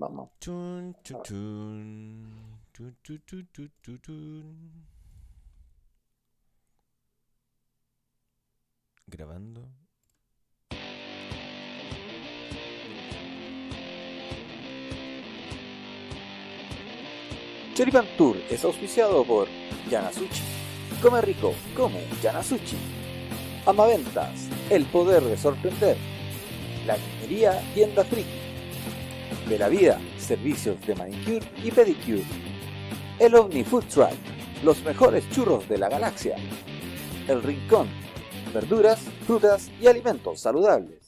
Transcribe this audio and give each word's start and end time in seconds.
Vamos. 0.00 0.30
Chun, 0.40 0.96
chun, 1.04 1.22
chun. 1.22 2.58
Chun, 2.72 2.96
chun, 3.02 3.20
chun, 3.26 3.46
chun, 3.52 3.70
chun, 3.82 4.00
chun. 4.00 4.86
Grabando. 9.06 9.68
Choripan 17.74 18.06
Tour 18.16 18.38
es 18.48 18.64
auspiciado 18.64 19.22
por 19.24 19.48
Yanasuchi. 19.90 20.42
Come 21.02 21.20
rico, 21.20 21.52
come 21.76 22.06
Yanasuchi. 22.22 22.78
Amaventas, 23.66 24.48
el 24.70 24.86
poder 24.86 25.22
de 25.24 25.36
sorprender. 25.36 25.98
La 26.86 26.96
niñería 26.96 27.60
Tienda 27.74 28.02
Friki. 28.02 28.39
De 29.50 29.58
la 29.58 29.68
vida, 29.68 30.00
servicios 30.16 30.80
de 30.86 30.94
manicure 30.94 31.44
y 31.64 31.72
pedicure. 31.72 32.22
El 33.18 33.34
Omni 33.34 33.64
Food 33.64 33.82
Truck, 33.92 34.14
los 34.62 34.80
mejores 34.84 35.28
churros 35.30 35.68
de 35.68 35.76
la 35.76 35.88
galaxia. 35.88 36.36
El 37.26 37.42
Rincón, 37.42 37.88
verduras, 38.54 39.00
frutas 39.26 39.68
y 39.80 39.88
alimentos 39.88 40.38
saludables. 40.38 40.99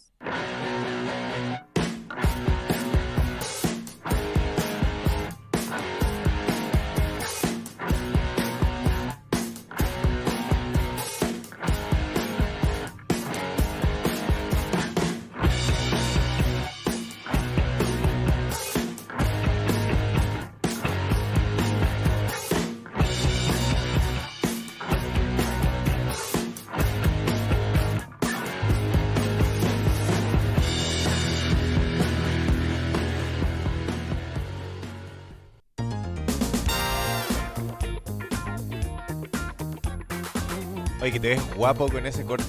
Te 41.23 41.29
ves 41.29 41.55
guapo 41.57 41.89
con 41.89 42.05
ese 42.07 42.25
corte. 42.25 42.45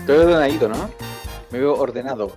Estoy 0.00 0.18
ordenadito, 0.18 0.68
¿no? 0.68 0.90
Me 1.50 1.58
veo 1.58 1.74
ordenado. 1.74 2.36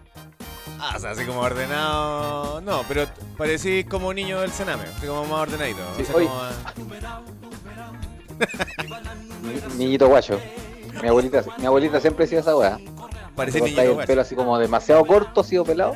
Ah, 0.80 0.94
o 0.96 1.00
sea, 1.00 1.12
así 1.12 1.26
como 1.26 1.40
ordenado. 1.42 2.62
No, 2.62 2.82
pero 2.88 3.06
parecís 3.38 3.86
como 3.88 4.10
un 4.10 4.16
niño 4.16 4.42
del 4.42 4.52
cename. 4.52 4.84
Así 4.98 5.08
como 5.08 5.24
más 5.26 5.42
ordenadito. 5.42 5.80
Sí, 5.98 6.04
o 6.04 6.06
sea, 6.06 6.16
oye. 6.16 6.28
como 6.28 6.40
más- 6.40 6.56
Ni- 9.78 9.78
Niñito 9.86 10.08
guacho. 10.08 10.40
Mi 11.02 11.08
abuelita, 11.10 11.44
mi 11.58 11.66
abuelita 11.66 12.00
siempre 12.00 12.26
decía 12.26 12.40
esa 12.40 12.56
weá. 12.56 12.78
Parece 13.36 13.60
Te 13.60 13.66
niño 13.66 13.76
cortáis 13.76 13.90
el 13.90 13.94
guacho. 13.96 14.08
pelo 14.08 14.22
así 14.22 14.36
como 14.36 14.58
demasiado 14.60 15.06
corto, 15.06 15.42
así 15.42 15.58
o 15.58 15.64
pelado. 15.66 15.94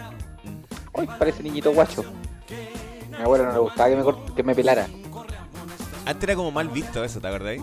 Uy, 0.93 1.07
parece 1.17 1.43
niñito 1.43 1.71
guacho. 1.71 2.03
Mi 3.09 3.15
abuela 3.23 3.45
no 3.45 3.53
le 3.53 3.59
gustaba 3.59 3.89
que 3.89 3.95
me, 3.95 4.33
que 4.35 4.43
me 4.43 4.55
pelara. 4.55 4.87
Antes 6.05 6.23
era 6.23 6.35
como 6.35 6.51
mal 6.51 6.67
visto 6.69 7.03
eso, 7.03 7.19
¿te 7.21 7.27
acordáis? 7.27 7.61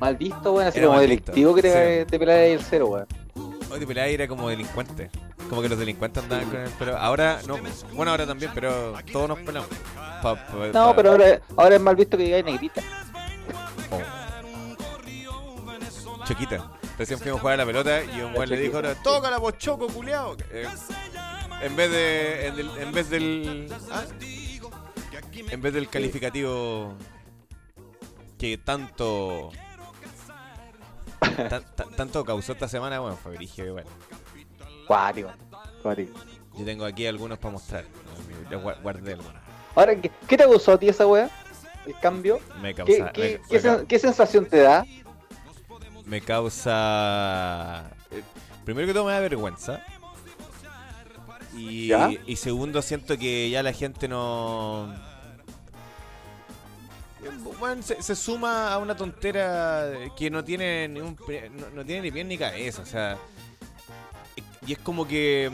Mal 0.00 0.16
visto, 0.16 0.52
weón, 0.54 0.66
así 0.68 0.78
Era 0.78 0.86
como 0.88 1.00
delictivo 1.00 1.54
visto, 1.54 1.68
que 1.68 1.74
te, 1.74 2.06
te 2.06 2.18
pelara 2.18 2.40
ahí 2.40 2.52
el 2.52 2.62
cero, 2.62 2.86
weón. 2.86 3.06
Hoy 3.70 3.78
de 3.78 3.86
pelada 3.86 4.08
era 4.08 4.26
como 4.26 4.48
delincuente. 4.48 5.10
Como 5.48 5.62
que 5.62 5.68
los 5.68 5.78
delincuentes 5.78 6.22
andaban 6.22 6.48
con 6.48 6.60
el 6.60 6.70
pelo. 6.70 6.96
Ahora 6.96 7.40
no. 7.46 7.58
Bueno, 7.92 8.10
ahora 8.10 8.26
también, 8.26 8.50
pero 8.54 8.94
todos 9.12 9.28
nos 9.28 9.38
pelamos. 9.40 9.68
Pa- 10.22 10.34
pa- 10.34 10.66
No, 10.72 10.94
pero 10.96 11.12
ahora, 11.12 11.40
ahora 11.56 11.74
es 11.76 11.80
mal 11.80 11.94
visto 11.96 12.16
que 12.16 12.24
digáis 12.24 12.44
negrita. 12.44 12.82
Choquita. 16.26 16.70
Recién 16.98 17.18
fuimos 17.18 17.38
a 17.38 17.40
jugar 17.40 17.54
a 17.54 17.56
la 17.58 17.66
pelota 17.66 18.02
y 18.04 18.20
un 18.20 18.32
La 18.32 18.36
güey 18.36 18.48
le 18.48 18.56
dijo, 18.58 18.72
Choquita, 18.80 18.88
ahora, 18.88 19.02
tócala, 19.02 19.38
vos 19.38 19.58
choco, 19.58 19.86
culiao. 19.88 20.36
Eh, 20.52 20.66
en 21.62 21.76
vez 21.76 21.90
de. 21.90 22.46
En, 22.48 22.56
del- 22.56 22.76
en 22.78 22.92
vez 22.92 23.10
del. 23.10 23.72
¿ah? 23.90 24.02
En 25.50 25.62
vez 25.62 25.72
del 25.72 25.88
calificativo 25.88 26.94
que 28.38 28.58
tanto. 28.58 29.50
Tan- 31.36 31.64
tan- 31.74 31.90
tanto 31.96 32.24
causó 32.24 32.52
esta 32.52 32.68
semana, 32.68 32.98
bueno, 33.00 33.16
fue 33.16 33.36
brigio 33.36 33.66
igual. 33.66 33.84
Cuático. 34.86 35.30
Cuático. 35.82 36.18
Yo 36.58 36.64
tengo 36.64 36.84
aquí 36.84 37.06
algunos 37.06 37.38
para 37.38 37.52
mostrar. 37.52 37.84
Guardé 38.82 39.12
algunos. 39.14 39.40
Ahora, 39.74 39.94
¿qué, 39.96 40.10
qué 40.26 40.36
te 40.36 40.46
gustó 40.46 40.72
a 40.72 40.78
ti 40.78 40.88
esa 40.88 41.06
weá? 41.06 41.30
El 41.86 41.98
cambio. 42.00 42.40
Me 42.60 42.74
¿Qué, 42.74 42.84
causa. 42.84 43.12
qué, 43.12 43.22
me- 43.42 43.48
qué 43.48 43.54
me, 43.54 43.60
sen- 43.60 43.86
qué 43.86 43.98
sensación 43.98 44.46
te 44.46 44.58
da? 44.58 44.84
me 46.04 46.20
causa. 46.20 47.88
eh, 48.10 48.22
Primero 48.64 48.86
que 48.88 48.92
todo 48.94 49.04
me 49.06 49.12
da 49.12 49.20
vergüenza. 49.20 49.80
Y, 51.56 51.88
¿Ya? 51.88 52.10
y 52.26 52.36
segundo, 52.36 52.80
siento 52.82 53.16
que 53.18 53.48
ya 53.50 53.62
la 53.62 53.72
gente 53.72 54.08
no. 54.08 54.92
Se, 57.82 58.14
suma 58.14 58.72
a 58.72 58.78
una 58.78 58.96
tontera 58.96 59.90
que 60.16 60.30
no 60.30 60.42
tiene 60.44 60.88
ni 60.88 61.00
un 61.00 61.16
no, 61.52 61.70
no 61.70 61.84
tiene 61.84 62.02
ni 62.02 62.10
pie 62.10 62.24
ni 62.24 62.38
cabeza, 62.38 62.82
o 62.82 62.86
sea. 62.86 63.18
Y 64.66 64.72
es 64.72 64.78
como 64.78 65.06
que 65.06 65.50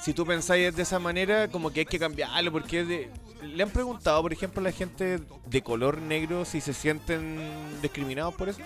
si 0.00 0.12
tú 0.12 0.26
pensáis 0.26 0.74
de 0.74 0.82
esa 0.82 0.98
manera, 0.98 1.48
como 1.48 1.70
que 1.70 1.80
hay 1.80 1.86
que 1.86 1.98
cambiarlo, 1.98 2.52
porque 2.52 3.08
le 3.42 3.62
han 3.62 3.70
preguntado, 3.70 4.22
por 4.22 4.32
ejemplo, 4.32 4.60
a 4.60 4.64
la 4.64 4.72
gente 4.72 5.20
de 5.46 5.62
color 5.62 5.98
negro 5.98 6.44
si 6.44 6.60
se 6.60 6.72
sienten 6.72 7.38
discriminados 7.80 8.34
por 8.34 8.48
eso. 8.48 8.60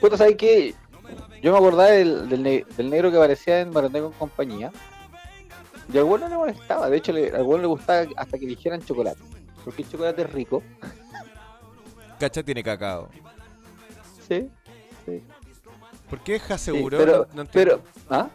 Puta, 0.00 0.16
¿sabes 0.16 0.36
qué? 0.36 0.74
Yo 1.42 1.52
me 1.52 1.58
acordaba 1.58 1.90
del, 1.90 2.28
del, 2.28 2.66
del 2.76 2.90
negro 2.90 3.10
que 3.10 3.16
aparecía 3.16 3.60
en 3.60 3.72
Barandé 3.72 4.02
compañía. 4.18 4.72
Y 5.92 5.98
al 5.98 6.04
bueno 6.04 6.24
no 6.24 6.30
le 6.30 6.36
molestaba. 6.36 6.88
De 6.88 6.96
hecho, 6.96 7.12
le, 7.12 7.30
al 7.30 7.46
le 7.46 7.66
gustaba 7.66 8.06
hasta 8.16 8.38
que 8.38 8.46
dijeran 8.46 8.82
chocolate. 8.82 9.20
Porque 9.64 9.82
el 9.82 9.90
chocolate 9.90 10.22
es 10.22 10.32
rico. 10.32 10.62
Cacha 12.18 12.42
tiene 12.42 12.62
cacao. 12.62 13.08
Sí. 14.28 14.48
Sí. 15.06 15.22
¿Por 16.08 16.20
qué 16.20 16.36
es 16.36 16.42
sí, 16.42 16.58
seguro? 16.58 16.98
pero, 16.98 17.12
no, 17.30 17.34
no 17.34 17.42
entiendo. 17.42 17.80
pero, 17.82 17.82
¿ah? 18.10 18.28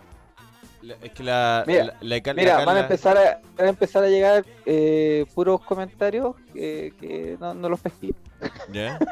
La- 0.81 0.95
es 1.01 1.11
que 1.11 1.23
la. 1.23 1.63
Mira, 1.67 1.83
la, 1.85 1.93
la- 2.01 2.21
la- 2.25 2.33
Mira, 2.33 2.65
van 2.65 2.77
a 2.77 2.79
empezar 2.81 3.17
a, 3.17 3.41
van 3.57 3.65
a 3.67 3.69
empezar 3.69 4.03
a 4.03 4.07
llegar 4.07 4.45
eh, 4.65 5.25
puros 5.33 5.61
comentarios 5.61 6.35
que, 6.53 6.93
que 6.99 7.37
no, 7.39 7.53
no 7.53 7.69
los 7.69 7.79
pesqué. 7.79 8.13
¿Ya? 8.71 8.99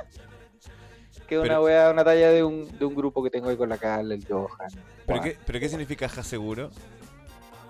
Que 1.27 1.33
es 1.37 1.41
una 1.41 1.59
wea, 1.59 1.89
una 1.89 2.03
talla 2.03 2.29
de 2.29 2.43
un, 2.43 2.77
de 2.77 2.85
un 2.85 2.93
grupo 2.93 3.23
que 3.23 3.31
tengo 3.31 3.49
ahí 3.49 3.57
con 3.57 3.67
la 3.67 3.79
Carla, 3.79 4.13
el 4.13 4.23
Johan. 4.27 4.69
¿Pero 5.07 5.21
qué, 5.23 5.35
¿Pero 5.43 5.59
qué 5.59 5.69
significa 5.69 6.07
ja 6.07 6.21
seguro? 6.21 6.69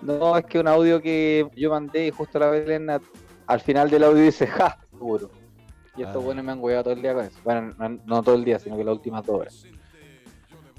No, 0.02 0.36
es 0.36 0.44
que 0.44 0.58
un 0.58 0.68
audio 0.68 1.00
que 1.00 1.48
yo 1.56 1.70
mandé 1.70 2.06
y 2.06 2.10
justo 2.10 2.38
la 2.38 2.50
Belén 2.50 2.90
al 3.46 3.60
final 3.60 3.90
del 3.90 4.04
audio 4.04 4.22
dice 4.22 4.46
ja, 4.46 4.78
seguro. 4.90 5.30
Y 5.96 6.02
estos 6.02 6.16
Ah. 6.16 6.24
buenos 6.24 6.44
me 6.44 6.52
han 6.52 6.58
hueado 6.62 6.84
todo 6.84 6.94
el 6.94 7.02
día 7.02 7.14
con 7.14 7.24
eso. 7.24 7.38
Bueno, 7.44 7.74
no, 7.78 7.88
no 8.04 8.22
todo 8.22 8.34
el 8.34 8.44
día, 8.44 8.58
sino 8.58 8.76
que 8.76 8.84
las 8.84 8.92
últimas 8.94 9.24
dos 9.24 9.40
horas. 9.40 9.64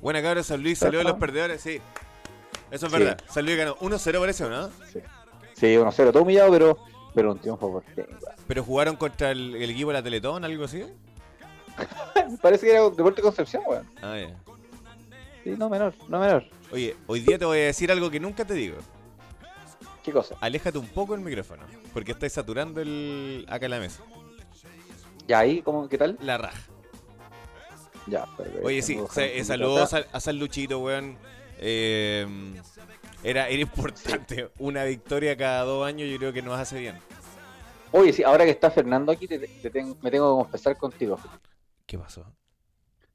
Buena 0.02 0.22
cabra, 0.22 0.44
San 0.44 0.62
Luis 0.62 0.78
salió 0.78 1.00
de 1.00 1.06
los 1.06 1.18
perdedores, 1.18 1.60
sí. 1.62 1.82
Eso 2.70 2.86
es 2.86 2.92
Sí. 2.92 2.98
verdad. 3.00 3.20
San 3.28 3.46
Luis 3.46 3.58
ganó 3.58 3.76
1-0 3.80 4.20
parece, 4.20 4.44
¿o 4.46 4.50
no? 4.50 4.70
Sí, 5.56 5.76
1-0, 5.76 6.12
todo 6.12 6.22
humillado, 6.24 6.52
pero, 6.52 6.78
pero 7.16 7.32
un 7.32 7.40
triunfo 7.40 7.72
por. 7.72 7.84
Pero 8.48 8.64
jugaron 8.64 8.96
contra 8.96 9.32
el, 9.32 9.56
el 9.56 9.70
equipo 9.72 9.90
de 9.90 9.94
la 9.96 10.04
Teletón, 10.04 10.44
algo 10.46 10.66
así. 10.66 10.84
Parece 12.42 12.66
que 12.68 12.72
era 12.74 12.84
Deporte 12.90 13.22
Concepción, 13.22 13.64
weón. 13.68 13.88
Ah, 14.02 14.18
ya. 14.20 14.36
Sí, 15.44 15.56
no 15.58 15.70
menor, 15.70 15.94
no 16.10 16.20
menor. 16.20 16.44
Oye, 16.72 16.96
hoy 17.08 17.22
día 17.22 17.40
te 17.40 17.46
voy 17.46 17.60
a 17.60 17.64
decir 17.66 17.92
algo 17.92 18.10
que 18.12 18.20
nunca 18.20 18.46
te 18.46 18.54
digo. 18.54 18.78
¿Qué 20.04 20.12
cosa? 20.12 20.36
Aléjate 20.42 20.78
un 20.78 20.88
poco 20.88 21.16
el 21.16 21.22
micrófono, 21.22 21.64
porque 21.98 22.12
estáis 22.12 22.32
saturando 22.34 22.80
el 22.80 23.44
acá 23.50 23.66
en 23.66 23.72
la 23.72 23.80
mesa. 23.80 24.04
Ya 25.28 25.40
ahí, 25.40 25.64
¿cómo, 25.64 25.90
¿qué 25.90 25.98
tal? 25.98 26.16
La 26.22 26.38
raja. 26.38 26.62
Ya, 28.06 28.24
perfecto. 28.38 28.68
Oye, 28.68 28.84
sí, 28.84 29.00
eh, 29.16 29.44
saludos 29.44 29.96
a, 29.96 30.06
a 30.12 30.20
San 30.20 30.38
Luchito, 30.38 30.78
weón. 30.78 31.18
Eh, 31.58 32.28
era, 33.24 33.50
era 33.50 33.62
importante. 33.64 34.52
Una 34.60 34.84
victoria 34.84 35.36
cada 35.36 35.64
dos 35.64 35.88
años 35.88 36.08
yo 36.08 36.20
creo 36.20 36.32
que 36.32 36.44
nos 36.44 36.60
hace 36.60 36.80
bien. 36.80 37.00
Oye, 37.92 38.14
sí, 38.14 38.22
ahora 38.22 38.46
que 38.46 38.52
está 38.52 38.70
Fernando 38.70 39.12
aquí, 39.12 39.28
te- 39.28 39.40
te 39.40 39.70
tengo- 39.72 39.98
me 40.04 40.12
tengo 40.12 40.38
que 40.38 40.44
confesar 40.44 40.78
contigo. 40.78 41.20
¿Qué 41.88 41.98
pasó? 41.98 42.32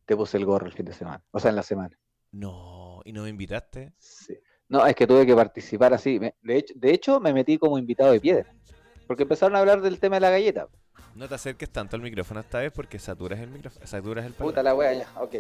Te 0.06 0.17
puse 0.17 0.38
el 0.38 0.44
gorro 0.44 0.67
el 0.67 0.73
fin 0.73 0.87
de 0.87 0.93
semana. 0.93 1.23
O 1.31 1.38
sea, 1.38 1.50
en 1.50 1.56
la 1.56 1.62
semana. 1.62 1.96
No, 2.32 3.00
¿y 3.05 3.12
no 3.12 3.23
me 3.23 3.29
invitaste? 3.29 3.93
Sí. 3.96 4.34
No, 4.69 4.84
es 4.87 4.96
que 4.96 5.06
tuve 5.06 5.26
que 5.26 5.34
participar 5.37 5.93
así. 5.93 6.19
De, 6.19 6.34
hecho, 6.56 6.73
de 6.75 6.90
hecho, 6.94 7.20
me 7.20 7.32
metí 7.34 7.58
como 7.58 7.76
invitado 7.79 8.11
de 8.12 8.20
piedra. 8.20 8.52
Porque 9.06 9.22
empezaron 9.25 9.56
a 9.56 9.60
hablar 9.60 9.81
del 9.81 9.99
tema 9.99 10.16
de 10.16 10.20
la 10.20 10.31
galleta. 10.31 10.69
No 11.14 11.28
te 11.28 11.34
acerques 11.34 11.70
tanto 11.70 11.96
al 11.96 12.02
micrófono 12.02 12.40
esta 12.40 12.58
vez 12.60 12.72
porque 12.72 12.99
saturas 12.99 13.38
el 13.40 13.50
micrófono, 13.50 13.87
saturas 13.87 14.25
el 14.25 14.32
Puta 14.32 14.62
la 14.62 14.75
wea, 14.75 14.93
ya, 14.94 15.08
ok. 15.20 15.34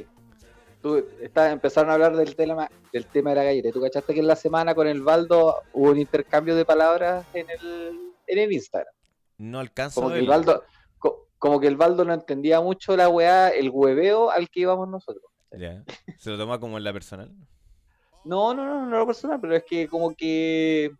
tú 0.82 1.02
empezaron 1.34 1.90
a 1.90 1.94
hablar 1.94 2.14
del 2.16 2.34
tema, 2.36 2.68
del 2.92 3.06
tema 3.06 3.30
de 3.30 3.36
la 3.36 3.44
galleta. 3.44 3.70
¿Tú 3.72 3.80
cachaste 3.80 4.12
que 4.12 4.20
en 4.20 4.26
la 4.26 4.36
semana 4.36 4.74
con 4.74 4.86
el 4.86 5.02
Baldo 5.02 5.56
hubo 5.72 5.90
un 5.90 5.98
intercambio 5.98 6.54
de 6.56 6.64
palabras 6.64 7.24
en 7.32 7.48
el, 7.48 7.98
en 8.26 8.38
el 8.38 8.52
Instagram? 8.52 8.92
No 9.38 9.60
alcanzo 9.60 10.00
Como 10.02 10.10
a 10.10 10.14
que 10.14 10.20
el. 10.20 10.28
Baldo, 10.28 10.64
co- 10.98 11.28
como 11.38 11.58
que 11.58 11.68
el 11.68 11.76
Baldo 11.76 12.04
no 12.04 12.12
entendía 12.12 12.60
mucho 12.60 12.96
la 12.96 13.08
weá, 13.08 13.48
el 13.48 13.70
hueveo 13.70 14.30
al 14.30 14.50
que 14.50 14.60
íbamos 14.60 14.88
nosotros. 14.88 15.24
Ya. 15.52 15.82
Se 16.18 16.30
lo 16.30 16.36
toma 16.38 16.58
como 16.60 16.76
en 16.78 16.84
la 16.84 16.92
personal. 16.92 17.30
No, 18.24 18.52
no, 18.54 18.64
no, 18.64 18.86
no 18.86 18.98
lo 18.98 19.06
personal, 19.06 19.40
pero 19.40 19.56
es 19.56 19.64
que 19.64 19.88
como 19.88 20.14
que. 20.14 20.92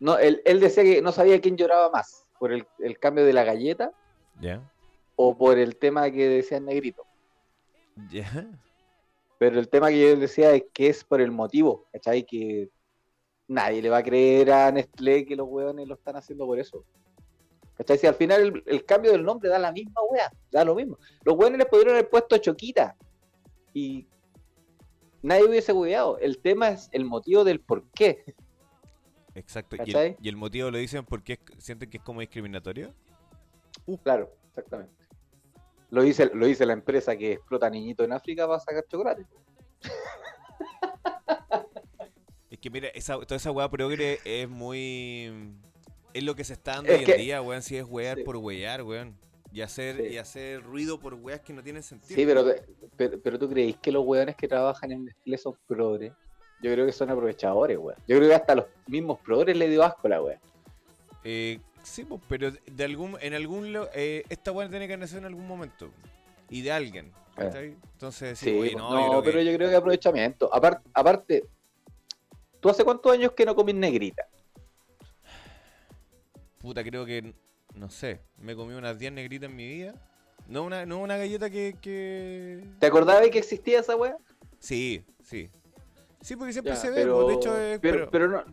No, 0.00 0.18
él, 0.18 0.42
él 0.44 0.58
decía 0.60 0.82
que 0.82 1.00
no 1.02 1.12
sabía 1.12 1.40
quién 1.40 1.56
lloraba 1.56 1.90
más, 1.90 2.26
por 2.38 2.52
el, 2.52 2.66
el 2.78 2.98
cambio 2.98 3.24
de 3.24 3.32
la 3.34 3.44
galleta 3.44 3.92
Ya. 4.40 4.62
o 5.16 5.36
por 5.36 5.58
el 5.58 5.76
tema 5.76 6.10
que 6.10 6.26
decía 6.28 6.58
el 6.58 6.64
negrito. 6.64 7.04
Ya. 8.10 8.48
Pero 9.38 9.58
el 9.60 9.68
tema 9.68 9.88
que 9.88 10.00
yo 10.00 10.16
decía 10.16 10.52
es 10.52 10.64
que 10.72 10.88
es 10.88 11.04
por 11.04 11.20
el 11.20 11.30
motivo, 11.30 11.86
¿cachai? 11.92 12.24
Que 12.24 12.70
nadie 13.46 13.82
le 13.82 13.90
va 13.90 13.98
a 13.98 14.02
creer 14.02 14.50
a 14.52 14.70
Nestlé 14.72 15.24
que 15.26 15.36
los 15.36 15.46
hueones 15.48 15.86
lo 15.86 15.94
están 15.94 16.16
haciendo 16.16 16.46
por 16.46 16.58
eso. 16.58 16.84
¿Cachai? 17.74 17.98
Si 17.98 18.06
al 18.06 18.14
final 18.14 18.42
el, 18.42 18.62
el 18.66 18.84
cambio 18.84 19.12
del 19.12 19.24
nombre 19.24 19.48
da 19.50 19.58
la 19.58 19.72
misma 19.72 20.00
wea, 20.10 20.30
da 20.50 20.64
lo 20.64 20.74
mismo. 20.74 20.98
Los 21.24 21.36
hueones 21.36 21.58
les 21.58 21.68
pudieron 21.68 21.94
haber 21.94 22.08
puesto 22.10 22.36
Choquita 22.38 22.96
y 23.74 24.06
nadie 25.22 25.44
hubiese 25.44 25.72
hueveado. 25.72 26.18
El 26.18 26.38
tema 26.38 26.68
es 26.70 26.88
el 26.92 27.04
motivo 27.04 27.44
del 27.44 27.60
por 27.60 27.84
qué. 27.92 28.34
Exacto. 29.40 29.76
¿Y 29.76 29.80
el, 29.80 29.86
¿Cachai? 29.86 30.16
y 30.20 30.28
el 30.28 30.36
motivo 30.36 30.70
lo 30.70 30.78
dicen 30.78 31.04
porque 31.04 31.32
es- 31.34 31.64
sienten 31.64 31.88
que 31.90 31.96
es 31.96 32.02
como 32.02 32.20
discriminatorio? 32.20 32.94
Claro, 34.04 34.30
exactamente. 34.48 34.92
Lo 35.90 36.02
dice, 36.02 36.30
lo 36.32 36.46
dice 36.46 36.64
la 36.66 36.74
empresa 36.74 37.16
que 37.16 37.32
explota 37.32 37.68
niñitos 37.68 38.04
en 38.04 38.12
África 38.12 38.46
para 38.46 38.60
sacar 38.60 38.84
chocolate. 38.86 39.26
Es 42.50 42.58
que 42.58 42.70
mira, 42.70 42.88
esa, 42.88 43.14
toda 43.20 43.36
esa 43.36 43.50
weá 43.50 43.68
progre 43.70 44.18
es 44.24 44.48
muy. 44.48 45.52
Es 46.12 46.22
lo 46.24 46.34
que 46.34 46.44
se 46.44 46.52
está 46.54 46.74
dando 46.76 46.92
Es 46.92 46.98
hoy 47.00 47.04
que- 47.06 47.12
en 47.12 47.18
día, 47.18 47.42
weón. 47.42 47.62
Si 47.62 47.76
es 47.76 47.84
wear 47.84 48.18
Sí. 48.18 48.24
por 48.24 48.36
wear, 48.36 48.82
weón. 48.82 49.16
Y 49.52 49.62
hacer, 49.62 49.96
Sí. 49.96 50.14
y 50.14 50.16
hacer 50.18 50.62
ruido 50.62 50.98
por 51.00 51.14
weas 51.14 51.40
que 51.40 51.52
no 51.52 51.62
tienen 51.62 51.82
sentido. 51.82 52.14
Sí, 52.14 52.24
pero, 52.26 52.44
pero, 52.96 53.20
pero 53.20 53.38
tú 53.38 53.48
creéis 53.48 53.76
que 53.78 53.90
los 53.90 54.04
hueones 54.04 54.36
que 54.36 54.46
trabajan 54.46 54.92
en 54.92 55.04
Nestlé 55.06 55.38
son 55.38 55.54
progres. 55.66 56.12
Yo 56.62 56.72
creo 56.72 56.86
que 56.86 56.92
son 56.92 57.10
aprovechadores, 57.10 57.78
weón. 57.78 57.98
Yo 58.06 58.16
creo 58.16 58.28
que 58.28 58.34
hasta 58.34 58.54
los 58.54 58.66
mismos 58.86 59.18
progres 59.20 59.56
le 59.56 59.68
dio 59.68 59.82
asco 59.82 60.06
a 60.06 60.10
la 60.10 60.22
weá. 60.22 60.38
Eh, 61.24 61.58
sí, 61.82 62.04
pues, 62.04 62.20
pero 62.28 62.50
de 62.50 62.84
algún, 62.84 63.16
en 63.20 63.34
algún 63.34 63.74
eh, 63.94 64.24
esta 64.28 64.52
weá 64.52 64.68
tiene 64.68 64.86
que 64.88 64.96
nacer 64.96 65.18
en 65.18 65.24
algún 65.26 65.46
momento. 65.46 65.90
Y 66.48 66.62
de 66.62 66.72
alguien. 66.72 67.12
¿cachai? 67.36 67.76
Entonces, 67.94 68.38
sí, 68.38 68.46
Sí, 68.50 68.58
oye, 68.58 68.74
no, 68.74 68.90
no, 68.90 69.12
yo 69.12 69.22
pero 69.22 69.38
que- 69.38 69.44
yo 69.46 69.56
creo 69.56 69.70
que 69.70 69.76
aprovechamiento. 69.76 70.52
Aparte, 70.52 70.88
aparte, 70.92 71.44
¿tú 72.60 72.68
hace 72.68 72.84
cuántos 72.84 73.10
años 73.12 73.32
que 73.32 73.46
no 73.46 73.54
comís 73.54 73.74
negrita? 73.76 74.26
Puta, 76.58 76.84
creo 76.84 77.06
que. 77.06 77.34
No 77.74 77.88
sé. 77.88 78.20
Me 78.36 78.54
comí 78.54 78.74
unas 78.74 78.98
10 78.98 79.12
negritas 79.12 79.48
en 79.48 79.56
mi 79.56 79.66
vida. 79.66 79.94
No 80.48 80.64
una, 80.64 80.84
no 80.84 80.98
una 80.98 81.16
galleta 81.16 81.48
que, 81.48 81.76
que. 81.80 82.62
¿Te 82.78 82.86
acordabas 82.86 83.22
de 83.22 83.30
que 83.30 83.38
existía 83.38 83.80
esa 83.80 83.96
weá? 83.96 84.16
Sí, 84.58 85.04
sí. 85.22 85.48
Sí, 86.20 86.36
porque 86.36 86.52
siempre 86.52 86.74
Ya, 86.74 86.78
se 86.80 86.90
ve, 86.90 86.96
pero, 86.96 87.14
pues, 87.22 87.28
de 87.28 87.34
hecho 87.34 87.58
es. 87.58 87.78
pero, 87.80 87.98
pero- 87.98 88.10
pero 88.10 88.28
no. 88.28 88.44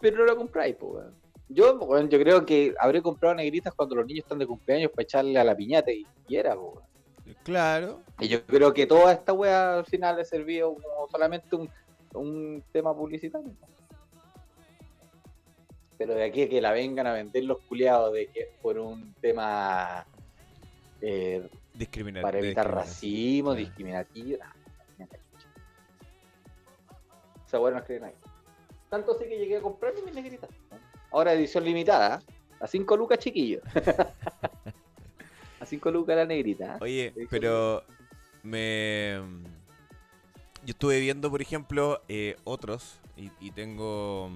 Pero 0.00 0.18
no 0.18 0.24
la 0.26 0.36
compráis, 0.36 0.76
pues, 0.76 0.92
weón. 0.92 1.14
Yo, 1.48 1.74
weón, 1.78 2.08
yo 2.08 2.18
creo 2.18 2.44
que 2.44 2.74
habré 2.78 3.00
comprado 3.02 3.34
negritas 3.34 3.72
cuando 3.74 3.94
los 3.96 4.06
niños 4.06 4.24
están 4.24 4.38
de 4.38 4.46
cumpleaños 4.46 4.90
para 4.90 5.02
echarle 5.04 5.38
a 5.38 5.44
la 5.44 5.56
piñata 5.56 5.90
y, 5.92 6.06
y 6.28 6.36
era, 6.36 6.54
pues, 6.54 6.74
weón. 6.74 7.36
Claro. 7.42 8.02
Y 8.20 8.28
yo 8.28 8.44
creo 8.46 8.72
que 8.72 8.86
toda 8.86 9.12
esta 9.12 9.32
wea 9.32 9.78
al 9.78 9.86
final 9.86 10.16
le 10.16 10.24
servía 10.24 10.64
como 10.64 11.08
solamente 11.10 11.56
un, 11.56 11.68
un 12.14 12.62
tema 12.72 12.94
publicitario. 12.94 13.50
Pero 15.98 16.14
de 16.14 16.24
aquí 16.24 16.42
a 16.42 16.48
que 16.48 16.60
la 16.60 16.72
vengan 16.72 17.06
a 17.06 17.12
vender 17.14 17.44
los 17.44 17.58
culiados 17.62 18.12
de 18.12 18.26
que 18.28 18.40
es 18.40 18.48
por 18.60 18.78
un 18.78 19.14
tema 19.20 20.06
eh, 21.00 21.48
para 22.22 22.38
evitar 22.38 22.70
racismo, 22.72 23.54
discriminativo. 23.54 24.38
Esa 27.46 27.60
wea 27.60 27.72
no 27.72 27.78
escribe 27.78 28.00
nadie. 28.00 28.14
Tanto 28.90 29.12
así 29.16 29.24
que 29.28 29.38
llegué 29.38 29.56
a 29.58 29.60
comprarme 29.60 30.02
mis 30.02 30.14
negritas. 30.14 30.50
Ahora 31.10 31.32
edición 31.32 31.64
limitada, 31.64 32.18
¿eh? 32.20 32.32
a 32.60 32.66
5 32.66 32.96
lucas 32.96 33.18
chiquillos. 33.18 33.62
a 35.60 35.66
5 35.66 35.90
lucas 35.90 36.16
la 36.16 36.24
negrita. 36.24 36.74
¿eh? 36.76 36.78
Oye, 36.80 37.14
pero 37.30 37.82
me. 38.42 39.16
Yo 40.64 40.72
estuve 40.72 40.98
viendo, 41.00 41.30
por 41.30 41.40
ejemplo, 41.40 42.02
eh, 42.08 42.36
otros 42.44 42.98
y, 43.16 43.30
y 43.40 43.50
tengo. 43.52 44.30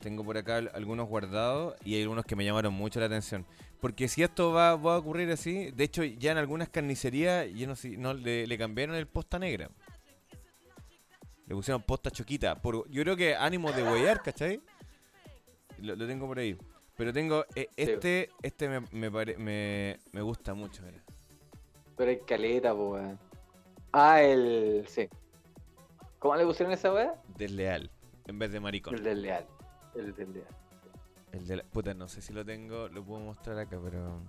Tengo 0.00 0.22
por 0.22 0.36
acá 0.36 0.56
al- 0.58 0.70
algunos 0.74 1.08
guardados 1.08 1.74
y 1.84 1.94
hay 1.94 2.02
algunos 2.02 2.24
que 2.26 2.36
me 2.36 2.44
llamaron 2.44 2.74
mucho 2.74 3.00
la 3.00 3.06
atención. 3.06 3.46
Porque 3.80 4.06
si 4.08 4.22
esto 4.22 4.52
va, 4.52 4.76
va 4.76 4.94
a 4.94 4.98
ocurrir 4.98 5.30
así, 5.30 5.70
de 5.70 5.84
hecho 5.84 6.04
ya 6.04 6.32
en 6.32 6.38
algunas 6.38 6.68
carnicerías 6.68 7.48
yo 7.54 7.66
no 7.66 7.74
sé, 7.76 7.96
no, 7.96 8.14
le, 8.14 8.46
le 8.46 8.58
cambiaron 8.58 8.96
el 8.96 9.06
posta 9.06 9.38
negra. 9.38 9.70
Le 11.46 11.54
pusieron 11.54 11.82
posta 11.82 12.10
choquita. 12.10 12.54
Por, 12.56 12.88
yo 12.90 13.02
creo 13.02 13.16
que 13.16 13.34
ánimo 13.34 13.70
de 13.72 13.82
huear, 13.82 14.22
¿cachai? 14.22 14.60
Lo, 15.78 15.94
lo 15.96 16.06
tengo 16.06 16.26
por 16.26 16.38
ahí. 16.38 16.56
Pero 16.96 17.12
tengo 17.12 17.44
eh, 17.54 17.68
este, 17.76 18.30
este 18.42 18.68
me, 18.68 18.80
me, 18.92 19.10
pare- 19.10 19.36
me, 19.36 19.98
me 20.12 20.22
gusta 20.22 20.54
mucho. 20.54 20.82
mira. 20.82 21.02
Pero 21.96 22.10
hay 22.10 22.20
caleta, 22.20 22.72
po, 22.72 22.92
weón. 22.92 23.18
Ah, 23.92 24.22
el. 24.22 24.84
Sí. 24.88 25.08
¿Cómo 26.18 26.36
le 26.36 26.44
pusieron 26.44 26.72
esa 26.72 26.92
weá? 26.92 27.14
Desleal, 27.36 27.90
en 28.26 28.38
vez 28.38 28.50
de 28.50 28.60
maricón. 28.60 28.94
El 28.94 29.02
del 29.04 29.22
leal. 29.22 29.46
El 29.94 30.14
del 30.14 30.32
leal. 30.32 30.46
El 31.32 31.46
de 31.46 31.56
la... 31.56 31.62
Puta, 31.64 31.92
no 31.94 32.08
sé 32.08 32.22
si 32.22 32.32
lo 32.32 32.44
tengo, 32.44 32.88
lo 32.88 33.04
puedo 33.04 33.20
mostrar 33.20 33.58
acá, 33.58 33.78
pero... 33.82 34.20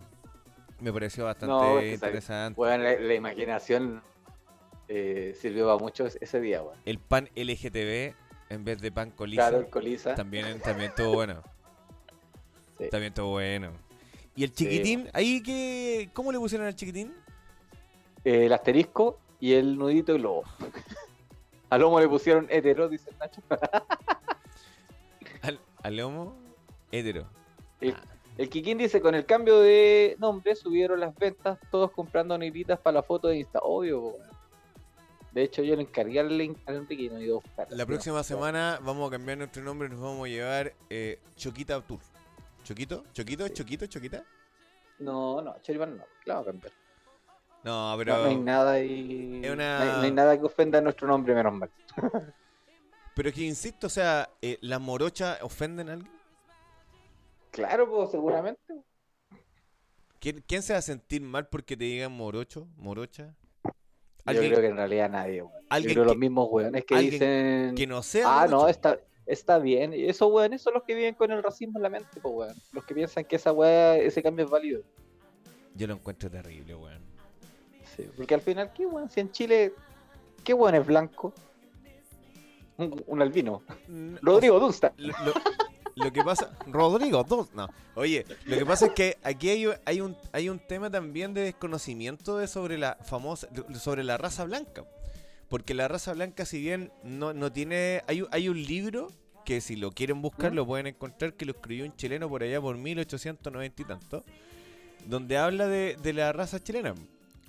Me 0.82 0.92
pareció 0.92 1.24
bastante 1.26 1.54
No, 1.54 1.80
es 1.80 1.84
que 1.94 1.98
sabe- 1.98 2.10
interesante. 2.12 2.62
La, 2.62 2.78
la 2.78 3.14
imaginación 3.14 4.04
eh, 4.88 5.36
sirvió 5.40 5.66
para 5.66 5.78
mucho 5.78 6.06
ese- 6.06 6.40
día, 6.42 6.62
weón. 6.62 6.78
El 6.86 7.00
pan 7.00 7.30
LGTB 7.36 8.14
en 8.50 8.64
vez 8.64 8.80
de 8.82 8.92
pan 8.92 9.12
coliza. 9.12 9.50
Claro, 9.50 9.60
el 9.66 9.70
colisa. 9.70 10.16
También, 10.16 10.60
también 10.62 10.90
estuvo 10.90 11.14
bueno. 11.14 11.42
Sí. 12.78 12.90
También 12.90 13.12
estuvo 13.14 13.30
bueno. 13.32 13.72
¿Y 14.36 14.44
el 14.44 14.52
chiquitín? 14.52 15.08
¿Ahí 15.14 15.42
qué? 15.42 16.10
¿Cómo 16.12 16.30
le 16.34 16.38
pusieron 16.38 16.68
al 16.68 16.76
chiquitín? 16.76 17.14
Eh, 18.26 18.48
el 18.48 18.52
asterisco 18.54 19.18
y 19.40 19.54
el 19.54 19.78
nudito 19.78 20.14
y 20.14 20.20
lobo. 20.20 20.44
Al 21.70 21.82
lomo 21.82 22.00
le 22.02 22.08
pusieron 22.10 22.46
hetero, 22.50 22.88
dice 22.90 23.10
el 23.10 23.18
Nacho. 23.18 23.42
Al, 25.42 25.60
al 25.84 25.96
lomo 25.96 26.36
hetero. 26.92 27.26
El, 27.82 27.96
el 28.38 28.50
Kikín 28.50 28.78
dice, 28.78 29.00
con 29.02 29.16
el 29.16 29.26
cambio 29.26 29.60
de 29.60 30.16
nombre 30.20 30.56
subieron 30.56 31.00
las 31.00 31.16
ventas, 31.16 31.58
todos 31.72 31.92
comprando 31.92 32.38
negritas 32.38 32.80
para 32.80 32.96
la 32.96 33.04
foto 33.04 33.28
de 33.30 33.38
Insta. 33.40 33.60
Obvio, 33.64 34.00
weón. 34.02 34.35
De 35.36 35.44
hecho, 35.44 35.62
yo 35.64 35.76
le 35.76 35.82
encargué 35.82 36.22
al 36.22 36.36
link 36.38 36.58
al 36.66 36.76
Enrique 36.78 37.04
y 37.04 37.10
no 37.10 37.18
he 37.18 37.26
ido 37.26 37.38
a 37.40 37.42
buscar. 37.42 37.68
La 37.70 37.86
próxima 37.86 38.24
semana 38.24 38.80
vamos 38.82 39.10
a 39.10 39.12
cambiar 39.12 39.38
nuestro 39.38 39.62
nombre 39.62 39.90
y 39.90 39.92
nos 39.92 40.00
vamos 40.00 40.26
a 40.26 40.30
llevar 40.30 40.74
eh, 40.90 41.20
Choquita 41.36 41.82
Tour. 41.82 42.00
¿Choquito? 42.64 43.04
¿Choquito? 43.12 43.46
Sí. 43.48 43.54
¿Choquito? 43.54 43.86
¿Choquita? 43.86 44.24
No, 45.00 45.42
no, 45.42 45.58
Choripan 45.62 45.98
no, 45.98 46.06
claro, 46.24 46.40
a 46.40 46.46
cambiar. 46.46 46.72
No, 47.66 47.92
No, 47.92 47.98
pero... 47.98 48.18
no 48.18 48.30
hay 48.30 48.38
nada 48.38 48.72
ahí. 48.72 49.42
Una- 49.52 49.98
no 49.98 50.02
hay 50.04 50.12
nada 50.12 50.40
que 50.40 50.46
ofenda 50.46 50.78
a 50.80 50.82
nuestro 50.82 51.06
nombre, 51.08 51.36
menos 51.36 51.54
mal. 51.54 51.70
Pero 53.16 53.30
es 53.30 53.36
que 53.36 53.42
insisto, 53.44 53.88
o 53.88 53.90
sea, 53.90 54.30
eh, 54.42 54.58
¿las 54.62 54.80
morochas 54.82 55.42
ofenden 55.42 55.90
a 55.90 55.94
alguien? 55.94 56.12
Claro, 57.52 57.90
pues 57.90 58.12
seguramente. 58.12 58.84
¿Quién, 60.20 60.44
quién 60.48 60.62
se 60.62 60.74
va 60.74 60.80
a 60.80 60.82
sentir 60.82 61.22
mal 61.22 61.48
porque 61.48 61.78
te 61.78 61.86
digan 61.86 62.12
morocho, 62.12 62.68
morocha? 62.76 63.34
Yo 64.26 64.32
Alguien 64.32 64.52
creo 64.52 64.62
que 64.62 64.68
en 64.70 64.76
realidad 64.78 65.10
nadie. 65.10 65.38
Yo 65.38 65.52
alguien 65.70 65.94
creo 65.94 66.04
que- 66.06 66.10
los 66.10 66.18
mismos 66.18 66.48
weones 66.52 66.84
que 66.86 66.96
dicen. 66.98 67.76
que 67.76 67.86
no 67.88 68.02
sea 68.02 68.42
Ah, 68.44 68.48
no, 68.48 68.68
está, 68.68 69.00
está 69.28 69.60
bien. 69.60 69.94
Y 69.94 70.06
Esos 70.06 70.32
weones 70.32 70.62
son 70.64 70.74
los 70.74 70.84
que 70.84 70.96
viven 70.96 71.14
con 71.14 71.32
el 71.32 71.44
racismo 71.44 71.78
en 71.78 71.84
la 71.84 71.90
mente, 71.90 72.20
pues 72.22 72.34
weón. 72.34 72.56
Los 72.72 72.84
que 72.86 72.96
piensan 72.96 73.26
que 73.26 73.36
esa 73.36 73.52
weá, 73.52 73.98
ese 73.98 74.24
cambio 74.24 74.46
es 74.46 74.52
válido. 74.52 74.82
Yo 75.76 75.86
lo 75.88 75.94
encuentro 75.94 76.30
terrible, 76.32 76.74
weón. 76.76 77.02
Sí, 77.96 78.10
porque 78.18 78.34
al 78.34 78.42
final, 78.42 78.72
¿qué 78.74 78.86
weón? 78.86 79.10
Si 79.12 79.20
en 79.20 79.32
Chile, 79.32 79.74
¿qué 80.44 80.54
weón 80.54 80.74
es 80.76 80.86
blanco? 80.86 81.32
Un, 82.78 83.04
un 83.08 83.22
albino. 83.22 83.62
Mm, 83.88 84.16
Rodrigo 84.22 84.60
Dunsta. 84.60 84.94
Lo, 84.98 85.08
lo- 85.24 85.34
lo 85.96 86.12
que 86.12 86.24
pasa... 86.24 86.52
Rodrigo, 86.68 87.24
dos... 87.24 87.54
No. 87.54 87.68
Oye, 87.96 88.26
lo 88.46 88.58
que 88.58 88.66
pasa 88.66 88.88
es 88.88 88.92
que 88.94 89.18
aquí 89.24 89.50
hay, 89.50 89.66
hay, 89.86 90.02
un, 90.02 90.16
hay 90.34 90.50
un 90.50 90.60
tema 90.60 90.90
también 90.90 91.34
de 91.34 91.42
desconocimiento 91.42 92.38
de 92.38 92.48
sobre 92.48 92.78
la 92.78 92.98
famosa... 93.04 93.48
sobre 93.80 94.04
la 94.04 94.18
raza 94.18 94.44
blanca. 94.44 94.84
Porque 95.50 95.74
la 95.74 95.88
raza 95.88 96.14
blanca, 96.14 96.46
si 96.46 96.60
bien 96.60 96.92
no, 97.04 97.34
no 97.34 97.52
tiene... 97.52 98.04
Hay, 98.08 98.22
un- 98.22 98.28
hay 98.32 98.50
un 98.50 98.62
libro 98.64 99.12
que 99.46 99.62
si 99.62 99.76
lo 99.76 99.92
quieren 99.92 100.22
buscar 100.24 100.54
lo 100.54 100.66
pueden 100.66 100.88
encontrar, 100.88 101.34
que 101.34 101.46
lo 101.46 101.52
escribió 101.52 101.86
un 101.86 101.96
chileno 101.96 102.28
por 102.28 102.42
allá 102.42 102.60
por 102.60 102.76
1890 102.78 103.82
y 103.82 103.86
tanto, 103.86 104.24
donde 105.06 105.38
habla 105.38 105.68
de, 105.68 105.98
de 106.02 106.14
la 106.14 106.34
raza 106.34 106.60
chilena. 106.64 106.96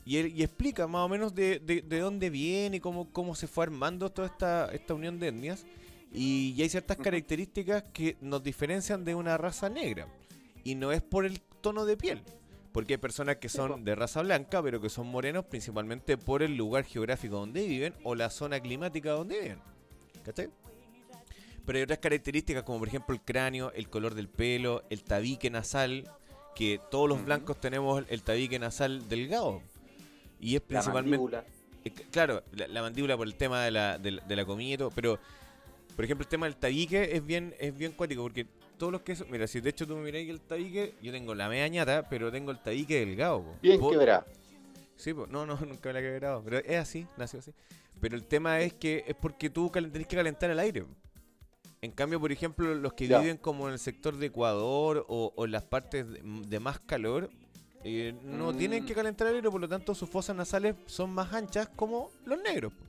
Y, 0.04 0.18
él, 0.18 0.32
y 0.36 0.42
explica 0.42 0.86
más 0.86 1.00
o 1.00 1.08
menos 1.08 1.34
de, 1.34 1.58
de, 1.58 1.80
de 1.80 1.98
dónde 1.98 2.28
viene 2.30 2.76
y 2.76 2.80
cómo, 2.80 3.10
cómo 3.12 3.34
se 3.34 3.46
fue 3.46 3.64
armando 3.64 4.10
toda 4.10 4.28
esta, 4.28 4.70
esta 4.72 4.92
unión 4.94 5.18
de 5.18 5.28
etnias. 5.28 5.64
Y, 6.16 6.54
y 6.56 6.62
hay 6.62 6.68
ciertas 6.68 6.96
características 6.96 7.84
que 7.92 8.16
nos 8.20 8.42
diferencian 8.42 9.04
de 9.04 9.14
una 9.14 9.36
raza 9.36 9.68
negra. 9.68 10.08
Y 10.64 10.74
no 10.74 10.90
es 10.90 11.02
por 11.02 11.24
el 11.26 11.40
tono 11.60 11.84
de 11.84 11.96
piel. 11.96 12.22
Porque 12.72 12.94
hay 12.94 12.98
personas 12.98 13.36
que 13.36 13.48
son 13.48 13.84
de 13.84 13.94
raza 13.94 14.22
blanca, 14.22 14.62
pero 14.62 14.80
que 14.80 14.88
son 14.88 15.06
morenos 15.06 15.44
principalmente 15.44 16.16
por 16.18 16.42
el 16.42 16.56
lugar 16.56 16.84
geográfico 16.84 17.36
donde 17.36 17.66
viven 17.66 17.94
o 18.02 18.14
la 18.14 18.30
zona 18.30 18.58
climática 18.60 19.12
donde 19.12 19.40
viven. 19.40 19.58
¿Cachai? 20.24 20.48
Pero 21.64 21.78
hay 21.78 21.82
otras 21.82 21.98
características 21.98 22.62
como 22.62 22.78
por 22.78 22.88
ejemplo 22.88 23.14
el 23.14 23.20
cráneo, 23.20 23.72
el 23.72 23.88
color 23.88 24.14
del 24.14 24.28
pelo, 24.28 24.84
el 24.90 25.02
tabique 25.04 25.50
nasal, 25.50 26.08
que 26.54 26.80
todos 26.90 27.08
los 27.08 27.24
blancos 27.24 27.60
tenemos 27.60 28.04
el 28.08 28.22
tabique 28.22 28.58
nasal 28.58 29.08
delgado. 29.08 29.60
Y 30.40 30.56
es 30.56 30.62
La 30.62 30.66
principalmente... 30.68 31.18
mandíbula. 31.18 31.44
Eh, 31.84 31.90
Claro, 32.10 32.42
la, 32.52 32.68
la 32.68 32.82
mandíbula 32.82 33.16
por 33.16 33.26
el 33.26 33.34
tema 33.36 33.62
de 33.64 33.70
la, 33.70 33.98
de, 33.98 34.10
la- 34.12 34.22
de 34.22 34.36
la 34.36 34.44
comida 34.44 34.74
y 34.74 34.78
todo, 34.78 34.90
pero 34.90 35.18
por 35.96 36.04
ejemplo 36.04 36.22
el 36.24 36.28
tema 36.28 36.46
del 36.46 36.56
tabique 36.56 37.16
es 37.16 37.24
bien, 37.24 37.54
es 37.58 37.76
bien 37.76 37.92
cuático 37.92 38.22
porque 38.22 38.46
todos 38.78 38.92
los 38.92 39.00
quesos, 39.02 39.26
mira, 39.30 39.46
si 39.46 39.60
de 39.60 39.70
hecho 39.70 39.86
tú 39.86 39.96
me 39.96 40.02
miráis 40.04 40.28
el 40.28 40.40
tabique, 40.40 40.94
yo 41.02 41.10
tengo 41.10 41.34
la 41.34 41.48
media 41.48 41.66
ñata, 41.68 42.06
pero 42.08 42.30
tengo 42.30 42.50
el 42.50 42.58
tabique 42.58 43.00
delgado. 43.04 43.42
po. 43.42 43.54
Bien 43.62 43.80
Po- 43.80 43.90
quebrado. 43.90 44.26
Sí, 44.96 45.12
po, 45.14 45.26
no, 45.26 45.46
no, 45.46 45.56
nunca 45.66 45.88
me 45.88 45.92
la 45.94 46.00
he 46.00 46.02
quebrado, 46.02 46.42
pero 46.44 46.58
es 46.58 46.76
así, 46.76 47.06
nació 47.16 47.38
así. 47.40 47.52
Pero 48.00 48.14
el 48.16 48.24
tema 48.24 48.60
es 48.60 48.74
que 48.74 49.04
es 49.08 49.14
porque 49.16 49.48
tú 49.48 49.70
tenés 49.70 50.06
que 50.06 50.16
calentar 50.16 50.50
el 50.50 50.58
aire. 50.58 50.84
En 51.80 51.92
cambio, 51.92 52.20
por 52.20 52.30
ejemplo, 52.32 52.74
los 52.74 52.92
que 52.94 53.06
Ya. 53.06 53.18
viven 53.20 53.36
como 53.38 53.66
en 53.68 53.74
el 53.74 53.78
sector 53.78 54.16
de 54.16 54.26
Ecuador 54.26 55.04
o, 55.08 55.32
o 55.36 55.44
en 55.46 55.52
las 55.52 55.64
partes 55.64 56.06
de, 56.10 56.20
de 56.22 56.60
más 56.60 56.78
calor, 56.80 57.30
eh, 57.84 58.14
no 58.22 58.52
Mm. 58.52 58.56
tienen 58.56 58.86
que 58.86 58.94
calentar 58.94 59.28
el 59.28 59.36
aire, 59.36 59.50
por 59.50 59.60
lo 59.60 59.68
tanto 59.68 59.94
sus 59.94 60.08
fosas 60.10 60.34
nasales 60.36 60.74
son 60.86 61.10
más 61.10 61.32
anchas 61.32 61.68
como 61.76 62.10
los 62.26 62.42
negros. 62.42 62.72
po. 62.72 62.84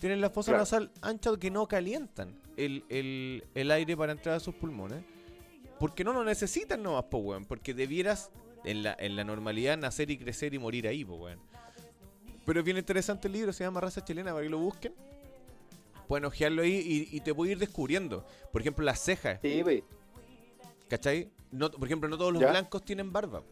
Tienen 0.00 0.20
la 0.20 0.30
fosa 0.30 0.52
Claro. 0.52 0.62
nasal 0.62 0.90
ancha 1.02 1.30
que 1.38 1.50
no 1.50 1.66
calientan 1.66 2.34
el, 2.56 2.84
el- 2.88 3.44
el 3.54 3.70
aire 3.70 3.96
para 3.96 4.12
entrar 4.12 4.36
a 4.36 4.40
sus 4.40 4.54
pulmones. 4.54 5.02
Porque 5.80 6.02
no 6.04 6.12
lo 6.12 6.24
necesitan 6.24 6.82
nomás, 6.82 7.04
po, 7.04 7.18
weón. 7.18 7.44
Porque 7.44 7.72
debieras, 7.74 8.30
en 8.64 8.82
la, 8.82 8.96
en 8.98 9.14
la 9.16 9.24
normalidad, 9.24 9.76
nacer 9.78 10.10
y 10.10 10.18
crecer 10.18 10.54
y 10.54 10.58
morir 10.58 10.88
ahí, 10.88 11.04
po, 11.04 11.14
weón. 11.14 11.38
Pero 12.44 12.60
es 12.60 12.64
bien 12.64 12.78
interesante 12.78 13.28
el 13.28 13.34
libro, 13.34 13.52
se 13.52 13.62
llama 13.64 13.80
Raza 13.80 14.04
Chilena, 14.04 14.32
para 14.32 14.42
que 14.44 14.48
lo 14.50 14.58
busquen. 14.58 14.94
Pueden 16.08 16.24
ojearlo 16.24 16.62
ahí 16.62 17.06
y, 17.12 17.16
y 17.16 17.20
te 17.20 17.34
puede 17.34 17.52
ir 17.52 17.58
descubriendo. 17.58 18.24
Por 18.50 18.60
ejemplo, 18.62 18.84
las 18.84 18.98
cejas, 19.00 19.38
Sí, 19.42 19.60
pues. 19.62 19.82
¿cachai? 20.88 21.28
No, 21.52 21.70
por 21.70 21.86
ejemplo, 21.86 22.08
no 22.08 22.16
todos 22.16 22.32
los 22.32 22.40
Ya. 22.42 22.50
blancos 22.50 22.84
tienen 22.84 23.12
barba. 23.12 23.42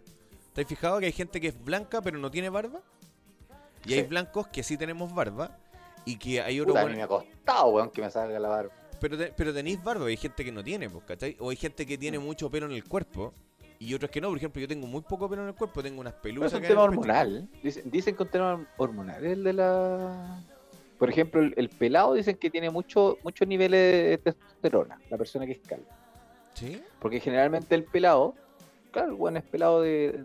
¿Te 0.54 0.62
has 0.62 0.66
fijado 0.66 0.98
que 0.98 1.06
hay 1.06 1.12
gente 1.12 1.40
que 1.40 1.48
es 1.48 1.64
blanca 1.64 2.00
pero 2.00 2.18
no 2.18 2.30
tiene 2.30 2.48
barba? 2.48 2.80
Y 3.84 3.92
hay 3.94 4.02
blancos 4.02 4.48
que 4.48 4.62
sí 4.62 4.76
tenemos 4.78 5.14
barba 5.14 5.56
y 6.06 6.16
que 6.16 6.40
hay 6.40 6.58
otros 6.60 6.72
Puta, 6.72 6.80
a 6.80 6.84
buenos- 6.84 6.96
mí 6.96 6.98
me 6.98 7.02
ha 7.02 7.08
costado, 7.08 7.66
weón, 7.68 7.90
que 7.90 8.00
me 8.00 8.10
salga 8.10 8.38
la 8.38 8.48
barba. 8.48 8.72
pero, 8.98 9.18
te- 9.18 9.32
pero 9.36 9.52
tenéis 9.52 9.82
barba, 9.84 10.06
hay 10.06 10.16
gente 10.16 10.42
que 10.42 10.50
no 10.52 10.64
tiene, 10.64 10.88
pues, 10.88 11.04
¿cachai? 11.04 11.36
O 11.40 11.50
hay 11.50 11.56
gente 11.56 11.84
que 11.84 11.98
Mm. 11.98 12.00
tiene 12.00 12.18
mucho 12.18 12.50
pelo 12.50 12.64
en 12.66 12.72
el 12.72 12.84
cuerpo 12.84 13.34
y 13.78 13.92
otros 13.92 14.10
que 14.10 14.22
no. 14.22 14.28
Por 14.28 14.38
ejemplo, 14.38 14.58
yo 14.62 14.66
tengo 14.68 14.86
muy 14.86 15.02
poco 15.02 15.28
pelo 15.28 15.42
en 15.42 15.48
el 15.48 15.54
cuerpo, 15.54 15.82
tengo 15.82 16.00
unas 16.00 16.14
Pero 16.14 16.22
pelusas. 16.22 16.52
es 16.54 16.60
un 16.60 16.66
tema 16.66 16.82
hormonal. 16.82 17.46
Dicen, 17.62 17.90
dicen 17.90 18.16
que 18.16 18.22
un 18.22 18.28
tema 18.30 18.66
hormonal 18.78 19.22
el 19.24 19.44
de 19.44 19.52
la. 19.52 20.42
Por 20.98 21.10
ejemplo, 21.10 21.42
el, 21.42 21.52
el 21.58 21.68
pelado 21.68 22.14
dicen 22.14 22.36
que 22.38 22.48
tiene 22.50 22.70
mucho, 22.70 23.18
muchos 23.22 23.46
niveles 23.46 24.10
de 24.10 24.18
testosterona, 24.18 24.98
la 25.10 25.18
persona 25.18 25.44
que 25.44 25.52
es 25.52 25.58
calva. 25.60 25.84
¿Sí? 26.54 26.80
Porque 27.00 27.20
generalmente 27.20 27.74
el 27.74 27.84
pelado, 27.84 28.34
claro, 28.92 29.08
el 29.08 29.14
weón 29.14 29.36
es 29.36 29.42
pelado 29.44 29.82
de, 29.82 30.24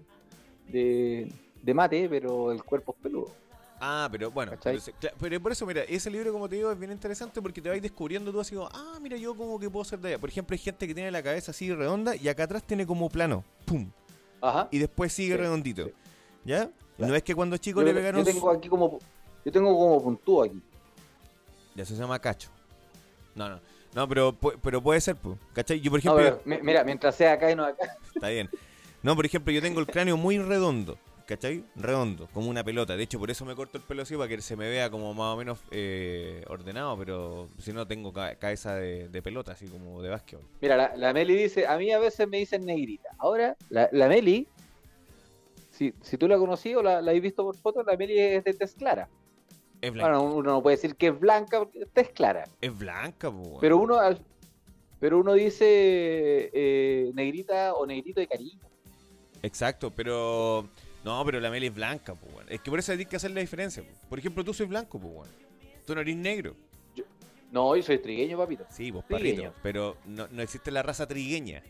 de, 0.69 1.29
de 1.61 1.73
mate, 1.73 2.07
pero 2.09 2.53
el 2.53 2.63
cuerpo 2.63 2.95
es 2.97 3.03
peludo. 3.03 3.31
Ah, 3.83 4.07
pero 4.11 4.29
bueno, 4.29 4.51
pero, 5.19 5.41
por 5.41 5.51
eso, 5.51 5.65
mira, 5.65 5.81
ese 5.81 6.11
libro, 6.11 6.31
como 6.31 6.47
te 6.47 6.55
digo, 6.55 6.71
es 6.71 6.77
bien 6.77 6.91
interesante 6.91 7.41
porque 7.41 7.59
te 7.63 7.67
vais 7.69 7.81
descubriendo 7.81 8.31
tú 8.31 8.39
así 8.39 8.53
como, 8.53 8.69
ah, 8.71 8.99
mira, 9.01 9.17
yo 9.17 9.33
como 9.35 9.59
que 9.59 9.71
puedo 9.71 9.83
ser 9.83 9.97
de 9.97 10.09
allá. 10.09 10.19
Por 10.19 10.29
ejemplo, 10.29 10.53
hay 10.53 10.59
gente 10.59 10.87
que 10.87 10.93
tiene 10.93 11.09
la 11.09 11.23
cabeza 11.23 11.49
así 11.49 11.73
redonda 11.73 12.15
y 12.15 12.27
acá 12.29 12.43
atrás 12.43 12.61
tiene 12.63 12.85
como 12.85 13.09
plano, 13.09 13.43
pum, 13.65 13.89
Ajá. 14.39 14.67
y 14.69 14.77
después 14.77 15.11
sigue 15.11 15.33
Sí, 15.33 15.37
redondito. 15.41 15.85
sí. 15.85 15.91
¿Ya? 16.45 16.69
Claro. 16.95 17.11
No 17.11 17.15
es 17.15 17.23
que 17.23 17.33
cuando 17.33 17.57
chico 17.57 17.79
Yo, 17.79 17.85
le 17.87 17.91
yo 17.93 17.97
pegaron... 17.97 18.23
tengo 18.23 18.51
aquí 18.51 18.69
como. 18.69 18.99
Yo 19.43 19.51
tengo 19.51 19.75
como 19.75 20.03
puntúo 20.03 20.43
aquí. 20.43 20.61
Ya 21.73 21.83
se 21.83 21.95
llama 21.95 22.19
cacho. 22.19 22.49
No, 23.33 23.49
no. 23.49 23.59
No, 23.95 24.07
pero, 24.07 24.37
pero 24.61 24.81
puede 24.81 25.01
ser. 25.01 25.17
¿Cachai? 25.53 25.81
Yo, 25.81 25.89
por 25.89 26.05
No, 26.05 26.19
ejemplo, 26.19 26.41
pero, 26.45 26.63
mira, 26.63 26.83
mientras 26.83 27.15
sea 27.15 27.33
acá 27.33 27.51
y 27.51 27.55
no 27.55 27.65
acá. 27.65 27.97
Está 28.13 28.29
bien. 28.29 28.47
No, 29.01 29.15
por 29.15 29.25
ejemplo, 29.25 29.51
yo 29.51 29.59
tengo 29.61 29.79
el 29.79 29.87
cráneo 29.87 30.17
muy 30.17 30.37
redondo. 30.37 30.97
¿Cachai? 31.31 31.63
Redondo, 31.77 32.27
como 32.33 32.49
una 32.49 32.61
pelota. 32.61 32.97
De 32.97 33.03
hecho, 33.03 33.17
por 33.17 33.31
eso 33.31 33.45
me 33.45 33.55
corto 33.55 33.77
el 33.77 33.83
pelo 33.85 34.01
así, 34.01 34.17
para 34.17 34.27
que 34.27 34.41
se 34.41 34.57
me 34.57 34.67
vea 34.67 34.89
como 34.89 35.13
más 35.13 35.33
o 35.33 35.37
menos 35.37 35.59
eh, 35.71 36.43
ordenado, 36.49 36.97
pero 36.97 37.47
si 37.57 37.71
no 37.71 37.87
tengo 37.87 38.11
ca- 38.11 38.35
cabeza 38.35 38.75
de, 38.75 39.07
de 39.07 39.21
pelota, 39.21 39.53
así 39.53 39.65
como 39.67 40.01
de 40.01 40.09
básquetbol. 40.09 40.45
Mira, 40.61 40.75
la, 40.75 40.93
la 40.97 41.13
Meli 41.13 41.35
dice, 41.37 41.65
a 41.67 41.77
mí 41.77 41.89
a 41.93 41.99
veces 41.99 42.27
me 42.27 42.35
dicen 42.37 42.65
negrita. 42.65 43.07
Ahora, 43.17 43.55
la, 43.69 43.87
la 43.93 44.09
Meli, 44.09 44.45
si, 45.69 45.93
si 46.01 46.17
tú 46.17 46.27
la 46.27 46.37
conocí 46.37 46.75
o 46.75 46.83
la, 46.83 47.01
la 47.01 47.11
has 47.13 47.21
visto 47.21 47.45
por 47.45 47.55
foto, 47.55 47.81
la 47.83 47.95
Meli 47.95 48.19
es 48.19 48.43
de 48.43 48.53
tez 48.53 48.75
clara. 48.75 49.07
Es 49.79 49.89
blanca. 49.93 50.17
Bueno, 50.19 50.35
uno 50.35 50.51
no 50.51 50.61
puede 50.61 50.75
decir 50.75 50.97
que 50.97 51.07
es 51.07 51.17
blanca 51.17 51.59
porque 51.59 51.87
es 51.95 52.09
clara. 52.09 52.43
es 52.59 52.77
blanca, 52.77 53.29
weón. 53.29 53.61
Pero 53.61 53.77
uno 53.77 53.99
al- 53.99 54.21
pero 54.99 55.17
uno 55.17 55.31
dice 55.33 55.65
eh, 56.53 57.09
negrita 57.13 57.73
o 57.73 57.85
negrito 57.85 58.19
de 58.19 58.27
cariño. 58.27 58.59
Exacto, 59.41 59.91
pero. 59.95 60.67
No, 61.03 61.23
pero 61.25 61.39
la 61.39 61.49
Meli 61.49 61.67
es 61.67 61.73
blanca, 61.73 62.13
weón. 62.13 62.45
Es 62.49 62.61
que 62.61 62.69
por 62.69 62.79
eso 62.79 62.91
hay 62.91 63.05
que 63.05 63.15
hacer 63.15 63.31
la 63.31 63.41
diferencia. 63.41 63.81
po. 63.83 63.89
Por 64.09 64.19
ejemplo, 64.19 64.43
tú 64.43 64.53
soy 64.53 64.67
blanco, 64.67 64.99
pues, 64.99 65.13
weón. 65.13 65.29
Tú 65.85 65.95
no 65.95 66.01
eres 66.01 66.15
negro. 66.15 66.55
No, 67.51 67.75
yo 67.75 67.83
soy 67.83 67.97
trigueño, 67.97 68.37
papito. 68.37 68.65
Sí, 68.69 68.91
vos 68.91 69.05
Trigueño. 69.07 69.41
parrito. 69.51 69.59
Pero 69.63 69.97
no, 70.05 70.27
no 70.29 70.41
existe 70.41 70.71
la 70.71 70.83
raza 70.83 71.07
trigueña. 71.07 71.61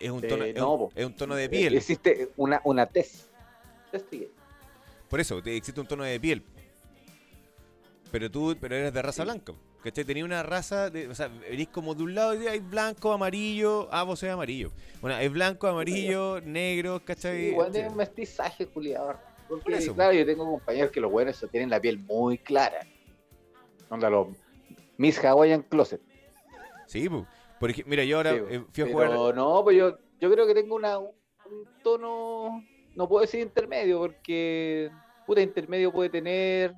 Es 0.00 0.10
un 0.10 0.24
Eh, 0.24 0.28
tono, 0.28 0.44
es 0.44 0.54
no, 0.56 0.72
un- 0.74 0.78
po. 0.88 0.92
es 0.96 1.04
un 1.06 1.12
tono 1.14 1.34
de 1.36 1.48
piel. 1.48 1.74
Existe 1.76 2.30
una, 2.36 2.60
una 2.64 2.86
tez. 2.86 3.28
Tez 3.92 4.04
trigueña. 4.08 4.32
Por 5.08 5.20
eso, 5.20 5.40
te- 5.42 5.56
existe 5.56 5.80
un 5.80 5.86
tono 5.86 6.02
de 6.04 6.18
piel. 6.18 6.42
Pero 8.10 8.30
tú 8.30 8.56
pero 8.60 8.74
eres 8.74 8.92
de 8.92 9.02
raza 9.02 9.22
Sí. 9.22 9.26
blanca. 9.26 9.52
¿Cachai? 9.82 10.04
Tenía 10.04 10.24
una 10.24 10.42
raza, 10.42 10.90
de, 10.90 11.06
o 11.08 11.14
sea, 11.14 11.28
venís 11.28 11.68
como 11.68 11.94
de 11.94 12.02
un 12.02 12.14
lado 12.14 12.34
y 12.40 12.46
hay 12.48 12.58
blanco, 12.58 13.12
amarillo. 13.12 13.88
Ah, 13.92 14.02
vos 14.02 14.18
sois 14.18 14.32
amarillo. 14.32 14.70
Bueno, 15.00 15.16
hay 15.16 15.28
blanco, 15.28 15.68
amarillo, 15.68 16.40
negro, 16.40 17.00
¿cachai? 17.04 17.48
Sí, 17.50 17.50
bueno, 17.54 17.68
Este, 17.68 17.80
es 17.86 17.90
un 17.92 17.96
mestizaje, 17.96 18.66
culiador. 18.66 19.18
Porque, 19.48 19.62
Por 19.64 19.72
eso. 19.74 19.94
claro, 19.94 20.12
yo 20.12 20.26
tengo 20.26 20.44
compañeros 20.44 20.90
que 20.90 21.00
los 21.00 21.10
buenos 21.10 21.42
tienen 21.50 21.70
la 21.70 21.80
piel 21.80 21.98
muy 22.00 22.38
clara. 22.38 22.80
Onda 23.88 24.10
los 24.10 24.28
Miss 24.98 25.24
Hawaiian 25.24 25.62
Closet. 25.62 26.02
Sí, 26.86 27.08
pu. 27.08 27.24
Por 27.60 27.70
ej- 27.70 27.84
mira, 27.86 28.04
yo 28.04 28.16
ahora 28.18 28.32
Sí, 28.34 28.40
eh, 28.50 28.64
fui 28.72 28.82
a 28.82 28.86
pero 28.86 28.92
jugar. 28.92 29.34
no, 29.36 29.62
pues 29.64 29.76
yo, 29.76 29.96
yo 30.20 30.30
creo 30.30 30.46
que 30.46 30.54
tengo 30.54 30.74
una, 30.74 30.98
un 30.98 31.14
tono, 31.82 32.62
no 32.94 33.08
puedo 33.08 33.22
decir 33.22 33.40
intermedio, 33.40 33.98
porque 34.00 34.90
puta 35.26 35.40
intermedio 35.40 35.90
puede 35.92 36.10
tener 36.10 36.74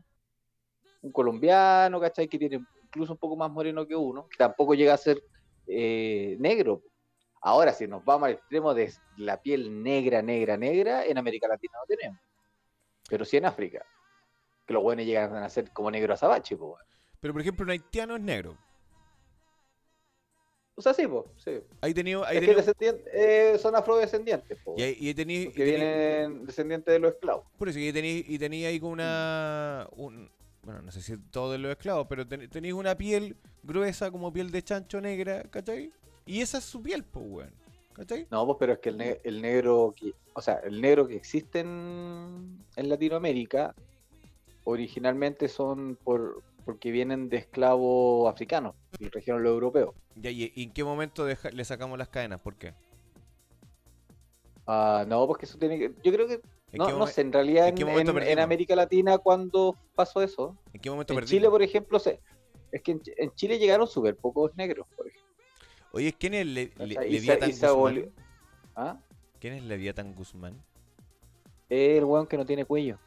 un 1.02 1.10
colombiano, 1.12 1.98
¿cachai? 2.00 2.28
Que 2.28 2.38
tiene 2.38 2.64
incluso 2.90 3.12
un 3.12 3.18
poco 3.18 3.36
más 3.36 3.50
moreno 3.50 3.86
que 3.86 3.94
uno, 3.94 4.26
que 4.28 4.36
tampoco 4.36 4.74
llega 4.74 4.94
a 4.94 4.98
ser 4.98 5.22
eh, 5.66 6.36
negro. 6.40 6.82
Ahora, 7.42 7.72
si 7.72 7.86
nos 7.86 8.04
vamos 8.04 8.26
al 8.26 8.32
extremo 8.34 8.74
de 8.74 8.92
la 9.16 9.40
piel 9.40 9.82
negra, 9.82 10.20
negra, 10.20 10.56
negra, 10.56 11.06
en 11.06 11.16
América 11.16 11.46
Latina 11.48 11.74
no 11.80 11.86
tenemos. 11.86 12.18
Pero 13.08 13.24
sí 13.24 13.36
en 13.36 13.46
África. 13.46 13.84
Que 14.66 14.74
los 14.74 14.82
buenos 14.82 15.06
llegan 15.06 15.34
a 15.36 15.48
ser 15.48 15.70
como 15.72 15.90
negro 15.90 16.14
azabache, 16.14 16.54
bueno. 16.56 16.76
Pero 17.20 17.32
por 17.32 17.40
ejemplo, 17.40 17.64
un 17.64 17.70
haitiano 17.70 18.16
es 18.16 18.22
negro. 18.22 18.58
O 20.74 20.82
sea, 20.82 20.94
sí, 20.94 21.06
pues, 21.06 21.24
sí. 21.36 21.60
Ahí 21.82 21.92
tenido, 21.94 22.24
ahí 22.24 22.38
Es 22.38 22.42
que 22.64 22.74
tenido, 22.74 22.98
eh, 23.12 23.58
son 23.58 23.76
afrodescendientes, 23.76 24.58
po, 24.64 24.74
y 24.78 24.82
ahí, 24.82 24.96
y 24.98 25.08
ahí 25.08 25.14
tení- 25.14 25.42
y 25.42 25.44
porque 25.46 25.62
tení- 25.62 25.76
vienen 25.76 26.46
descendientes 26.46 26.92
de 26.92 26.98
los 26.98 27.12
esclavos. 27.12 27.46
Por 27.58 27.68
eso, 27.68 27.78
y 27.78 27.92
tenía, 27.92 28.18
y 28.18 28.38
tenía 28.38 28.68
ahí 28.68 28.80
con 28.80 28.90
una. 28.92 29.86
un- 29.92 30.30
bueno, 30.62 30.82
no 30.82 30.92
sé 30.92 31.00
si 31.02 31.16
todo 31.16 31.52
de 31.52 31.58
los 31.58 31.70
esclavos, 31.70 32.06
pero 32.08 32.26
ten- 32.26 32.48
tenéis 32.50 32.74
una 32.74 32.94
piel 32.96 33.36
gruesa 33.62 34.10
como 34.10 34.32
piel 34.32 34.50
de 34.50 34.62
chancho 34.62 35.00
negra, 35.00 35.42
¿cachai? 35.50 35.92
Y 36.26 36.40
esa 36.40 36.58
es 36.58 36.64
su 36.64 36.82
piel, 36.82 37.04
pues, 37.04 37.24
weón. 37.28 37.50
¿cachai? 37.94 38.26
No, 38.30 38.46
pues, 38.46 38.56
pero 38.60 38.72
es 38.74 38.78
que 38.78 38.90
el, 38.90 38.96
ne- 38.98 39.20
el 39.24 39.40
negro, 39.42 39.94
que, 39.96 40.12
o 40.34 40.40
sea, 40.40 40.54
el 40.64 40.80
negro 40.80 41.06
que 41.06 41.16
existe 41.16 41.60
en, 41.60 42.58
en 42.76 42.88
Latinoamérica, 42.88 43.74
originalmente 44.64 45.48
son 45.48 45.96
por 46.04 46.42
porque 46.64 46.90
vienen 46.90 47.28
de 47.30 47.38
esclavos 47.38 48.30
africanos 48.30 48.74
y 48.98 49.08
trajeron 49.08 49.42
los 49.42 49.50
europeos. 49.52 49.94
Ya, 50.16 50.30
¿y, 50.30 50.52
en 50.54 50.72
qué 50.72 50.84
momento 50.84 51.24
deja- 51.24 51.50
le 51.50 51.64
sacamos 51.64 51.98
las 51.98 52.08
cadenas? 52.08 52.40
¿Por 52.40 52.54
qué? 52.56 52.74
Ah, 54.66 55.04
no, 55.08 55.26
porque 55.26 55.46
eso 55.46 55.58
tiene 55.58 55.78
que, 55.78 55.92
yo 56.04 56.12
creo 56.12 56.28
que, 56.28 56.34
¿En 56.34 56.42
no, 56.78 56.98
no 56.98 57.06
sé, 57.06 57.20
en 57.22 57.32
realidad 57.32 57.68
en 57.68 57.74
en, 58.22 58.38
en-? 58.38 58.38
América 58.38 58.76
Latina 58.76 59.18
cuando 59.18 59.76
pasó 59.94 60.22
eso, 60.22 60.56
¿en 60.72 60.80
qué 60.80 60.90
momento 60.90 61.12
en 61.12 61.16
perdimos? 61.18 61.30
Chile, 61.30 61.50
por 61.50 61.62
ejemplo, 61.62 61.98
se, 61.98 62.20
es 62.72 62.82
que 62.82 62.92
en, 62.92 63.00
Ch- 63.02 63.14
en 63.16 63.34
Chile 63.34 63.58
llegaron 63.58 63.86
súper 63.86 64.16
pocos 64.16 64.54
negros, 64.56 64.86
por 64.96 65.06
ejemplo. 65.08 65.28
Oye, 65.92 66.12
¿quién 66.12 66.34
es 66.34 66.46
Le- 66.46 66.72
Le- 66.78 67.52
se 67.52 67.68
Guzmán? 67.68 68.12
¿Ah? 68.76 68.98
¿Quién 69.40 69.54
es 69.54 69.62
Leviathan 69.64 70.14
Guzmán? 70.14 70.62
Es 71.68 71.98
el 71.98 72.04
weón 72.04 72.26
que 72.26 72.36
no 72.36 72.44
tiene 72.46 72.64
cuello. 72.64 72.98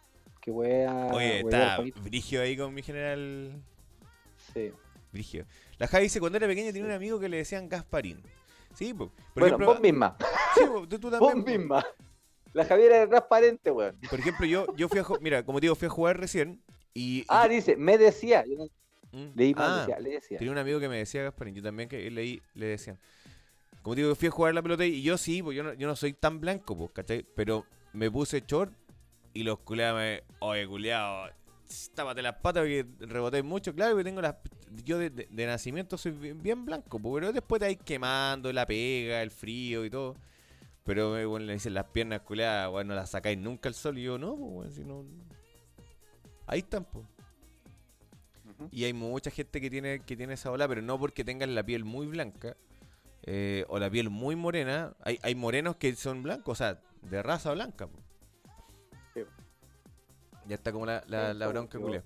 Que 0.41 0.51
wea. 0.51 1.10
Oye, 1.13 1.39
está. 1.39 1.79
Brigio 2.03 2.41
ahí 2.41 2.58
con 2.58 2.74
mi 2.74 2.82
general. 2.82 3.62
Sí. 4.53 4.72
Brigio. 5.12 5.46
La 5.77 5.88
Javi 5.88 6.03
dice, 6.05 6.20
cuando 6.20 6.38
era 6.38 6.48
pequeña 6.48 6.72
tenía 6.74 6.86
un 6.86 6.91
amigo 6.91 7.20
que 7.20 7.29
le 7.29 7.38
decían 7.38 7.70
Gasparín. 7.70 8.22
Sí, 8.74 8.93
po. 8.93 9.08
por 9.08 9.15
bueno, 9.36 9.48
ejemplo, 9.48 9.67
vos 9.67 9.79
misma. 9.79 10.17
sí, 10.55 10.62
po, 10.65 10.88
tú, 10.88 11.00
tú 11.00 11.10
Vos 11.12 11.20
también. 11.20 11.43
po. 11.43 11.75
misma. 11.75 11.86
La 12.53 12.65
Javiera 12.65 12.98
era 12.98 13.07
transparente, 13.10 13.72
weón. 13.72 13.98
Por 14.10 14.19
ejemplo, 14.19 14.45
yo, 14.45 14.67
yo 14.75 14.88
fui 14.89 15.00
a 15.00 15.03
ju- 15.03 15.19
mira, 15.22 15.43
como 15.43 15.60
te 15.60 15.65
digo, 15.65 15.75
fui 15.75 15.88
a 15.88 15.89
jugar 15.89 16.19
recién 16.19 16.62
y, 16.93 17.25
Ah, 17.27 17.48
dice, 17.48 17.75
me 17.75 17.98
decía. 17.98 18.45
Yo 18.45 18.57
no- 18.57 18.67
Mm. 19.12 19.31
leí 19.36 19.53
mal, 19.53 19.72
Ah, 19.72 19.79
decía, 19.81 20.00
le 20.00 20.10
decía. 20.12 20.38
tenía 20.39 20.51
un 20.51 20.57
amigo 20.57 20.79
que 20.79 20.89
me 20.89 20.98
decía 20.98 21.22
Gasparín, 21.24 21.53
yo 21.55 21.62
también 21.62 21.88
que 21.89 22.10
leí, 22.10 22.41
le 22.55 22.65
decían. 22.67 22.98
Como 23.83 23.95
te 23.95 24.01
digo, 24.01 24.15
fui 24.15 24.27
a 24.27 24.31
jugar 24.31 24.53
la 24.55 24.62
pelota 24.62 24.86
y 24.86 25.01
yo 25.03 25.17
sí, 25.17 25.43
pues 25.43 25.55
yo 25.57 25.63
no, 25.63 25.74
yo 25.74 25.88
no 25.88 25.95
soy 25.95 26.13
tan 26.13 26.39
blanco, 26.39 26.75
pues, 26.77 26.91
¿cachai? 26.93 27.24
Pero 27.36 27.65
me 27.91 28.10
puse 28.10 28.43
short 28.48 28.72
y 29.33 29.43
los 29.43 29.60
culeados 29.60 30.00
me, 30.00 30.24
oye, 30.39 30.65
culeado, 30.67 31.29
tápate 31.93 32.22
las 32.22 32.36
patas 32.36 32.63
porque 32.63 32.86
reboté 33.01 33.43
mucho, 33.43 33.74
claro, 33.75 33.98
que 33.98 34.03
tengo 34.03 34.22
las, 34.22 34.36
yo 34.83 34.98
de, 34.98 35.10
de- 35.10 35.27
de 35.29 35.45
nacimiento 35.45 35.98
soy 35.98 36.12
bien, 36.13 36.41
bien 36.41 36.65
blanco, 36.65 36.98
pues, 37.00 37.13
pero 37.22 37.33
después 37.33 37.60
te 37.60 37.65
vais 37.65 37.79
quemando 37.83 38.51
la 38.53 38.65
pega, 38.65 39.22
el 39.22 39.29
frío 39.31 39.83
y 39.86 39.89
todo. 39.89 40.15
Pero 40.86 41.12
me 41.12 41.25
bueno, 41.25 41.46
le 41.46 41.54
dicen 41.54 41.74
las 41.74 41.86
piernas 41.86 42.22
culeadas, 42.22 42.70
bueno, 42.70 42.90
no 42.90 42.96
las 42.96 43.12
sacáis 43.12 43.38
nunca 43.38 43.70
al 43.70 43.75
sol 43.75 43.98
y 43.98 44.04
yo 44.04 44.18
no, 44.18 44.36
pues, 44.36 44.52
bueno, 44.52 44.72
si 44.72 44.84
no... 44.84 45.06
Ahí 46.46 46.60
están, 46.60 46.84
pues. 46.84 47.06
Y 48.72 48.84
hay 48.84 48.94
mucha 48.94 49.32
gente 49.32 49.62
que 49.62 49.70
tiene, 49.70 50.00
que 50.02 50.16
tiene 50.16 50.34
esa 50.34 50.52
ola, 50.52 50.68
pero 50.68 50.82
no 50.82 51.00
porque 51.00 51.24
tengan 51.24 51.56
la 51.56 51.63
piel 51.63 51.86
muy 51.86 52.08
blanca 52.08 52.56
eh, 53.24 53.66
o 53.70 53.80
la 53.80 53.90
piel 53.90 54.10
muy 54.10 54.36
morena. 54.36 54.94
Hay, 55.02 55.20
hay 55.22 55.36
morenos 55.36 55.78
que 55.78 55.96
son 55.96 56.24
blancos, 56.24 56.54
o 56.54 56.63
sea, 56.63 56.80
de 57.02 57.24
raza 57.24 57.54
blanca. 57.54 57.88
po. 57.88 57.98
Sí. 59.13 59.22
Ya 60.48 60.56
está 60.56 60.72
como 60.72 60.86
la, 60.86 61.04
la, 61.08 61.32
Sí, 61.32 61.40
la 61.40 61.48
bronca 61.48 61.80
culia. 61.80 62.04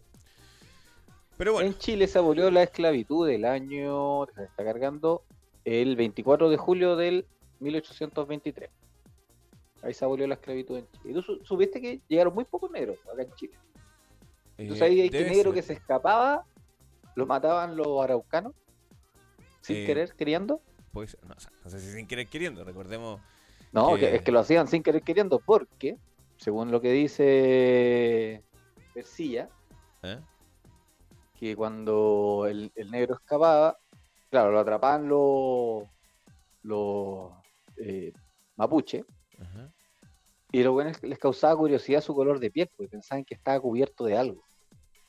Pero 1.38 1.54
bueno, 1.54 1.68
En 1.68 1.78
Chile 1.78 2.08
se 2.08 2.18
abolió 2.18 2.50
la 2.50 2.64
esclavitud 2.64 3.28
del 3.28 3.46
año, 3.46 4.26
se 4.36 4.44
está 4.44 4.64
cargando, 4.64 5.24
el 5.66 5.96
24 5.96 6.50
de 6.50 6.58
julio 6.58 6.96
del 6.96 7.28
1823. 7.60 8.70
Ahí 9.84 9.94
se 9.94 10.06
abolió 10.06 10.28
la 10.28 10.36
esclavitud 10.36 10.78
en 10.78 10.88
Chile. 10.92 11.04
¿Y 11.12 11.14
tú 11.14 11.22
su- 11.22 11.46
supiste 11.46 11.80
que 11.82 12.02
llegaron 12.08 12.34
muy 12.34 12.46
pocos 12.46 12.70
negros 12.72 12.98
acá 13.12 13.22
en 13.24 13.34
Chile? 13.36 13.54
¿Tú 14.58 14.74
eh, 14.74 14.76
sabías 14.76 15.10
que 15.12 15.18
debe 15.18 15.30
negro 15.30 15.52
ser. 15.52 15.54
que 15.54 15.62
se 15.62 15.74
escapaba 15.74 16.44
lo 17.16 17.26
mataban 17.26 17.76
los 17.78 18.02
araucanos? 18.04 18.54
Sin 19.62 19.78
Eh, 19.78 19.86
querer, 19.86 20.14
queriendo. 20.16 20.62
Puede 20.92 21.10
ser, 21.10 21.24
no, 21.26 21.36
o 21.36 21.40
sea, 21.40 21.52
no 21.64 21.70
sé 21.70 21.80
si 21.80 21.92
sin 21.92 22.08
querer 22.08 22.28
queriendo, 22.28 22.64
recordemos. 22.64 23.20
No, 23.72 23.94
que- 23.96 24.00
que- 24.02 24.16
es 24.16 24.22
que 24.24 24.32
lo 24.32 24.40
hacían 24.40 24.68
sin 24.68 24.82
querer 24.82 25.04
queriendo 25.04 25.40
porque, 25.40 25.98
según 26.38 26.72
lo 26.72 26.82
que 26.82 26.92
dice 26.92 28.44
Persilla, 28.94 29.50
¿eh? 30.04 30.20
que 31.40 31.56
cuando 31.56 32.48
el, 32.50 32.72
el 32.76 32.90
negro 32.90 33.16
escapaba, 33.16 33.78
claro, 34.32 34.52
lo 34.52 34.60
atrapaban 34.60 35.08
los 35.08 35.84
los 36.64 37.32
eh, 37.80 38.14
mapuche 38.56 39.06
Ajá. 39.40 39.72
y 40.52 40.64
los 40.64 40.74
buenos 40.74 41.02
les 41.04 41.20
causaba 41.20 41.56
curiosidad 41.56 42.02
su 42.02 42.14
color 42.14 42.40
de 42.40 42.52
piel, 42.52 42.70
porque 42.76 42.90
pensaban 42.90 43.24
que 43.24 43.36
estaba 43.36 43.60
cubierto 43.60 44.06
de 44.06 44.18
algo. 44.18 44.44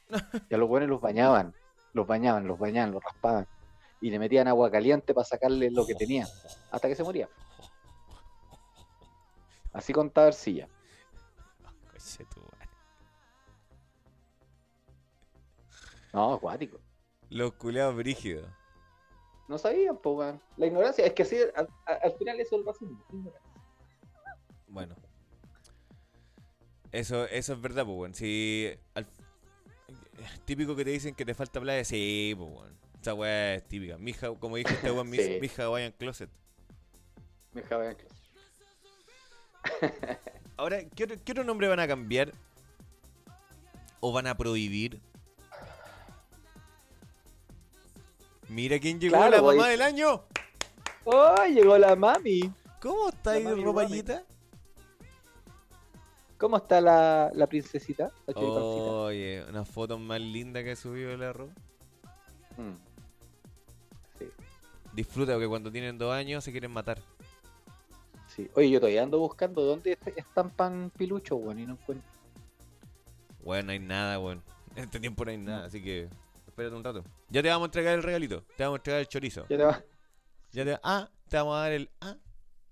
Y 0.51 0.55
a 0.55 0.59
los 0.59 0.69
buenos 0.69 0.89
los 0.89 1.01
bañaban, 1.01 1.55
los 1.93 2.07
bañaban, 2.07 2.47
los 2.47 2.59
bañaban, 2.59 2.93
los 2.93 3.03
raspaban 3.03 3.47
y 4.01 4.11
le 4.11 4.19
metían 4.19 4.49
agua 4.49 4.71
caliente 4.71 5.13
para 5.13 5.25
sacarle 5.25 5.71
lo 5.71 5.87
que 5.87 5.95
tenía, 5.95 6.27
hasta 6.71 6.89
que 6.89 6.95
se 6.95 7.03
moría. 7.03 7.29
Así 9.73 9.93
contaba 9.93 10.31
madre. 10.31 10.69
No, 16.13 16.35
acuático. 16.35 16.81
Los 17.29 17.53
culeados 17.55 17.97
brígidos. 17.97 18.49
No 19.49 19.57
sabían, 19.59 19.97
pues, 19.99 20.17
weón. 20.17 20.41
La 20.57 20.67
ignorancia, 20.67 21.07
es 21.07 21.13
que 21.15 21.23
así, 21.23 21.37
al, 21.57 21.69
al- 21.87 21.99
al 22.03 22.13
final 22.13 22.39
eso 22.41 22.55
es 22.57 22.61
el 22.61 22.67
racismo. 22.67 23.05
ignorancia. 23.11 23.51
Bueno. 24.69 24.95
Eso, 26.93 27.25
eso 27.27 27.53
es 27.55 27.61
verdad, 27.61 27.85
pues, 27.85 27.97
weón. 27.99 28.15
Si. 28.15 28.71
al- 28.95 29.07
típico 30.45 30.75
que 30.77 30.85
te 30.85 30.91
dicen 30.91 31.15
que 31.15 31.25
te 31.25 31.35
falta 31.35 31.61
playa, 31.61 31.85
sí, 31.85 32.35
pues, 32.37 32.51
weón. 32.51 32.79
Esa 33.01 33.15
weá 33.15 33.55
es 33.55 33.67
típica. 33.69 33.97
Mija, 33.97 34.35
como 34.35 34.57
dijo 34.57 34.71
este 34.71 34.91
weón, 34.91 35.11
Sí. 35.13 35.39
mija 35.41 35.65
Hawaiian 35.65 35.93
Closet. 35.93 36.31
Dejaba 37.53 37.91
en 37.91 37.97
clase. 37.97 38.15
Ahora, 40.57 40.85
¿qué 40.95 41.05
otro, 41.05 41.17
qué 41.25 41.33
otro 41.33 41.45
nombre 41.45 41.69
van 41.69 41.81
a 41.81 41.87
cambiar? 41.89 42.33
¿O 44.01 44.13
van 44.13 44.27
a 44.27 44.37
prohibir? 44.37 45.01
Mira 48.49 48.79
quién 48.79 48.99
llegó 49.01 49.17
Claro, 49.17 49.31
la 49.37 49.41
voy. 49.43 49.57
mamá 49.57 49.69
del 49.69 49.83
año. 49.83 50.25
¡Oh! 51.05 51.45
Llegó 51.53 51.77
la 51.79 51.95
mami. 51.97 52.53
¿Cómo 52.81 53.09
está 53.09 53.33
ahí, 53.33 53.45
ropallita? 53.63 54.25
¿Cómo 56.39 56.57
está 56.57 56.81
la, 56.81 57.31
la 57.35 57.47
princesita? 57.49 58.13
La. 58.27 58.35
Oye, 58.37 59.45
una 59.49 59.65
foto 59.65 59.99
más 59.99 60.21
linda 60.21 60.63
que 60.63 60.73
ha 60.73 60.77
subido 60.77 61.11
el 61.11 61.23
arroz. 61.23 61.51
Mm. 62.57 62.75
Sí, 64.19 64.29
Disfruta 64.93 65.33
porque 65.33 65.49
cuando 65.49 65.73
tienen 65.73 65.99
dos 65.99 66.13
años 66.15 66.45
se 66.45 66.53
quieren 66.53 66.71
matar. 66.71 67.01
sí. 68.29 68.49
Oye, 68.55 68.71
yo 68.71 68.79
todavía 68.79 69.03
ando 69.03 69.19
buscando 69.19 69.63
dónde 69.63 69.93
est- 69.93 70.17
estampan 70.17 70.93
pilucho, 70.97 71.37
weón, 71.37 71.59
y 71.59 71.67
no 71.67 71.73
encuentro. 71.73 72.09
Bueno, 73.43 73.67
no 73.67 73.73
hay 73.73 73.79
nada, 73.81 74.21
weón. 74.21 74.43
En 74.77 74.85
este 74.85 75.01
tiempo 75.01 75.25
no 75.25 75.33
hay 75.33 75.39
nada, 75.39 75.67
así 75.67 75.83
que 75.83 76.09
espérate 76.59 76.77
un 76.77 76.85
rato. 76.85 77.05
Ya 77.29 77.43
te 77.43 77.49
vamos 77.49 77.67
a 77.67 77.67
entregar 77.67 77.95
el 77.95 78.03
regalito. 78.03 78.43
Te 78.57 78.65
vamos 78.65 78.77
a 78.77 78.81
entregar 78.81 79.01
el 79.01 79.09
chorizo. 79.09 79.47
Ya 79.49 79.57
te 79.57 79.65
va. 79.65 79.85
Ya 80.51 80.65
te, 80.65 80.81
ah, 80.83 81.09
te 81.29 81.37
vamos 81.37 81.57
a 81.57 81.61
dar 81.61 81.73
el 81.73 81.91
ah, 82.01 82.17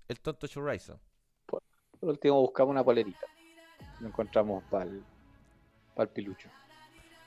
el 0.07 0.19
tonto 0.19 0.47
chorizo. 0.47 0.99
Por 1.45 1.61
último 2.01 2.41
buscamos 2.41 2.71
una 2.71 2.83
polerita. 2.83 3.25
Lo 4.01 4.07
encontramos 4.07 4.63
para 4.69 4.85
el, 4.85 6.09
pilucho. 6.09 6.49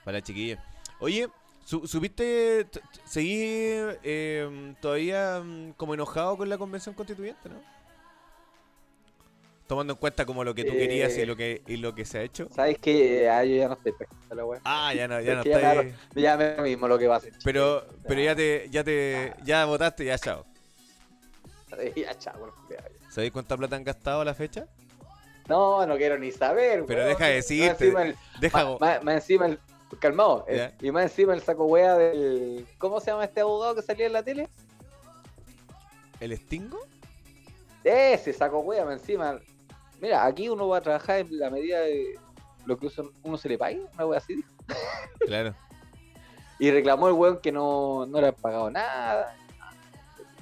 Para 0.05 0.19
la 0.19 0.23
chiquilla. 0.23 0.63
Oye, 1.01 1.29
su- 1.65 1.87
¿supiste? 1.87 2.69
¿Seguís 3.05 3.97
eh, 4.03 4.75
todavía 4.81 5.41
mm, 5.41 5.73
como 5.73 5.95
enojado 5.95 6.37
con 6.37 6.49
la 6.49 6.59
convención 6.59 6.95
constituyente, 6.95 7.49
no? 7.49 7.61
Tomando 9.71 9.93
en 9.93 9.99
cuenta 10.01 10.27
como 10.27 10.43
lo 10.43 10.53
que 10.53 10.65
tú 10.65 10.73
querías 10.73 11.17
y 11.17 11.25
lo 11.25 11.37
que 11.37 11.63
y 11.69 11.77
lo 11.77 11.95
que 11.95 12.05
se 12.05 12.19
ha 12.19 12.23
hecho. 12.23 12.49
¿Sabes 12.53 12.77
qué? 12.79 13.31
Ah, 13.31 13.45
yo 13.45 13.55
ya 13.55 13.69
no 13.69 13.75
estoy 13.75 13.93
pescando 13.93 14.35
la 14.35 14.45
weá. 14.45 14.61
Ah, 14.65 14.93
ya 14.93 15.07
no, 15.07 15.21
ya 15.21 15.37
no 15.37 15.45
que 15.45 15.51
ya 15.51 15.75
me. 15.75 15.95
Ya 16.21 16.37
me 16.37 16.57
mismo 16.63 16.89
lo 16.89 16.99
que 16.99 17.07
va 17.07 17.15
a 17.15 17.19
hacer. 17.19 17.35
Pero, 17.45 17.87
pero 18.05 18.21
ya 18.21 18.35
te, 18.35 18.67
ya 18.69 18.83
te, 18.83 19.33
ya 19.45 19.65
votaste, 19.67 20.05
ya 20.07 20.19
chao. 20.19 20.45
Ya, 21.71 22.13
culiados. 22.33 22.91
¿Sabéis 23.11 23.31
cuánta 23.31 23.57
plata 23.57 23.77
han 23.77 23.85
gastado 23.85 24.23
a 24.23 24.25
la 24.25 24.35
fecha? 24.35 24.67
No, 25.49 25.87
no 25.87 25.97
quiero 25.97 26.19
ni 26.19 26.33
saber. 26.33 26.83
Pero 26.89 27.03
weón. 27.03 27.11
deja 27.11 27.27
de 27.27 27.37
Más 27.37 27.49
decirte. 27.49 27.85
encima 27.85 28.03
el- 28.03 28.17
Deja, 28.41 28.65
Más, 28.65 28.81
más- 28.81 29.05
más 29.05 29.15
encima 29.15 29.47
el. 29.47 29.61
Calmado. 30.01 30.47
eh, 30.49 30.73
y 30.81 30.91
más 30.91 31.05
encima 31.05 31.33
el 31.33 31.43
saco 31.43 31.67
wea 31.67 31.97
del. 31.97 32.67
¿Cómo 32.79 32.99
se 32.99 33.13
llama 33.13 33.23
este 33.25 33.41
abogado 33.43 33.77
que 33.77 33.83
salía 33.83 34.07
en 34.07 34.15
la 34.15 34.25
tele? 34.25 34.49
¿el 36.19 36.37
Stingo? 36.37 36.81
Ese 37.85 38.33
saco 38.33 38.59
wea, 38.59 38.85
más 38.85 38.99
encima. 39.01 39.39
Mira, 40.01 40.25
aquí 40.25 40.49
uno 40.49 40.69
va 40.69 40.79
a 40.79 40.81
trabajar 40.81 41.19
en 41.21 41.39
la 41.39 41.51
medida 41.51 41.81
de 41.81 42.15
lo 42.67 42.77
que 42.79 42.89
uno, 43.25 43.37
se 43.37 43.49
le 43.49 43.59
pague, 43.59 43.83
una 43.95 44.07
wea 44.07 44.19
así. 44.19 44.43
Claro. 45.27 45.55
Y 46.59 46.71
reclamó 46.71 47.09
el 47.09 47.15
weón 47.15 47.39
que 47.41 47.53
no, 47.53 48.07
no 48.07 48.21
le 48.21 48.29
han 48.29 48.35
pagado 48.35 48.71
nada. 48.71 49.35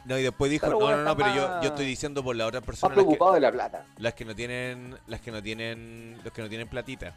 No, 0.04 0.18
y 0.18 0.22
después 0.22 0.50
dijo, 0.50 0.66
no, 0.68 0.78
bueno, 0.78 0.98
no, 0.98 1.04
no, 1.04 1.16
pero 1.16 1.28
yo, 1.30 1.42
yo 1.42 1.48
más- 1.48 1.64
estoy 1.66 1.84
diciendo 1.86 2.24
por 2.24 2.34
la 2.34 2.46
otra 2.46 2.60
Más 2.60 2.66
persona 2.66 2.94
las 2.94 2.98
que, 2.98 3.06
preocupado 3.06 3.34
de 3.34 3.40
la 3.40 3.52
plata. 3.52 3.86
las 3.98 4.14
que 4.14 4.24
no 4.24 4.34
tienen, 4.34 4.96
las 5.06 5.20
que 5.20 5.30
no 5.30 5.42
tienen, 5.42 6.18
los 6.24 6.32
que 6.32 6.42
no 6.42 6.48
tienen 6.48 6.66
platita. 6.68 7.14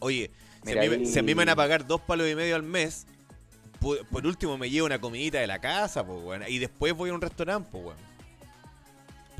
Oye, 0.00 0.30
si 0.64 0.72
a, 0.72 0.80
mí, 0.82 0.88
me- 0.88 0.94
ahí- 0.96 1.06
si 1.06 1.18
a 1.18 1.22
mí 1.22 1.28
me 1.34 1.40
van 1.40 1.48
a 1.50 1.56
pagar 1.56 1.86
dos 1.86 2.00
palos 2.02 2.28
y 2.28 2.34
medio 2.34 2.56
al 2.56 2.62
mes, 2.62 3.06
por, 3.80 4.26
último 4.26 4.58
me 4.58 4.68
llevo 4.70 4.86
una 4.86 5.00
comidita 5.00 5.38
de 5.38 5.46
la 5.46 5.58
casa, 5.60 6.04
pues, 6.06 6.22
weón. 6.22 6.44
Y 6.48 6.58
después 6.58 6.92
voy 6.94 7.10
a 7.10 7.14
un 7.14 7.20
restaurante, 7.20 7.68
pues, 7.72 7.84
weón. 7.84 8.09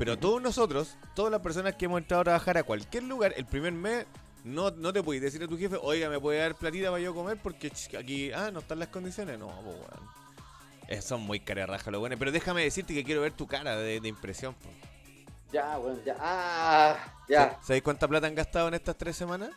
Pero 0.01 0.17
todos 0.17 0.41
nosotros, 0.41 0.97
todas 1.13 1.31
las 1.31 1.41
personas 1.41 1.75
que 1.75 1.85
hemos 1.85 2.01
entrado 2.01 2.21
a 2.21 2.23
trabajar 2.23 2.57
a 2.57 2.63
cualquier 2.63 3.03
lugar, 3.03 3.35
el 3.37 3.45
primer 3.45 3.71
mes, 3.71 4.07
no, 4.43 4.71
no 4.71 4.91
te 4.91 5.03
puedes 5.03 5.21
decir 5.21 5.43
a 5.43 5.47
tu 5.47 5.59
jefe, 5.59 5.77
oiga, 5.79 6.09
¿me 6.09 6.19
puede 6.19 6.39
dar 6.39 6.55
platita 6.55 6.89
para 6.89 7.03
yo 7.03 7.13
comer? 7.13 7.37
Porque 7.37 7.71
aquí, 7.99 8.31
ah, 8.31 8.49
no 8.51 8.61
están 8.61 8.79
las 8.79 8.87
condiciones. 8.87 9.37
No, 9.37 9.49
pues, 9.63 9.75
weón. 9.75 10.09
Eh, 10.87 11.03
son 11.03 11.21
muy 11.21 11.39
carerrajas 11.39 11.91
los 11.91 11.99
buenos. 11.99 12.17
Pero 12.17 12.31
déjame 12.31 12.63
decirte 12.63 12.95
que 12.95 13.03
quiero 13.03 13.21
ver 13.21 13.33
tu 13.33 13.45
cara 13.45 13.75
de, 13.75 13.99
de 13.99 14.07
impresión. 14.07 14.55
po. 14.55 14.69
Ya, 15.53 15.77
weón, 15.77 16.03
ya. 16.03 16.15
Ah, 16.19 16.97
ya. 17.29 17.59
¿Sabéis 17.61 17.83
cuánta 17.83 18.07
plata 18.07 18.25
han 18.25 18.33
gastado 18.33 18.69
en 18.69 18.73
estas 18.73 18.97
tres 18.97 19.15
semanas? 19.15 19.51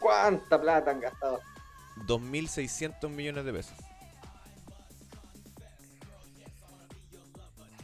¿Cuánta 0.00 0.60
plata 0.60 0.90
han 0.90 0.98
gastado? 0.98 1.40
2.600 2.08 3.08
millones 3.10 3.44
de 3.44 3.52
pesos. 3.52 3.76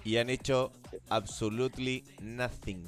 Y 0.08 0.16
han 0.16 0.30
hecho 0.30 0.72
absolutely 1.10 2.02
nothing. 2.22 2.82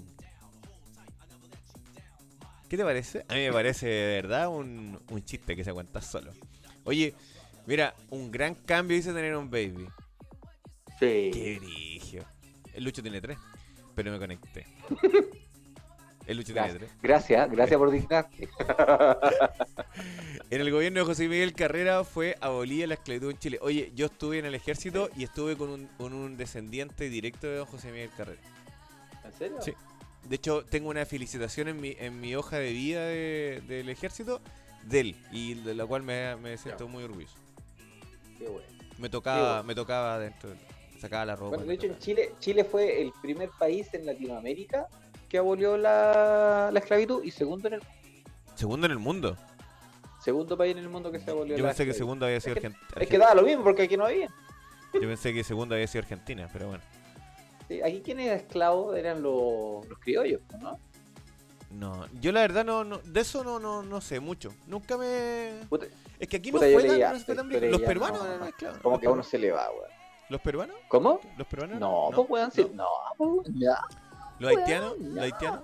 ¿Qué 2.66 2.78
te 2.78 2.82
parece? 2.82 3.26
A 3.28 3.34
mí 3.34 3.40
me 3.40 3.52
parece 3.52 3.88
de 3.88 4.22
verdad 4.22 4.48
un, 4.48 4.98
un 5.10 5.22
chiste 5.22 5.54
que 5.54 5.62
se 5.62 5.68
aguanta 5.68 6.00
solo. 6.00 6.32
Oye, 6.84 7.12
mira, 7.66 7.94
un 8.08 8.30
gran 8.30 8.54
cambio 8.54 8.96
hice 8.96 9.12
tener 9.12 9.36
un 9.36 9.50
baby. 9.50 9.86
Sí. 10.98 11.30
Qué 11.30 11.58
brillo. 11.60 12.24
El 12.72 12.84
Lucho 12.84 13.02
tiene 13.02 13.20
tres, 13.20 13.36
pero 13.94 14.12
me 14.12 14.18
conecté. 14.18 14.66
El 16.30 16.36
Lucho 16.36 16.52
tres. 16.54 16.90
Gracias, 17.02 17.50
gracias 17.50 17.78
por 17.78 17.90
dignarte. 17.90 18.48
En 20.50 20.60
el 20.60 20.70
gobierno 20.72 20.98
de 21.00 21.06
José 21.06 21.28
Miguel 21.28 21.52
Carrera 21.52 22.02
fue 22.02 22.36
abolida 22.40 22.86
la 22.88 22.94
esclavitud 22.94 23.30
en 23.30 23.38
Chile. 23.38 23.58
Oye, 23.62 23.92
yo 23.94 24.06
estuve 24.06 24.38
en 24.40 24.46
el 24.46 24.54
ejército 24.56 25.08
y 25.16 25.22
estuve 25.22 25.56
con 25.56 25.70
un, 25.70 25.86
con 25.96 26.12
un 26.12 26.36
descendiente 26.36 27.08
directo 27.08 27.46
de 27.46 27.56
don 27.58 27.66
José 27.66 27.92
Miguel 27.92 28.10
Carrera. 28.16 28.40
¿En 29.24 29.32
serio? 29.32 29.56
Sí. 29.62 29.74
De 30.28 30.34
hecho, 30.36 30.64
tengo 30.64 30.88
una 30.90 31.06
felicitación 31.06 31.68
en 31.68 31.80
mi, 31.80 31.94
en 32.00 32.20
mi 32.20 32.34
hoja 32.34 32.58
de 32.58 32.72
vida 32.72 33.04
de- 33.06 33.62
del 33.68 33.88
ejército 33.90 34.40
de 34.84 35.00
él, 35.00 35.16
y 35.30 35.54
de 35.54 35.74
la 35.74 35.86
cual 35.86 36.02
me, 36.02 36.34
me 36.36 36.56
siento 36.58 36.88
muy 36.88 37.04
orgulloso. 37.04 37.36
Qué 38.38 38.48
bueno. 38.48 38.66
Me 38.98 39.08
tocaba, 39.08 39.62
me 39.62 39.74
tocaba 39.76 40.18
dentro, 40.18 40.50
sacaba 41.00 41.24
la 41.26 41.36
ropa. 41.36 41.56
Bueno, 41.56 41.64
de 41.68 41.74
hecho, 41.74 41.86
en. 41.86 41.98
Chile, 42.00 42.32
Chile 42.40 42.64
fue 42.64 43.00
el 43.02 43.12
primer 43.22 43.50
país 43.58 43.92
en 43.94 44.04
Latinoamérica 44.04 44.88
que 45.30 45.38
abolió 45.38 45.78
la, 45.78 46.68
la 46.72 46.78
esclavitud 46.80 47.22
y 47.24 47.30
segundo 47.30 47.68
en 47.68 47.74
el 47.74 47.82
Segundo 48.56 48.84
en 48.86 48.92
el 48.92 48.98
mundo. 48.98 49.36
segundo 50.22 50.58
país 50.58 50.72
en 50.72 50.78
el 50.82 50.88
mundo 50.90 51.10
que 51.10 51.20
se 51.20 51.30
abolió 51.30 51.56
Yo 51.56 51.62
la 51.62 51.70
pensé 51.70 51.86
que 51.86 51.94
segundo 51.94 52.26
había 52.26 52.40
sido 52.40 52.56
Es 52.56 52.60
que- 52.60 52.66
Argentina. 52.66 53.02
Es 53.02 53.08
que 53.08 53.16
daba 53.18 53.34
lo 53.34 53.42
mismo 53.42 53.64
porque 53.64 53.82
aquí 53.82 53.96
no 53.96 54.04
había. 54.04 54.28
Yo 54.92 55.00
pensé 55.00 55.32
que 55.32 55.42
segundo 55.44 55.74
había 55.76 55.86
sido 55.86 56.02
Argentina, 56.02 56.48
pero 56.52 56.66
bueno. 56.68 56.82
Sí, 57.68 57.80
aquí 57.80 58.00
quienes 58.02 58.26
eran 58.26 58.38
esclavos 58.38 58.96
eran 58.98 59.22
los, 59.22 59.86
los 59.88 59.98
criollos, 60.00 60.40
¿no? 60.60 60.78
No, 61.70 62.04
yo 62.20 62.32
la 62.32 62.40
verdad 62.40 62.64
no, 62.64 62.82
no 62.82 62.98
de 62.98 63.20
eso 63.20 63.44
no, 63.44 63.60
no, 63.60 63.84
no 63.84 64.00
sé 64.00 64.18
mucho. 64.18 64.52
Nunca 64.66 64.96
me. 64.98 65.52
Puta, 65.68 65.86
Es 66.18 66.26
que 66.26 66.38
aquí 66.38 66.50
no 66.50 66.58
fue 66.58 66.72
tan, 66.84 66.98
no 66.98 67.24
tan. 67.36 67.70
Los 67.70 67.80
peruanos 67.82 68.18
no, 68.18 68.26
eran 68.26 68.40
no. 68.40 68.46
esclavos. 68.46 68.78
como 68.80 68.98
que 68.98 69.06
a 69.06 69.10
uno 69.10 69.22
se 69.22 69.38
le 69.38 69.52
va, 69.52 69.70
weón. 69.70 69.88
¿Los 70.28 70.40
peruanos? 70.40 70.76
¿Cómo? 70.88 71.20
¿Los 71.38 71.46
peruanos? 71.46 71.78
No, 71.78 72.08
pues 72.12 72.28
weón, 72.28 72.50
sí. 72.50 72.66
No, 72.74 72.88
pues 73.16 73.46
ya, 73.54 73.80
¿Los 74.40 74.56
haitianos? 74.56 74.94
weón, 74.98 75.14
¿Los 75.14 75.24
haitianos? 75.24 75.60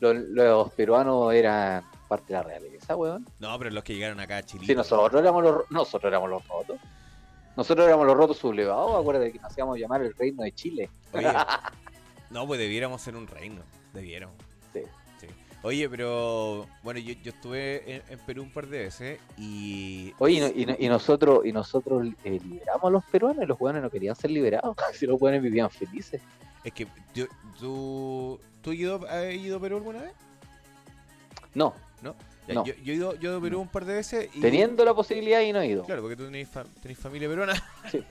Los, 0.00 0.16
los 0.16 0.72
peruanos 0.72 1.32
eran 1.32 1.84
parte 2.08 2.26
de 2.26 2.32
la 2.34 2.42
realeza, 2.42 2.94
weón. 2.96 3.26
No, 3.38 3.58
pero 3.58 3.70
los 3.70 3.82
que 3.82 3.94
llegaron 3.94 4.20
acá 4.20 4.36
a 4.38 4.42
Chile. 4.42 4.66
Sí, 4.66 4.74
nosotros 4.74 5.20
éramos 5.20 5.42
los, 5.42 5.70
nosotros 5.70 6.10
éramos 6.10 6.28
los 6.28 6.46
rotos. 6.46 6.78
Nosotros 7.56 7.86
éramos 7.86 8.06
los 8.06 8.16
rotos 8.16 8.38
sublevados, 8.38 9.00
acuérdate 9.00 9.32
que 9.32 9.38
nos 9.38 9.50
hacíamos 9.50 9.78
llamar 9.78 10.02
el 10.02 10.14
reino 10.14 10.42
de 10.42 10.52
Chile. 10.52 10.90
Oye, 11.12 11.26
no, 12.30 12.46
pues 12.46 12.58
debiéramos 12.60 13.00
ser 13.00 13.16
un 13.16 13.26
reino. 13.26 13.62
Debiéramos. 13.92 14.36
Sí. 14.72 14.82
Sí. 15.20 15.26
Oye, 15.62 15.88
pero 15.88 16.66
bueno, 16.82 16.98
yo, 16.98 17.14
yo 17.22 17.30
estuve 17.30 17.96
en, 17.96 18.02
en 18.08 18.18
Perú 18.20 18.42
un 18.42 18.52
par 18.52 18.66
de 18.66 18.78
veces 18.78 19.20
y. 19.38 20.14
Oye, 20.18 20.52
y, 20.54 20.62
y 20.62 20.86
y 20.86 20.88
nosotros, 20.88 21.44
y 21.44 21.52
nosotros 21.52 22.08
eh, 22.24 22.40
liberamos 22.42 22.84
a 22.84 22.90
los 22.90 23.04
peruanos 23.04 23.44
y 23.44 23.46
los 23.46 23.60
hueones 23.60 23.82
no 23.82 23.90
querían 23.90 24.16
ser 24.16 24.30
liberados. 24.30 24.76
si 24.94 25.06
los 25.06 25.20
hueones 25.20 25.42
vivían 25.42 25.70
felices. 25.70 26.20
Es 26.64 26.72
que 26.72 26.86
yo, 27.14 27.26
tú. 27.58 28.40
¿Tú 28.62 28.70
has 28.70 28.76
ido, 28.76 29.06
has 29.08 29.34
ido 29.34 29.56
a 29.56 29.60
Perú 29.60 29.76
alguna 29.78 30.02
vez? 30.02 30.12
No, 31.54 31.74
Ya, 32.46 32.54
No. 32.54 32.64
Yo, 32.64 32.74
yo 32.82 32.92
he 32.92 32.96
ido, 32.96 33.14
yo 33.14 33.20
he 33.20 33.32
ido 33.32 33.38
a 33.38 33.42
Perú 33.42 33.60
un 33.60 33.68
par 33.68 33.84
de 33.84 33.94
veces 33.94 34.28
y. 34.34 34.40
teniendo 34.40 34.84
la 34.84 34.94
posibilidad 34.94 35.40
y 35.40 35.52
no 35.52 35.60
he 35.60 35.66
ido. 35.68 35.84
Claro, 35.84 36.02
porque 36.02 36.16
tú 36.16 36.24
tenés, 36.24 36.48
fa- 36.48 36.64
tenés 36.82 36.98
familia 36.98 37.28
peruana. 37.28 37.54
Sí. 37.90 38.02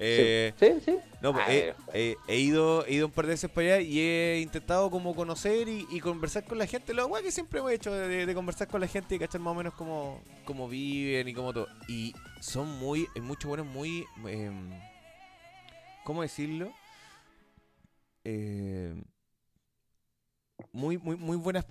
Eh, 0.00 0.54
Sí, 0.60 0.66
sí. 0.84 0.96
No, 1.20 1.32
pues, 1.32 1.44
Ah, 1.48 1.52
he, 1.52 1.74
pero- 1.92 2.16
he- 2.28 2.36
ido, 2.38 2.86
he 2.86 2.92
ido 2.94 3.06
un 3.06 3.12
par 3.12 3.26
de 3.26 3.32
veces 3.32 3.50
para 3.50 3.66
allá 3.74 3.80
y 3.80 3.98
he 3.98 4.40
intentado 4.40 4.88
como 4.92 5.12
conocer 5.16 5.68
y, 5.68 5.88
y 5.90 5.98
conversar 5.98 6.44
con 6.44 6.56
la 6.56 6.66
gente. 6.68 6.94
Lo 6.94 7.08
guay 7.08 7.24
que 7.24 7.32
siempre 7.32 7.58
hemos 7.58 7.72
hecho 7.72 7.92
de, 7.92 8.24
de 8.24 8.34
conversar 8.34 8.68
con 8.68 8.80
la 8.80 8.86
gente 8.86 9.16
y 9.16 9.18
cachar 9.18 9.40
más 9.40 9.50
o 9.50 9.54
menos 9.56 9.74
cómo, 9.74 10.20
cómo 10.44 10.68
viven 10.68 11.26
y 11.26 11.34
cómo 11.34 11.52
todo. 11.52 11.66
Y 11.88 12.14
son 12.40 12.68
muy, 12.78 13.08
hay 13.16 13.22
muchos 13.22 13.48
buenos 13.48 13.66
muy, 13.66 14.04
em, 14.28 14.70
¿cómo 16.04 16.22
decirlo? 16.22 16.72
Eh, 18.30 18.94
muy, 20.72 20.98
muy, 20.98 21.16
muy 21.16 21.38
buenas, 21.38 21.64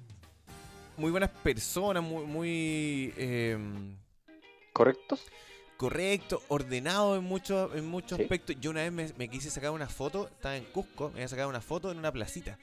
muy 0.97 1.11
buenas 1.11 1.29
personas, 1.29 2.01
muy, 2.01 2.25
muy 2.25 3.13
em, 3.15 3.95
¿Correctos? 4.73 5.21
correcto, 5.77 6.41
ordenado 6.47 7.15
en 7.15 7.23
muchos 7.23 7.75
en 7.75 7.85
muchos 7.87 8.17
Sí. 8.17 8.23
aspectos. 8.23 8.55
Yo 8.59 8.71
una 8.71 8.81
vez 8.81 8.91
me, 8.91 9.13
me 9.19 9.27
quise 9.29 9.51
sacar 9.51 9.69
una 9.69 9.87
foto, 9.87 10.29
estaba 10.29 10.57
en 10.57 10.63
Cusco, 10.65 11.09
me 11.11 11.19
iba 11.19 11.25
a 11.25 11.29
sacar 11.29 11.45
una 11.45 11.61
foto 11.61 11.91
en 11.91 11.99
una 11.99 12.11
placita, 12.11 12.57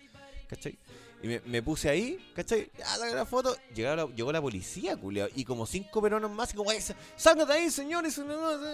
¿cachai? 0.48 0.76
Y 1.22 1.28
me, 1.28 1.40
me 1.46 1.62
puse 1.62 1.88
ahí, 1.88 2.18
¿cachai? 2.34 2.72
Ya 2.76 2.86
saqué 2.86 3.14
la 3.14 3.24
foto, 3.26 3.56
llegó 3.76 3.94
la, 3.94 4.06
llegó 4.06 4.32
la 4.32 4.42
policía, 4.42 4.96
culiao, 4.96 5.28
y 5.36 5.44
como 5.44 5.66
cinco 5.66 6.02
peruanos 6.02 6.32
más, 6.32 6.52
y 6.52 6.56
como, 6.56 6.70
"Ay, 6.70 6.80
sa- 6.80 6.96
sácate 7.16 7.52
ahí, 7.52 7.70
señores. 7.70 8.20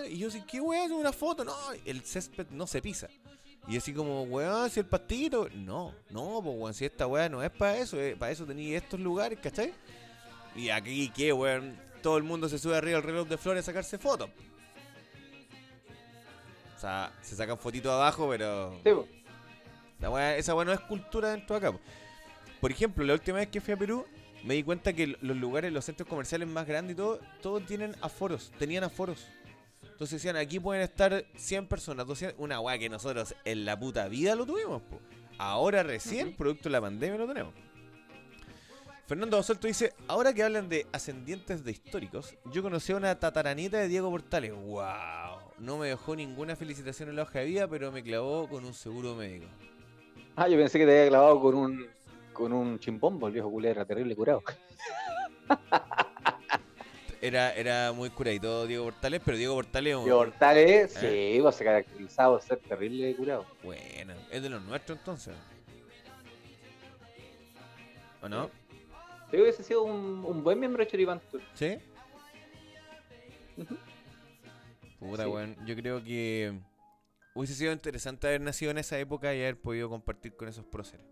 Y 0.08 0.16
yo 0.16 0.28
así, 0.28 0.40
¿qué? 0.46 0.56
Es 0.56 0.90
una 0.90 1.12
foto, 1.12 1.44
no, 1.44 1.54
el 1.84 2.00
césped 2.06 2.46
no 2.52 2.66
se 2.66 2.80
pisa. 2.80 3.08
Y 3.68 3.76
así 3.76 3.92
como, 3.92 4.22
weón, 4.24 4.68
si 4.70 4.80
el 4.80 4.86
pastito, 4.86 5.48
no, 5.54 5.94
no, 6.10 6.40
pues 6.42 6.56
weón, 6.58 6.74
si 6.74 6.84
esta 6.86 7.06
weá 7.06 7.28
no 7.28 7.42
es 7.42 7.50
para 7.50 7.76
eso, 7.78 8.00
eh, 8.00 8.16
para 8.18 8.32
eso 8.32 8.44
tenéis 8.44 8.74
estos 8.82 8.98
lugares, 8.98 9.38
¿cachai? 9.40 9.72
Y 10.56 10.70
aquí, 10.70 11.10
¿qué, 11.14 11.32
weón? 11.32 11.78
Todo 12.02 12.16
el 12.16 12.22
mundo 12.24 12.48
se 12.48 12.58
sube 12.58 12.76
arriba 12.76 12.96
al 12.96 13.04
reloj 13.04 13.28
de 13.28 13.36
flores 13.38 13.62
a 13.64 13.66
sacarse 13.66 13.98
fotos. 13.98 14.30
O 16.76 16.80
sea, 16.80 17.12
se 17.22 17.36
sacan 17.36 17.58
fotitos 17.58 17.92
abajo, 17.92 18.28
pero 18.30 18.80
Sí, 18.82 18.90
la 20.00 20.10
weá- 20.10 20.36
esa 20.36 20.54
weá 20.54 20.64
no 20.64 20.72
es 20.72 20.80
cultura 20.80 21.30
dentro 21.30 21.58
de 21.58 21.66
acá. 21.66 21.76
po. 21.76 21.80
Por 22.60 22.70
ejemplo, 22.72 23.04
la 23.04 23.12
última 23.12 23.38
vez 23.38 23.48
que 23.48 23.60
fui 23.60 23.74
a 23.74 23.76
Perú, 23.76 24.06
me 24.44 24.54
di 24.54 24.62
cuenta 24.62 24.92
que 24.94 25.06
los 25.20 25.36
lugares, 25.36 25.72
los 25.72 25.84
centros 25.84 26.08
comerciales 26.08 26.48
más 26.48 26.66
grandes 26.66 26.94
y 26.94 26.96
todo, 26.96 27.20
todos 27.42 27.64
tienen 27.66 27.94
aforos, 28.00 28.50
tenían 28.58 28.84
aforos. 28.84 29.26
Entonces 29.82 30.22
decían, 30.22 30.36
aquí 30.36 30.58
pueden 30.58 30.82
estar 30.82 31.24
100 31.36 31.66
personas, 31.66 32.06
200, 32.06 32.38
una 32.38 32.60
weá 32.60 32.78
que 32.78 32.88
nosotros 32.88 33.34
en 33.44 33.64
la 33.64 33.78
puta 33.78 34.08
vida 34.08 34.34
lo 34.34 34.46
tuvimos. 34.46 34.82
po. 34.82 34.98
Ahora 35.38 35.82
recién, 35.82 36.36
producto 36.36 36.64
de 36.64 36.70
la 36.70 36.80
pandemia, 36.80 37.18
lo 37.18 37.26
tenemos. 37.26 37.54
Fernando 39.06 39.38
Basolto 39.38 39.66
dice, 39.66 39.92
ahora 40.06 40.32
que 40.32 40.42
hablan 40.42 40.68
de 40.68 40.86
ascendientes 40.92 41.64
de 41.64 41.72
históricos, 41.72 42.34
yo 42.52 42.62
conocí 42.62 42.92
a 42.92 42.96
una 42.96 43.18
tataranita 43.18 43.78
de 43.78 43.88
Diego 43.88 44.10
Portales. 44.10 44.52
¡Wow! 44.52 45.40
No 45.58 45.78
me 45.78 45.88
dejó 45.88 46.14
ninguna 46.14 46.54
felicitación 46.56 47.08
en 47.08 47.16
la 47.16 47.22
hoja 47.22 47.40
de 47.40 47.46
vida, 47.46 47.68
pero 47.68 47.90
me 47.90 48.02
clavó 48.02 48.48
con 48.48 48.64
un 48.64 48.72
seguro 48.72 49.14
médico. 49.16 49.46
Ah, 50.36 50.48
yo 50.48 50.56
pensé 50.56 50.78
que 50.78 50.86
te 50.86 50.92
había 50.92 51.08
clavado 51.08 51.40
con 51.40 51.54
un 51.54 51.86
con 52.32 52.52
un 52.54 52.78
chimpombo, 52.78 53.26
el 53.26 53.34
viejo 53.34 53.50
culé 53.50 53.70
era 53.70 53.84
terrible 53.84 54.16
curado. 54.16 54.42
Era, 57.22 57.52
era 57.54 57.92
muy 57.92 58.08
curadito 58.08 58.66
Diego 58.66 58.84
Portales, 58.84 59.20
pero 59.24 59.36
Diego 59.36 59.54
Portales 59.54 59.92
es 59.92 59.98
un- 59.98 60.06
Y 60.08 60.10
Hortales, 60.10 60.96
Eh. 61.02 61.32
sí, 61.34 61.42
pues 61.42 61.54
se 61.54 61.64
caracterizaba 61.64 62.36
por 62.38 62.42
ser 62.46 62.58
terrible 62.60 63.14
curado. 63.14 63.44
Bueno, 63.62 64.14
es 64.30 64.42
de 64.42 64.48
los 64.48 64.62
nuestros 64.62 64.98
entonces. 64.98 65.34
¿O 68.22 68.28
no? 68.28 68.46
Yo 68.46 69.30
que 69.30 69.42
hubiese 69.42 69.62
sido 69.62 69.82
un, 69.82 70.24
un 70.24 70.42
buen 70.42 70.58
miembro 70.58 70.82
de 70.84 70.90
Choripán. 70.90 71.20
¿Sí? 71.54 71.78
Puta, 74.98 75.24
Sí. 75.24 75.28
weón. 75.30 75.56
Yo 75.66 75.76
creo 75.76 76.02
que 76.02 76.58
hubiese 77.34 77.54
sido 77.54 77.72
interesante 77.72 78.26
haber 78.28 78.40
nacido 78.40 78.70
en 78.70 78.78
esa 78.78 78.98
época 78.98 79.34
y 79.34 79.40
haber 79.42 79.60
podido 79.60 79.88
compartir 79.88 80.34
con 80.36 80.48
esos 80.48 80.64
próceres. 80.64 81.04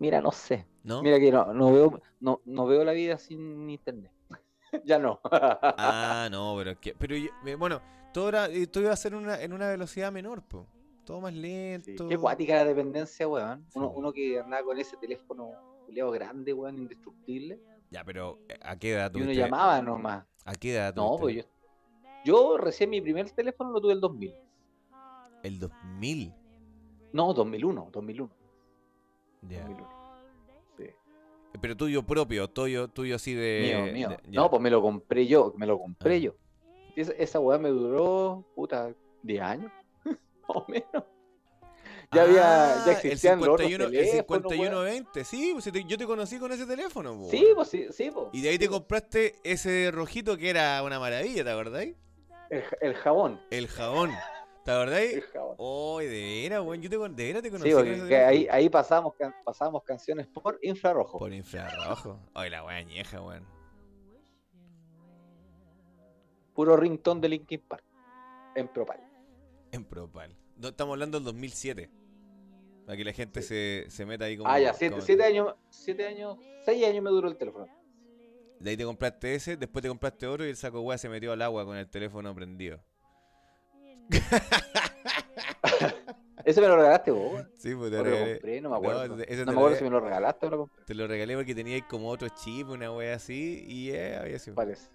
Mira, 0.00 0.20
no 0.20 0.32
sé. 0.32 0.66
¿No? 0.82 1.02
Mira 1.02 1.20
que 1.20 1.30
no, 1.30 1.52
no 1.54 1.72
veo, 1.72 2.00
no, 2.18 2.40
no 2.44 2.66
veo 2.66 2.82
la 2.84 2.92
vida 2.92 3.16
sin 3.18 3.70
internet. 3.70 4.10
ya 4.84 4.98
no. 4.98 5.20
Ah, 5.30 6.28
no, 6.30 6.54
pero 6.58 6.80
que. 6.80 6.94
Pero 6.94 7.14
yo- 7.16 7.30
bueno, 7.58 7.80
todo, 8.12 8.28
era, 8.30 8.46
eh, 8.48 8.66
todo 8.66 8.82
iba 8.84 8.92
a 8.92 8.96
ser 8.96 9.14
una, 9.14 9.40
en 9.40 9.52
una 9.52 9.68
velocidad 9.68 10.10
menor, 10.10 10.42
po. 10.42 10.66
Todo 11.04 11.20
más 11.20 11.32
Sí, 11.34 11.40
lento. 11.40 12.08
Qué 12.08 12.16
cuática 12.18 12.54
la 12.56 12.64
dependencia, 12.64 13.28
weón. 13.28 13.64
Sí. 13.68 13.78
Uno, 13.78 13.90
uno 13.90 14.12
que 14.12 14.40
andaba 14.40 14.64
con 14.64 14.78
ese 14.78 14.96
teléfono 14.96 15.52
grande, 16.12 16.52
weón, 16.52 16.78
indestructible. 16.78 17.60
Ya, 17.90 18.04
pero 18.04 18.38
eh, 18.48 18.58
¿a 18.62 18.76
qué 18.76 18.92
edad 18.92 19.10
Y 19.12 19.16
uno 19.16 19.24
tuviste? 19.26 19.42
llamaba 19.42 19.82
nomás. 19.82 20.24
¿A 20.44 20.54
qué 20.54 20.74
edad 20.74 20.94
No, 20.94 21.16
tuviste? 21.16 21.20
pues 21.20 21.36
yo. 21.36 22.22
Yo 22.24 22.58
recién 22.58 22.90
mi 22.90 23.00
primer 23.00 23.28
teléfono 23.30 23.70
lo 23.70 23.80
tuve 23.80 23.92
el 23.94 24.00
2000. 24.00 24.34
El 25.42 25.58
2000. 25.58 26.32
No, 27.12 27.32
2001, 27.34 27.88
2001. 27.90 28.30
Ya. 29.48 29.60
2001. 29.60 29.88
Sí. 30.78 30.84
Pero 31.60 31.76
tuyo 31.76 32.02
propio, 32.04 32.48
tuyo, 32.48 32.88
tuyo 32.88 33.16
así 33.16 33.34
de. 33.34 33.82
mío, 33.84 33.92
mío. 33.92 34.08
de- 34.08 34.30
no, 34.30 34.50
pues 34.50 34.62
me 34.62 34.70
lo 34.70 34.80
compré 34.82 35.26
yo, 35.26 35.52
me 35.56 35.66
lo 35.66 35.78
compré 35.78 36.16
Ah. 36.16 36.18
yo. 36.18 36.34
Esa, 36.96 37.12
esa 37.12 37.40
weá 37.40 37.58
me 37.58 37.68
duró, 37.70 38.44
puta, 38.54 38.92
10 39.22 39.40
años. 39.42 39.72
Más 40.04 40.16
o 40.48 40.64
menos. 40.68 41.04
Ya 42.12 42.22
había, 42.22 42.82
Ah, 42.82 42.82
ya 42.86 42.92
existían 42.92 43.38
el 43.38 43.44
los 43.46 43.54
otros 43.54 43.68
51, 43.68 43.84
el 43.84 43.90
teléfonos, 43.92 44.42
weón. 44.50 44.50
5120, 44.50 45.24
sí, 45.24 45.50
pues 45.52 45.64
si 45.64 45.70
te- 45.72 45.84
yo 45.84 45.96
te 45.96 46.06
conocí 46.06 46.38
con 46.40 46.50
ese 46.50 46.66
teléfono, 46.66 47.16
po. 47.16 47.28
Sí, 47.30 47.46
pues 47.54 47.68
sí, 47.68 47.86
sí, 47.92 48.10
pues. 48.10 48.26
Y 48.32 48.40
de 48.42 48.48
ahí 48.48 48.58
te 48.58 48.68
compraste 48.68 49.36
ese 49.44 49.90
rojito 49.92 50.36
que 50.36 50.50
era 50.50 50.82
una 50.82 50.98
maravilla, 50.98 51.44
¿te 51.44 51.50
acordáis? 51.50 51.94
El, 52.50 52.64
el 52.80 52.94
jabón. 52.94 53.40
El 53.50 53.68
jabón. 53.68 54.10
¿Te 54.70 54.76
acordáis? 54.76 55.24
Oh, 55.56 55.98
de 55.98 56.08
veras, 56.08 56.60
weón. 56.64 56.80
Yo 56.80 56.88
te, 56.90 56.96
de 56.96 57.26
veras 57.26 57.42
te 57.42 57.50
conocí. 57.50 57.68
Sí, 57.70 57.74
porque 57.74 58.08
que 58.08 58.16
ahí, 58.16 58.46
ahí 58.50 58.68
pasamos, 58.68 59.14
can- 59.14 59.34
pasamos 59.44 59.82
canciones 59.82 60.26
por 60.28 60.58
infrarrojo. 60.62 61.18
Por 61.18 61.32
infrarrojo. 61.32 62.20
Ay, 62.34 62.50
la 62.50 62.64
weá 62.64 62.76
añeja, 62.76 63.20
weón. 63.20 63.44
Puro 66.54 66.76
ringtone 66.76 67.20
de 67.20 67.28
Linkin 67.30 67.60
Park. 67.60 67.84
En 68.54 68.68
Propal. 68.68 69.00
En 69.72 69.84
Propal. 69.84 70.36
No, 70.56 70.68
estamos 70.68 70.92
hablando 70.94 71.18
del 71.18 71.24
2007. 71.24 71.90
Para 72.86 72.96
que 72.96 73.04
la 73.04 73.12
gente 73.12 73.42
se, 73.42 73.86
se 73.88 74.04
meta 74.06 74.24
ahí 74.26 74.36
como. 74.36 74.50
ah, 74.50 74.58
ya, 74.60 74.72
siete, 74.74 74.92
como- 74.94 75.02
siete 75.06 75.24
años, 75.24 75.54
siete 75.70 76.06
años, 76.06 76.38
seis 76.64 76.84
años 76.86 77.02
me 77.02 77.10
duró 77.10 77.28
el 77.28 77.36
teléfono. 77.36 77.66
De 78.58 78.70
ahí 78.70 78.76
te 78.76 78.84
compraste 78.84 79.34
ese, 79.34 79.56
después 79.56 79.82
te 79.82 79.88
compraste 79.88 80.26
otro 80.26 80.44
y 80.44 80.50
el 80.50 80.56
saco 80.56 80.80
weá 80.82 80.98
se 80.98 81.08
metió 81.08 81.32
al 81.32 81.40
agua 81.42 81.64
con 81.64 81.76
el 81.76 81.88
teléfono 81.88 82.34
prendido. 82.34 82.80
Ese 86.44 86.60
me 86.60 86.68
lo 86.68 86.76
regalaste 86.76 87.10
vos. 87.10 87.42
Sí, 87.58 87.74
pues 87.74 87.90
te 87.90 87.98
lo 87.98 88.04
lo 88.04 88.10
regalé. 88.10 88.32
compré, 88.32 88.60
no 88.62 88.70
me 88.70 88.76
acuerdo. 88.76 89.08
No, 89.08 89.16
No, 89.16 89.24
me 89.46 89.52
acuerdo 89.52 89.76
si 89.76 89.84
me 89.84 89.90
lo 89.90 90.00
regalaste 90.00 90.46
o 90.46 90.50
lo 90.50 90.58
compré. 90.58 90.84
Te 90.86 90.94
lo 90.94 91.06
regalé 91.06 91.34
porque 91.36 91.54
tenía 91.54 91.86
como 91.86 92.08
otro 92.08 92.28
chip, 92.30 92.68
una 92.70 92.90
wea 92.92 93.14
así, 93.16 93.64
y 93.68 93.90
eh, 93.90 94.16
había 94.16 94.38
sido. 94.38 94.54
Parece. 94.56 94.88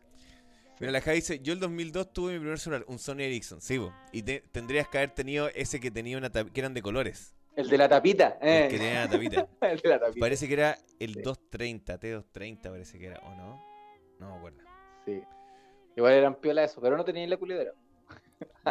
Mira, 0.79 0.91
la 0.91 1.01
Javi 1.01 1.17
dice, 1.17 1.39
yo 1.39 1.53
el 1.53 1.59
2002 1.59 2.11
tuve 2.11 2.33
mi 2.33 2.39
primer 2.39 2.59
celular, 2.59 2.83
un 2.87 2.99
Sony 2.99 3.21
Ericsson, 3.21 3.61
sí, 3.61 3.79
po, 3.79 3.93
y 4.11 4.23
te- 4.23 4.41
tendrías 4.51 4.89
que 4.89 4.97
haber 4.97 5.11
tenido 5.11 5.47
ese 5.55 5.79
que 5.79 5.89
tenía 5.91 6.17
una 6.17 6.29
que 6.29 6.59
eran 6.59 6.73
de 6.73 6.81
colores, 6.81 7.33
El 7.55 7.69
de 7.69 7.77
la 7.77 7.87
tapita. 7.87 8.37
el 8.41 8.65
Eh. 8.65 8.67
que 8.69 8.77
tenía 8.79 9.05
la 9.05 9.09
tapita. 9.09 9.47
el 9.61 9.79
de 9.79 9.89
la 9.89 9.99
tapita. 9.99 10.19
Parece 10.19 10.47
que 10.47 10.53
era 10.53 10.77
el 10.99 11.13
Sí. 11.13 11.21
230, 11.21 11.99
T230 11.99 12.69
parece 12.71 12.99
que 12.99 13.05
era, 13.05 13.19
¿o 13.19 13.35
no? 13.35 13.63
No 14.19 14.31
me 14.31 14.37
acuerdo. 14.37 14.57
Sí. 15.05 15.21
Igual 15.95 16.13
eran 16.13 16.35
piola 16.35 16.63
eso, 16.65 16.81
pero 16.81 16.97
no 16.97 17.05
tenían 17.05 17.29
la 17.29 17.37
culidera. 17.37 17.71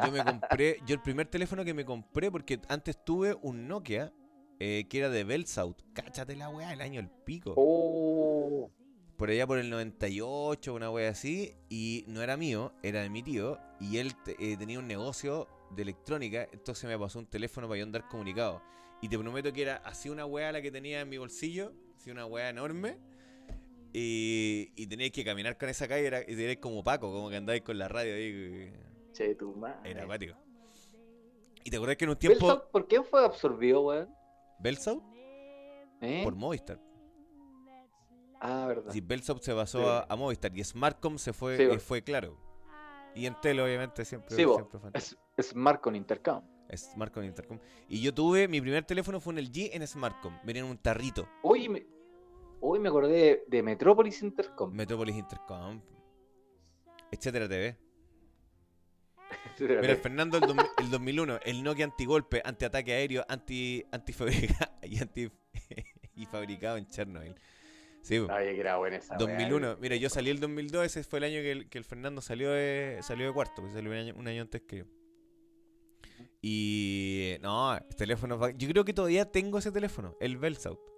Yo 0.04 0.12
me 0.12 0.24
compré, 0.24 0.80
yo 0.86 0.94
el 0.94 1.02
primer 1.02 1.26
teléfono 1.28 1.64
que 1.64 1.74
me 1.74 1.84
compré, 1.84 2.30
porque 2.30 2.60
antes 2.68 3.02
tuve 3.04 3.36
un 3.42 3.68
Nokia, 3.68 4.12
eh, 4.58 4.86
que 4.88 4.98
era 4.98 5.08
de 5.08 5.24
Bellsouth, 5.24 5.80
cáchate 5.92 6.36
la 6.36 6.48
weá, 6.48 6.72
el 6.72 6.80
año 6.80 7.00
el 7.00 7.08
pico. 7.08 7.54
Oh. 7.56 8.70
por 9.16 9.30
allá 9.30 9.46
por 9.46 9.58
el 9.58 9.70
98, 9.70 10.74
una 10.74 10.90
wea 10.90 11.10
así, 11.10 11.54
y 11.68 12.04
no 12.08 12.22
era 12.22 12.36
mío, 12.36 12.74
era 12.82 13.02
de 13.02 13.10
mi 13.10 13.22
tío, 13.22 13.58
y 13.80 13.98
él 13.98 14.12
eh, 14.38 14.56
tenía 14.56 14.78
un 14.78 14.88
negocio 14.88 15.48
de 15.70 15.82
electrónica, 15.82 16.48
entonces 16.52 16.88
me 16.88 16.98
pasó 16.98 17.18
un 17.18 17.26
teléfono 17.26 17.68
para 17.68 17.78
yo 17.78 17.84
andar 17.84 18.08
comunicado. 18.08 18.62
Y 19.00 19.08
te 19.08 19.18
prometo 19.18 19.52
que 19.52 19.62
era 19.62 19.76
así 19.76 20.08
una 20.08 20.26
wea 20.26 20.50
la 20.52 20.62
que 20.62 20.70
tenía 20.70 21.00
en 21.00 21.08
mi 21.08 21.18
bolsillo, 21.18 21.72
así 21.96 22.10
una 22.10 22.26
wea 22.26 22.48
enorme, 22.48 22.98
y, 23.92 24.72
y 24.74 24.86
teníais 24.88 25.12
que 25.12 25.24
caminar 25.24 25.56
con 25.56 25.68
esa 25.68 25.86
calle, 25.86 26.06
era, 26.06 26.20
y 26.28 26.32
erais 26.32 26.58
como 26.58 26.82
Paco, 26.82 27.12
como 27.12 27.30
que 27.30 27.36
andáis 27.36 27.62
con 27.62 27.78
la 27.78 27.86
radio 27.86 28.14
ahí, 28.14 28.72
Che, 29.14 29.34
tu 29.36 29.54
madre. 29.54 29.90
era 29.90 30.02
acuático. 30.02 30.34
Y 31.64 31.70
te 31.70 31.76
acordás 31.76 31.96
que 31.96 32.04
en 32.04 32.10
un 32.10 32.16
tiempo, 32.16 32.46
Bellsouth, 32.46 32.70
¿Por 32.70 32.86
qué 32.86 33.02
fue 33.02 33.24
absorbido, 33.24 33.80
weón? 33.82 34.14
Bellsouth, 34.58 35.02
¿Eh? 36.02 36.20
por 36.22 36.34
Movistar. 36.34 36.78
Ah, 38.40 38.66
verdad. 38.66 38.92
Si 38.92 39.00
Bellsouth 39.00 39.40
se 39.40 39.54
pasó 39.54 39.78
Sí. 39.78 39.84
a, 39.86 40.06
a 40.08 40.16
Movistar 40.16 40.54
y 40.56 40.62
Smartcom 40.62 41.16
se 41.16 41.32
fue, 41.32 41.56
Sí, 41.56 41.62
eh, 41.62 41.78
fue 41.78 42.02
claro. 42.02 42.36
Y 43.14 43.26
Entel 43.26 43.60
obviamente 43.60 44.04
siempre, 44.04 44.30
Sí, 44.36 44.44
siempre 44.44 44.78
fue. 44.78 44.90
Es, 45.36 45.54
Marcon 45.54 45.94
Intercom. 45.96 46.42
Smartcom 46.74 47.22
Intercom. 47.24 47.58
Y 47.88 48.00
yo 48.02 48.12
tuve, 48.12 48.48
mi 48.48 48.60
primer 48.60 48.84
teléfono 48.84 49.20
fue 49.20 49.32
un 49.32 49.38
LG 49.40 49.70
en 49.74 49.86
Smartcom. 49.86 50.36
Venía 50.44 50.62
en 50.62 50.68
un 50.68 50.76
tarrito. 50.78 51.28
Hoy 51.42 51.68
me, 51.68 51.86
hoy 52.60 52.80
me 52.80 52.88
acordé 52.88 53.12
de, 53.12 53.44
de 53.46 53.62
Metropolis 53.62 54.20
Intercom. 54.22 54.72
Metropolis 54.72 55.16
Intercom. 55.16 55.80
Etcétera 57.12 57.48
TV. 57.48 57.78
Mira, 59.58 59.92
el 59.92 59.96
Fernando 59.96 60.38
el, 60.38 60.42
2000 60.42 60.66
el 60.78 60.90
2001, 60.90 61.40
el 61.44 61.62
Nokia 61.62 61.84
antigolpe, 61.84 62.42
antiataque 62.44 62.92
aéreo, 62.92 63.24
anti 63.28 63.84
antifabrica 63.92 64.78
y 64.82 65.00
anti 65.00 65.30
y 66.16 66.26
fabricado 66.26 66.76
en 66.76 66.86
Chernobyl. 66.86 67.34
Sí, 68.02 68.20
que 68.26 68.60
era 68.60 68.76
buena 68.76 68.96
esa. 68.96 69.16
weá. 69.16 69.26
2001. 69.26 69.78
Mira, 69.80 69.96
yo 69.96 70.10
salí 70.10 70.28
el 70.28 70.38
2002, 70.38 70.84
ese 70.84 71.04
fue 71.04 71.20
el 71.20 71.24
año 71.24 71.40
que 71.40 71.52
el, 71.52 71.68
que 71.70 71.78
el 71.78 71.84
Fernando 71.84 72.20
salió 72.20 72.50
de, 72.50 72.98
salió 73.02 73.26
de 73.26 73.32
cuarto, 73.32 73.54
porque 73.56 73.72
salió 73.72 73.90
un 73.90 73.96
año, 73.96 74.14
un 74.14 74.28
año 74.28 74.42
antes 74.42 74.60
que 74.62 74.78
yo. 74.78 74.84
Y 76.42 77.36
no, 77.40 77.74
el 77.74 77.96
teléfono, 77.96 78.50
yo 78.50 78.68
creo 78.68 78.84
que 78.84 78.92
todavía 78.92 79.30
tengo 79.32 79.58
ese 79.58 79.72
teléfono, 79.72 80.14
el 80.20 80.36
Bellsouth. 80.36 80.93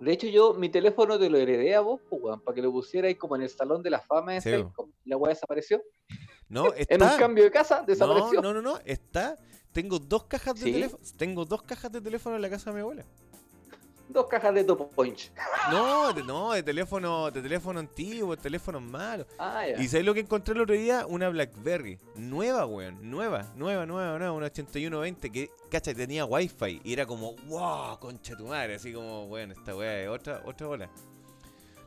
De 0.00 0.12
hecho, 0.12 0.26
yo 0.26 0.52
mi 0.54 0.68
teléfono 0.68 1.18
te 1.18 1.30
lo 1.30 1.38
heredé 1.38 1.74
a 1.74 1.80
vos, 1.80 2.00
pues, 2.10 2.22
para 2.44 2.54
que 2.54 2.62
lo 2.62 2.70
pusieras 2.72 3.14
como 3.16 3.36
en 3.36 3.42
el 3.42 3.48
salón 3.50 3.82
de 3.82 3.90
la 3.90 4.00
fama 4.00 4.32
de 4.34 4.40
Sí. 4.40 4.50
La 5.04 5.16
weá 5.16 5.30
desapareció. 5.32 5.82
No, 6.48 6.66
En 6.76 7.02
un 7.02 7.08
está. 7.08 7.16
cambio 7.18 7.44
de 7.44 7.50
casa, 7.50 7.80
No, 7.80 7.86
desapareció. 7.86 8.42
no, 8.42 8.52
no, 8.54 8.62
no, 8.62 8.78
está. 8.84 9.36
Tengo 9.72 9.98
dos 9.98 10.24
cajas 10.24 10.54
de 10.54 10.62
¿Sí? 10.66 10.72
teléfono. 10.72 11.02
Tengo 11.18 11.44
dos 11.44 11.62
cajas 11.62 11.92
de 11.92 12.00
teléfono 12.00 12.36
en 12.36 12.42
la 12.42 12.48
casa 12.50 12.70
de 12.70 12.74
mi 12.76 12.80
abuela. 12.80 13.04
Dos 14.08 14.26
cajas 14.28 14.54
de 14.54 14.62
Top 14.64 14.94
Punch. 14.94 15.32
No, 15.70 16.12
de, 16.12 16.22
no, 16.22 16.52
de 16.52 16.62
teléfono, 16.62 17.30
de 17.30 17.42
teléfono 17.42 17.80
antiguo, 17.80 18.36
de 18.36 18.40
teléfonos 18.42 18.80
malos. 18.82 19.26
Ah, 19.38 19.66
ya. 19.66 19.82
¿Y 19.82 19.88
sabes 19.88 20.06
lo 20.06 20.14
que 20.14 20.20
encontré 20.20 20.54
el 20.54 20.60
otro 20.60 20.74
día? 20.74 21.04
Una 21.06 21.28
Blackberry. 21.28 21.98
Nueva, 22.14 22.66
weón. 22.66 22.98
Nueva, 23.10 23.44
nueva, 23.56 23.84
nueva, 23.84 24.16
nueva. 24.18 24.32
Una 24.32 24.46
8120 24.46 25.30
que, 25.32 25.50
cacha, 25.70 25.92
tenía 25.92 26.24
wifi. 26.24 26.80
Y 26.84 26.92
era 26.92 27.04
como, 27.04 27.34
wow, 27.46 27.98
concha 27.98 28.36
tu 28.36 28.46
madre. 28.46 28.76
Así 28.76 28.92
como, 28.92 29.24
weón, 29.26 29.50
esta 29.52 29.74
weá 29.74 30.02
es 30.02 30.08
otra, 30.08 30.40
otra 30.44 30.66
bola. 30.68 30.88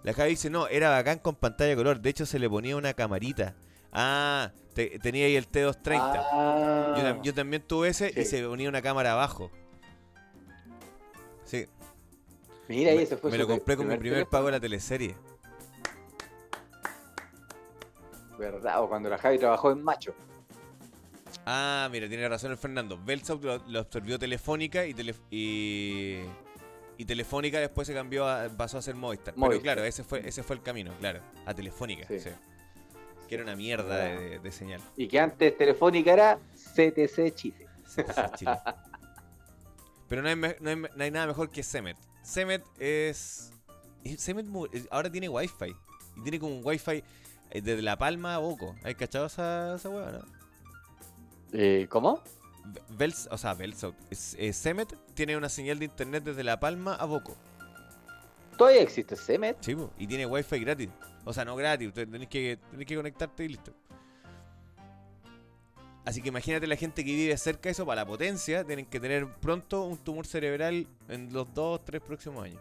La 0.03 0.13
Javi 0.13 0.32
dice, 0.32 0.49
no, 0.49 0.67
era 0.67 0.89
bacán 0.89 1.19
con 1.19 1.36
pantalla 1.36 1.69
de 1.69 1.75
color. 1.77 1.99
De 2.01 2.10
hecho, 2.10 2.25
se 2.25 2.38
le 2.38 2.49
ponía 2.49 2.75
una 2.75 2.93
camarita. 2.93 3.55
Ah, 3.93 4.51
te- 4.73 4.99
tenía 4.99 5.25
ahí 5.25 5.36
el 5.36 5.49
T230. 5.49 5.99
Ah. 6.32 6.93
Yo, 6.97 7.03
tam- 7.03 7.21
yo 7.23 7.34
también 7.34 7.62
tuve 7.65 7.89
ese 7.89 8.13
y 8.15 8.25
se 8.25 8.43
ponía 8.45 8.67
una 8.69 8.82
cámara 8.82 9.13
abajo. 9.13 9.49
Sí, 11.45 11.65
Mira, 12.69 12.93
me, 12.93 13.01
ese 13.01 13.17
fue 13.17 13.32
me 13.32 13.38
lo 13.38 13.47
compré 13.47 13.75
con 13.75 13.88
mi 13.88 13.97
primer 13.97 14.27
pago 14.27 14.45
de 14.45 14.51
la 14.53 14.60
teleserie. 14.60 15.15
¿Verdad? 18.38 18.82
O 18.84 18.88
cuando 18.88 19.10
la 19.10 19.17
Javi 19.17 19.38
trabajó 19.38 19.71
en 19.71 19.84
Macho. 19.84 20.13
Ah, 21.45 21.89
mira, 21.91 22.08
tiene 22.08 22.27
razón 22.29 22.51
el 22.51 22.58
Fernando. 22.58 22.97
Bellsouth 23.03 23.43
lo, 23.43 23.58
lo 23.67 23.79
absorbió 23.79 24.17
Telefónica 24.19 24.86
y, 24.86 24.93
tele- 24.93 25.15
y, 25.32 26.19
y 26.97 27.05
Telefónica 27.05 27.60
después 27.60 27.88
se 27.88 27.93
cambió 27.93 28.27
a, 28.27 28.47
pasó 28.49 28.77
a 28.77 28.82
ser 28.82 28.95
Movistar. 28.95 29.34
Pero 29.34 29.45
Movistar. 29.47 29.63
claro, 29.63 29.84
ese 29.84 30.03
fue, 30.03 30.25
ese 30.27 30.43
fue 30.43 30.55
el 30.55 30.62
camino, 30.62 30.93
claro. 30.99 31.21
A 31.45 31.53
Telefónica, 31.53 32.05
sí. 32.08 32.19
Sí. 32.19 32.29
Que 33.27 33.36
era 33.36 33.43
una 33.43 33.55
mierda 33.55 33.95
de, 33.97 34.17
de- 34.17 34.39
de 34.39 34.51
señal. 34.51 34.82
Y 34.95 35.08
que 35.08 35.19
antes 35.19 35.58
Telefónica 35.58 36.13
era 36.13 36.39
CTC 36.55 37.34
Chile. 37.36 37.67
Sí, 37.88 38.03
Chile. 38.36 38.51
Pero 40.08 40.21
no 40.21 40.29
hay, 40.29 40.36
me- 40.36 40.55
no, 40.62 40.69
hay, 40.69 40.75
no 40.77 41.03
hay 41.03 41.12
nada 41.12 41.27
mejor 41.27 41.49
que 41.51 41.62
Semet. 41.63 41.97
Semet 42.21 42.63
es. 42.79 43.51
y 44.03 44.17
Semet 44.17 44.45
eh, 44.73 44.86
ahora 44.91 45.12
tiene 45.12 45.29
wifi. 45.29 45.75
Y 46.17 46.21
tiene 46.23 46.39
como 46.39 46.58
un 46.58 46.62
wifi 46.65 47.03
eh, 47.51 47.62
desde 47.62 47.82
La 47.82 47.97
Palma 47.97 48.36
a 48.36 48.38
Boco. 48.39 48.75
¿Hay 48.84 48.95
cachado 48.95 49.25
esa, 49.27 49.75
esa 49.75 49.89
hueá, 49.89 50.12
no? 50.12 50.19
Eh, 51.53 51.88
¿Cómo? 51.89 52.21
Be- 52.65 52.82
Bels, 52.89 53.27
o 53.32 53.38
sea. 53.38 53.58
Es- 54.10 54.36
eh, 54.39 54.53
Semet 54.53 54.93
tiene 55.15 55.36
una 55.38 55.49
señal 55.49 55.79
de 55.79 55.86
internet 55.86 56.23
desde 56.23 56.43
La 56.43 56.60
Palma 56.60 56.95
a 56.95 57.05
Boco. 57.05 57.36
Todavía 58.58 58.82
existe 58.82 59.15
Semet. 59.15 59.58
Sí, 59.62 59.75
y 59.97 60.05
tiene 60.08 60.25
wifi 60.25 60.60
gratis. 60.60 60.89
O 61.25 61.34
sea, 61.34 61.45
no 61.45 61.55
gratis, 61.55 61.93
tenés 61.93 62.27
que, 62.27 62.58
tenés 62.71 62.86
que 62.86 62.95
conectarte 62.95 63.45
y 63.45 63.49
listo. 63.49 63.73
Así 66.10 66.24
que 66.24 66.30
imagínate 66.30 66.65
la 66.65 66.76
gente 66.76 67.06
que 67.06 67.12
vive 67.12 67.38
cerca 67.38 67.69
de 67.69 67.69
eso, 67.69 67.86
para 67.86 68.02
la 68.02 68.08
potencia, 68.08 68.63
tienen 68.63 68.88
que 68.88 69.00
tener 69.00 69.32
pronto 69.36 69.84
un 69.84 69.95
tumor 69.95 70.26
cerebral 70.26 70.88
en 71.08 71.32
los 71.32 71.54
dos, 71.54 71.86
tres 71.86 72.02
próximos 72.02 72.45
años. 72.45 72.60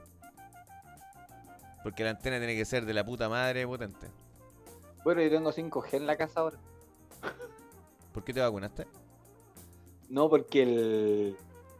Porque 1.82 2.04
la 2.04 2.10
antena 2.10 2.36
tiene 2.36 2.54
que 2.54 2.66
ser 2.66 2.84
de 2.84 2.92
la 2.92 3.06
puta 3.06 3.26
madre 3.30 3.66
potente. 3.66 4.06
Bueno, 5.02 5.22
yo 5.22 5.30
tengo 5.30 5.50
5G 5.50 5.94
en 5.94 6.06
la 6.06 6.18
casa 6.18 6.40
ahora. 6.40 6.58
¿Por 8.12 8.22
qué 8.22 8.34
te 8.34 8.40
vacunaste? 8.40 8.86
No, 10.10 10.28
porque 10.28 10.62
el, 10.62 11.36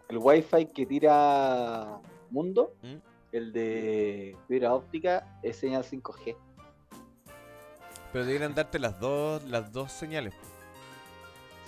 el 0.09 0.17
Wi-Fi 0.17 0.69
que 0.73 0.87
tira 0.87 2.01
Mundo, 2.31 2.73
¿Mm? 2.81 2.97
el 3.33 3.53
de 3.53 4.35
fibra 4.49 4.73
óptica, 4.73 5.39
es 5.43 5.59
señal 5.59 5.85
5G. 5.85 6.35
Pero 8.11 8.25
deberían 8.25 8.55
darte 8.55 8.79
las 8.79 8.99
dos, 8.99 9.45
las 9.45 9.71
dos 9.71 9.93
señales. 9.93 10.33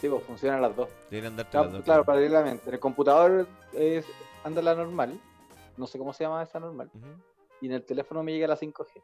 Sí, 0.00 0.08
pues 0.08 0.22
funcionan 0.24 0.62
las 0.62 0.74
dos. 0.74 0.88
Deberían 1.10 1.36
darte 1.36 1.50
Claro, 1.50 1.66
las 1.66 1.72
dos. 1.74 1.84
claro, 1.84 2.04
paralelamente. 2.04 2.66
En 2.68 2.74
el 2.74 2.80
computador 2.80 3.46
es, 3.74 4.06
anda 4.44 4.62
la 4.62 4.74
normal. 4.74 5.20
No 5.76 5.86
sé 5.86 5.98
cómo 5.98 6.12
se 6.12 6.24
llama 6.24 6.42
esa 6.42 6.58
normal. 6.58 6.90
Y 7.60 7.66
en 7.66 7.72
el 7.72 7.84
teléfono 7.84 8.22
me 8.22 8.32
llega 8.32 8.46
la 8.46 8.56
5G. 8.56 9.02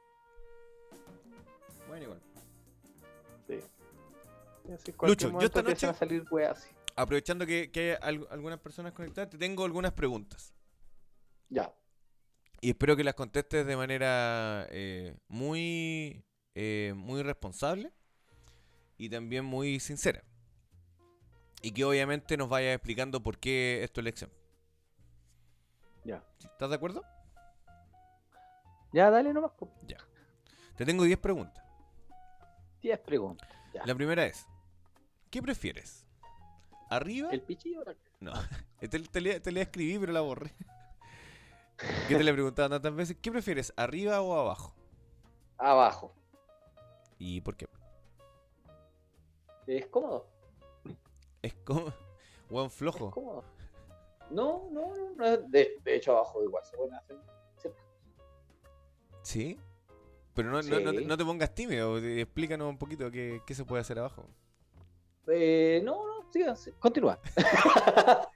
Bueno, 1.88 2.04
igual. 2.04 2.20
Sí. 3.46 3.61
Así 4.72 4.92
Lucho, 5.02 5.30
yo 5.30 5.40
esta 5.46 5.62
noche- 5.62 5.87
a 5.87 5.94
salir 5.94 6.24
weas 6.30 6.59
así. 6.59 6.70
Aprovechando 6.96 7.46
que, 7.46 7.70
que 7.70 7.96
hay 8.00 8.16
al- 8.16 8.26
algunas 8.30 8.59
personas 8.59 8.92
conectadas, 8.92 9.28
te 9.30 9.37
tengo 9.38 9.64
algunas 9.64 9.92
preguntas. 9.92 10.54
Ya. 11.50 11.72
Y 12.62 12.70
espero 12.70 12.96
que 12.96 13.04
las 13.04 13.14
contestes 13.14 13.66
de 13.66 13.76
manera 13.76 14.66
eh, 14.70 15.14
muy, 15.28 16.24
eh, 16.54 16.94
muy 16.96 17.22
responsable 17.22 17.92
y 18.96 19.11
también 19.11 19.44
muy 19.44 19.78
sincera. 19.78 20.24
Y 21.66 21.72
que 21.72 21.85
obviamente 21.85 22.37
nos 22.37 22.48
vaya 22.48 22.72
explicando 22.74 23.20
por 23.20 23.38
qué 23.38 23.83
es 23.83 23.92
tu 23.92 23.98
elección. 24.00 24.31
Ya. 26.05 26.22
¿Estás 26.38 26.70
de 26.70 26.76
acuerdo? 26.76 27.02
Ya, 28.92 29.11
dale 29.11 29.33
nomás. 29.33 29.50
po. 29.50 29.68
Te 30.76 30.85
tengo 30.87 31.02
10 31.02 31.18
preguntas. 31.18 31.64
10 32.83 33.00
preguntas. 33.00 33.48
Ya. 33.74 33.85
La 33.85 33.96
primera 33.96 34.24
es, 34.26 34.46
¿qué 35.29 35.42
prefieres? 35.42 36.07
¿Arriba? 36.88 37.31
El 37.33 37.42
pichillo. 37.42 37.83
No, 38.20 38.33
te, 38.79 38.88
te, 38.88 39.20
le- 39.20 39.40
te 39.40 39.50
la 39.50 39.62
escribí 39.62 39.98
pero 39.98 40.12
la 40.12 40.20
borré. 40.20 40.52
¿Qué 42.07 42.14
te 42.14 42.22
le 42.22 42.33
preguntaba 42.33 42.68
tantas 42.68 42.94
veces? 42.94 43.16
¿Qué 43.20 43.33
prefieres, 43.33 43.72
arriba 43.76 44.20
o 44.20 44.38
abajo? 44.38 44.72
Abajo. 45.59 46.14
¿Y 47.18 47.40
por 47.40 47.57
qué? 47.57 47.66
Es 49.66 49.87
cómodo. 49.88 50.36
Es 51.42 51.55
como... 51.64 51.87
Es 52.66 52.72
flojo. 52.72 53.11
cómodo. 53.11 53.44
No, 54.31 54.68
no, 54.70 54.94
no. 54.94 55.14
no 55.16 55.25
es- 55.27 55.51
de, 55.51 55.81
de 55.83 55.96
hecho, 55.96 56.12
abajo 56.12 56.42
igual 56.44 56.64
se 56.64 56.77
pueden 56.77 56.94
hacer. 56.94 57.16
¿Sí? 59.22 59.59
Pero 60.35 60.51
no, 60.51 60.62
no, 60.62 60.81
no 60.81 60.92
no 60.92 61.16
te 61.16 61.25
pongas 61.25 61.55
tímido, 61.55 61.99
eh, 61.99 62.20
explícanos 62.20 62.68
un 62.68 62.79
poquito 62.79 63.11
qué, 63.11 63.40
qué 63.46 63.55
se 63.55 63.64
puede 63.64 63.81
hacer 63.81 63.99
abajo. 63.99 64.29
Eh, 65.29 65.81
no, 65.85 66.07
no, 66.07 66.31
sigan, 66.33 66.57
sí, 66.57 66.70
continúa. 66.79 67.18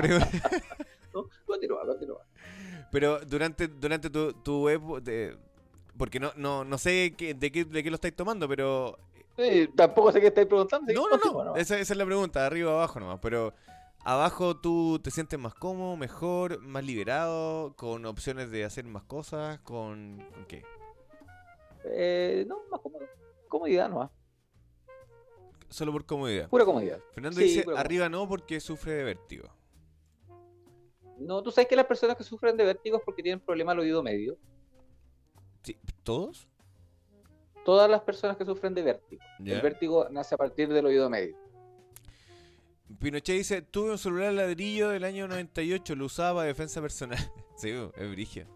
Pero, 0.00 0.18
No, 1.14 1.28
continúa, 1.46 1.86
continúa. 1.86 2.26
pero 2.90 3.20
durante, 3.20 3.68
durante 3.68 4.10
tu, 4.10 4.32
tu 4.42 4.68
época... 4.68 5.02
Porque 5.98 6.20
no, 6.20 6.32
no, 6.36 6.64
no 6.64 6.78
sé 6.78 7.14
qué- 7.16 7.34
de, 7.34 7.50
qué, 7.52 7.64
de 7.64 7.82
qué 7.82 7.90
lo 7.90 7.94
estáis 7.96 8.14
tomando, 8.14 8.48
pero... 8.48 8.98
Eh, 9.38 9.68
tampoco 9.76 10.12
sé 10.12 10.20
qué 10.20 10.28
estáis 10.28 10.46
preguntando. 10.46 10.92
No, 10.92 11.08
no, 11.08 11.16
no. 11.16 11.44
nomás. 11.44 11.60
Esa, 11.60 11.78
esa 11.78 11.92
es 11.92 11.96
la 11.98 12.06
pregunta, 12.06 12.46
arriba 12.46 12.70
o 12.72 12.74
abajo 12.76 13.00
nomás. 13.00 13.18
Pero 13.20 13.52
abajo 14.04 14.56
tú 14.58 14.98
te 14.98 15.10
sientes 15.10 15.38
más 15.38 15.54
cómodo, 15.54 15.96
mejor, 15.96 16.60
más 16.60 16.84
liberado, 16.84 17.74
con 17.76 18.06
opciones 18.06 18.50
de 18.50 18.64
hacer 18.64 18.84
más 18.84 19.02
cosas, 19.04 19.58
con, 19.60 20.24
¿con 20.34 20.44
qué? 20.46 20.62
Eh, 21.84 22.44
no, 22.48 22.60
más 22.70 22.80
cómodo. 22.80 23.04
Comodidad 23.48 23.88
nomás. 23.88 24.10
Solo 25.68 25.92
por 25.92 26.06
comodidad. 26.06 26.48
Pura 26.48 26.64
comodidad. 26.64 27.00
Fernando 27.12 27.38
Sí, 27.40 27.44
dice, 27.44 27.64
arriba 27.76 28.08
no 28.08 28.28
porque 28.28 28.60
sufre 28.60 28.92
de 28.92 29.04
vértigo. 29.04 29.48
No, 31.18 31.42
tú 31.42 31.50
sabes 31.50 31.68
que 31.68 31.76
las 31.76 31.86
personas 31.86 32.16
que 32.16 32.24
sufren 32.24 32.56
de 32.56 32.64
vértigos 32.64 33.02
porque 33.04 33.22
tienen 33.22 33.40
problema 33.40 33.72
al 33.72 33.80
oído 33.80 34.02
medio. 34.02 34.36
Sí, 35.66 35.76
¿Todos? 36.04 36.46
Todas 37.64 37.90
las 37.90 38.00
personas 38.02 38.36
que 38.36 38.44
sufren 38.44 38.72
de 38.72 38.82
vértigo. 38.82 39.20
El 39.44 39.60
vértigo 39.60 40.06
nace 40.10 40.36
a 40.36 40.38
partir 40.38 40.72
del 40.72 40.86
oído 40.86 41.10
medio. 41.10 41.36
Pinochet 43.00 43.36
dice, 43.36 43.62
tuve 43.62 43.90
un 43.90 43.98
celular 43.98 44.32
ladrillo 44.32 44.90
del 44.90 45.02
año 45.02 45.26
98, 45.26 45.96
lo 45.96 46.04
usaba 46.04 46.34
para 46.34 46.46
defensa 46.46 46.80
personal. 46.80 47.18
sí, 47.56 47.70
es 47.70 48.10
brigia. 48.12 48.46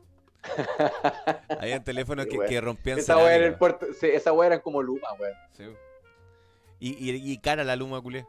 Había 1.58 1.82
teléfonos 1.82 2.26
Sí, 2.26 2.38
que, 2.38 2.46
que 2.46 2.60
rompían 2.60 3.00
Esa 3.00 3.16
weá 3.16 3.34
era 3.34 3.34
el 3.34 3.40
cerámica. 3.54 3.58
puerto, 3.58 3.86
sí, 3.92 4.06
esa 4.06 4.30
era 4.46 4.62
como 4.62 4.80
Luma, 4.80 5.08
weón. 5.18 5.34
Sí, 5.50 5.64
y, 6.78 7.10
y, 7.10 7.32
y 7.32 7.38
cara 7.38 7.64
la 7.64 7.74
luma 7.74 8.00
culé. 8.00 8.24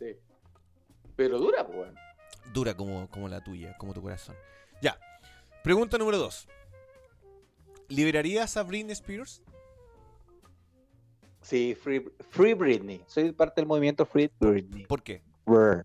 Sí. 0.00 0.16
Pero 1.14 1.38
dura, 1.38 1.62
weón. 1.62 1.94
Dura 2.52 2.74
como, 2.76 3.08
como 3.08 3.28
la 3.28 3.42
tuya, 3.44 3.76
como 3.78 3.94
tu 3.94 4.02
corazón. 4.02 4.34
Ya. 4.82 4.98
Pregunta 5.62 5.96
número 5.96 6.18
2. 6.18 6.48
¿Liberarías 7.88 8.56
a 8.56 8.62
Britney 8.62 8.92
Spears? 8.92 9.42
Sí, 11.42 11.74
Free, 11.74 12.02
Free 12.30 12.54
Britney. 12.54 13.02
Soy 13.06 13.30
parte 13.32 13.60
del 13.60 13.66
movimiento 13.66 14.06
Free 14.06 14.30
Britney. 14.40 14.86
¿Por 14.86 15.02
qué? 15.02 15.22
Brr. 15.44 15.84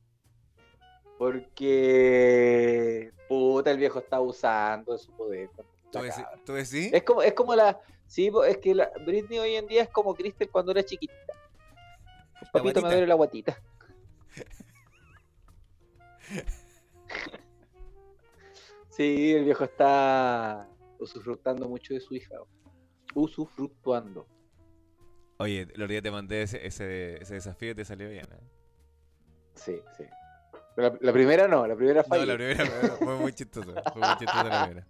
Porque 1.18 3.12
puta 3.28 3.72
el 3.72 3.78
viejo 3.78 4.00
está 4.00 4.16
abusando 4.16 4.94
de 4.94 5.00
su 5.00 5.12
poder. 5.12 5.50
¿Tú 5.92 6.00
cabra. 6.00 6.32
¿Tú? 6.46 6.56
Es 6.56 7.04
como, 7.04 7.22
es 7.22 7.34
como 7.34 7.54
la. 7.56 7.78
Sí, 8.08 8.32
es 8.48 8.58
que 8.60 8.74
la, 8.74 8.90
Britney 9.06 9.38
hoy 9.38 9.56
en 9.56 9.68
día 9.68 9.84
es 9.84 9.90
como 9.90 10.16
Kristen 10.16 10.48
cuando 10.50 10.72
era 10.72 10.82
chiquitita. 10.82 11.34
Papito, 12.54 12.82
me 12.82 12.88
duele 12.88 13.06
la 13.06 13.16
guatita. 13.16 13.62
sí, 18.92 19.34
el 19.34 19.44
viejo 19.44 19.66
está 19.66 20.70
usufructando 21.00 21.68
mucho 21.68 21.94
de 21.94 22.00
su 22.02 22.14
hija. 22.16 22.36
Usufructuando. 23.16 24.28
Oye, 25.38 25.68
el 25.74 25.88
día 25.88 26.02
te 26.02 26.12
mandé 26.12 26.44
ese, 26.44 26.66
ese, 26.68 27.22
ese 27.22 27.34
desafío 27.36 27.72
y 27.72 27.76
te 27.76 27.86
salió 27.86 28.10
bien. 28.10 28.26
¿eh? 28.32 28.40
Sí, 29.56 29.80
sí. 29.98 30.04
Pero 30.76 30.90
La, 30.92 30.98
la 31.02 31.14
primera 31.14 31.48
no, 31.48 31.66
la 31.66 31.76
primera 31.76 32.04
fue. 32.04 32.20
No, 32.20 32.26
la 32.26 32.36
primera 32.36 32.66
fue- 32.66 33.16
muy 33.18 33.34
chistoso. 33.34 33.74
Fue 33.94 34.02
muy 34.02 34.18
chistosa 34.18 34.44
la 34.44 34.64
primera. 34.66 34.88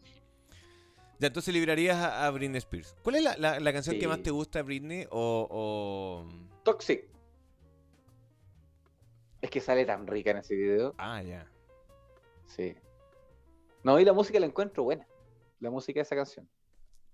Ya, 1.19 1.27
entonces 1.27 1.53
liberarías 1.53 1.97
a, 1.97 2.25
a 2.27 2.31
Britney 2.31 2.57
Spears. 2.59 2.95
¿Cuál 3.03 3.15
es 3.17 3.23
la, 3.23 3.37
la- 3.37 3.59
la 3.59 3.73
canción 3.73 3.99
que 3.99 4.07
más 4.07 4.21
te 4.23 4.31
gusta, 4.31 4.61
Britney? 4.63 5.05
O, 5.11 5.47
o- 5.49 6.63
Toxic. 6.63 7.05
Es 9.41 9.49
que 9.49 9.61
sale 9.61 9.85
tan 9.85 10.05
rica 10.07 10.31
en 10.31 10.37
ese 10.37 10.55
video. 10.55 10.93
Ah, 10.97 11.21
ya. 11.21 11.45
Sí. 12.45 12.75
No, 13.83 13.99
y 13.99 14.05
la 14.05 14.13
música 14.13 14.39
la 14.39 14.45
encuentro 14.45 14.83
buena. 14.83 15.07
La 15.59 15.69
música 15.69 15.99
de 15.99 16.03
esa 16.03 16.15
canción. 16.15 16.49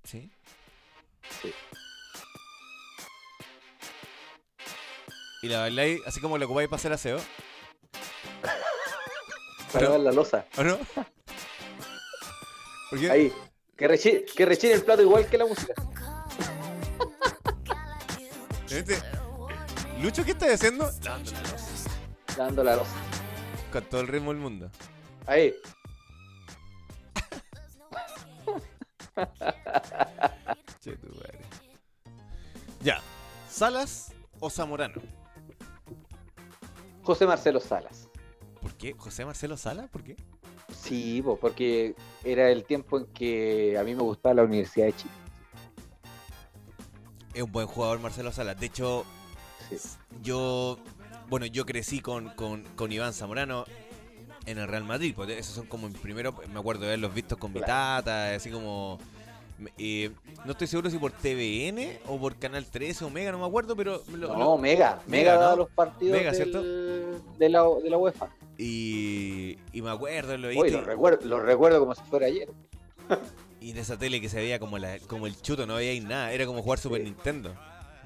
¿Sí? 0.04 0.32
Sí. 1.42 1.54
¿Y 5.42 5.48
la 5.48 5.60
bailáis 5.60 6.02
así 6.06 6.20
como 6.22 6.38
la 6.38 6.46
ocupáis 6.46 6.68
para 6.70 6.78
hacer 6.78 6.94
aseo? 6.94 7.18
Para 9.72 9.90
ver 9.90 10.00
la 10.00 10.12
losa. 10.12 10.46
¿O 10.58 10.64
no? 10.64 10.78
Porque 12.90 13.10
Ahí. 13.12 13.34
Que 13.76 13.88
rechine, 13.88 14.24
que 14.26 14.46
rechine 14.46 14.74
el 14.74 14.84
plato 14.84 15.02
igual 15.02 15.28
que 15.28 15.38
la 15.38 15.46
música. 15.46 15.74
este- 18.70 19.00
Lucho, 20.02 20.24
¿qué 20.24 20.32
estás 20.32 20.54
haciendo? 20.54 20.90
Dando 22.38 22.64
la 22.64 22.76
losa. 22.76 22.92
Con 23.72 23.84
todo 23.86 24.02
el 24.02 24.08
ritmo 24.08 24.32
del 24.32 24.42
mundo. 24.42 24.70
Ahí. 25.26 25.54
Ya. 32.82 33.02
¿Salas 33.50 34.14
o 34.40 34.50
Zamorano? 34.50 35.02
José 37.04 37.26
Marcelo 37.26 37.60
Salas. 37.60 38.10
¿Por 38.62 38.74
qué? 38.76 38.94
¿José 38.94 39.26
Marcelo 39.26 39.58
Sala? 39.58 39.88
¿Por 39.88 40.04
qué? 40.04 40.16
Sí, 40.76 41.22
po, 41.22 41.38
porque 41.38 41.96
era 42.24 42.50
el 42.50 42.64
tiempo 42.64 42.98
en 43.00 43.06
que 43.08 43.78
a 43.78 43.84
mí 43.84 43.96
me 43.96 44.02
gustaba 44.04 44.36
la 44.36 44.44
Universidad 44.44 44.88
de 44.88 44.94
Chile. 44.96 45.14
Es 47.34 47.44
un 47.44 47.52
buen 47.52 47.68
jugador 47.68 48.00
Marcelo 48.00 48.32
Salas. 48.32 48.60
De 48.60 48.66
hecho, 48.68 49.06
Sí. 49.70 49.78
yo. 50.22 50.78
Bueno, 51.28 51.48
yo 51.48 51.66
crecí 51.66 52.02
con, 52.02 52.30
con, 52.36 52.64
con 52.76 52.92
Iván 52.92 53.12
Zamorano 53.14 53.66
en 54.46 54.58
el 54.58 54.68
Real 54.68 54.84
Madrid. 54.84 55.14
Pues 55.16 55.30
esos 55.30 55.54
son 55.56 55.66
como 55.68 55.88
mis 55.90 55.98
primeros. 55.98 56.34
Me 56.54 56.60
acuerdo 56.60 56.82
de 56.82 56.88
haberlos 56.88 57.14
visto 57.14 57.38
con 57.38 57.52
Claro. 57.52 57.66
tata, 57.68 58.36
así 58.36 58.50
como. 58.50 59.00
eh, 59.78 60.12
no 60.44 60.52
estoy 60.52 60.68
seguro 60.68 60.90
si 60.90 60.98
por 60.98 61.12
TVN 61.14 62.00
o 62.08 62.20
por 62.20 62.36
Canal 62.36 62.66
13 62.66 63.06
o 63.06 63.10
Mega, 63.10 63.32
no 63.32 63.40
me 63.40 63.46
acuerdo, 63.46 63.76
pero. 63.76 64.02
lo- 64.12 64.28
No, 64.34 64.38
lo- 64.40 64.58
Mega. 64.58 65.00
Mega, 65.08 65.34
daba 65.36 65.52
¿no? 65.52 65.58
los 65.58 65.70
partidos 65.70 66.18
Mega, 66.18 66.32
del- 66.32 66.36
¿cierto? 66.36 66.62
de, 66.62 67.50
la, 67.50 67.64
de 67.84 67.90
la 67.90 67.98
UEFA. 67.98 68.28
y, 68.58 69.58
y 69.74 69.82
me 69.82 69.90
acuerdo, 69.92 70.38
lo 70.38 70.50
viste. 70.50 70.72
lo 70.72 70.82
recuerdo, 70.82 71.26
lo 71.28 71.40
recuerdo 71.40 71.80
como 71.80 71.96
si 71.96 72.02
fuera 72.04 72.28
ayer. 72.28 72.50
Y 73.62 73.72
en 73.72 73.78
esa 73.80 73.98
tele 73.98 74.22
que 74.22 74.30
se 74.30 74.38
veía 74.38 74.60
como, 74.60 74.78
la, 74.78 75.00
como 75.08 75.26
el 75.26 75.42
chuto, 75.42 75.66
no 75.66 75.76
veía 75.76 76.00
nada. 76.04 76.32
Era 76.32 76.46
como 76.46 76.62
jugar 76.62 76.78
Super 76.78 77.00
Sí. 77.00 77.06
Nintendo. 77.06 77.52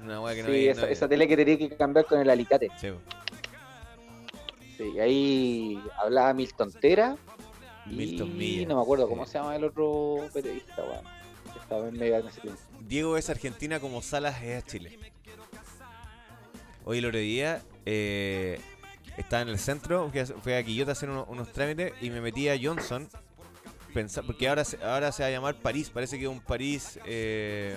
Una 0.02 0.14
que 0.34 0.40
no 0.42 0.46
sí, 0.46 0.52
veía. 0.52 0.72
esa, 0.72 0.80
no- 0.82 0.86
esa 0.86 1.06
tele 1.08 1.28
que 1.28 1.36
tenía 1.36 1.58
que 1.58 1.76
cambiar 1.76 2.06
con 2.06 2.18
el 2.18 2.30
alicate. 2.30 2.70
Sí, 2.80 2.86
Sí, 4.80 4.98
ahí 4.98 5.82
hablaba 6.02 6.32
Milton 6.32 6.72
Tera. 6.72 7.16
Milton 7.84 8.28
y 8.28 8.34
Milla. 8.34 8.68
no 8.68 8.76
me 8.76 8.82
acuerdo 8.82 9.06
cómo 9.08 9.26
Sí. 9.26 9.32
se 9.32 9.38
llama 9.38 9.54
el 9.56 9.64
otro 9.64 10.26
periodista, 10.32 10.82
weón. 10.82 11.04
Estaba 11.60 11.88
en 11.88 11.98
Mega. 11.98 12.22
Diego 12.80 13.16
es 13.18 13.28
Argentina 13.28 13.78
como 13.78 14.00
Salas 14.00 14.42
es 14.42 14.64
Chile. 14.64 14.98
Hoy 16.86 16.98
el 16.98 17.04
otro 17.04 17.18
día 17.18 17.62
eh, 17.84 18.58
estaba 19.18 19.42
en 19.42 19.48
el 19.50 19.58
centro, 19.58 20.08
fui 20.10 20.20
a, 20.20 20.26
fui 20.26 20.52
a 20.54 20.62
Quillota 20.64 20.92
a 20.92 20.92
hacer 20.92 21.10
uno- 21.10 21.26
unos 21.28 21.52
trámites 21.52 21.92
y 22.00 22.08
me 22.10 22.20
metí 22.22 22.48
a 22.48 22.58
Johnson. 22.60 23.06
pensa- 23.92 24.22
porque 24.22 24.48
ahora, 24.48 24.64
se- 24.64 24.82
ahora 24.84 25.10
se 25.12 25.24
va 25.24 25.28
a 25.28 25.32
llamar 25.32 25.56
París, 25.56 25.90
parece 25.90 26.16
que 26.16 26.24
es 26.24 26.30
un 26.30 26.40
París 26.40 26.98
eh, 27.06 27.76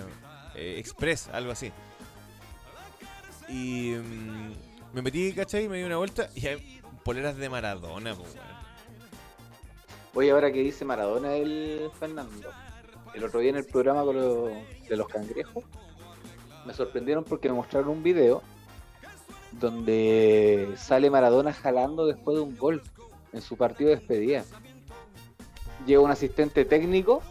eh, 0.54 0.76
Express, 0.78 1.28
algo 1.32 1.50
así. 1.50 1.72
Y 3.48 3.90
mm, 3.96 4.52
me 4.94 5.02
metí, 5.02 5.32
¿cachai? 5.32 5.68
Me 5.68 5.78
di 5.78 5.82
una 5.82 5.96
vuelta 5.96 6.30
y 6.36 6.46
poleras 7.04 7.36
de 7.36 7.48
Maradona, 7.48 8.14
pues. 8.14 8.34
Oye, 10.14 10.30
ahora 10.30 10.52
que 10.52 10.60
dice 10.60 10.84
Maradona 10.84 11.34
el 11.34 11.90
Fernando. 11.98 12.48
El 13.14 13.24
otro 13.24 13.40
día 13.40 13.50
en 13.50 13.56
el 13.56 13.66
programa 13.66 14.02
con 14.04 14.16
lo- 14.16 14.46
de 14.48 14.96
los 14.96 15.08
cangrejos, 15.08 15.64
me 16.64 16.72
sorprendieron 16.72 17.24
porque 17.24 17.48
me 17.48 17.54
mostraron 17.56 17.88
un 17.90 18.02
video 18.02 18.42
donde 19.52 20.72
sale 20.76 21.10
Maradona 21.10 21.52
jalando 21.52 22.06
después 22.06 22.36
de 22.36 22.42
un 22.42 22.56
gol 22.56 22.82
en 23.32 23.42
su 23.42 23.56
partido 23.56 23.90
de 23.90 23.96
despedida. 23.96 24.44
Llega 25.86 26.00
un 26.00 26.10
asistente 26.10 26.64
técnico, 26.64 27.22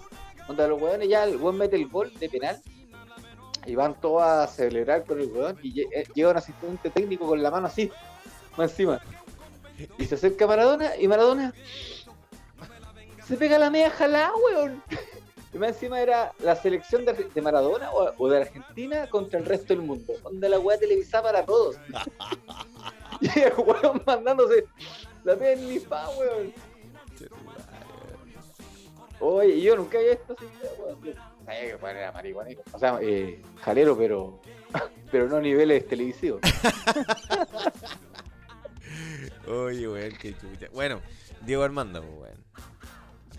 donde 0.48 0.68
los 0.68 0.82
weones 0.82 1.10
ya 1.10 1.24
el 1.26 1.38
weón 1.38 1.58
mete 1.58 1.76
el 1.76 1.88
gol 1.90 2.14
de 2.20 2.30
penal 2.30 2.62
y 3.66 3.76
van 3.76 4.00
todos 4.00 4.22
a 4.24 4.48
celebrar 4.48 5.06
con 5.06 5.20
el 5.20 5.28
weón 5.32 5.58
y 5.64 5.82
eh, 5.82 6.06
llega 6.14 6.32
un 6.32 6.38
asistente 6.38 6.90
técnico 6.90 7.26
con 7.26 7.42
la 7.42 7.50
mano 7.50 7.68
así, 7.68 7.90
más 8.58 8.72
encima. 8.72 9.02
Y 9.98 10.06
se 10.06 10.16
acerca 10.16 10.48
Maradona 10.48 10.96
y 10.98 11.08
Maradona 11.08 11.54
se 13.28 13.38
pega 13.38 13.58
la 13.58 13.70
media 13.70 13.90
jalada, 13.90 14.32
weón. 14.36 14.84
Y 15.54 15.58
más 15.58 15.70
encima 15.70 16.02
era 16.02 16.34
la 16.40 16.56
selección 16.56 17.06
de, 17.06 17.42
Maradona 17.42 17.92
o, 17.92 18.30
de 18.30 18.42
Argentina 18.42 19.08
contra 19.08 19.40
el 19.40 19.46
resto 19.46 19.74
del 19.74 19.84
mundo. 19.84 20.14
Onda 20.24 20.50
la 20.50 20.60
weá 20.60 20.78
televisada 20.78 21.24
para 21.24 21.46
todos. 21.46 21.78
y 23.22 23.40
el 23.40 23.54
weón 23.58 24.02
mandándose 24.06 24.66
la 25.24 25.36
pega 25.36 25.52
en 25.54 25.68
mi 25.68 25.80
fa, 25.80 26.10
weón. 26.18 26.54
Oye, 29.20 29.62
yo 29.62 29.76
nunca 29.76 30.00
había 30.00 30.12
visto 30.12 30.36
video, 30.36 30.86
weón. 30.86 31.16
Sabía 31.46 31.62
que 31.62 31.76
weón 31.76 31.98
era 31.98 32.12
marihuanero. 32.12 32.64
O 32.72 32.80
sea, 32.80 33.00
eh, 33.02 33.42
jalero, 33.62 33.98
pero 33.98 34.42
pero 35.12 35.28
no 35.28 35.38
a 35.38 35.42
niveles 35.42 35.88
televisivos. 35.88 36.42
Oye, 39.48 39.88
weón, 39.88 40.14
qué 40.20 40.34
chucha. 40.38 40.68
Bueno, 40.74 41.02
Diego 41.42 41.64
Armando, 41.64 42.02
pues, 42.02 42.14
weón. 42.22 42.44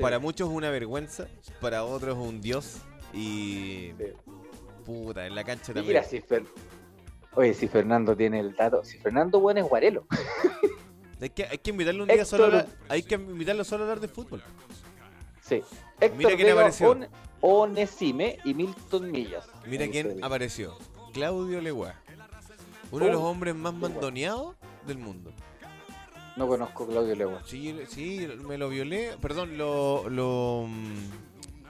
Para 0.01 0.19
muchos 0.19 0.49
es 0.49 0.55
una 0.55 0.71
vergüenza, 0.71 1.29
para 1.61 1.85
otros 1.85 2.17
es 2.19 2.25
un 2.29 2.41
dios. 2.41 2.79
Y. 3.13 3.93
Sí. 3.99 4.05
Puta, 4.85 5.27
en 5.27 5.35
la 5.35 5.45
cancha 5.45 5.67
también. 5.73 5.87
Mira, 5.87 6.03
si 6.03 6.21
Fer... 6.21 6.45
Oye, 7.37 7.55
si 7.55 7.69
Fernando 7.69 8.15
tiene 8.17 8.39
el 8.41 8.55
dato. 8.55 8.85
Si 8.85 8.99
Fernando, 8.99 9.41
bueno, 9.41 9.61
es 9.61 9.67
guarelo. 9.67 10.07
Hay 11.21 11.31
que, 11.31 11.45
hay 11.47 11.57
que 11.59 11.71
invitarlo 11.71 12.03
un 12.03 12.09
día 12.11 12.25
solo 12.27 12.45
a 12.45 12.47
hablar, 12.49 12.67
Hay 12.89 13.03
que 13.03 13.15
invitarlo 13.15 13.65
solo 13.65 13.85
a 13.85 13.87
hablar 13.87 14.01
de 14.01 14.09
fútbol. 14.09 14.43
Sí. 15.41 15.63
Héctor 15.99 16.19
Mira 16.19 16.29
quién 16.31 16.41
Vega, 16.41 16.53
apareció. 16.53 16.91
On- 16.91 17.09
Onesime 17.41 18.39
y 18.45 18.53
Milton 18.53 19.11
Millas. 19.11 19.47
Mira 19.67 19.89
quién 19.89 20.23
apareció. 20.23 20.77
Claudio 21.15 21.63
Leguá. 21.63 21.95
Uno 22.91 23.07
de 23.07 23.13
los 23.13 23.23
Oh, 23.23 23.27
hombres 23.31 23.55
más 23.55 23.73
mandoneados 23.73 24.57
del 24.87 24.99
mundo. 24.99 25.33
No 26.37 26.49
conozco 26.49 26.85
a 26.85 26.87
Claudio 26.89 27.15
Legua. 27.15 27.41
Sí, 27.45 27.79
sí, 27.89 28.29
me 28.47 28.59
lo 28.59 28.69
violé. 28.69 29.17
Perdón, 29.21 29.57
lo. 29.57 30.09
lo 30.09 30.67
mm, 30.69 31.05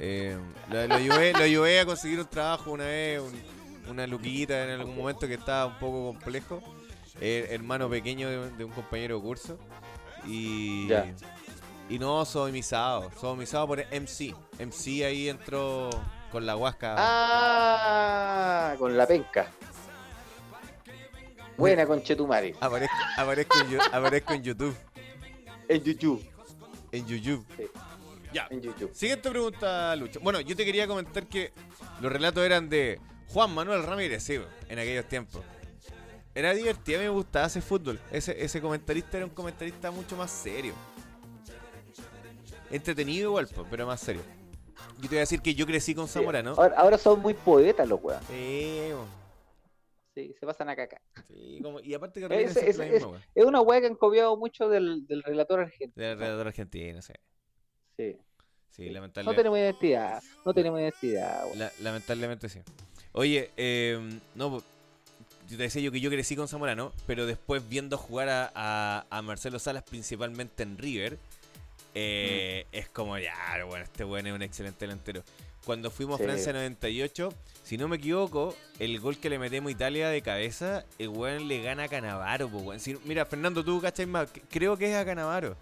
eh, 0.00 0.36
lo, 0.70 0.86
lo 0.86 0.94
ayudé, 0.94 1.32
lo 1.32 1.38
ayudé 1.44 1.80
a 1.80 1.86
conseguir 1.86 2.18
un 2.20 2.26
trabajo 2.26 2.72
una 2.72 2.84
vez, 2.86 3.20
un- 3.20 3.90
una 3.90 4.06
luquita 4.06 4.64
en 4.64 4.70
algún 4.80 4.96
momento 4.96 5.26
que 5.28 5.34
estaba 5.34 5.66
un 5.66 5.78
poco 5.78 6.06
complejo. 6.12 6.62
Eh, 7.20 7.48
hermano 7.50 7.88
pequeño 7.90 8.28
de, 8.28 8.50
de 8.52 8.64
un 8.64 8.72
compañero 8.72 9.16
de 9.16 9.22
curso. 9.22 9.58
Y. 10.26 10.88
Ya. 10.88 11.14
Y 11.90 11.98
no, 11.98 12.24
sodomizado. 12.24 13.10
Sodomizado 13.20 13.66
por 13.66 13.80
MC. 13.92 14.34
MC 14.58 15.04
ahí 15.04 15.28
entró 15.28 15.90
con 16.32 16.46
la 16.46 16.56
huasca. 16.56 16.94
Ah, 16.98 18.74
con 18.78 18.96
la 18.96 19.06
penca. 19.06 19.50
Buena 21.57 21.86
con 21.86 22.02
Chetumari. 22.02 22.55
Aparezco, 22.61 22.94
aparezco, 23.16 23.59
en, 23.61 23.80
aparezco 23.92 24.32
en 24.32 24.42
YouTube. 24.42 24.76
En 25.68 25.82
YouTube. 25.82 26.24
En 26.92 27.07
YouTube. 27.07 27.46
Sí. 27.57 27.64
Ya. 28.32 28.46
En 28.50 28.61
YouTube. 28.61 28.90
Siguiente 28.94 29.30
pregunta, 29.30 29.94
Lucho. 29.96 30.20
Bueno, 30.20 30.40
yo 30.40 30.57
te 30.57 30.64
quería 30.64 30.86
comentar 30.88 31.26
que 31.26 31.52
los 32.00 32.11
relatos 32.12 32.44
eran 32.44 32.68
de 32.68 33.00
Juan 33.28 33.55
Manuel 33.55 33.82
Ramírez, 33.84 34.22
sí, 34.22 34.40
en 34.68 34.78
aquellos 34.78 35.07
tiempos. 35.09 35.42
Era 36.34 36.52
divertido, 36.52 36.98
a 36.98 37.02
mí 37.02 37.09
me 37.09 37.14
gustaba 37.14 37.46
ese 37.46 37.61
fútbol. 37.61 38.00
Ese, 38.11 38.42
ese 38.44 38.61
comentarista 38.61 39.18
era 39.18 39.26
un 39.26 39.30
comentarista 39.32 39.92
mucho 39.92 40.16
más 40.16 40.32
serio. 40.32 40.74
Entretenido 42.70 43.30
igual, 43.30 43.48
pero 43.70 43.86
más 43.86 44.00
serio. 44.00 44.22
Yo 44.96 45.02
te 45.02 45.09
voy 45.09 45.16
a 45.18 45.20
decir 45.20 45.40
que 45.40 45.55
yo 45.55 45.64
crecí 45.66 45.94
con 45.94 46.09
Sí. 46.09 46.14
Zamorano. 46.14 46.50
Ahora, 46.57 46.74
ahora 46.76 46.98
son 46.98 47.20
muy 47.20 47.34
poetas 47.34 47.88
los 47.88 48.00
weón. 48.02 48.20
Sí, 48.28 48.88
Sí, 50.14 50.32
se 50.38 50.46
pasan 50.46 50.68
a 50.68 50.76
caca. 50.76 51.00
sí, 51.26 51.58
como- 51.62 51.80
y 51.80 51.92
aparte 51.94 52.20
que 52.20 52.28
siempre 52.48 52.64
la 52.76 52.86
ese- 52.86 52.92
misma. 53.06 53.22
Es 53.34 53.44
una 53.44 53.60
weá 53.60 53.80
que 53.80 53.86
han 53.88 53.96
copiado 53.96 54.36
mucho 54.36 54.68
del, 54.68 55.06
del 55.06 55.22
relator 55.22 55.60
argentino. 55.60 55.92
Del 55.96 56.18
redactor 56.18 56.46
argentino, 56.46 57.02
sí. 57.02 57.12
Sí. 57.96 58.16
Sí, 58.70 58.86
No 58.86 58.92
lamentablemente. 58.94 59.36
tenemos 59.42 59.58
identidad. 59.58 60.22
No 60.44 60.52
tenemos 60.54 60.80
identidad. 60.80 61.44
La- 61.56 61.72
lamentablemente 61.80 62.48
sí. 62.48 62.60
Oye, 63.12 63.50
eh, 63.56 63.98
no, 64.34 64.58
yo 65.48 65.56
te 65.56 65.62
decía 65.64 65.80
yo 65.82 65.92
que 65.92 66.00
yo 66.00 66.10
crecí 66.10 66.34
con 66.36 66.48
Zamorano, 66.48 66.92
pero 67.06 67.26
después 67.26 67.68
viendo 67.68 67.96
jugar 67.98 68.28
a, 68.28 68.50
a- 68.54 69.06
a 69.10 69.22
Marcelo 69.22 69.58
Salas 69.58 69.82
principalmente 69.84 70.62
en 70.64 70.76
River, 70.78 71.18
eh, 71.94 72.66
es 72.72 72.88
como 72.88 73.16
ya, 73.18 73.34
bueno, 73.66 73.84
este 73.84 74.02
bueno 74.04 74.28
es 74.30 74.34
un 74.34 74.42
excelente 74.42 74.80
delantero. 74.86 75.22
Cuando 75.64 75.90
fuimos 75.90 76.18
Sí. 76.18 76.22
a 76.24 76.26
Francia 76.26 76.52
98, 76.52 77.32
si 77.62 77.78
no 77.78 77.88
me 77.88 77.96
equivoco, 77.96 78.54
el 78.78 79.00
gol 79.00 79.16
que 79.16 79.30
le 79.30 79.38
metemos 79.38 79.68
a 79.68 79.72
Italia 79.72 80.08
de 80.10 80.20
cabeza, 80.20 80.84
el 80.98 81.08
weón 81.08 81.48
le 81.48 81.62
gana 81.62 81.84
a 81.84 81.88
Canavaro, 81.88 82.48
pues 82.50 82.64
weón. 82.64 82.80
Si- 82.80 82.98
mira, 83.04 83.24
Fernando, 83.24 83.64
tú 83.64 83.80
cachai 83.80 84.04
más, 84.06 84.28
creo 84.50 84.76
que 84.76 84.90
es 84.90 84.96
a 84.96 85.04
Canavaro. 85.04 85.56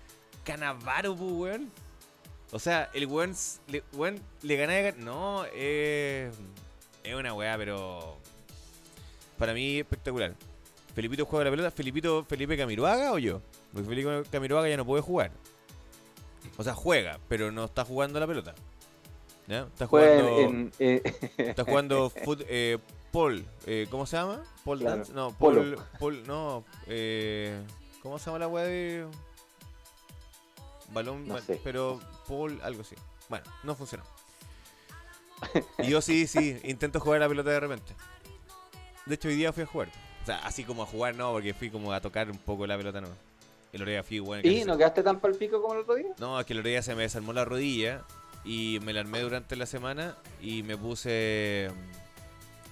Canavaro, 0.45 1.15
pues 1.15 1.31
weón. 1.33 1.71
O 2.51 2.59
sea, 2.59 2.91
el 2.95 3.07
weón, 3.07 3.35
le, 3.69 3.83
weón, 3.93 4.21
le 4.43 4.57
gana 4.57 4.73
de... 4.75 4.93
No, 4.99 5.45
eh, 5.55 6.31
es 7.05 7.15
una 7.15 7.33
weá, 7.33 7.57
pero... 7.57 8.19
Para 9.39 9.55
mí 9.55 9.79
espectacular. 9.79 10.35
Felipito 10.95 11.25
juega 11.25 11.45
la 11.47 11.51
pelota. 11.51 11.71
Felipito, 11.71 12.25
Felipe 12.25 12.57
Camiroaga 12.57 13.13
o 13.13 13.19
yo. 13.19 13.41
Porque 13.73 13.89
Felipe 13.89 14.23
Camiroaga 14.31 14.69
ya 14.69 14.77
no 14.77 14.85
puede 14.85 15.03
jugar. 15.03 15.31
O 16.59 16.63
sea, 16.65 16.75
juega, 16.75 17.19
pero 17.29 17.51
no 17.51 17.65
está 17.65 17.85
jugando 17.85 18.21
la 18.21 18.27
pelota. 18.27 18.55
¿Ya? 19.47 19.63
Está 19.63 19.87
jugando, 19.87 20.39
en, 20.41 20.73
en- 20.79 21.03
está 21.37 21.65
jugando 21.65 22.11
fut- 22.11 22.45
eh, 22.49 22.79
Paul. 23.11 23.45
eh, 23.67 23.87
¿Cómo 23.91 24.07
se 24.07 24.17
llama? 24.17 24.43
Paul 24.65 24.79
Claro. 24.81 24.97
Dance. 24.97 25.13
No. 25.13 25.33
Paul. 25.33 25.79
Paul 25.99 26.27
no. 26.27 26.65
Eh, 26.87 27.61
¿Cómo 28.03 28.19
se 28.19 28.27
llama 28.27 28.39
la 28.39 28.49
weá 28.49 28.65
de. 28.65 29.07
Balón, 30.93 31.27
No 31.27 31.39
sé. 31.39 31.61
pero 31.65 32.01
Paul, 32.29 32.61
algo 32.63 32.83
así. 32.83 32.95
Bueno, 33.29 33.45
no 33.63 33.75
funcionó. 33.75 34.05
Y 35.79 35.89
yo 35.89 36.01
sí, 36.01 36.27
sí, 36.27 36.59
intento 36.65 37.01
jugar 37.01 37.21
la 37.21 37.29
pelota 37.29 37.51
de 37.51 37.61
repente. 37.61 37.95
De 39.07 39.15
hecho, 39.17 39.29
hoy 39.29 39.35
día 39.37 39.53
fui 39.53 39.63
a 39.65 39.67
jugar. 39.67 39.89
O 40.23 40.27
sea, 40.27 40.39
así 40.47 40.63
como 40.65 40.83
a 40.85 40.87
jugar 40.87 41.15
no, 41.17 41.33
porque 41.33 41.53
fui 41.55 41.71
como 41.71 41.93
a 41.93 42.01
tocar 42.01 42.31
un 42.31 42.39
poco 42.39 42.67
la 42.67 42.77
pelota 42.77 43.01
no. 43.01 43.09
El 43.73 43.81
otro 43.83 43.91
día 43.91 44.03
fui, 44.03 44.19
bueno, 44.21 44.49
¿Y 44.49 44.65
no 44.65 44.75
se- 44.75 44.79
quedaste 44.79 45.03
tan 45.03 45.19
palpico 45.19 45.61
como 45.63 45.75
el 45.75 45.81
otro 45.81 45.95
día? 45.95 46.15
no, 46.19 46.39
es 46.39 46.45
que 46.47 46.53
el 46.53 46.59
otro 46.61 46.69
día 46.69 46.83
se 46.83 46.95
me 46.95 47.03
desarmó 47.03 47.33
la 47.33 47.45
rodilla 47.47 48.05
y 48.45 48.79
me 48.83 48.93
la 48.93 49.01
armé 49.01 49.21
durante 49.21 49.57
la 49.57 49.67
semana 49.67 50.17
y 50.41 50.63
me 50.63 50.77
puse 50.77 51.71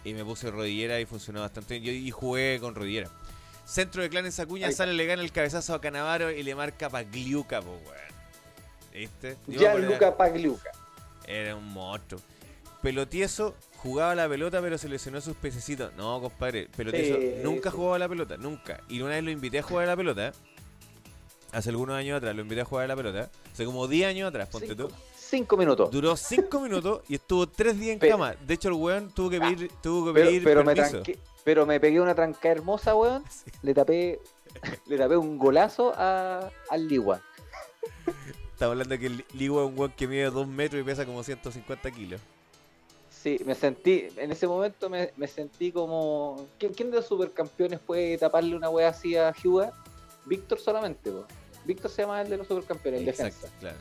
y 0.05 0.15
me 0.15 0.25
puse 0.25 0.51
rodillera 0.51 1.01
y 1.01 1.07
funcionó 1.07 1.41
bastante 1.41 1.79
bien. 1.79 1.85
Yo 1.85 2.07
y 2.07 2.11
jugué 2.11 2.59
con 2.61 2.75
rodillera. 2.75 3.09
Centro 3.65 4.03
de 4.03 4.09
Clanes 4.11 4.39
Acuña 4.41 4.73
sale, 4.73 4.95
le 4.95 5.07
gana 5.07 5.23
el 5.23 5.31
cabezazo 5.31 5.75
a 5.75 5.81
Canavaro 5.81 6.31
y 6.31 6.43
le 6.43 6.55
marca 6.55 6.89
Pagliuca, 6.91 7.61
pues 7.63 7.81
weón. 7.87 8.11
¿Viste? 8.93 9.37
Ya 9.47 9.75
Luca 9.75 10.17
Pagliuca. 10.17 10.71
Era 11.27 11.55
un 11.55 11.73
monstruo. 11.73 12.21
Pelotieso 12.83 13.55
jugaba 13.77 14.15
la 14.15 14.29
pelota 14.29 14.61
pero 14.61 14.77
se 14.79 14.89
lesionó 14.89 15.21
sus 15.21 15.37
pececitos. 15.37 15.93
No, 15.97 16.21
compadre, 16.21 16.69
Pelotieso 16.77 17.17
Sí, 17.17 17.35
nunca 17.45 17.71
sí. 17.71 17.77
jugaba 17.77 17.99
la 17.99 18.09
pelota, 18.09 18.37
nunca. 18.37 18.81
Y 18.89 19.03
una 19.03 19.15
vez 19.15 19.25
lo 19.25 19.31
invité 19.31 19.61
a 19.61 19.63
jugar 19.63 19.85
a 19.85 19.89
la 19.89 19.97
pelota. 19.97 20.33
Hace 21.53 21.71
algunos 21.71 21.97
años 21.97 22.17
atrás 22.17 22.35
lo 22.35 22.43
invité 22.43 22.63
a 22.63 22.65
jugar 22.65 22.85
a 22.87 22.89
la 22.89 22.97
pelota. 22.97 23.31
Hace 23.53 23.65
como 23.65 23.87
10 23.87 24.09
años 24.09 24.29
atrás, 24.29 24.49
ponte 24.49 24.69
Cinco, 24.69 24.89
tú. 24.89 24.95
Cinco 25.31 25.57
minutos. 25.57 25.91
Duró 25.91 26.17
5 26.17 26.61
minutos 26.67 27.03
y 27.09 27.15
estuvo 27.15 27.47
3 27.49 27.79
días 27.79 28.01
en 28.03 28.11
cama. 28.11 28.35
De 28.47 28.55
hecho, 28.55 28.69
el 28.69 28.75
weón 28.75 29.11
tuvo 29.11 29.31
que 29.31 29.41
pedir, 29.41 29.71
tuvo 29.83 30.07
que 30.13 30.21
pedir 30.21 30.43
pero 30.45 30.65
me 30.65 30.75
permiso. 30.75 31.03
tranqué- 31.03 31.19
pero 31.45 31.65
me 31.67 31.81
pegué 31.81 32.01
una 32.01 32.15
tranca 32.15 32.49
hermosa, 32.49 32.95
weón. 32.95 33.25
Le 33.63 33.73
tapé, 33.75 34.21
le 34.87 34.99
tapé 34.99 35.17
un 35.17 35.39
golazo 35.39 35.93
a, 35.97 36.51
al 36.69 36.89
Ligua. 36.89 37.21
Estamos 38.53 38.73
hablando 38.73 38.93
de 38.95 38.99
que 38.99 39.07
el 39.07 39.25
Ligua 39.35 39.63
es 39.65 39.69
un 39.71 39.79
weón 39.79 39.93
que 39.97 40.07
mide 40.07 40.31
2 40.31 40.47
metros 40.49 40.81
y 40.83 40.85
pesa 40.85 41.07
como 41.07 41.23
150 41.23 41.91
kilos. 41.93 42.21
Sí, 43.09 43.39
me 43.45 43.55
sentí, 43.55 44.09
en 44.17 44.33
ese 44.33 44.47
momento 44.47 44.89
me, 44.89 45.13
me 45.17 45.27
sentí 45.29 45.71
como. 45.73 46.47
¿Quién, 46.59 46.73
quién 46.73 46.91
de 46.91 46.97
los 46.99 47.07
supercampeones 47.07 47.79
puede 47.81 48.17
taparle 48.19 48.57
una 48.57 48.71
wea 48.71 48.89
así 48.89 49.15
a 49.17 49.33
Hyuga? 49.33 49.73
Víctor 50.25 50.59
solamente, 50.59 51.11
po. 51.11 51.25
Víctor 51.67 51.91
se 51.91 52.03
llama 52.03 52.23
el 52.23 52.31
de 52.31 52.39
los 52.39 52.47
supercampeones, 52.47 53.07
Exacto, 53.07 53.25
defensa. 53.47 53.57
claro. 53.61 53.77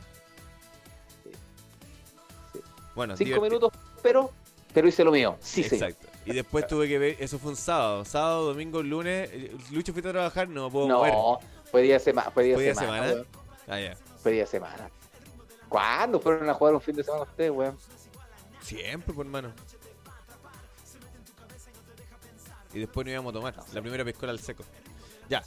Bueno, 3.00 3.16
Cinco 3.16 3.40
minutos, 3.40 3.72
pero, 4.02 4.30
pero 4.74 4.86
hice 4.86 5.02
lo 5.04 5.10
mío. 5.10 5.38
Sí, 5.40 5.62
sí. 5.62 5.76
Exacto. 5.76 6.06
Y 6.26 6.34
después 6.34 6.66
tuve 6.66 6.86
que 6.86 6.98
ver, 6.98 7.16
eso 7.18 7.38
fue 7.38 7.52
un 7.52 7.56
sábado. 7.56 8.04
Sábado, 8.04 8.44
domingo, 8.48 8.82
lunes. 8.82 9.30
eh, 9.32 9.56
Lucho, 9.70 9.94
fuiste 9.94 10.10
a 10.10 10.12
trabajar, 10.12 10.50
no 10.50 10.70
puedo 10.70 10.86
mover. 10.86 11.14
No, 11.14 11.38
fue 11.70 11.80
día 11.80 11.94
de 11.94 12.00
semana. 12.00 12.30
Fue 12.30 12.44
día 12.44 12.56
¿Fue 12.56 12.74
semana. 12.74 13.08
semana? 13.08 13.24
Ah, 13.66 13.80
ya. 13.80 13.96
Fue 14.22 14.32
día 14.32 14.42
de 14.42 14.46
semana. 14.48 14.90
¿Cuándo 15.66 16.20
fueron 16.20 16.50
a 16.50 16.52
jugar 16.52 16.74
un 16.74 16.80
fin 16.82 16.94
de 16.94 17.02
semana 17.02 17.22
ustedes, 17.22 17.50
weón? 17.50 17.78
Siempre, 18.60 19.14
pues, 19.14 19.24
hermano. 19.26 19.50
Y 22.74 22.80
después 22.80 23.06
no 23.06 23.12
íbamos 23.12 23.30
a 23.30 23.34
tomar. 23.34 23.54
La 23.72 23.80
primera 23.80 24.04
piscola 24.04 24.32
al 24.32 24.40
seco. 24.40 24.62
Ya. 25.30 25.42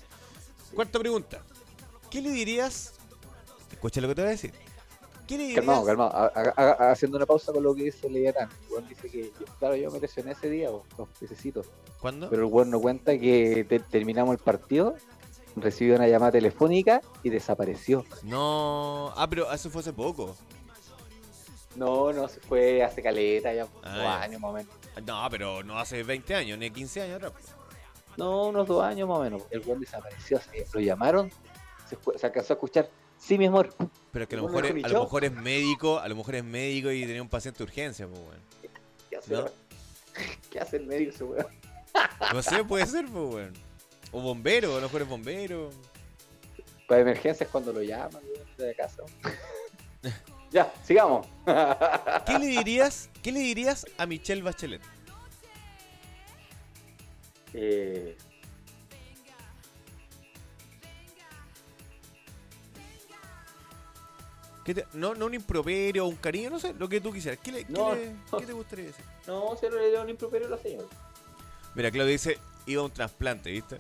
Cuarta 0.74 0.98
pregunta. 0.98 1.42
¿Qué 2.10 2.20
le 2.20 2.32
dirías? 2.32 2.94
Escucha 3.72 4.02
lo 4.02 4.08
que 4.08 4.16
te 4.16 4.22
voy 4.22 4.30
a 4.30 4.32
decir. 4.32 4.54
¿Qué 5.28 5.38
le 5.38 5.44
dirías? 5.44 5.60
Calmado, 5.60 5.86
calmado. 5.86 6.12
A- 6.12 6.32
a- 6.36 6.54
a- 6.88 6.92
haciendo 6.92 7.18
una 7.18 7.26
pausa 7.26 7.52
con 7.54 7.64
lo 7.64 7.74
que 7.74 7.84
dice 7.84 8.10
Leviatán. 8.10 8.50
El 8.68 8.72
weón 8.72 8.88
dice 8.90 9.10
que, 9.10 9.32
claro, 9.60 9.76
yo 9.76 9.90
me 9.92 10.00
lesioné 10.00 10.32
ese 10.34 10.50
día, 10.50 10.70
po, 10.70 10.84
los 10.98 11.08
pececitos. 11.18 11.68
¿Cuándo? 12.02 12.30
Pero 12.30 12.46
el 12.46 12.52
weón 12.52 12.70
no 12.70 12.80
cuenta 12.82 13.18
que 13.18 13.66
te- 13.68 13.80
terminamos 13.80 14.34
el 14.34 14.40
partido, 14.40 14.96
recibió 15.56 15.96
una 15.96 16.08
llamada 16.08 16.34
telefónica 16.34 17.02
y 17.24 17.30
desapareció. 17.30 18.06
No. 18.24 19.14
Ah, 19.16 19.28
pero 19.30 19.52
eso 19.52 19.70
fue 19.70 19.82
hace 19.82 19.94
poco. 19.94 20.36
No, 21.76 22.14
no, 22.14 22.28
se 22.28 22.40
fue 22.42 22.84
hace 22.84 23.02
caleta, 23.02 23.52
ya, 23.54 23.66
Ah, 23.82 23.96
dos 23.98 24.06
años 24.08 24.42
más 24.42 24.52
o 24.52 24.54
menos. 24.54 24.74
No, 25.06 25.28
pero 25.32 25.64
no 25.64 25.80
hace 25.80 26.04
20 26.04 26.36
años, 26.36 26.58
ni 26.60 26.70
15 26.70 27.02
años 27.02 27.16
atrás. 27.16 27.34
No, 28.16 28.48
unos 28.48 28.68
dos 28.68 28.84
años 28.84 29.10
más 29.10 29.18
o 29.18 29.24
menos. 29.24 29.42
El 29.50 29.62
weón 29.62 29.80
desapareció, 29.80 30.40
se- 30.40 30.68
lo 30.72 30.80
llamaron, 30.80 31.32
se, 31.90 31.96
fue- 31.96 32.18
se 32.20 32.28
alcanzó 32.28 32.54
a 32.54 32.56
escuchar. 32.56 32.90
Sí, 33.26 33.38
mi 33.38 33.46
amor. 33.46 33.74
Pero 34.12 34.28
que 34.28 34.36
a 34.36 34.38
lo, 34.38 34.44
¿Cómo 34.44 34.60
mejor 34.60 34.78
es, 34.78 34.84
a 34.84 34.88
lo 34.90 35.04
mejor 35.04 35.24
es 35.24 35.32
médico, 35.32 36.00
a 36.00 36.08
lo 36.10 36.16
mejor 36.16 36.36
es 36.36 36.44
médico 36.44 36.92
y 36.92 37.06
tenía 37.06 37.22
un 37.22 37.30
paciente 37.30 37.60
de 37.60 37.64
urgencia, 37.64 38.06
pues, 38.06 38.20
weón. 38.20 38.40
¿Qué 39.10 39.16
hace, 39.16 39.34
¿No? 39.34 39.46
¿Qué 40.52 40.60
hace 40.60 40.78
el 40.78 40.86
médico 40.86 41.12
ese 41.12 41.24
weón? 41.24 41.48
No 42.34 42.42
sé, 42.42 42.66
puede 42.66 42.86
ser, 42.86 43.06
pues, 43.06 43.34
weón. 43.34 43.54
O 44.12 44.22
bombero, 44.22 44.74
a 44.74 44.76
lo 44.76 44.82
mejor 44.82 45.04
es 45.04 45.08
bombero. 45.08 45.70
Para 46.86 47.02
emergencias 47.02 47.50
cuando 47.50 47.72
lo 47.72 47.82
llaman, 47.82 48.22
weón, 48.24 48.58
de 48.58 48.76
casa. 48.76 49.04
ya, 50.52 50.74
sigamos. 50.84 51.26
¿Qué 52.26 52.40
le 52.40 52.48
dirías, 52.48 53.10
qué 53.22 53.32
le 53.32 53.40
dirías 53.40 53.86
a 53.98 54.06
Michelle 54.06 54.42
Bachelet? 54.42 54.82
Eh, 57.54 58.18
¿Qué 64.64 64.74
te- 64.74 64.86
no, 64.94 65.14
no 65.14 65.26
un 65.26 65.34
improperio 65.34 66.06
o 66.06 66.08
un 66.08 66.16
cariño, 66.16 66.50
no 66.50 66.60
sé, 66.60 66.74
lo 66.74 66.88
que 66.88 67.02
tú 67.02 67.12
quisieras. 67.12 67.40
¿Qué, 67.44 67.52
le- 67.52 67.66
qué 67.66 67.74
No, 67.74 67.94
le- 67.96 68.14
no. 68.32 68.38
qué 68.38 68.46
te 68.46 68.54
gustaría 68.54 68.86
decir? 68.86 69.04
no, 69.28 69.56
se 69.58 69.70
lo 69.70 69.78
le 69.80 69.90
dio 69.90 70.02
un 70.02 70.10
improperio 70.10 70.48
a 70.48 70.52
la 70.52 70.58
señora. 70.58 70.88
Mira, 71.76 71.92
Claudio 71.92 72.12
dice, 72.12 72.38
iba 72.66 72.82
a 72.82 72.86
un 72.86 72.92
trasplante, 72.92 73.52
¿viste? 73.52 73.76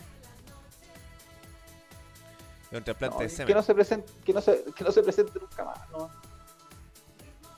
Iba 2.72 2.74
a 2.74 2.78
un 2.80 2.84
trasplante 2.84 3.24
de 3.24 3.30
que, 3.30 3.36
semen. 3.36 3.56
no 3.56 3.64
se 3.64 3.74
presente, 3.76 4.12
que, 4.26 4.34
no 4.34 4.42
se, 4.42 4.64
que 4.76 4.84
no 4.84 4.92
se 4.92 5.04
presente 5.04 5.40
nunca 5.40 5.64
más, 5.64 5.90
¿no? 5.92 6.10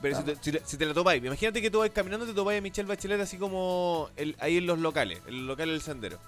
Pero 0.02 0.18
si 0.18 0.22
te, 0.24 0.36
si, 0.36 0.52
le- 0.52 0.62
si 0.64 0.76
te 0.76 0.84
la 0.84 0.92
topáis, 0.94 1.24
imagínate 1.24 1.62
que 1.62 1.70
tú 1.70 1.78
vas 1.78 1.90
caminando 1.90 2.26
y 2.26 2.28
te 2.28 2.34
topáis 2.34 2.58
a 2.58 2.62
Michelle 2.62 2.86
Bachelet 2.86 3.20
así 3.20 3.38
como 3.38 4.10
el- 4.16 4.36
ahí 4.40 4.58
en 4.58 4.66
los 4.66 4.78
locales, 4.78 5.20
en 5.26 5.38
los 5.38 5.46
locales 5.46 5.72
del 5.72 5.80
sendero. 5.82 6.18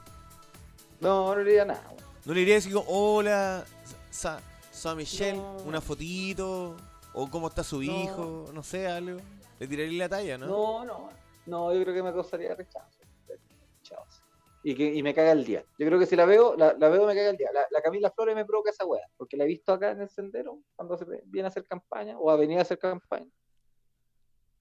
No, 1.01 1.26
no 1.28 1.36
le 1.36 1.44
diría 1.44 1.64
nada. 1.66 1.84
¿No 2.24 2.32
le 2.34 2.40
dirías 2.40 2.64
así 2.64 2.72
como, 2.72 2.86
hola, 2.88 3.64
sa, 4.11 4.40
sa 4.72 4.94
Michelle, 4.94 5.38
una 5.64 5.80
fotito? 5.82 6.76
¿O 7.15 7.29
cómo 7.31 7.49
está 7.49 7.65
su 7.65 7.77
No. 7.77 7.83
hijo? 7.83 8.45
No 8.53 8.63
sé, 8.63 8.87
algo. 8.87 9.19
Le 9.59 9.67
tiraría 9.67 9.99
la 9.99 10.09
talla, 10.09 10.39
¿no? 10.39 10.47
No, 10.47 10.85
no, 10.85 11.09
no, 11.47 11.75
yo 11.75 11.83
creo 11.83 11.95
que 11.95 12.03
me 12.03 12.13
causaría 12.13 12.55
rechazo. 12.55 13.01
rechazo. 13.27 14.23
Y, 14.63 14.75
que, 14.75 14.93
y 14.95 15.03
me 15.03 15.15
caga 15.15 15.33
el 15.33 15.45
día. 15.45 15.65
Yo 15.79 15.87
creo 15.87 15.99
que 15.99 16.07
si 16.07 16.15
la 16.17 16.25
veo, 16.27 16.55
la, 16.57 16.75
la 16.75 16.89
veo 16.89 17.07
me 17.07 17.15
caga 17.15 17.31
el 17.31 17.37
día. 17.37 17.51
La, 17.53 17.67
la 17.71 17.81
Camila 17.81 18.11
Flores 18.11 18.35
me 18.35 18.45
provoca 18.45 18.71
esa 18.71 18.85
weá, 18.85 19.03
porque 19.17 19.37
la 19.37 19.45
he 19.45 19.47
visto 19.47 19.73
acá 19.73 19.91
en 19.93 20.03
el 20.03 20.09
sendero 20.11 20.61
cuando 20.77 20.97
se 20.99 21.05
viene 21.27 21.47
a 21.47 21.49
hacer 21.49 21.65
campaña 21.65 22.19
o 22.19 22.31
a 22.31 22.37
venir 22.37 22.59
a 22.59 22.63
hacer 22.63 22.79
campaña. 22.79 23.31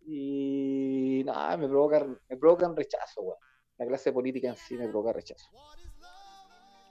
Y 0.06 1.24
nada, 1.26 1.58
me 1.58 1.68
provoca, 1.68 2.06
me 2.30 2.38
provocan 2.38 2.76
rechazo, 2.76 3.22
weón. 3.22 3.38
La 3.78 3.86
clase 3.86 4.12
política 4.12 4.48
en 4.48 4.56
sí 4.56 4.76
me 4.76 4.88
provoca 4.88 5.14
rechazo. 5.14 5.50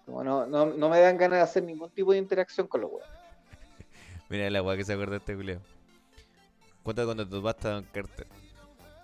Como 0.05 0.23
no, 0.23 0.47
no, 0.47 0.67
no 0.67 0.89
me 0.89 1.01
dan 1.01 1.17
ganas 1.17 1.39
de 1.39 1.43
hacer 1.43 1.63
ningún 1.65 1.91
tipo 1.93 2.13
de 2.13 2.19
interacción 2.19 2.69
con 2.69 2.83
los 2.83 2.91
weones. 2.93 3.11
Mira 4.29 4.51
la 4.51 4.63
weá 4.63 4.77
que 4.77 4.85
se 4.85 4.93
acuerda 4.93 5.13
de 5.13 5.19
este 5.19 5.37
culeo. 5.37 5.61
Cuenta 6.83 7.05
cuando 7.05 7.25
te 7.25 7.31
topaste 7.31 7.69
a 7.69 7.71
Don 7.73 7.85
Carter. 7.85 8.27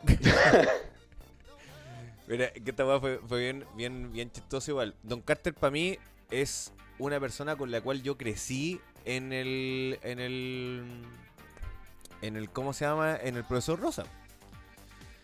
Mira, 2.28 2.52
que 2.52 2.70
esta 2.70 2.86
weá 2.86 3.00
fue, 3.00 3.18
fue 3.26 3.40
bien, 3.40 3.64
bien, 3.76 4.12
bien 4.12 4.30
chistoso 4.30 4.70
igual. 4.70 4.94
Don 5.02 5.20
Carter 5.20 5.54
para 5.54 5.70
mí 5.70 5.98
es 6.30 6.72
una 6.98 7.20
persona 7.20 7.56
con 7.56 7.70
la 7.70 7.80
cual 7.80 8.02
yo 8.02 8.16
crecí 8.16 8.80
en 9.04 9.32
el. 9.32 9.98
en 10.02 10.18
el. 10.18 10.82
en 12.20 12.36
el. 12.36 12.50
¿cómo 12.50 12.72
se 12.72 12.84
llama? 12.84 13.16
en 13.16 13.36
el 13.36 13.44
profesor 13.44 13.80
Rosa. 13.80 14.04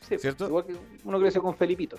Sí, 0.08 0.18
¿Cierto? 0.18 0.46
Igual 0.46 0.64
que 0.64 0.76
uno 1.04 1.20
creció 1.20 1.42
con 1.42 1.56
Felipito. 1.56 1.96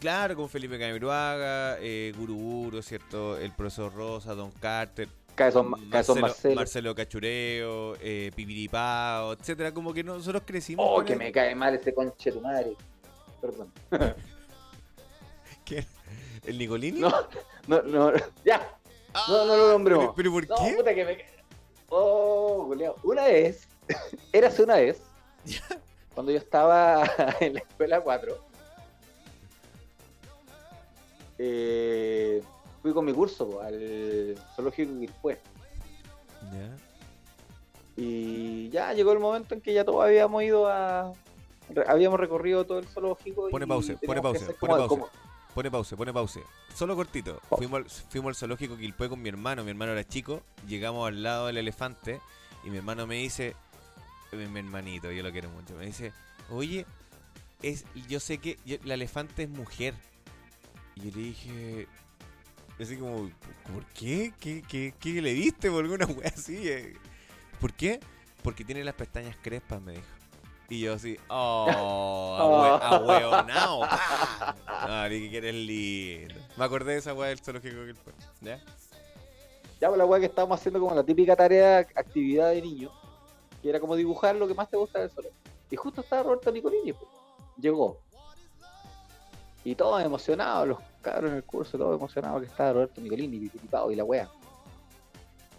Claro, 0.00 0.34
con 0.34 0.48
Felipe 0.48 0.78
Camiroaga, 0.78 1.76
eh, 1.78 2.14
Guruguru, 2.16 2.80
¿cierto? 2.80 3.36
El 3.36 3.52
profesor 3.52 3.94
Rosa, 3.94 4.34
Don 4.34 4.50
Carter, 4.50 5.08
Cabezón, 5.34 5.70
Marcelo, 5.70 6.20
Marcelo. 6.20 6.54
Marcelo 6.54 6.94
Cachureo, 6.94 7.96
eh, 8.00 8.30
Pipiripao, 8.34 9.32
etcétera, 9.32 9.72
como 9.72 9.92
que 9.94 10.04
nosotros 10.04 10.42
crecimos. 10.44 10.84
Oh, 10.88 11.02
que 11.04 11.16
me 11.16 11.32
cae 11.32 11.54
mal 11.54 11.74
ese 11.74 11.94
conche 11.94 12.30
tu 12.32 12.40
madre. 12.40 12.74
Perdón. 13.40 13.72
¿Qué? 15.64 15.86
¿El 16.44 16.58
Nicolini? 16.58 17.00
No, 17.00 17.12
no, 17.66 17.82
no. 17.82 18.12
Ya. 18.44 18.76
Ah, 19.14 19.24
no, 19.28 19.44
no 19.46 19.56
lo 19.56 19.72
nombremos. 19.72 20.12
¿Pero, 20.14 20.30
pero 20.30 20.32
por 20.32 20.48
No, 20.48 20.56
qué? 20.68 20.76
puta 20.76 20.94
que 20.94 21.04
me 21.04 21.16
cae. 21.16 21.26
Oh, 21.88 22.64
Julio. 22.66 22.96
Una 23.02 23.24
vez, 23.24 23.66
érase 24.32 24.62
una 24.62 24.76
vez, 24.76 25.00
cuando 26.14 26.30
yo 26.32 26.38
estaba 26.38 27.02
en 27.40 27.54
la 27.54 27.60
escuela 27.60 28.00
4, 28.00 28.38
eh, 31.38 32.42
fui 32.82 32.92
con 32.92 33.04
mi 33.04 33.12
curso 33.12 33.48
po, 33.48 33.60
al 33.60 34.36
zoológico 34.54 34.98
Quilpué. 34.98 35.38
Ya. 36.52 36.76
Y 37.96 38.70
ya 38.70 38.92
llegó 38.94 39.12
el 39.12 39.18
momento 39.18 39.54
en 39.54 39.60
que 39.60 39.74
ya 39.74 39.84
todos 39.84 40.04
habíamos 40.04 40.42
ido 40.42 40.68
a. 40.68 41.12
re- 41.68 41.84
habíamos 41.88 42.18
recorrido 42.18 42.64
todo 42.64 42.78
el 42.78 42.86
zoológico. 42.86 43.48
Pone 43.50 43.64
y 43.64 43.68
pausa, 43.68 43.92
pone 44.06 44.20
que 44.20 44.22
pausa, 44.22 44.46
pone 44.58 44.72
pausa. 44.74 44.88
como- 44.88 45.08
Pone 45.54 45.68
pausa, 45.70 45.96
pone 45.96 46.12
pausa. 46.12 46.40
Solo 46.76 46.94
cortito. 46.94 47.40
Oh. 47.50 47.56
Fuimos, 47.56 47.80
al, 47.80 47.90
fuimos 47.90 48.28
al 48.30 48.34
zoológico 48.36 48.76
Quilpue 48.76 49.08
con 49.08 49.20
mi 49.20 49.28
hermano. 49.28 49.64
Mi 49.64 49.70
hermano 49.70 49.92
era 49.92 50.04
chico. 50.06 50.42
Llegamos 50.68 51.08
al 51.08 51.24
lado 51.24 51.48
del 51.48 51.56
elefante. 51.56 52.20
Y 52.64 52.70
mi 52.70 52.76
hermano 52.76 53.04
me 53.06 53.16
dice. 53.16 53.56
Mi, 54.32 54.46
mi 54.46 54.60
hermanito, 54.60 55.10
yo 55.10 55.24
lo 55.24 55.32
quiero 55.32 55.50
mucho. 55.50 55.74
Me 55.74 55.86
dice, 55.86 56.12
oye, 56.50 56.86
es, 57.62 57.84
yo 58.08 58.20
sé 58.20 58.38
que 58.38 58.58
yo- 58.64 58.76
la 58.84 58.94
elefante 58.94 59.42
es 59.42 59.48
mujer. 59.50 59.94
Y 60.94 61.00
yo 61.10 61.16
le 61.16 61.22
dije. 61.24 61.88
Así 62.80 62.96
como, 62.96 63.30
¿por 63.72 63.84
qué? 63.94 64.32
¿Qué, 64.40 64.62
qué, 64.66 64.94
qué 64.98 65.20
le 65.22 65.32
diste 65.34 65.70
por 65.70 65.84
alguna 65.84 66.06
wea 66.16 66.28
así? 66.34 66.68
eh? 66.68 66.94
¿Por 67.60 67.72
qué? 67.74 68.00
Porque 68.42 68.64
tiene 68.64 68.82
las 68.84 68.94
pestañas 68.94 69.36
crespas, 69.42 69.80
me 69.82 69.92
dijo. 69.92 70.04
Y 70.70 70.80
yo 70.80 70.94
así, 70.94 71.16
oh, 71.28 72.36
ahue- 72.38 72.80
ahueonao. 72.80 73.80
No, 74.86 75.08
ni 75.08 75.28
que 75.28 75.36
eres 75.38 75.54
lindo. 75.54 76.34
Me 76.56 76.64
acordé 76.64 76.92
de 76.92 76.98
esa 76.98 77.12
weá 77.12 77.28
del 77.30 77.40
zoológico 77.40 77.84
que 77.84 77.94
fue. 77.94 78.12
¿Ya? 78.40 78.60
Ya, 79.80 79.88
pues 79.88 79.98
la 79.98 80.06
weá 80.06 80.20
que 80.20 80.26
estábamos 80.26 80.58
haciendo 80.60 80.78
como 80.80 80.94
la 80.94 81.02
típica 81.02 81.34
tarea, 81.34 81.78
actividad 81.78 82.50
de 82.50 82.62
niño, 82.62 82.90
que 83.60 83.68
era 83.68 83.80
como 83.80 83.96
dibujar 83.96 84.36
lo 84.36 84.46
que 84.46 84.54
más 84.54 84.68
te 84.70 84.76
gusta 84.76 85.00
del 85.00 85.10
zoológico. 85.10 85.40
Y 85.70 85.76
justo 85.76 86.00
estaba 86.02 86.22
Roberto 86.22 86.52
Nicolini, 86.52 86.92
pues. 86.92 87.10
llegó. 87.58 87.98
Y 89.64 89.74
todos 89.74 90.02
emocionados, 90.02 90.68
los 90.68 90.78
cabros 91.02 91.30
en 91.30 91.36
el 91.36 91.44
curso, 91.44 91.76
todos 91.76 91.98
emocionados 91.98 92.40
que 92.40 92.46
estaba 92.48 92.72
Roberto 92.72 93.00
Nicolini, 93.00 93.38
pipiripao 93.40 93.90
y 93.92 93.96
la 93.96 94.04
weá. 94.04 94.28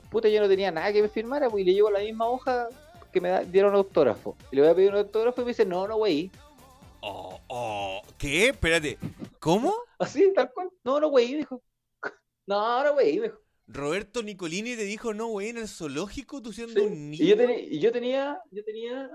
Puta, 0.10 0.28
yo 0.28 0.41
no 0.41 0.47
tenía 0.49 0.72
nada 0.72 0.91
que 0.91 1.02
me 1.02 1.08
firmara, 1.10 1.49
pues, 1.49 1.62
y 1.62 1.66
le 1.66 1.74
llevo 1.74 1.89
la 1.91 1.99
misma 1.99 2.28
hoja 2.28 2.68
que 3.14 3.22
me 3.22 3.30
da- 3.30 3.43
dieron 3.43 3.76
autógrafo. 3.76 4.36
Y 4.52 4.56
le 4.58 4.62
voy 4.64 4.72
a 4.72 4.76
pedir 4.76 4.91
un 4.91 4.97
autógrafo 4.97 5.41
y 5.41 5.45
me 5.45 5.49
dice, 5.52 5.66
no, 5.66 5.88
no, 5.88 5.97
wey. 5.97 6.32
Oh, 7.02 7.39
oh. 7.47 8.02
¿Qué? 8.18 8.49
Espérate. 8.49 8.97
¿Cómo? 9.39 9.74
Así, 9.99 10.32
tal 10.34 10.52
cual. 10.54 10.70
No, 10.84 10.99
no, 10.99 11.08
wey, 11.08 11.36
dijo. 11.36 11.62
No, 12.47 12.84
no, 12.84 12.93
wey, 12.93 13.20
dijo. 13.20 13.38
Roberto 13.68 14.22
Nicolini 14.24 14.76
te 14.76 14.84
dijo, 14.84 15.14
no, 15.14 15.28
wey, 15.28 15.49
en 15.49 15.58
el 15.60 15.68
zoológico 15.70 16.41
tú 16.41 16.52
siendo 16.52 16.74
Sí, 16.82 16.88
un 16.88 17.12
niño. 17.12 17.24
Y 17.24 17.28
yo, 17.30 17.38
tenía, 17.38 17.60
y 17.60 17.80
yo 17.80 17.91
tenía, 17.93 18.41
yo 18.52 18.64
tenía 18.66 19.10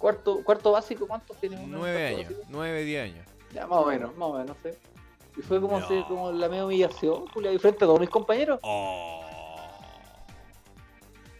cuarto, 0.00 0.42
cuarto 0.42 0.72
básico, 0.72 1.06
¿cuántos 1.06 1.36
tiene 1.36 1.56
uno? 1.62 1.78
Nueve 1.78 2.06
años, 2.08 2.22
básico. 2.30 2.40
nueve, 2.48 2.82
diez 2.84 3.04
años. 3.12 3.26
Ya, 3.52 3.66
más 3.68 3.78
o 3.78 3.86
menos, 3.86 4.16
más 4.16 4.28
o 4.30 4.38
menos, 4.38 4.56
sí. 4.64 4.70
Y 5.36 5.42
fue 5.42 5.60
como, 5.60 5.78
No. 5.78 5.86
se- 5.86 6.04
como 6.08 6.32
la 6.32 6.48
media 6.48 6.64
humillación, 6.66 7.26
Julia, 7.28 7.52
y 7.52 7.58
frente 7.58 7.84
a 7.84 7.86
todos 7.86 8.00
mis 8.00 8.10
compañeros. 8.10 8.58
Oh. 8.62 9.20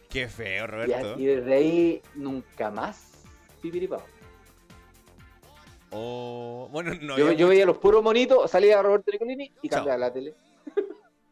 Qué 0.09 0.29
feo, 0.29 0.67
Roberto. 0.67 1.19
y 1.19 1.25
desde 1.25 1.55
ahí 1.55 2.03
nunca 2.15 2.71
más 2.71 3.25
pipiripao. 3.63 4.03
Oh. 5.93 6.69
Bueno, 6.71 6.95
no 7.01 7.17
yo, 7.19 7.49
veía 7.49 7.67
los 7.67 7.79
puros 7.79 8.03
monitos, 8.03 8.51
salía 8.51 8.81
Roberto 8.83 9.11
Nicolini 9.11 9.53
y 9.63 9.69
Chao. 9.69 9.79
cambiaba 9.79 9.99
la 9.99 10.13
tele. 10.13 10.35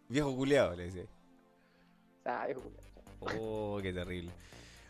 Viejo 0.08 0.34
culiado, 0.34 0.74
le 0.74 0.84
decía. 0.84 1.04
Ah, 2.24 2.46
hijo, 2.50 2.60
Julia. 2.60 3.38
Oh, 3.40 3.78
qué 3.82 3.92
terrible. 3.92 4.30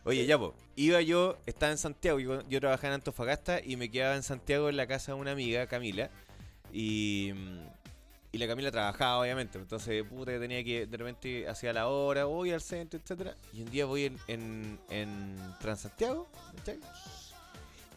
Oye, 0.05 0.25
ya, 0.27 0.39
pues, 0.39 0.53
iba 0.77 1.01
yo, 1.03 1.37
estaba 1.47 1.73
en 1.73 1.79
Santiago, 1.79 2.19
yo, 2.19 2.47
yo 2.49 2.61
trabajaba 2.61 2.89
en 2.89 2.95
Antofagasta 2.95 3.61
y 3.63 3.77
me 3.77 3.91
quedaba 3.91 4.17
en 4.17 4.23
Santiago 4.23 4.69
en 4.69 4.77
la 4.77 4.87
casa 4.87 5.13
de 5.13 5.19
una 5.21 5.33
amiga, 5.33 5.67
Camila, 5.67 6.11
y, 6.73 7.33
mm, 7.35 7.59
y 8.33 8.39
la 8.39 8.47
Camila 8.47 8.71
trabajaba, 8.71 9.21
obviamente, 9.21 9.59
entonces, 9.59 10.03
puta, 10.05 10.33
que 10.33 10.39
tenía 10.39 10.63
que, 10.65 10.87
de 10.87 10.97
repente, 10.97 11.49
hacía 11.49 11.73
la 11.73 11.89
hora, 11.89 12.25
voy 12.25 12.53
al 12.53 12.61
centro, 12.63 12.99
etcétera, 12.99 13.35
y 13.53 13.63
un 13.63 13.71
día 13.71 13.85
voy 13.87 14.05
en, 14.05 14.19
en, 14.29 14.79
en 14.91 15.37
Transantiago, 15.61 16.27
¿cachai? 16.57 16.79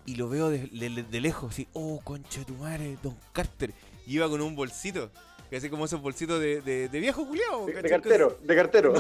Y 0.06 0.16
lo 0.16 0.28
veo 0.30 0.50
de, 0.50 0.68
de- 0.68 1.04
de 1.04 1.22
lejos, 1.22 1.54
así, 1.54 1.68
oh, 1.74 2.02
concha 2.04 2.40
de 2.40 2.46
tu 2.46 2.56
madre, 2.56 2.98
Don 3.04 3.16
Carter, 3.32 3.72
y 4.08 4.16
iba 4.16 4.28
con 4.28 4.42
un 4.42 4.56
bolsito, 4.56 5.12
que 5.52 5.58
así 5.58 5.70
como 5.70 5.84
esos 5.86 6.02
bolsitos 6.02 6.40
de, 6.40 6.62
de, 6.62 6.88
de 6.88 7.00
viejo 7.02 7.28
culiao, 7.28 7.66
De, 7.66 7.74
cartero, 7.90 8.40
de 8.42 8.56
cartero. 8.56 8.94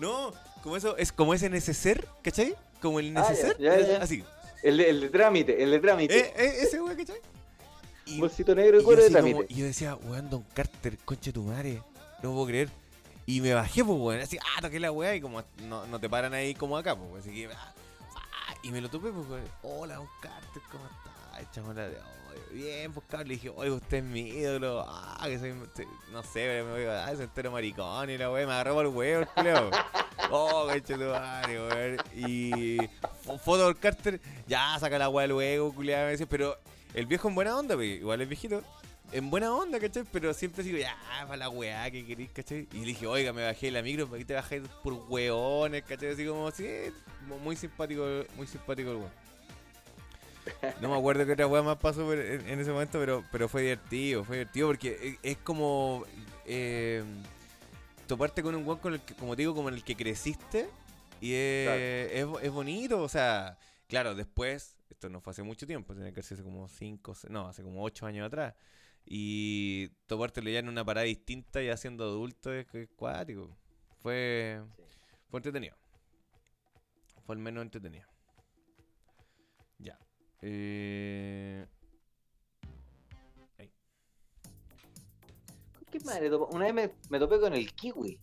No, 0.00 0.32
como 0.62 0.76
eso, 0.78 0.96
es 0.96 1.12
como 1.12 1.34
ese 1.34 1.50
neceser, 1.50 2.08
¿cachai? 2.22 2.56
Como 2.80 2.98
el 3.00 3.14
Ah, 3.16 3.22
ya, 3.22 3.30
neceser, 3.30 3.58
ya, 3.58 3.78
ya. 3.80 4.02
así. 4.02 4.24
El, 4.62 4.78
de, 4.78 4.88
el 4.90 5.00
de 5.02 5.08
trámite, 5.10 5.62
el 5.62 5.70
de 5.70 5.78
trámite. 5.78 6.18
Eh, 6.18 6.32
eh, 6.36 6.56
ese 6.62 6.80
weón, 6.80 6.96
¿cachai? 6.96 7.20
Y, 8.06 8.18
Bolsito 8.18 8.54
negro 8.54 8.80
y 8.80 8.84
cuero 8.84 9.02
de 9.02 9.08
como- 9.08 9.20
trámite. 9.22 9.46
y 9.52 9.56
yo 9.58 9.66
decía, 9.66 9.94
weón, 9.94 10.30
Don 10.30 10.42
Carter, 10.54 10.96
concha 11.04 11.26
de 11.26 11.32
tu 11.32 11.42
madre, 11.42 11.82
no 12.22 12.32
puedo 12.32 12.46
creer. 12.46 12.68
Y 13.26 13.40
me 13.42 13.52
bajé, 13.52 13.84
pues, 13.84 13.98
weón, 13.98 14.20
así, 14.22 14.38
ah, 14.38 14.62
toqué 14.62 14.80
la 14.80 14.90
weá 14.90 15.14
y 15.14 15.20
como 15.20 15.42
no, 15.68 15.86
no 15.86 16.00
te 16.00 16.08
paran 16.08 16.32
ahí 16.32 16.54
como 16.54 16.78
acá, 16.78 16.96
pues, 16.96 17.24
así 17.26 17.34
que, 17.34 17.46
ah, 17.52 17.74
ah, 18.48 18.54
y 18.62 18.70
me 18.70 18.80
lo 18.80 18.88
topé, 18.88 19.10
pues, 19.10 19.28
weón, 19.28 19.44
hola, 19.62 19.96
Don 19.96 20.08
Carter, 20.22 20.62
¿cómo 20.72 20.84
estás? 20.86 21.76
La 21.76 21.88
de, 21.88 21.96
"Oye, 21.96 22.00
bien, 22.52 22.92
pues, 22.92 23.06
cabrón, 23.08 23.28
le 23.28 23.34
dije, 23.34 23.50
oye, 23.54 23.70
usted 23.70 23.98
es 23.98 24.04
mi 24.04 24.20
ídolo, 24.28 24.84
ah, 24.88 25.24
que 25.26 25.38
soy, 25.38 25.52
no 26.12 26.22
sé, 26.22 26.30
pero 26.34 26.64
me 26.66 26.72
voy 26.72 26.84
a, 26.84 27.10
es 27.12 27.20
entero 27.20 27.50
maricón, 27.50 28.10
y 28.10 28.18
la 28.18 28.30
weá, 28.30 28.46
me 28.46 28.52
agarró 28.52 28.74
por 28.74 28.86
el 28.86 28.92
huevo, 28.92 29.26
el. 29.36 29.46
Oh, 30.30 30.66
concha 30.66 30.96
de 30.96 31.04
tu 31.04 31.10
madre, 31.10 31.60
weón. 31.60 31.96
Y 32.16 32.78
fo- 33.24 33.38
foto 33.38 33.58
Don 33.64 33.74
Carter, 33.74 34.20
ya, 34.48 34.76
saca 34.80 34.98
la 34.98 35.08
weá 35.08 35.26
luego, 35.28 35.72
culiado, 35.72 36.06
me 36.06 36.12
dice, 36.12 36.26
pero 36.26 36.56
el 36.94 37.06
viejo 37.06 37.28
en 37.28 37.34
buena 37.36 37.56
onda, 37.56 37.76
pues, 37.76 38.00
igual 38.00 38.20
es 38.22 38.28
viejito. 38.28 38.62
En 39.12 39.30
buena 39.30 39.54
onda, 39.54 39.78
¿cachai? 39.78 40.02
Pero 40.10 40.34
siempre 40.34 40.64
digo, 40.64 40.78
ya, 40.78 40.96
para 41.26 41.36
la 41.36 41.48
weá 41.48 41.88
que 41.92 42.04
querís, 42.04 42.30
¿cachai? 42.32 42.66
Y 42.72 42.78
le 42.80 42.86
dije, 42.86 43.06
oiga, 43.06 43.32
me 43.32 43.44
bajé 43.44 43.70
la 43.70 43.80
micro, 43.82 44.08
¿para 44.08 44.18
qué 44.18 44.24
te 44.24 44.34
bajáis 44.34 44.62
por 44.82 44.94
weones, 45.08 45.84
¿cachai? 45.84 46.08
Así 46.08 46.26
como, 46.26 46.50
sí, 46.50 46.66
mu- 47.28 47.38
muy 47.38 47.54
simpático, 47.54 48.04
muy 48.36 48.48
simpático 48.48 48.90
el 48.90 48.96
weón. 48.96 49.25
No 50.80 50.90
me 50.90 50.96
acuerdo 50.96 51.26
qué 51.26 51.32
otra 51.32 51.46
weá 51.46 51.62
más 51.62 51.78
pasó 51.78 52.12
en, 52.12 52.48
en 52.48 52.60
ese 52.60 52.70
momento, 52.70 52.98
pero, 52.98 53.24
pero 53.32 53.48
fue 53.48 53.62
divertido, 53.62 54.24
fue 54.24 54.36
divertido 54.36 54.68
porque 54.68 55.18
es, 55.22 55.32
es 55.32 55.38
como 55.38 56.04
eh, 56.44 57.02
toparte 58.06 58.42
con 58.42 58.54
un 58.54 58.66
weón 58.66 58.78
con 58.78 58.94
el 58.94 59.00
que, 59.00 59.14
como 59.14 59.34
te 59.34 59.42
digo, 59.42 59.54
como 59.54 59.68
en 59.68 59.74
el 59.74 59.84
que 59.84 59.96
creciste 59.96 60.68
y 61.20 61.32
es, 61.32 62.12
es, 62.12 62.26
es 62.42 62.50
bonito, 62.50 63.02
o 63.02 63.08
sea, 63.08 63.58
claro, 63.88 64.14
después, 64.14 64.76
esto 64.90 65.08
no 65.08 65.20
fue 65.20 65.32
hace 65.32 65.42
mucho 65.42 65.66
tiempo, 65.66 65.94
tiene 65.94 66.12
que 66.12 66.22
ser 66.22 66.36
hace 66.36 66.44
como 66.44 66.68
5, 66.68 67.14
no, 67.30 67.48
hace 67.48 67.62
como 67.62 67.82
8 67.82 68.06
años 68.06 68.26
atrás. 68.26 68.54
Y 69.08 69.88
topártelo 70.06 70.50
ya 70.50 70.58
en 70.58 70.68
una 70.68 70.84
parada 70.84 71.06
distinta 71.06 71.62
y 71.62 71.68
haciendo 71.68 72.04
adulto 72.04 72.52
es, 72.52 72.66
cuático. 72.96 73.56
Fue, 74.02 74.60
fue 75.30 75.38
entretenido. 75.38 75.76
Fue 77.24 77.36
al 77.36 77.40
menos 77.40 77.62
entretenido. 77.62 78.08
Eh, 80.48 81.66
¿Qué 85.90 86.00
madre? 86.00 86.30
Una 86.36 86.66
vez 86.66 86.74
me, 86.74 86.90
me 87.10 87.18
topé 87.18 87.40
con 87.40 87.52
el 87.54 87.72
kiwi 87.72 88.18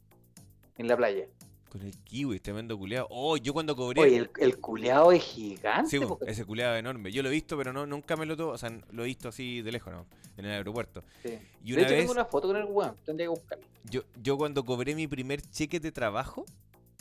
en 0.77 0.87
la 0.87 0.95
playa. 0.95 1.25
con 1.69 1.81
el 1.81 1.97
kiwi, 2.03 2.39
tremendo 2.39 2.77
culeado. 2.77 3.07
Oh, 3.09 3.35
yo 3.37 3.51
cuando 3.53 3.75
cobré. 3.75 4.01
Oye, 4.01 4.17
el, 4.17 4.29
el 4.39 4.59
culeado 4.59 5.11
es 5.11 5.23
gigante. 5.23 5.89
Sí, 5.89 5.99
ese 6.27 6.45
culeado 6.45 6.75
enorme. 6.77 7.11
Yo 7.11 7.23
lo 7.23 7.29
he 7.29 7.31
visto, 7.31 7.57
pero 7.57 7.73
no 7.73 7.85
nunca 7.85 8.15
me 8.15 8.25
lo 8.25 8.37
to 8.37 8.49
O 8.49 8.57
sea, 8.57 8.69
lo 8.91 9.03
he 9.03 9.07
visto 9.07 9.29
así 9.29 9.61
de 9.61 9.71
lejos, 9.71 9.91
¿no? 9.91 10.07
En 10.37 10.45
el 10.45 10.51
aeropuerto. 10.51 11.03
sí. 11.23 11.39
Y 11.61 11.73
De 11.73 11.81
hecho, 11.83 11.95
vez, 11.95 11.99
tengo 12.01 12.11
una 12.11 12.25
foto 12.25 12.47
con 12.47 12.57
el 12.57 12.65
weón. 12.65 12.95
Tendría 13.05 13.25
que 13.25 13.29
buscarla. 13.29 13.67
yo, 13.83 14.03
yo 14.21 14.37
cuando 14.37 14.63
cobré 14.63 14.95
mi 14.95 15.07
primer 15.07 15.41
cheque 15.41 15.79
de 15.79 15.91
trabajo, 15.91 16.45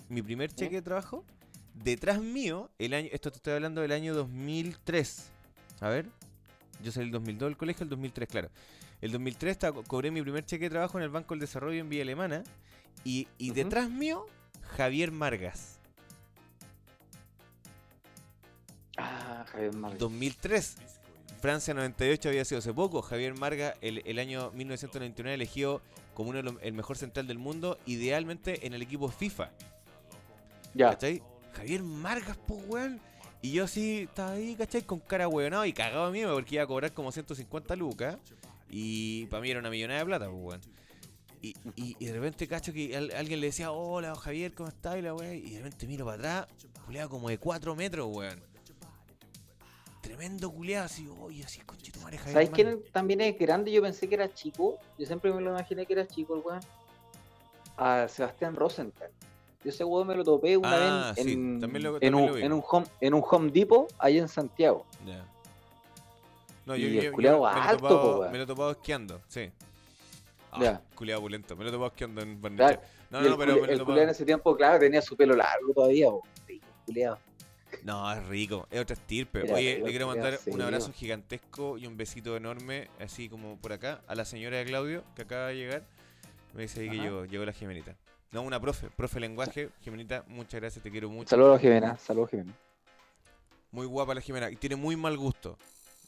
mi 0.09 0.23
primer 0.23 0.53
cheque 0.53 0.77
de 0.77 0.83
trabajo, 0.83 1.25
detrás 1.75 2.20
mío, 2.20 2.70
el 2.79 2.95
año, 2.95 3.09
esto 3.12 3.31
te 3.31 3.37
estoy 3.37 3.55
hablando 3.55 3.81
del 3.81 3.93
año 3.93 4.14
2003. 4.14 5.31
A 5.81 5.89
ver, 5.89 6.07
yo 6.83 6.93
salí 6.93 7.07
el 7.07 7.12
2002 7.12 7.49
del 7.51 7.57
colegio, 7.57 7.85
el 7.85 7.91
2003, 7.91 8.29
claro. 8.29 8.51
El 9.01 9.11
2003 9.12 9.51
estaba- 9.53 9.83
cobré 9.83 10.11
mi 10.11 10.23
primer 10.23 10.45
cheque 10.45 10.64
de 10.64 10.70
trabajo 10.70 10.99
en 10.99 11.05
el 11.05 11.11
Banco 11.11 11.35
del 11.35 11.41
Desarrollo 11.41 11.81
en 11.81 11.89
Villa 11.89 12.03
Alemana. 12.03 12.45
Y, 13.05 13.27
y 13.39 13.51
detrás 13.51 13.91
mío, 13.91 14.27
Javier 14.77 15.11
Margas. 15.11 15.79
Ah, 18.97 19.45
Javier 19.51 19.73
Martínez. 19.75 20.01
2003. 20.01 20.77
Francia 21.41 21.75
98 21.75 22.29
había 22.29 22.45
sido 22.45 22.61
hace 22.61 22.73
poco. 22.73 23.03
Javier 23.03 23.35
Marga, 23.35 23.75
el, 23.81 24.03
el 24.07 24.18
año 24.20 24.53
1999, 24.53 25.35
elegido 25.35 25.83
como 26.14 26.31
uno 26.31 26.37
de 26.37 26.43
los- 26.45 26.62
el 26.62 26.73
mejor 26.75 26.97
central 26.97 27.27
del 27.27 27.39
mundo, 27.39 27.79
idealmente 27.87 28.66
en 28.66 28.75
el 28.75 28.83
equipo 28.83 29.09
FIFA. 29.09 29.51
Ya. 30.75 30.91
¿Cachai? 30.91 31.23
Javier 31.55 31.83
Margas, 31.83 32.37
pues, 32.47 32.63
weón. 32.69 33.01
Y 33.41 33.53
yo 33.53 33.67
sí 33.67 34.03
estaba 34.09 34.33
ahí, 34.33 34.55
¿cachai? 34.55 34.83
Con 34.83 35.01
cara 35.01 35.27
weonado 35.29 35.65
y 35.67 35.73
cagado 35.73 36.05
a 36.05 36.11
mí 36.11 36.23
porque 36.25 36.55
iba 36.57 36.65
a 36.65 36.67
cobrar 36.67 36.93
como 36.93 37.11
150 37.11 37.75
lucas. 37.77 38.17
Y 38.71 39.27
para 39.27 39.41
mí 39.43 39.51
era 39.51 39.61
una 39.61 39.69
millonada 39.71 40.01
de 40.01 40.07
plata, 40.07 40.31
pues, 40.31 40.41
weón. 40.43 40.61
Y, 41.43 41.57
y, 41.75 41.97
y 41.99 42.05
de 42.07 42.13
repente 42.13 42.47
cacho 42.47 42.73
que 42.73 42.97
al- 42.97 43.11
alguien 43.17 43.41
le 43.41 43.47
decía, 43.49 43.73
hola 43.73 44.15
Javier, 44.15 44.55
¿cómo 44.55 44.69
estás? 44.69 44.97
Y 44.97 45.03
la 45.03 45.13
weá, 45.13 45.35
y 45.35 45.51
de 45.51 45.57
repente 45.59 45.89
miro 45.89 46.05
para 46.07 46.17
atrás, 46.45 46.47
culeado 46.87 47.11
como 47.11 47.29
de 47.29 47.39
4 47.39 47.75
metros, 47.75 48.09
weón. 48.15 48.41
Tremendo 50.01 50.51
culeado, 50.51 50.87
así, 50.87 51.09
oye, 51.21 51.45
así, 51.45 51.61
conchito 51.61 52.01
madre, 52.01 52.19
Javier. 52.19 52.33
¿Sabes 52.35 52.51
Margas". 52.51 52.75
quién 52.83 52.93
también 52.93 53.21
es 53.21 53.39
grande? 53.39 53.71
Yo 53.73 53.83
pensé 53.83 54.09
que 54.09 54.15
era 54.17 54.33
chico. 54.33 54.79
Yo 54.99 55.07
siempre 55.07 55.33
me 55.33 55.41
lo 55.41 55.51
imaginé 55.51 55.85
que 55.87 55.93
era 55.93 56.07
chico 56.07 56.35
el 56.37 56.43
weón. 56.45 56.61
A 57.77 58.07
Sebastián 58.09 58.55
Rosenthal. 58.55 59.11
Yo 59.65 59.71
ese 59.71 59.85
weón 59.85 60.07
me 60.09 60.15
lo 60.17 60.25
topé 60.25 60.57
una 60.57 61.11
Ah, 61.11 61.13
vez 61.17 61.25
en, 61.27 61.61
lo- 61.61 61.93
un, 61.95 62.01
vi. 62.01 62.43
en, 62.43 62.53
un 62.53 62.63
home, 62.69 62.87
en 63.01 63.15
un 63.15 63.23
Home 63.31 63.51
Depot 63.53 63.93
allá 63.99 64.21
en 64.21 64.29
Santiago. 64.29 64.85
Ya. 65.07 65.25
No, 66.67 66.77
Y 66.77 66.85
el 66.99 67.13
me 67.17 67.23
lo 67.23 67.49
he 67.49 67.51
alto, 67.53 67.77
topado- 67.89 68.03
po, 68.03 68.19
weón. 68.21 68.33
Me 68.33 68.39
lo 68.39 68.45
he 68.45 68.47
topado 68.47 68.71
esquiando, 68.73 69.21
sí. 69.29 69.51
Ah, 70.53 70.59
Ya. 70.61 70.83
culiado 70.95 71.21
opulento. 71.21 71.57
Me 71.57 71.65
lo 71.65 71.71
he 71.71 71.73
topado 71.73 71.91
esquiando 71.91 72.21
en 72.23 72.41
Barnechea. 72.41 72.67
Claro. 72.69 72.83
No, 73.11 73.21
no, 73.21 73.27
el, 73.27 73.37
pero 73.37 73.53
cule- 73.53 73.61
me 73.63 73.77
lo 73.77 73.93
el 73.93 73.99
en 73.99 74.09
ese 74.09 74.25
tiempo, 74.25 74.57
claro, 74.57 74.79
tenía 74.79 75.03
su 75.03 75.17
pelo 75.17 75.35
largo 75.37 75.73
todavía. 75.75 76.09
po. 76.11 76.23
Culiao. 76.87 77.19
No, 77.85 78.13
es 78.13 78.25
rico, 78.27 78.67
es 78.71 78.81
otra 78.81 78.95
estirpe. 78.95 79.51
Oye, 79.53 79.81
le 79.83 79.91
quiero 79.91 80.07
mandar 80.07 80.39
un 80.47 80.61
abrazo 80.61 80.93
gigantesco 80.93 81.79
y 81.79 81.87
un 81.87 81.97
besito 81.97 82.37
enorme, 82.37 82.89
así 83.01 83.29
como 83.29 83.57
por 83.57 83.73
acá, 83.73 84.03
a 84.07 84.15
la 84.15 84.25
señora 84.25 84.59
de 84.59 84.65
Claudio, 84.67 85.05
que 85.17 85.23
acaba 85.23 85.47
de 85.49 85.57
llegar. 85.57 85.83
Me 86.55 86.63
dice 86.63 86.81
ahí 86.83 86.91
que 86.91 86.97
llegó, 86.99 87.25
llegó 87.25 87.45
la 87.47 87.53
Jimenita. 87.53 87.97
No, 88.33 88.43
una 88.43 88.59
profe, 88.59 88.89
profe 88.91 89.16
de 89.16 89.20
lenguaje. 89.20 89.70
Jimenita, 89.83 90.24
muchas 90.26 90.61
gracias, 90.61 90.83
te 90.83 90.91
quiero 90.91 91.11
mucho. 91.11 91.28
Saludos 91.28 91.59
a 91.59 91.61
Jimena, 91.61 91.99
saludos 91.99 92.30
Jimena. 92.30 92.53
Muy 93.70 93.87
guapa 93.87 94.14
la 94.14 94.20
Jimena. 94.20 94.51
Y 94.51 94.57
tiene 94.57 94.76
muy 94.76 94.97
mal 94.97 95.16
gusto. 95.18 95.59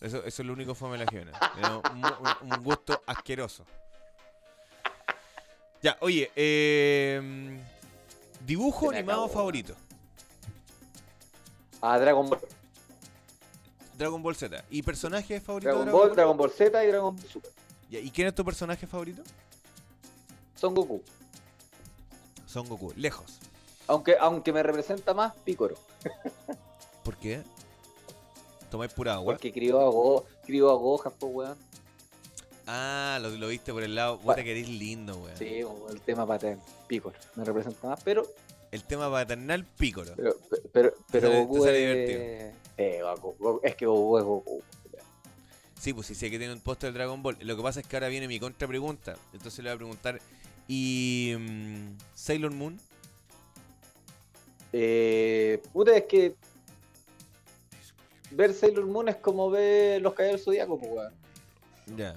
Eso, 0.00 0.24
eso 0.24 0.42
es 0.42 0.46
lo 0.46 0.54
único 0.54 0.74
fome 0.74 0.98
de 0.98 1.04
la 1.04 1.10
Jimena. 1.10 1.32
Tiene 1.52 1.68
un, 1.76 2.52
un 2.52 2.64
gusto 2.64 3.00
asqueroso. 3.06 3.64
Ya, 5.82 5.98
oye, 6.00 6.30
eh, 6.34 7.60
dibujo 8.46 8.90
animado 8.90 9.28
favorito. 9.28 9.74
A 11.82 11.98
Dragon 11.98 12.30
Ball. 12.30 12.40
Dragon 13.98 14.22
Ball 14.22 14.34
Z. 14.34 14.64
¿Y 14.70 14.82
personaje 14.82 15.40
favorito 15.42 15.68
Dragon 15.68 15.84
Dragon 15.84 16.00
Ball, 16.00 16.08
Ball? 16.08 16.16
Dragon 16.16 16.36
Ball 16.38 16.50
Z 16.50 16.84
y 16.84 16.88
Dragon 16.88 17.14
Ball 17.14 17.26
Super. 17.26 17.50
¿Y 17.90 18.10
quién 18.10 18.28
es 18.28 18.34
tu 18.34 18.42
personaje 18.44 18.86
favorito? 18.86 19.22
Son 20.54 20.74
Goku. 20.74 21.02
Son 22.54 22.68
Goku. 22.68 22.92
Lejos. 22.96 23.38
Aunque, 23.88 24.16
aunque 24.18 24.52
me 24.52 24.62
representa 24.62 25.12
más 25.12 25.34
Picoro. 25.44 25.74
¿Por 27.02 27.16
qué? 27.16 27.42
Tomáis 28.70 28.92
pura 28.92 29.14
agua. 29.14 29.34
Porque 29.34 29.52
crió 29.52 29.80
a, 29.80 29.90
Go, 29.90 30.24
crió 30.46 30.70
a 30.70 30.74
Gohan, 30.74 31.12
pues, 31.18 31.32
weón. 31.34 31.58
Ah, 32.68 33.18
lo, 33.20 33.28
lo 33.30 33.48
viste 33.48 33.72
por 33.72 33.82
el 33.82 33.96
lado. 33.96 34.14
Puta 34.18 34.26
Bueno. 34.26 34.44
que 34.44 34.50
eres 34.52 34.68
lindo, 34.68 35.16
weón. 35.16 35.36
Sí, 35.36 35.62
el 35.90 36.00
tema 36.02 36.24
paterno. 36.26 36.62
Picoro. 36.86 37.18
Me 37.34 37.44
representa 37.44 37.88
más, 37.88 38.00
pero, 38.04 38.24
El 38.70 38.84
tema 38.84 39.10
paternal 39.10 39.64
pícoro. 39.64 40.12
pero, 40.16 40.36
pero, 40.72 40.94
pero 41.10 41.28
sale- 41.28 41.40
Goku 41.44 41.64
sale 41.64 41.90
es... 41.90 42.08
divertido. 42.08 42.60
Eh, 42.76 43.00
Goku- 43.20 43.60
es 43.64 43.74
que 43.74 43.86
Goku 43.86 44.18
es 44.18 44.24
Goku. 44.24 44.62
Sí, 45.80 45.92
pues 45.92 46.06
sí 46.06 46.14
sé 46.14 46.30
que 46.30 46.38
tiene 46.38 46.54
un 46.54 46.60
póster 46.60 46.92
de 46.92 46.98
Dragon 46.98 47.20
Ball. 47.20 47.36
Lo 47.40 47.56
que 47.56 47.62
pasa 47.64 47.80
es 47.80 47.86
que 47.88 47.96
ahora 47.96 48.06
viene 48.08 48.28
mi 48.28 48.38
contrapregunta. 48.38 49.16
Entonces 49.32 49.58
le 49.62 49.70
voy 49.70 49.74
a 49.74 49.78
preguntar. 49.78 50.20
¿Y 50.68 51.34
mm, 51.38 51.96
Sailor 52.14 52.52
Moon? 52.52 52.78
Eh, 54.72 55.62
puta, 55.72 55.96
es 55.96 56.04
que 56.04 56.34
ver 58.30 58.52
Sailor 58.52 58.86
Moon 58.86 59.08
es 59.08 59.16
como 59.16 59.50
ver 59.50 60.02
los 60.02 60.14
caballeros 60.14 60.44
Zodíaco, 60.44 60.78
pues, 60.78 60.90
weón. 60.92 61.12
Ya. 61.96 62.10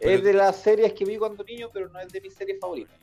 Es 0.00 0.08
Pero- 0.20 0.22
de 0.24 0.34
las 0.34 0.56
series 0.60 0.92
que 0.92 1.04
vi 1.04 1.16
cuando 1.16 1.44
niño, 1.44 1.70
pero 1.72 1.88
no 1.88 1.98
es 2.00 2.12
de 2.12 2.20
mis 2.20 2.34
series 2.34 2.58
favoritas. 2.60 2.96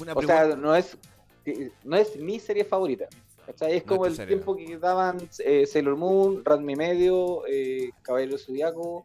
Una 0.00 0.12
O 0.12 0.16
pregunta. 0.16 0.46
sea, 0.46 0.56
no 0.56 0.74
es, 0.74 0.96
que 1.44 1.70
no 1.84 1.96
es 1.96 2.16
mi 2.16 2.40
serie 2.40 2.64
favorita. 2.64 3.06
¿cachai? 3.46 3.76
Es 3.76 3.84
No 3.84 3.92
como 3.92 4.06
es 4.06 4.18
el 4.18 4.26
tiempo 4.26 4.56
que 4.56 4.78
daban 4.78 5.18
eh, 5.40 5.66
Sailor 5.66 5.96
Moon, 5.96 6.42
Ranmi 6.42 6.74
Medio, 6.74 7.42
eh, 7.46 7.90
Caballero 8.00 8.38
Zodiaco 8.38 9.04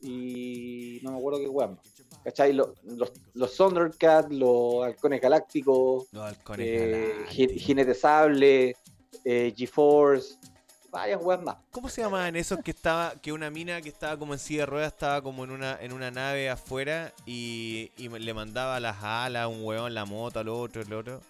y 0.00 0.98
no 1.02 1.12
me 1.12 1.18
acuerdo 1.18 1.38
qué 1.40 1.48
weón. 1.48 1.78
¿Cachai? 2.24 2.52
Lo- 2.52 2.74
los, 2.84 3.12
los 3.34 3.56
Thundercats, 3.56 4.30
los 4.30 4.84
Halcones 4.84 5.20
Galácticos, 5.20 6.06
Los 6.12 6.22
halcones 6.24 6.66
eh, 6.68 7.14
galácticos. 7.18 7.62
Jinete 7.62 7.94
Sable, 7.94 8.76
eh, 9.24 9.54
G-Force, 9.56 10.36
varias 10.90 11.22
weas 11.22 11.42
más. 11.42 11.56
¿Cómo 11.70 11.88
se 11.88 12.02
llamaban 12.02 12.36
esos 12.36 12.58
que 12.62 12.72
estaba, 12.72 13.14
que 13.22 13.32
una 13.32 13.48
mina 13.50 13.80
que 13.80 13.88
estaba 13.88 14.18
como 14.18 14.34
en 14.34 14.38
silla 14.38 14.60
de 14.62 14.66
ruedas 14.66 14.92
estaba 14.92 15.22
como 15.22 15.44
en 15.44 15.50
una, 15.50 15.78
en 15.80 15.92
una 15.92 16.10
nave 16.10 16.50
afuera 16.50 17.12
y, 17.24 17.90
y 17.96 18.08
le 18.10 18.34
mandaba 18.34 18.78
las 18.80 19.02
alas 19.02 19.44
a 19.44 19.48
un 19.48 19.64
huevón, 19.64 19.94
la 19.94 20.04
moto, 20.04 20.40
al 20.40 20.48
otro, 20.50 20.82
el 20.82 20.92
otro? 20.92 21.20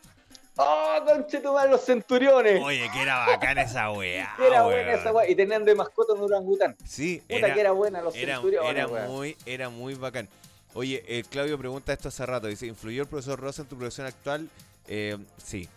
¡Oh, 0.57 0.99
conchetumar, 1.07 1.71
los 1.71 1.83
centuriones! 1.85 2.61
Oye, 2.63 2.91
que 2.93 3.01
era 3.01 3.25
bacana 3.27 3.63
esa 3.63 3.93
weá. 3.93 4.35
Que 4.37 4.47
era 4.49 4.67
weón. 4.67 4.73
buena 4.85 4.93
esa 5.01 5.13
wea. 5.13 5.31
Y 5.31 5.35
tenían 5.37 5.65
de 5.65 5.75
mascota 5.75 6.13
un 6.15 6.23
orangután. 6.23 6.77
Sí, 6.85 7.23
Puta 7.29 7.35
era, 7.47 7.55
que 7.55 7.61
era 7.61 7.71
buena 7.73 8.03
los 8.03 8.15
era, 8.17 8.35
centuriones, 8.35 8.71
era 8.71 8.87
weón. 8.89 9.07
muy, 9.11 9.37
era 9.47 9.69
muy 9.71 9.95
bacán. 9.95 10.29
Oye, 10.75 11.03
eh, 11.07 11.25
Claudio 11.29 11.59
pregunta 11.59 11.93
esto 11.93 12.09
hace 12.09 12.25
rato. 12.27 12.47
Dice, 12.47 12.67
¿influyó 12.67 13.03
el 13.03 13.09
profesor 13.09 13.39
Rosa 13.41 13.63
en 13.63 13.69
tu 13.69 13.77
profesión 13.77 14.07
actual? 14.07 14.49
Eh, 14.87 15.19
sí, 15.43 15.69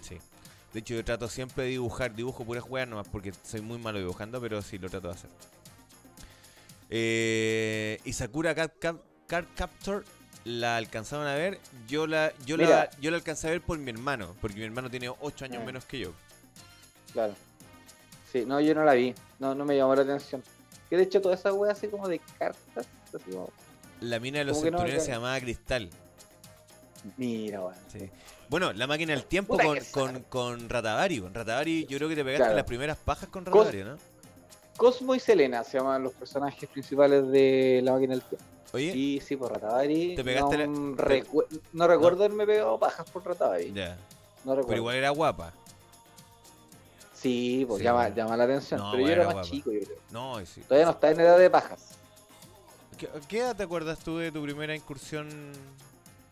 sí. 0.00 0.18
De 0.72 0.80
hecho, 0.80 0.94
yo 0.94 1.04
trato 1.04 1.28
siempre 1.28 1.64
de 1.64 1.70
dibujar. 1.70 2.14
Dibujo 2.14 2.44
puras 2.44 2.64
juegas 2.64 2.88
nomás 2.88 3.08
porque 3.08 3.32
soy 3.44 3.60
muy 3.60 3.78
malo 3.78 3.98
dibujando, 3.98 4.40
pero 4.40 4.62
sí, 4.62 4.78
lo 4.78 4.88
trato 4.88 5.08
de 5.08 5.14
hacer. 5.14 5.30
Eh, 6.90 8.00
y 8.04 8.12
Sakura 8.12 8.54
Card, 8.54 8.70
Cap- 8.78 9.02
Card 9.26 9.46
Captor 9.54 10.04
la 10.44 10.76
alcanzaron 10.76 11.26
a 11.26 11.34
ver. 11.34 11.58
Yo 11.86 12.06
la, 12.06 12.32
yo 12.46 12.56
la, 12.56 12.90
yo 13.00 13.10
la 13.10 13.18
alcancé 13.18 13.48
a 13.48 13.50
ver 13.50 13.60
por 13.60 13.78
mi 13.78 13.90
hermano, 13.90 14.34
porque 14.40 14.56
mi 14.58 14.64
hermano 14.64 14.88
tiene 14.90 15.10
8 15.20 15.44
años 15.44 15.60
Ah. 15.62 15.66
menos 15.66 15.84
que 15.84 15.98
yo. 15.98 16.12
Claro. 17.12 17.34
Sí, 18.32 18.44
no, 18.46 18.60
yo 18.60 18.74
no 18.74 18.84
la 18.84 18.94
vi. 18.94 19.14
No, 19.38 19.54
no 19.54 19.64
me 19.64 19.76
llamó 19.76 19.94
la 19.94 20.02
atención. 20.02 20.42
Que 20.88 20.96
de 20.96 21.02
hecho 21.02 21.20
toda 21.20 21.34
esa 21.34 21.52
wea 21.52 21.72
así 21.72 21.88
como 21.88 22.08
de 22.08 22.18
cartas. 22.38 22.86
Así 23.14 23.30
como, 23.30 23.50
La 24.00 24.20
mina 24.20 24.38
de 24.38 24.44
los 24.44 24.56
no 24.58 24.62
centuriones 24.62 25.04
se 25.04 25.10
llamaba 25.12 25.38
Cristal. 25.40 25.90
mira, 27.16 27.60
weón. 27.60 27.74
Sí. 27.92 28.08
Bueno, 28.48 28.72
la 28.72 28.86
máquina 28.86 29.12
del 29.12 29.24
tiempo 29.24 29.54
Puta 29.54 29.64
con, 29.64 29.78
con, 29.92 30.22
con 30.24 30.68
Ratavari. 30.68 31.20
Con 31.20 31.34
Ratavari 31.34 31.86
yo 31.86 31.98
creo 31.98 32.08
que 32.08 32.16
te 32.16 32.24
pegaste 32.24 32.42
Claro. 32.44 32.56
las 32.56 32.64
primeras 32.64 32.96
pajas 32.96 33.28
con 33.28 33.44
Ratavari, 33.44 33.84
¿no? 33.84 33.96
Cosmo 34.76 35.14
y 35.14 35.20
Selena 35.20 35.64
se 35.64 35.78
llaman 35.78 36.02
los 36.02 36.12
personajes 36.12 36.68
principales 36.68 37.28
de 37.30 37.80
la 37.82 37.92
máquina 37.92 38.12
del 38.14 38.22
tiempo. 38.22 38.44
Oye, 38.72 38.94
Y 38.96 39.20
sí, 39.20 39.36
por 39.36 39.52
Ratavari. 39.52 40.14
¿Te 40.14 40.22
pegaste 40.24 40.66
no, 40.66 40.94
la- 40.94 41.02
recu- 41.04 41.60
no 41.72 41.88
recuerdo 41.88 42.24
haberme 42.24 42.46
pegado 42.46 42.78
pajas 42.78 43.08
por 43.10 43.24
Ratavari. 43.26 43.72
ya. 43.72 43.96
No 44.44 44.52
recuerdo. 44.52 44.66
Pero 44.68 44.76
igual 44.78 44.96
era 44.96 45.10
guapa. 45.10 45.52
Sí, 47.14 47.64
pues 47.66 47.78
Sí, 47.78 47.84
llama, 47.84 48.02
bueno. 48.02 48.16
llama 48.16 48.36
la 48.36 48.44
atención. 48.44 48.78
No, 48.80 48.92
pero 48.92 48.98
yo 49.00 49.06
bueno, 49.06 49.12
era 49.14 49.22
era 49.22 49.26
más 49.26 49.34
guapa. 49.34 49.50
chico, 49.50 49.72
yo 49.72 49.80
creo. 49.80 49.96
No, 50.12 50.46
sí. 50.46 50.60
Todavía 50.62 50.84
no 50.86 50.92
está 50.92 51.10
en 51.10 51.20
edad 51.20 51.38
de 51.38 51.50
pajas. 51.50 51.97
¿Qué, 52.98 53.08
qué 53.28 53.38
edad 53.40 53.56
te 53.56 53.62
acuerdas 53.62 53.98
tú 54.00 54.18
de 54.18 54.30
tu 54.32 54.42
primera 54.42 54.74
incursión 54.74 55.28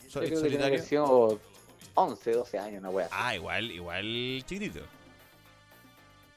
so- 0.09 0.23
Yo 0.23 0.29
creo 0.29 0.29
que 0.29 0.29
tenía 0.29 0.39
que 0.39 0.39
solitaria? 0.39 0.67
haber 0.67 0.83
sido 0.83 1.39
11, 1.95 2.33
12 2.33 2.59
años, 2.59 2.81
una 2.81 2.91
wea. 2.91 3.09
Ah, 3.11 3.35
igual, 3.35 3.71
igual 3.71 4.05
chiquitito. 4.47 4.81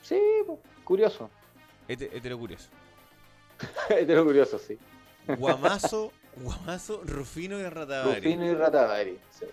Sí, 0.01 0.19
curioso. 0.83 1.29
Hete- 1.87 2.09
Hetero 2.13 2.37
curioso. 2.37 2.69
Este 3.89 4.15
lo 4.15 4.23
curioso, 4.23 4.57
sí. 4.59 4.77
Guamazo, 5.37 6.11
Guamazo, 6.37 7.01
Rufino 7.03 7.59
y 7.59 7.63
Ratavari. 7.67 8.15
Rufino 8.21 8.45
y 8.45 8.53
Ratavari. 8.55 9.19
sí. 9.37 9.45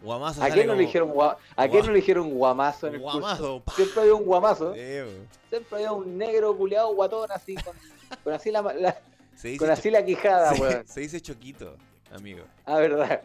Guamazo 0.00 0.42
¿A 0.42 0.50
quién 0.50 0.66
no 0.66 0.74
gua- 0.74 1.38
¿a 1.56 1.68
quién 1.68 1.82
Gua- 1.82 1.86
no 1.86 1.92
le 1.92 1.98
dijeron 2.00 2.30
guamazo 2.30 2.88
en 2.88 2.94
el 2.96 3.00
curso? 3.00 3.20
Guamazo, 3.20 3.60
pa. 3.64 3.72
Siempre 3.74 4.00
había 4.02 4.14
un 4.14 4.24
guamazo. 4.24 4.74
Siempre 4.74 5.64
había 5.72 5.92
un 5.92 6.18
negro 6.18 6.54
culeado 6.56 6.94
guatón 6.94 7.30
así, 7.32 7.54
con, 7.54 7.74
con 8.22 8.32
así 8.34 8.50
la, 8.50 8.60
la- 8.60 9.00
Se 9.36 9.48
dice, 9.48 9.58
con 9.58 9.70
así 9.70 9.90
la 9.90 10.04
quijada, 10.04 10.52
weón. 10.54 10.86
se 10.86 11.00
dice 11.00 11.20
choquito, 11.20 11.76
amigo. 12.12 12.44
Ah, 12.64 12.78
verdad. 12.78 13.22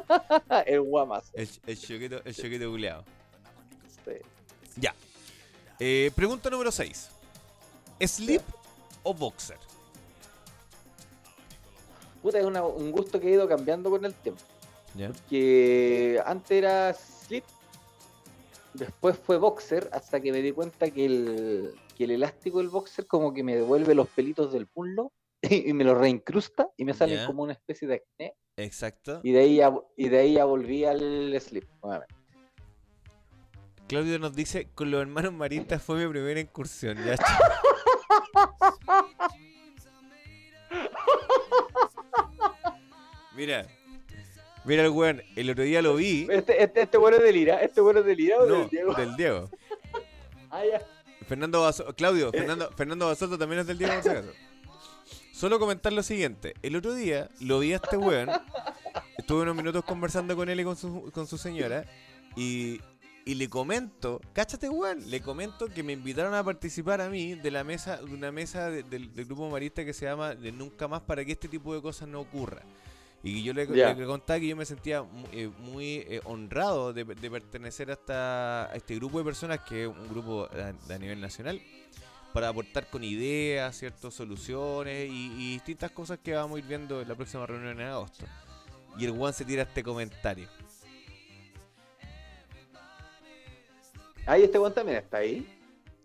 el 0.66 0.80
guamazo. 0.82 1.30
El, 1.34 1.48
el 1.66 1.78
choquito, 1.80 2.20
el 2.24 2.34
choquito 2.34 2.70
buleado. 2.70 3.04
sí. 4.04 4.12
Ya. 4.76 4.94
Eh, 5.78 6.10
pregunta 6.14 6.50
número 6.50 6.70
6. 6.72 7.10
¿Slip 8.00 8.42
o 9.02 9.14
boxer? 9.14 9.58
Puta, 12.22 12.38
es 12.38 12.44
una- 12.44 12.64
un 12.64 12.90
gusto 12.90 13.20
que 13.20 13.28
ha 13.28 13.30
ido 13.30 13.48
cambiando 13.48 13.90
con 13.90 14.04
el 14.04 14.14
tiempo. 14.14 14.40
¿Ya? 14.94 15.10
Que 15.28 16.20
antes 16.24 16.50
era 16.52 16.94
slip, 16.94 17.44
después 18.72 19.16
fue 19.18 19.36
boxer, 19.38 19.88
hasta 19.92 20.20
que 20.20 20.32
me 20.32 20.40
di 20.40 20.52
cuenta 20.52 20.90
que 20.90 21.04
el, 21.04 21.74
que 21.96 22.04
el 22.04 22.12
elástico 22.12 22.58
del 22.58 22.68
boxer 22.68 23.06
como 23.06 23.34
que 23.34 23.42
me 23.42 23.56
devuelve 23.56 23.94
los 23.94 24.08
pelitos 24.08 24.52
del 24.52 24.68
muslo 24.74 25.12
y 25.50 25.72
me 25.72 25.84
los 25.84 25.96
reincrusta 25.98 26.68
y 26.76 26.84
me 26.84 26.94
salen 26.94 27.18
Ya. 27.18 27.26
como 27.26 27.42
una 27.42 27.52
especie 27.52 27.86
de 27.88 27.94
acné. 27.96 28.34
Exacto. 28.56 29.20
Y 29.22 29.32
de 29.32 29.40
ahí 29.40 29.56
ya, 29.56 29.72
y 29.96 30.08
de 30.08 30.18
ahí 30.18 30.34
ya 30.34 30.44
volví 30.44 30.84
al 30.84 31.34
slip. 31.40 31.64
nuevamente. 31.82 32.14
Claudio 33.88 34.18
nos 34.18 34.34
dice, 34.34 34.68
con 34.74 34.90
los 34.90 35.00
hermanos 35.02 35.32
maristas 35.34 35.82
fue 35.82 35.96
mi 36.02 36.08
primera 36.10 36.40
incursión. 36.40 36.96
Ya 37.04 37.16
Mira. 43.36 43.66
Mira 44.64 44.82
el 44.84 44.90
weón, 44.90 45.22
el 45.36 45.50
otro 45.50 45.64
día 45.64 45.82
lo 45.82 45.96
vi. 45.96 46.26
Este, 46.30 46.62
este, 46.62 46.82
este 46.82 46.96
bueno 46.98 47.18
es 47.18 47.22
de 47.22 47.32
Lira, 47.32 47.60
este 47.62 47.80
bueno 47.82 48.00
es 48.00 48.06
de 48.06 48.16
Lira 48.16 48.38
o 48.38 48.46
No, 48.46 48.54
del 48.60 48.68
Diego. 48.70 48.94
del 48.94 49.16
Diego. 49.16 49.50
Ah, 50.50 50.62
ya. 50.64 50.80
Fernando 51.26 51.60
Baso- 51.62 51.94
Claudio, 51.94 52.30
Fernando, 52.30 52.70
Fernando 52.74 53.06
Basolto 53.06 53.36
también 53.36 53.60
es 53.60 53.66
del 53.66 53.76
Diego 53.78 53.92
por 53.94 54.02
si 54.02 54.08
acaso. 54.08 54.32
Solo 55.34 55.58
comentar 55.58 55.92
lo 55.92 56.02
siguiente. 56.04 56.54
El 56.62 56.76
otro 56.76 56.94
día 56.94 57.28
lo 57.40 57.58
vi 57.58 57.72
a 57.72 57.76
este 57.76 57.96
weón. 57.96 58.30
Estuve 59.18 59.42
unos 59.42 59.56
minutos 59.56 59.84
conversando 59.84 60.36
con 60.36 60.48
él 60.48 60.60
y 60.60 60.64
con 60.64 60.76
su, 60.76 61.10
con 61.12 61.26
su 61.26 61.36
señora. 61.38 61.84
Y, 62.36 62.80
y 63.24 63.34
le 63.34 63.48
comento, 63.48 64.20
cáchate 64.32 64.68
weón, 64.68 65.10
le 65.10 65.20
comento 65.20 65.66
que 65.66 65.82
me 65.82 65.92
invitaron 65.92 66.34
a 66.34 66.44
participar 66.44 67.00
a 67.00 67.08
mí 67.08 67.34
de 67.34 67.50
la 67.50 67.64
mesa, 67.64 67.96
de 67.96 68.14
una 68.14 68.30
mesa 68.30 68.70
de- 68.70 68.84
del, 68.84 69.12
del 69.12 69.24
grupo 69.24 69.50
marista 69.50 69.84
que 69.84 69.92
se 69.92 70.04
llama 70.06 70.34
de 70.36 70.52
Nunca 70.52 70.86
Más 70.86 71.00
para 71.02 71.24
que 71.24 71.32
este 71.32 71.48
tipo 71.48 71.74
de 71.74 71.82
cosas 71.82 72.06
no 72.08 72.20
ocurra. 72.20 72.62
Y 73.22 73.42
yo 73.42 73.54
le, 73.54 73.66
le 73.94 74.06
contaba 74.06 74.38
que 74.38 74.46
yo 74.48 74.54
me 74.56 74.66
sentía 74.66 75.02
mu- 75.02 75.26
eh, 75.32 75.48
muy 75.58 76.04
eh, 76.06 76.20
honrado 76.24 76.92
de, 76.92 77.04
de 77.04 77.30
pertenecer 77.30 77.90
a, 77.90 77.94
esta- 77.94 78.64
a 78.70 78.76
este 78.76 78.94
grupo 78.96 79.18
de 79.18 79.24
personas, 79.24 79.60
que 79.60 79.82
es 79.84 79.88
un 79.88 80.08
grupo 80.08 80.44
a, 80.52 80.92
a 80.94 80.98
nivel 80.98 81.20
nacional, 81.20 81.60
para 82.34 82.48
aportar 82.48 82.86
con 82.90 83.02
ideas, 83.04 83.74
ciertas 83.76 84.12
soluciones 84.12 85.08
y, 85.08 85.32
y 85.32 85.52
distintas 85.54 85.90
cosas 85.92 86.18
que 86.22 86.34
vamos 86.34 86.56
a 86.56 86.58
ir 86.58 86.66
viendo 86.66 87.00
en 87.00 87.08
la 87.08 87.14
próxima 87.14 87.46
reunión 87.46 87.80
en 87.80 87.86
agosto. 87.86 88.26
Y 88.98 89.04
el 89.06 89.12
Juan 89.12 89.32
se 89.32 89.44
tira 89.44 89.62
este 89.62 89.82
comentario. 89.82 90.48
Ahí 94.26 94.42
este 94.44 94.58
weón 94.58 94.72
también 94.74 94.98
está 94.98 95.18
ahí. 95.18 95.48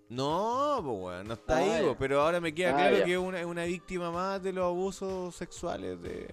No, 0.10 0.80
pues 0.84 0.98
weón, 1.00 1.28
no 1.28 1.34
está 1.36 1.56
Ah, 1.58 1.60
ahí, 1.60 1.86
ya. 1.86 1.96
pero 1.98 2.22
ahora 2.22 2.40
me 2.40 2.54
queda 2.54 2.72
Ah, 2.72 2.78
claro 2.78 2.98
ya. 2.98 3.06
que 3.06 3.14
es 3.14 3.18
una, 3.20 3.46
una 3.46 3.64
víctima 3.66 4.12
más 4.12 4.42
de 4.42 4.54
los 4.54 4.66
abusos 4.66 5.36
sexuales 5.36 6.02
de, 6.02 6.28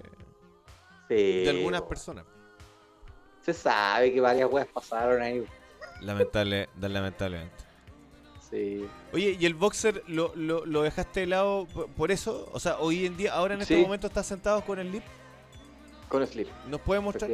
Sí, 1.08 1.14
de 1.44 1.50
algunas 1.50 1.82
personas. 1.82 2.24
Se 3.42 3.52
sabe 3.54 4.12
que 4.12 4.20
varias 4.20 4.50
weas 4.50 4.66
pasaron 4.66 5.22
ahí. 5.22 5.44
Lamentable, 6.00 6.68
lamentablemente. 6.80 7.64
Sí. 8.50 8.86
Oye, 9.12 9.36
¿y 9.40 9.44
el 9.46 9.54
boxer 9.54 10.02
lo, 10.06 10.32
lo, 10.36 10.64
lo 10.66 10.82
dejaste 10.82 11.20
de 11.20 11.26
lado 11.26 11.66
por, 11.96 12.10
eso? 12.12 12.48
O 12.52 12.60
sea, 12.60 12.78
hoy 12.78 13.04
en 13.06 13.16
día, 13.16 13.32
ahora 13.34 13.54
en 13.54 13.62
este 13.62 13.76
momento 13.82 14.06
estás 14.06 14.26
sentado 14.26 14.60
con 14.64 14.78
el 14.78 14.92
lip. 14.92 15.02
Con 16.08 16.24
slip. 16.26 16.48
¿Nos 16.68 16.80
puede 16.80 17.00
mostrar? 17.00 17.28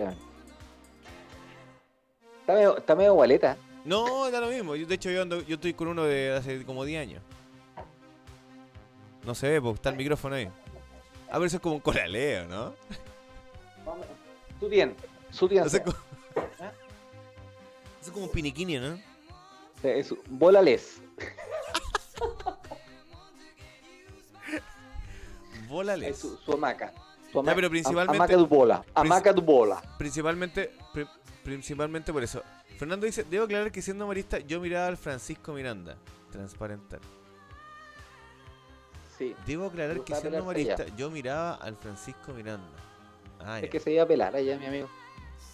Está 2.41 2.55
medio, 2.55 2.79
está 2.79 2.95
medio 2.95 3.15
gualeta. 3.15 3.57
No, 3.85 4.31
da 4.31 4.41
lo 4.41 4.49
mismo. 4.49 4.75
Yo, 4.75 4.87
de 4.87 4.95
hecho, 4.95 5.11
yo, 5.11 5.23
ando- 5.23 5.45
yo 5.45 5.57
estoy 5.57 5.75
con 5.75 5.89
uno 5.89 6.05
de 6.05 6.33
hace 6.35 6.65
como 6.65 6.85
10 6.85 7.03
años. 7.03 7.23
No 9.25 9.35
se 9.35 9.49
ve, 9.49 9.61
porque 9.61 9.77
está 9.77 9.91
el 9.91 9.97
micrófono 9.97 10.35
ahí. 10.37 10.47
Ah, 11.29 11.33
pero 11.35 11.45
eso 11.45 11.57
es 11.57 11.63
como 11.63 11.75
un 11.77 11.81
coraleo, 11.81 12.47
¿no? 12.47 12.75
Su 14.61 14.69
bien. 14.69 14.95
Su 15.31 15.49
bien. 15.49 15.65
Eso 15.67 15.77
es 15.77 15.83
como, 15.83 15.97
eso 16.37 18.07
es 18.07 18.11
como 18.11 18.25
un 18.27 18.31
piniquini, 18.33 18.79
¿no? 18.79 18.99
Es. 19.83 20.15
Volales. 20.29 21.01
Es 26.03 26.19
su, 26.19 26.37
su 26.37 26.53
hamaca. 26.53 26.93
Su 27.33 27.43
Ya, 27.43 27.55
pero 27.55 27.71
principalmente- 27.71 28.15
Hamaca 28.17 28.37
de 28.37 28.43
bola. 28.45 28.85
Hamaca 28.95 29.33
de 29.33 29.41
bola. 29.41 29.81
Principalmente, 29.97 30.71
pri- 30.93 31.07
principalmente 31.43 32.13
por 32.13 32.23
eso. 32.23 32.43
Fernando 32.79 33.07
dice, 33.07 33.25
debo 33.25 33.45
aclarar 33.47 33.73
que 33.73 33.81
siendo 33.81 34.07
marista 34.07 34.39
yo 34.41 34.61
miraba 34.61 34.89
al 34.89 34.99
Francisco 34.99 35.55
Miranda. 35.55 35.97
Transparentar. 36.31 37.01
Sí. 39.17 39.35
Debo 39.47 39.67
aclarar 39.69 40.05
que 40.05 40.15
siendo 40.15 40.37
allá. 40.39 40.45
marista 40.47 40.85
yo 40.95 41.11
miraba 41.11 41.55
al 41.55 41.75
Francisco 41.77 42.33
Miranda. 42.35 42.69
Ah, 43.41 43.57
Es 43.59 43.65
ya. 43.65 43.71
que 43.71 43.81
se 43.81 43.93
iba 43.93 44.03
a 44.03 44.07
pelar 44.07 44.37
allá, 44.37 44.59
mi 44.59 44.67
amigo. 44.67 44.91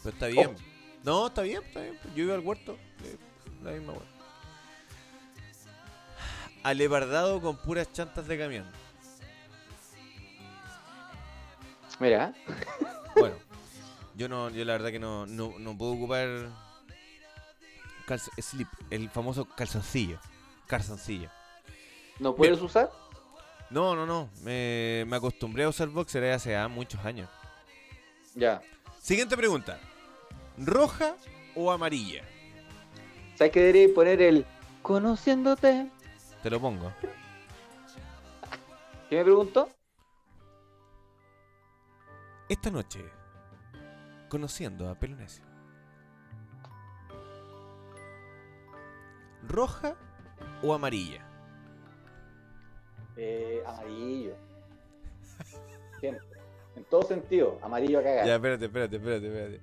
Pero 0.03 0.15
está 0.15 0.27
bien. 0.27 0.57
No, 1.05 1.29
está 1.29 1.43
bien, 1.43 1.63
está 1.63 1.81
bien. 1.81 1.97
Yo 2.17 2.25
iba 2.25 2.35
al 2.35 2.41
huerto. 2.41 2.77
eh, 3.05 3.17
La 3.63 3.71
misma 3.71 3.93
weá. 3.93 4.03
Alebardado 6.69 7.41
con 7.41 7.57
puras 7.57 7.91
chantas 7.95 8.27
de 8.29 8.39
camión. 8.39 8.67
Mira, 11.99 12.35
Bueno, 13.17 13.37
yo 14.15 14.29
no, 14.29 14.51
yo 14.51 14.67
la 14.67 14.75
verdad 14.75 14.91
que 14.91 14.99
no, 14.99 15.25
no, 15.25 15.55
no 15.59 15.79
puedo 15.79 15.93
ocupar 15.93 16.29
calzo- 18.07 18.31
slip, 18.39 18.69
el 18.91 19.09
famoso 19.09 19.47
calzoncillo. 19.47 20.21
Calzoncillo. 20.67 21.31
¿no 22.19 22.35
puedes 22.35 22.61
usar? 22.61 22.91
No, 23.71 23.97
no, 23.97 24.05
no. 24.05 24.29
Me, 24.43 25.05
me 25.07 25.17
acostumbré 25.17 25.65
a 25.65 25.71
usar 25.71 25.89
boxer 25.89 26.23
hace 26.33 26.55
ah, 26.55 26.69
muchos 26.69 27.03
años. 27.03 27.31
Ya. 28.35 28.61
Siguiente 29.01 29.39
pregunta. 29.39 29.81
¿Roja 30.59 31.17
o 31.55 31.73
amarilla? 31.73 32.25
¿Sabes 33.37 33.53
que 33.55 33.61
debería 33.61 33.95
poner 33.95 34.21
el 34.21 34.45
conociéndote? 34.83 35.91
Te 36.49 36.53
lo 36.53 36.61
pongo. 36.63 36.91
¿Qué 39.11 39.17
me 39.17 39.25
preguntó? 39.25 39.69
Esta 42.49 42.71
noche, 42.71 43.05
conociendo 44.31 44.89
a 44.89 44.95
Pelonesio. 44.95 45.45
¿Roja 49.47 49.95
o 50.63 50.73
amarilla? 50.73 51.23
Eh, 53.19 53.63
amarillo. 53.67 54.35
Siempre. 56.01 56.27
En 56.77 56.85
todo 56.85 57.03
sentido, 57.03 57.59
amarillo 57.61 57.99
a 57.99 58.03
cagar. 58.03 58.27
Ya, 58.27 58.37
espérate, 58.37 58.65
espérate, 58.65 58.97
espérate, 58.97 59.27
espérate. 59.27 59.61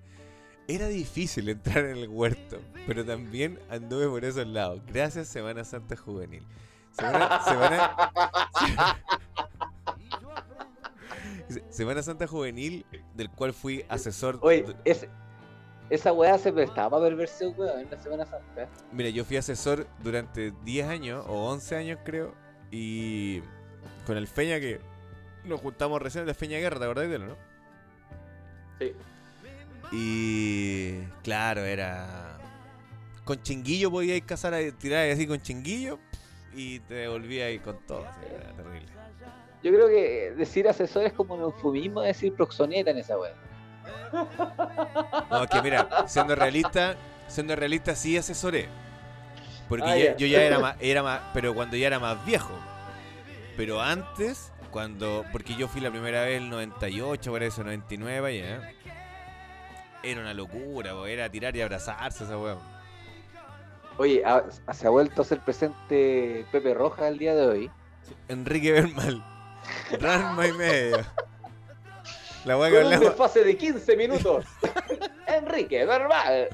Era 0.67 0.87
difícil 0.87 1.49
entrar 1.49 1.83
en 1.85 1.97
el 1.97 2.09
huerto, 2.09 2.59
pero 2.85 3.03
también 3.03 3.57
anduve 3.71 4.07
por 4.07 4.23
esos 4.23 4.45
lados. 4.45 4.83
Gracias, 4.85 5.29
Semana 5.29 5.63
Santa 5.63 5.95
Juvenil. 5.95 6.43
Semana, 6.97 7.41
Semana- 7.43 8.11
Semana 11.69 12.01
Santa 12.03 12.25
Juvenil, 12.27 12.85
del 13.13 13.29
cual 13.29 13.53
fui 13.53 13.85
asesor. 13.89 14.39
Oye, 14.41 14.65
ese- 14.85 15.09
esa 15.89 16.11
weá 16.13 16.37
se 16.39 16.51
prestaba 16.51 16.91
para 16.91 17.03
perversión, 17.03 17.53
weón, 17.57 17.81
en 17.81 17.91
la 17.91 18.01
Semana 18.01 18.25
Santa. 18.25 18.67
Mira, 18.91 19.09
yo 19.09 19.23
fui 19.25 19.37
asesor 19.37 19.85
durante 20.01 20.51
10 20.63 20.87
años, 20.87 21.23
o 21.27 21.47
11 21.51 21.75
años 21.75 21.99
creo, 22.03 22.33
y 22.71 23.41
con 24.07 24.17
el 24.17 24.27
Feña 24.27 24.59
que 24.59 24.79
nos 25.43 25.61
juntamos 25.61 26.01
recién 26.01 26.23
en 26.23 26.27
la 26.29 26.33
Feña 26.33 26.57
Guerra, 26.57 26.79
¿te 26.79 26.85
acordás 26.85 27.09
de 27.09 27.15
él, 27.15 27.27
no? 27.27 27.35
Sí. 28.79 28.93
Y 29.91 31.03
claro, 31.23 31.61
era. 31.61 32.37
Con 33.23 33.41
chinguillo 33.41 33.91
podíais 33.91 34.23
cazar, 34.23 34.53
a- 34.55 34.71
tirar 34.71 35.07
así 35.09 35.27
con 35.27 35.39
chinguillo 35.41 35.99
y 36.55 36.79
te 36.81 36.93
devolvíais 36.95 37.61
con 37.61 37.77
todo. 37.85 38.05
Era 38.29 38.51
terrible. 38.53 38.87
Yo 39.63 39.71
creo 39.73 39.87
que 39.87 40.33
decir 40.37 40.67
asesor 40.67 41.05
es 41.05 41.13
como 41.13 41.33
un 41.35 41.41
eufemismo 41.41 42.01
de 42.01 42.07
decir 42.09 42.33
proxoneta 42.35 42.91
en 42.91 42.97
esa 42.99 43.17
weá. 43.17 43.33
No, 45.31 45.43
es 45.43 45.49
que 45.49 45.61
mira, 45.61 45.87
siendo 46.07 46.35
realista, 46.35 46.95
siendo 47.27 47.55
realista 47.55 47.95
sí 47.95 48.17
asesoré. 48.17 48.67
Porque 49.67 49.85
Ah, 49.89 49.97
ya- 49.97 50.15
yo 50.17 50.27
ya 50.27 50.43
era 50.43 50.59
más, 50.59 50.75
era 50.79 51.01
más, 51.03 51.21
pero 51.33 51.53
cuando 51.55 51.75
ya 51.75 51.87
era 51.87 51.99
más 51.99 52.23
viejo. 52.25 52.53
Pero 53.57 53.81
antes, 53.81 54.51
cuando, 54.69 55.25
porque 55.31 55.55
yo 55.55 55.67
fui 55.67 55.81
la 55.81 55.89
primera 55.89 56.23
vez 56.23 56.37
el 56.41 56.49
98, 56.49 57.31
parece, 57.31 57.63
99 57.63 58.37
ya. 58.37 58.71
Era 60.03 60.21
una 60.21 60.33
locura, 60.35 60.91
era 61.07 61.27
tirar 61.29 61.55
y 61.55 61.61
abrazarse 61.61 62.25
esa 62.25 62.37
weá. 62.37 62.57
Oye, 63.97 64.23
a- 64.25 64.45
a- 64.67 64.73
se 64.73 64.87
ha 64.87 64.89
vuelto 64.89 65.21
a 65.21 65.25
ser 65.25 65.39
presente 65.39 66.45
Pepe 66.51 66.73
Roja 66.73 67.07
el 67.07 67.17
día 67.17 67.33
de 67.35 67.47
hoy. 67.47 67.71
Enrique 68.27 68.71
Bermal. 68.71 69.23
Ranma 69.99 70.47
y 70.47 70.51
medio. 70.53 70.97
La 72.45 72.57
weá 72.57 72.69
que 72.69 72.75
Con 72.75 72.85
un 72.87 72.93
hablamos. 72.93 73.09
desfase 73.09 73.43
de 73.43 73.57
15 73.57 73.97
minutos. 73.97 74.45
Enrique, 75.27 75.85
verbal. 75.85 76.47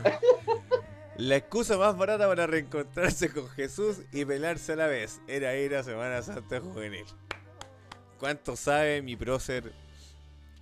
La 1.18 1.36
excusa 1.36 1.78
más 1.78 1.98
barata 1.98 2.28
para 2.28 2.48
reencontrarse 2.48 3.32
con 3.34 3.50
Jesús 3.50 3.98
y 4.14 4.24
pelarse 4.24 4.74
a 4.74 4.76
la 4.78 4.88
vez 4.88 5.20
era 5.28 5.56
ir 5.56 5.76
a 5.76 5.84
Semana 5.84 6.22
Santa 6.22 6.62
Juvenil. 6.62 7.06
¿Cuánto 8.20 8.56
sabe 8.56 9.02
mi 9.02 9.16
prócer 9.18 9.74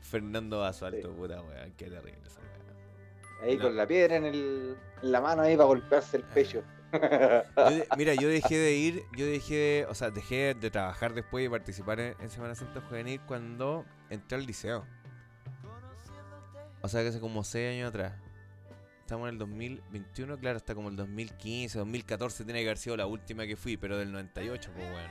Fernando 0.02 0.60
Basualto? 0.60 1.10
Sí. 1.10 1.14
Puta 1.16 1.42
weá, 1.42 1.68
qué 1.78 1.86
terrible 1.86 2.20
esa 2.26 2.40
weá. 2.40 3.44
Ahí 3.48 3.58
No. 3.58 3.64
con 3.64 3.78
la 3.78 3.86
piedra 3.86 4.16
en, 4.16 4.26
el, 4.26 4.76
la 5.02 5.22
mano 5.22 5.42
ahí 5.44 5.56
para 5.56 5.68
golpearse 5.68 6.18
el 6.18 6.24
pecho. 6.24 6.64
Yo 6.92 7.00
de- 7.70 7.88
mira, 7.98 8.14
yo 8.16 8.28
dejé 8.30 8.58
de 8.58 8.74
ir, 8.74 9.04
yo 9.16 9.26
dejé 9.26 9.56
de, 9.56 9.86
o 9.90 9.94
sea, 9.96 10.10
dejé 10.10 10.56
de 10.56 10.72
trabajar 10.72 11.14
después 11.14 11.46
y 11.46 11.50
participar 11.50 12.00
en, 12.00 12.16
en 12.20 12.30
Semana 12.30 12.56
Santa 12.56 12.82
Juvenil 12.82 13.22
cuando 13.28 13.86
entré 14.10 14.38
al 14.38 14.46
liceo. 14.46 14.86
O 16.82 16.88
sea 16.88 17.02
que 17.02 17.10
hace 17.10 17.20
como 17.20 17.44
6 17.44 17.76
años 17.78 17.90
atrás. 17.90 18.14
Estamos 19.02 19.28
en 19.28 19.34
el 19.36 19.40
2021, 19.40 20.38
claro, 20.38 20.58
está 20.58 20.76
como 20.76 20.90
el 20.90 20.96
2015, 20.96 21.80
2014 21.80 22.44
tiene 22.46 22.60
que 22.62 22.68
haber 22.68 22.78
sido 22.78 22.96
la 22.96 23.08
última 23.08 23.46
que 23.48 23.56
fui, 23.56 23.76
pero 23.76 23.98
del 23.98 24.12
98, 24.12 24.72
pues 24.76 24.92
bueno. 24.92 25.10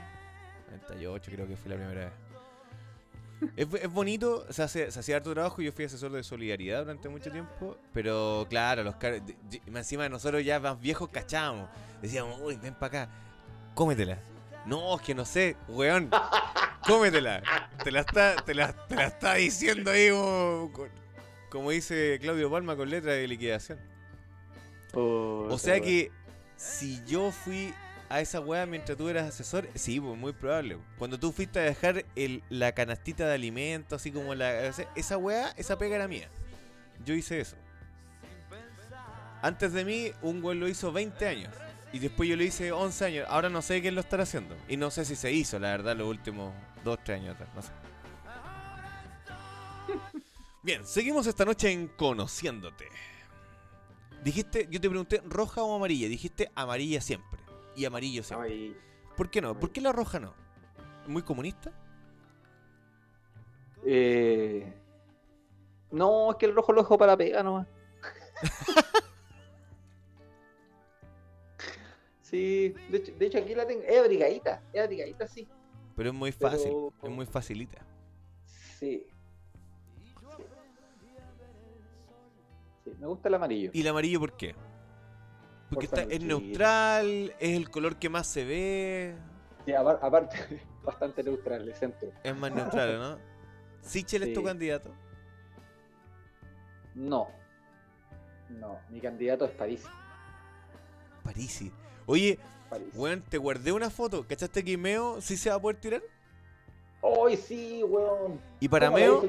98 0.69 1.31
creo 1.33 1.47
que 1.47 1.57
fue 1.57 1.69
la 1.71 1.75
primera 1.75 2.05
vez. 2.05 2.13
Es, 3.55 3.67
es 3.81 3.89
bonito, 3.91 4.45
se, 4.51 4.63
hace, 4.63 4.91
se 4.91 4.99
hacía 4.99 5.17
harto 5.17 5.33
trabajo, 5.33 5.61
yo 5.61 5.71
fui 5.71 5.85
asesor 5.85 6.11
de 6.11 6.23
solidaridad 6.23 6.79
durante 6.81 7.07
mucho 7.09 7.31
tiempo, 7.31 7.77
pero 7.93 8.45
claro, 8.49 8.83
los 8.83 8.95
car- 8.95 9.21
encima 9.67 10.03
de 10.03 10.09
nosotros 10.09 10.43
ya 10.43 10.59
más 10.59 10.79
viejos 10.79 11.09
cachábamos. 11.09 11.69
Decíamos, 12.01 12.39
uy, 12.41 12.57
ven 12.57 12.73
para 12.75 13.03
acá, 13.03 13.11
cómetela. 13.75 14.19
No, 14.65 14.95
es 14.95 15.01
que 15.01 15.15
no 15.15 15.23
sé, 15.25 15.55
weón, 15.69 16.09
cómetela. 16.85 17.41
Te 17.83 17.91
la 17.91 18.01
está, 18.01 18.35
te 18.35 18.53
la, 18.53 18.73
te 18.87 18.95
la 18.95 19.05
está 19.05 19.35
diciendo 19.35 19.91
ahí 19.91 20.09
como, 20.09 20.71
como 21.49 21.71
dice 21.71 22.19
Claudio 22.21 22.51
Palma 22.51 22.75
con 22.75 22.89
letra 22.89 23.13
de 23.13 23.27
liquidación. 23.27 23.79
O 24.93 25.57
sea 25.57 25.79
que 25.79 26.11
si 26.57 27.01
yo 27.05 27.31
fui 27.31 27.73
a 28.09 28.21
esa 28.21 28.39
weá 28.39 28.65
mientras 28.65 28.97
tú 28.97 29.07
eras 29.07 29.29
asesor, 29.29 29.69
sí, 29.75 29.99
pues 29.99 30.17
muy 30.17 30.33
probable. 30.33 30.77
Cuando 30.97 31.19
tú 31.19 31.31
fuiste 31.31 31.59
a 31.59 31.63
dejar 31.63 32.05
el, 32.15 32.43
la 32.49 32.71
canastita 32.73 33.27
de 33.27 33.35
alimentos, 33.35 34.01
así 34.01 34.11
como 34.11 34.33
la. 34.33 34.65
esa 34.95 35.17
weá, 35.17 35.53
esa 35.57 35.77
pega 35.77 35.95
era 35.95 36.07
mía. 36.07 36.27
Yo 37.05 37.13
hice 37.13 37.39
eso. 37.39 37.55
Antes 39.41 39.71
de 39.73 39.85
mí, 39.85 40.11
un 40.21 40.43
weón 40.43 40.59
lo 40.59 40.67
hizo 40.67 40.91
20 40.91 41.27
años. 41.27 41.53
Y 41.93 41.99
después 41.99 42.27
yo 42.27 42.35
lo 42.35 42.43
hice 42.43 42.71
11 42.71 43.05
años. 43.05 43.27
Ahora 43.29 43.49
no 43.49 43.61
sé 43.61 43.81
quién 43.81 43.95
lo 43.95 44.01
estará 44.01 44.23
haciendo. 44.23 44.55
Y 44.67 44.75
no 44.75 44.91
sé 44.91 45.05
si 45.05 45.15
se 45.15 45.31
hizo, 45.31 45.59
la 45.59 45.69
verdad, 45.69 45.95
los 45.95 46.07
últimos 46.07 46.53
2, 46.83 46.99
3 47.03 47.21
años 47.21 47.35
atrás. 47.35 47.49
No 47.55 47.61
sé. 47.61 47.69
Bien, 50.63 50.85
seguimos 50.85 51.25
esta 51.25 51.45
noche 51.45 51.71
en 51.71 51.87
Conociéndote. 51.87 52.87
Dijiste, 54.23 54.67
yo 54.69 54.81
te 54.81 54.89
pregunté 54.89 55.21
roja 55.25 55.63
o 55.63 55.75
amarilla. 55.75 56.09
Dijiste 56.09 56.51
amarilla 56.53 57.01
siempre. 57.01 57.38
Y 57.79 57.85
amarillo 57.85 58.23
siempre. 58.23 58.49
Ay, 58.49 58.77
¿Por 59.15 59.29
qué 59.29 59.41
no? 59.41 59.57
¿Por 59.57 59.71
qué 59.71 59.79
la 59.79 59.93
roja 59.93 60.19
no? 60.19 60.33
¿Muy 61.07 61.21
comunista? 61.21 61.71
eh, 63.85 64.73
no, 65.89 66.31
es 66.31 66.37
que 66.37 66.45
el 66.45 66.53
rojo 66.53 66.73
lo 66.73 66.81
dejo 66.81 66.97
para 66.97 67.15
pega 67.15 67.41
nomás. 67.41 67.65
sí, 72.21 72.69
de 72.89 72.97
hecho, 72.97 73.13
de 73.17 73.25
hecho 73.25 73.37
aquí 73.37 73.55
la 73.55 73.65
tengo. 73.65 73.81
Es 73.83 73.97
abrigadita, 73.97 74.61
es 74.73 74.83
abrigadita, 74.83 75.27
sí. 75.27 75.47
Pero 75.95 76.09
es 76.09 76.15
muy 76.15 76.31
Pero- 76.33 76.51
fácil. 76.51 76.73
Es 77.01 77.09
muy 77.09 77.25
facilita. 77.25 77.85
Sí. 78.77 79.07
Sí, 82.83 82.91
me 82.99 83.07
gusta 83.07 83.29
el 83.29 83.35
amarillo. 83.35 83.71
¿Y 83.73 83.81
el 83.81 83.87
amarillo 83.87 84.19
por 84.19 84.35
qué? 84.35 84.53
Porque 85.69 85.87
Por 85.87 85.99
está, 85.99 86.13
es 86.13 86.21
neutral, 86.23 87.33
es 87.39 87.55
el 87.55 87.69
color 87.69 87.97
que 87.97 88.09
más 88.09 88.25
se 88.27 88.43
ve, 88.43 89.15
Sí, 89.65 89.71
apar- 89.71 89.99
aparte, 90.01 90.37
bastante 90.83 91.23
neutral 91.23 91.67
el 91.67 91.75
centro. 91.75 92.11
es 92.23 92.35
más 92.35 92.51
neutral, 92.51 92.97
¿no? 92.99 93.17
¿Sichel 93.81 94.23
es 94.23 94.33
tu 94.33 94.39
Sí. 94.39 94.45
candidato? 94.45 94.91
No. 96.95 97.27
No, 98.49 98.79
mi 98.89 98.99
candidato 98.99 99.45
es 99.45 99.51
París. 99.51 99.83
Parisi. 101.23 101.71
Oye, 102.07 102.39
París. 102.69 102.87
weón, 102.95 103.21
te 103.21 103.37
guardé 103.37 103.71
una 103.71 103.89
foto. 103.91 104.25
¿Cachaste 104.27 104.63
que 104.63 104.77
Meo 104.77 105.21
sí 105.21 105.37
se 105.37 105.49
va 105.51 105.57
a 105.57 105.61
poder 105.61 105.77
tirar? 105.77 106.01
¡Ay, 107.03 107.37
sí, 107.37 107.83
weón! 107.83 108.41
Y 108.59 108.67
para 108.67 108.87
¿Cómo 108.87 108.97
la 108.97 109.03
Meo, 109.05 109.23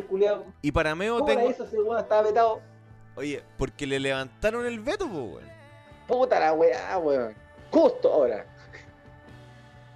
y 0.63 0.73
para 0.73 0.95
Meo 0.95 1.19
¿Cómo 1.19 1.29
la 1.29 1.35
tengo. 1.55 1.85
weón? 1.85 1.99
Estaba 2.01 2.23
vetado. 2.23 2.61
Oye, 3.15 3.43
porque 3.59 3.87
le 3.87 4.01
levantaron 4.01 4.65
el 4.67 4.81
veto, 4.81 5.07
weón. 5.07 5.50
Puta 6.11 6.41
la 6.41 6.53
weá, 6.53 6.99
weón. 6.99 7.37
Justo 7.71 8.13
ahora. 8.13 8.45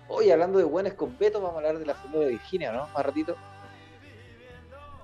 Hoy 0.06 0.30
hablando 0.30 0.58
de 0.58 0.64
buenas 0.64 0.94
con 0.94 1.18
Beto, 1.18 1.40
vamos 1.40 1.56
a 1.56 1.58
hablar 1.58 1.78
de 1.78 1.86
la 1.86 1.94
salud 2.00 2.20
de 2.20 2.28
Virginia, 2.28 2.70
¿no? 2.70 2.86
Más 2.86 3.04
ratito. 3.04 3.36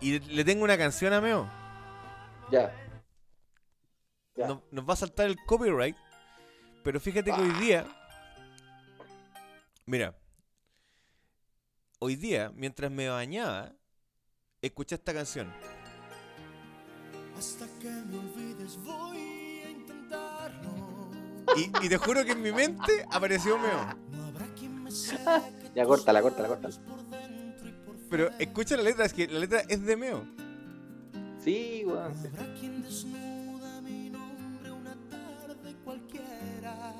Y 0.00 0.20
le 0.20 0.44
tengo 0.44 0.62
una 0.62 0.78
canción 0.78 1.12
a 1.12 1.20
Meo. 1.20 1.50
Ya. 2.52 2.72
Ya. 4.36 4.46
nos, 4.46 4.60
nos 4.70 4.88
va 4.88 4.92
a 4.92 4.96
saltar 4.96 5.26
el 5.26 5.36
copyright. 5.46 5.96
Pero 6.84 7.00
fíjate 7.00 7.32
que 7.32 7.40
hoy 7.40 7.52
día. 7.54 7.84
Mira. 9.86 10.14
Hoy 11.98 12.14
día, 12.14 12.52
mientras 12.54 12.88
me 12.88 13.08
bañaba, 13.08 13.72
escuché 14.62 14.94
esta 14.94 15.12
canción. 15.12 15.52
Hasta 17.36 17.66
que 17.80 17.88
me 17.88 18.16
olvides 18.16 18.78
voy. 18.84 19.39
Y, 21.56 21.86
y 21.86 21.88
te 21.88 21.96
juro 21.96 22.24
que 22.24 22.32
en 22.32 22.42
mi 22.42 22.52
mente 22.52 23.04
apareció 23.10 23.58
Meo. 23.58 23.86
Ya, 25.74 25.84
córtala. 25.84 26.20
por 26.78 27.04
dentro 27.10 27.68
y 27.68 27.72
por 27.84 27.96
Pero 28.08 28.30
escucha 28.38 28.76
la 28.76 28.82
letra, 28.82 29.04
es 29.04 29.12
que 29.12 29.26
la 29.28 29.38
letra 29.40 29.60
es 29.68 29.84
de 29.84 29.96
Meo. 29.96 30.24
Sí, 31.42 31.82
weón. 31.86 32.12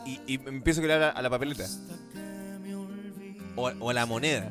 Y, 0.07 0.21
y 0.27 0.35
empiezo 0.49 0.81
a 0.81 0.85
crear 0.85 1.03
a, 1.03 1.11
a 1.11 1.23
la 1.23 1.31
papeleta. 1.31 1.67
O, 3.57 3.69
a- 3.69 3.75
o 3.79 3.91
a 3.91 3.95
la 3.95 4.07
moneda. 4.07 4.51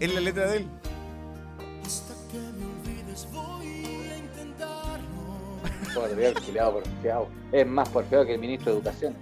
es 0.00 0.14
la 0.14 0.20
letra 0.20 0.46
de 0.50 0.56
él. 0.58 0.66
Hasta 1.84 2.14
que 2.30 2.38
me 2.38 2.64
olvides 2.66 3.28
voy 3.32 3.53
porfiado. 5.94 7.28
Es 7.52 7.66
más 7.66 7.88
porfiado 7.88 8.26
que 8.26 8.34
el 8.34 8.40
ministro 8.40 8.72
de 8.72 8.78
Educación. 8.78 9.14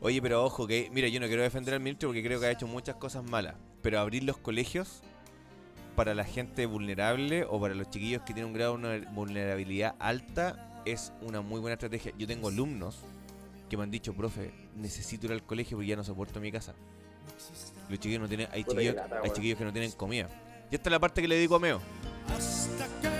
Oye, 0.00 0.20
pero 0.22 0.44
ojo, 0.44 0.66
que 0.66 0.88
mira, 0.92 1.08
yo 1.08 1.20
no 1.20 1.26
quiero 1.26 1.42
defender 1.42 1.74
al 1.74 1.80
ministro 1.80 2.08
porque 2.08 2.22
creo 2.22 2.38
que 2.38 2.46
ha 2.46 2.50
hecho 2.50 2.66
muchas 2.66 2.96
cosas 2.96 3.24
malas. 3.24 3.54
Pero 3.82 4.00
abrir 4.00 4.24
los 4.24 4.36
colegios 4.36 5.02
para 5.94 6.14
la 6.14 6.24
gente 6.24 6.66
vulnerable 6.66 7.44
o 7.48 7.60
para 7.60 7.74
los 7.74 7.88
chiquillos 7.90 8.22
que 8.22 8.34
tienen 8.34 8.46
un 8.46 8.52
grado 8.52 8.76
de 8.76 9.00
vulnerabilidad 9.12 9.94
alta 9.98 10.82
es 10.84 11.12
una 11.22 11.40
muy 11.40 11.60
buena 11.60 11.74
estrategia. 11.74 12.12
Yo 12.18 12.26
tengo 12.26 12.48
alumnos 12.48 13.00
que 13.68 13.76
me 13.76 13.82
han 13.82 13.90
dicho, 13.90 14.14
profe, 14.14 14.52
necesito 14.76 15.26
ir 15.26 15.32
al 15.32 15.42
colegio 15.42 15.76
porque 15.76 15.88
ya 15.88 15.96
no 15.96 16.04
soporto 16.04 16.40
mi 16.40 16.52
casa. 16.52 16.74
Los 17.88 17.98
chiquillos 17.98 18.20
no 18.20 18.28
tienen, 18.28 18.48
hay 18.52 18.64
chiquillos, 18.64 18.96
hay 19.22 19.54
que 19.54 19.64
no 19.64 19.72
tienen 19.72 19.90
comida. 19.92 20.28
Y 20.70 20.74
esta 20.74 20.88
es 20.88 20.92
la 20.92 21.00
parte 21.00 21.22
que 21.22 21.28
le 21.28 21.38
digo 21.38 21.56
a 21.56 21.60
Meo. 21.60 21.80
Hasta 22.28 22.86
que 23.00 23.15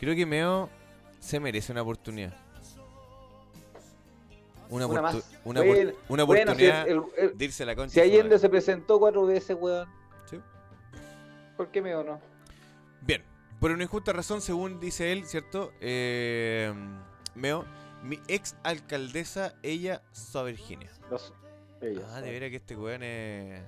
Creo 0.00 0.16
que 0.16 0.24
Meo 0.26 0.68
se 1.20 1.38
merece 1.38 1.70
una 1.72 1.82
oportunidad. 1.82 2.34
Una, 4.70 4.86
Una 4.86 5.00
oportu- 5.00 5.02
más. 5.14 5.30
una, 5.44 5.60
Bueno, 5.62 5.90
opor- 5.90 5.94
una 6.08 6.24
Bueno, 6.24 6.42
si, 6.42 6.42
oportunidad 6.66 6.88
el- 6.88 7.02
el- 7.18 7.38
de 7.38 7.44
irse 7.44 7.62
a 7.64 7.66
la 7.66 7.76
concha. 7.76 7.92
si 7.92 8.00
Allende 8.00 8.38
se 8.38 8.48
presentó 8.48 8.98
cuatro 9.00 9.26
veces, 9.26 9.56
weón. 9.60 9.88
Sí. 10.30 10.40
¿Por 11.56 11.68
qué 11.68 11.82
me 11.82 11.94
o 11.96 12.04
no? 12.04 12.20
Bien, 13.02 13.22
por 13.58 13.72
una 13.72 13.82
injusta 13.82 14.12
razón, 14.12 14.40
según 14.40 14.78
dice 14.80 15.12
él, 15.12 15.26
¿cierto? 15.26 15.72
Eh, 15.80 16.72
Meo, 17.34 17.64
mi 18.04 18.20
ex 18.28 18.56
alcaldesa, 18.62 19.54
ella, 19.62 20.02
Soa 20.12 20.44
Virginia. 20.44 20.90
Los, 21.10 21.32
ellos, 21.82 22.04
Ah, 22.12 22.20
de 22.20 22.30
veras 22.30 22.50
que 22.50 22.56
este 22.56 22.76
weón 22.76 23.02
es. 23.02 23.62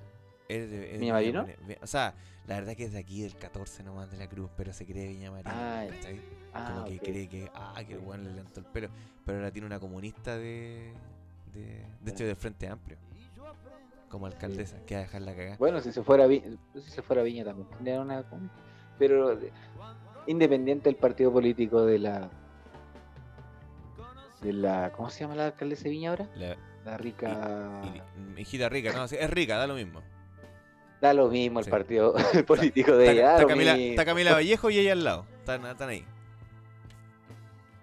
es 0.47 0.69
de, 0.71 0.85
es 0.85 0.91
de 0.93 0.97
¿Viña 0.99 1.13
Marino? 1.13 1.43
Marino. 1.43 1.75
O 1.81 1.87
sea, 1.87 2.13
la 2.47 2.55
verdad 2.55 2.75
que 2.75 2.85
es 2.85 2.91
de 2.93 2.99
aquí, 2.99 3.21
del 3.21 3.35
14 3.35 3.83
nomás 3.83 4.11
de 4.11 4.17
la 4.17 4.27
cruz, 4.27 4.49
pero 4.57 4.73
se 4.73 4.85
cree 4.85 5.07
Viña 5.07 5.31
Marino. 5.31 5.51
Ah. 5.53 5.85
Ah, 6.53 6.71
Como 6.73 6.85
que 6.87 6.99
cree 6.99 7.27
que, 7.29 7.49
ah, 7.53 7.81
que 7.87 7.93
el 7.93 7.99
weón 7.99 8.23
le 8.23 8.31
levantó 8.33 8.59
el 8.59 8.65
pelo. 8.65 8.89
Pero 9.25 9.37
ahora 9.39 9.51
tiene 9.51 9.65
una 9.65 9.79
comunista 9.79 10.37
de. 10.37 10.93
de, 11.53 11.85
de 12.01 12.11
hecho, 12.11 12.25
del 12.25 12.35
Frente 12.35 12.67
Amplio. 12.67 12.97
Como 14.09 14.27
alcaldesa, 14.27 14.77
que 14.85 14.93
va 14.93 14.99
a 14.99 15.03
dejar 15.03 15.21
la 15.23 15.35
cagada. 15.35 15.57
Bueno, 15.57 15.81
si 15.81 15.91
se 15.91 16.03
fuera 16.03 16.27
Vi- 16.27 16.43
si 16.75 16.81
se 16.91 17.01
fuera 17.01 17.23
Viña 17.23 17.43
también 17.45 17.67
tendría 17.69 17.99
una 18.01 18.23
pero 18.99 19.35
de- 19.35 19.51
independiente 20.27 20.87
del 20.89 20.97
partido 20.97 21.31
político 21.33 21.83
de 21.85 21.97
la 21.97 22.29
de 24.41 24.53
la 24.53 24.91
¿cómo 24.91 25.09
se 25.09 25.21
llama 25.21 25.35
la 25.35 25.47
alcaldesa 25.47 25.85
de 25.85 25.89
Viña 25.89 26.09
ahora? 26.11 26.29
La, 26.35 26.55
La 26.85 26.97
rica 26.97 27.81
hijita 28.37 28.69
rica, 28.69 28.91
no, 28.93 29.07
sí, 29.07 29.15
es 29.19 29.29
rica, 29.29 29.57
da 29.57 29.65
lo 29.67 29.73
mismo. 29.75 30.01
Da 31.03 31.13
lo 31.13 31.27
mismo 31.27 31.59
el 31.59 31.65
Sí. 31.65 31.71
partido 31.71 32.15
político 32.47 32.95
de 32.95 33.11
ella. 33.11 33.35
está 33.35 33.45
Camila, 33.47 33.75
está 33.77 34.05
Camila 34.05 34.31
Vallejo 34.33 34.69
y 34.69 34.79
ella 34.79 34.93
al 34.93 35.03
lado. 35.03 35.25
Están, 35.39 35.65
están 35.65 35.89
ahí. 35.89 36.05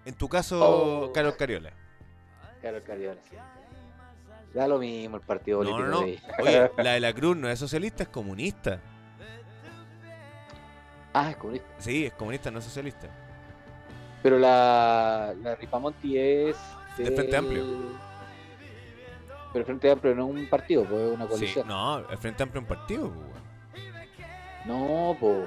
En 0.05 0.15
tu 0.15 0.27
caso, 0.27 0.59
Oh. 1.05 1.13
Carlos 1.13 1.35
Cariola. 1.35 1.71
Claro, 2.61 2.83
Cariola, 2.83 3.21
sí. 3.29 3.35
Da 4.55 4.67
lo 4.67 4.79
mismo 4.79 5.17
el 5.17 5.21
partido 5.23 5.63
No, 5.63 5.69
político 5.69 5.87
no, 5.89 6.01
no. 6.01 6.05
de 6.07 6.13
ella. 6.13 6.21
Oye, 6.39 6.71
la 6.83 6.93
de 6.93 6.99
la 6.99 7.13
Cruz 7.13 7.37
no 7.37 7.47
es 7.47 7.59
socialista, 7.59 8.03
es 8.03 8.09
comunista. 8.09 8.79
Ah, 11.13 11.29
es 11.29 11.37
comunista. 11.37 11.67
Sí, 11.77 12.05
es 12.07 12.13
comunista, 12.13 12.49
no 12.49 12.57
es 12.59 12.65
socialista. 12.65 13.07
Pero 14.23 14.39
la, 14.39 15.33
la 15.43 15.55
Ripamonti 15.55 16.17
es 16.17 16.55
Del 16.97 17.13
Frente 17.13 17.37
Amplio. 17.37 17.63
Pero 19.53 19.59
el 19.61 19.65
Frente 19.65 19.91
Amplio 19.91 20.15
no 20.15 20.27
es 20.29 20.35
un 20.35 20.49
partido, 20.49 20.85
pues 20.85 21.01
es 21.01 21.11
una 21.13 21.25
Sí, 21.25 21.29
coalición. 21.29 21.67
no, 21.67 21.97
el 22.09 22.17
Frente 22.17 22.43
Amplio 22.43 22.61
es 22.61 22.63
un 22.69 22.75
partido. 22.77 23.09
pues, 23.09 23.25
weón. 23.27 23.41
No, 24.65 25.17
po. 25.19 25.45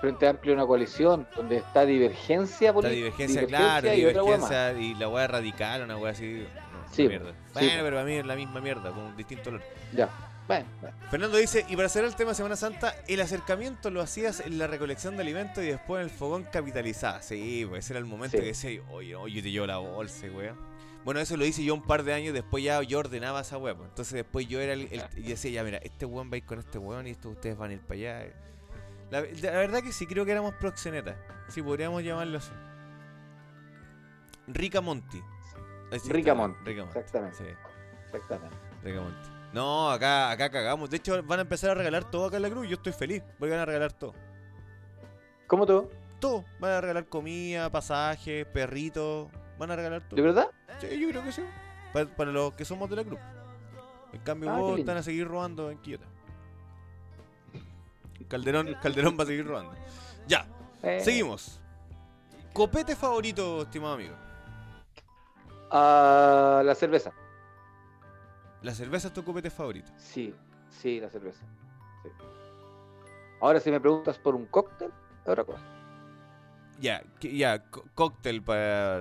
Frente 0.00 0.28
Amplio 0.28 0.52
es 0.52 0.56
una 0.58 0.66
coalición 0.66 1.26
donde 1.34 1.56
está 1.56 1.86
divergencia 1.86 2.72
política. 2.72 2.94
divergencia, 2.96 3.46
claro, 3.46 3.94
y 3.94 4.04
otra 4.04 4.22
hueá 4.22 4.36
divergencia 4.36 4.72
y 4.80 4.94
la 4.94 5.08
weá 5.08 5.26
radical, 5.26 5.82
una 5.82 5.96
weá 5.96 6.12
así. 6.12 6.44
no, 6.72 6.94
Sí, 6.94 7.02
una 7.06 7.10
mierda. 7.10 7.30
sí, 7.32 7.36
Bueno, 7.54 7.70
po. 7.78 7.82
pero 7.84 8.00
a 8.00 8.04
mí 8.04 8.12
es 8.12 8.26
la 8.26 8.36
misma 8.36 8.60
mierda, 8.60 8.90
con 8.90 8.98
un 9.04 9.16
distinto 9.16 9.48
olor. 9.50 9.62
Ya. 9.94 10.08
Bueno, 10.46 10.66
bueno. 10.82 10.94
Fernando 11.10 11.38
dice, 11.38 11.64
y 11.70 11.74
para 11.74 11.88
cerrar 11.88 12.10
el 12.10 12.16
tema 12.16 12.34
Semana 12.34 12.54
Santa, 12.54 12.94
el 13.08 13.18
acercamiento 13.22 13.90
lo 13.90 14.02
hacías 14.02 14.40
en 14.40 14.58
la 14.58 14.66
recolección 14.66 15.16
de 15.16 15.22
alimentos 15.22 15.64
y 15.64 15.68
después 15.68 16.00
en 16.00 16.10
el 16.10 16.14
fogón 16.14 16.44
capitalizada. 16.44 17.22
Sí, 17.22 17.64
pues 17.66 17.86
ese 17.86 17.94
era 17.94 18.00
el 18.00 18.04
momento 18.04 18.36
Sí. 18.36 18.42
que 18.42 18.48
decía, 18.48 18.80
oye, 18.90 19.16
oye, 19.16 19.40
te 19.40 19.50
llevo 19.50 19.66
la 19.66 19.78
bolsa, 19.78 20.26
weón. 20.26 20.73
Bueno, 21.04 21.20
eso 21.20 21.36
lo 21.36 21.44
hice 21.44 21.62
yo 21.62 21.74
un 21.74 21.82
par 21.82 22.02
de 22.02 22.14
años, 22.14 22.32
después 22.32 22.64
ya 22.64 22.80
yo 22.82 22.98
ordenaba 22.98 23.40
esa 23.42 23.58
weá. 23.58 23.74
pues. 23.76 23.88
Entonces 23.90 24.14
después 24.14 24.46
yo 24.48 24.60
era 24.60 24.72
el, 24.72 24.88
el- 24.90 25.04
y 25.18 25.22
decía, 25.28 25.50
ya 25.50 25.62
mira, 25.64 25.78
este 25.78 26.06
weón 26.06 26.30
va 26.30 26.34
a 26.34 26.36
ir 26.38 26.44
con 26.46 26.58
este 26.58 26.78
weón 26.78 27.06
y 27.06 27.10
esto 27.10 27.28
ustedes 27.30 27.56
van 27.58 27.70
a 27.70 27.74
ir 27.74 27.80
para 27.80 27.94
allá. 27.94 28.32
La, 29.10 29.20
la 29.20 29.50
verdad 29.58 29.82
que 29.82 29.92
sí 29.92 30.06
creo 30.06 30.24
que 30.24 30.32
éramos 30.32 30.54
proxenetas. 30.54 31.16
Sí, 31.48 31.62
podríamos 31.62 32.02
llamarlo 32.02 32.38
así. 32.38 32.50
Rica 34.48 34.80
Monti. 34.80 35.22
Rica 36.08 36.34
Monti, 36.34 36.58
Rica 36.64 36.84
Monti. 36.84 36.98
exactamente. 36.98 37.36
Sí. 37.36 37.44
Exactamente. 38.06 38.56
Rica 38.82 39.00
Monti. 39.00 39.28
No, 39.52 39.90
acá, 39.90 40.30
acá 40.30 40.50
cagamos. 40.50 40.90
De 40.90 40.96
hecho, 40.96 41.22
van 41.22 41.38
a 41.38 41.42
empezar 41.42 41.70
a 41.70 41.74
regalar 41.74 42.10
todo 42.10 42.26
acá 42.26 42.36
en 42.36 42.42
la 42.42 42.50
cruz. 42.50 42.66
Yo 42.68 42.74
estoy 42.74 42.92
feliz. 42.92 43.22
Voy 43.38 43.52
a 43.52 43.64
regalar 43.64 43.92
todo. 43.92 44.14
¿Cómo 45.46 45.64
tú? 45.66 45.88
Todo. 46.18 46.44
Van 46.58 46.72
a 46.72 46.80
regalar 46.80 47.06
comida, 47.06 47.70
pasajes, 47.70 48.44
perritos. 48.46 49.28
Van 49.58 49.70
a 49.70 49.76
regalar 49.76 50.02
todo. 50.02 50.16
¿De 50.16 50.22
verdad? 50.22 50.50
Sí, 50.80 50.98
yo 50.98 51.08
creo 51.08 51.22
que 51.24 51.32
sí. 51.32 51.42
Para, 51.92 52.06
para 52.06 52.32
los 52.32 52.52
que 52.54 52.64
somos 52.64 52.88
de 52.90 52.96
la 52.96 53.04
cruz. 53.04 53.18
En 54.12 54.20
cambio, 54.20 54.50
Ah, 54.50 54.58
vos 54.58 54.78
están 54.78 54.96
a 54.96 55.02
seguir 55.02 55.26
robando 55.28 55.70
en 55.70 55.78
Quillota. 55.78 56.06
Calderón, 58.28 58.74
Calderón 58.82 59.16
va 59.18 59.24
a 59.24 59.26
seguir 59.26 59.46
robando. 59.46 59.72
Ya, 60.26 60.46
Eh, 60.82 61.00
seguimos. 61.00 61.60
Copete 62.52 62.94
favorito, 62.96 63.62
estimado 63.62 63.94
amigo. 63.94 64.14
Ah, 65.70 66.62
la 66.64 66.74
cerveza. 66.74 67.12
La 68.62 68.72
cerveza 68.72 69.08
es 69.08 69.14
tu 69.14 69.24
copete 69.24 69.50
favorito. 69.50 69.90
Sí, 69.98 70.34
sí, 70.70 71.00
la 71.00 71.10
cerveza. 71.10 71.44
Sí. 72.02 72.08
Ahora, 73.40 73.60
si 73.60 73.70
me 73.70 73.80
preguntas 73.80 74.18
por 74.18 74.34
un 74.34 74.46
cóctel, 74.46 74.90
es 75.22 75.28
otra 75.28 75.44
cosa. 75.44 75.62
Ya, 76.80 77.02
ya, 77.20 77.62
cóctel 77.94 78.42
para. 78.42 79.00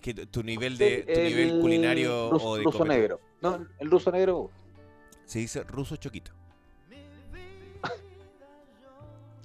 Es 0.00 0.14
que 0.14 0.26
tu- 0.26 0.42
nivel 0.42 0.78
de 0.78 1.02
tu 1.02 1.12
El 1.12 1.24
nivel 1.28 1.60
culinario 1.60 2.30
ruso, 2.30 2.46
o 2.46 2.56
de 2.56 2.64
ruso 2.64 2.84
negro. 2.86 3.20
No, 3.42 3.66
el 3.78 3.90
ruso 3.90 4.10
negro. 4.10 4.50
Se 5.26 5.38
dice 5.40 5.62
ruso 5.64 5.96
choquito. 5.96 6.32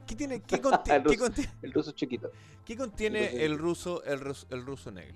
¿Qué 0.08 0.16
tiene? 0.16 0.41
¿Qué, 0.41 0.62
conti- 0.62 0.91
El 0.91 1.03
qué 1.03 1.10
ruso. 1.10 1.26
conti- 1.26 1.49
El 1.62 1.74
ruso 1.74 1.91
chiquito. 1.91 2.32
qué 2.64 2.78
contiene 2.78 3.43
el 3.43 3.58
ruso, 3.58 4.01
el 4.06 4.20
ruso, 4.22 4.47
el 4.49 4.66
ruso 4.66 4.91
negro? 4.91 5.16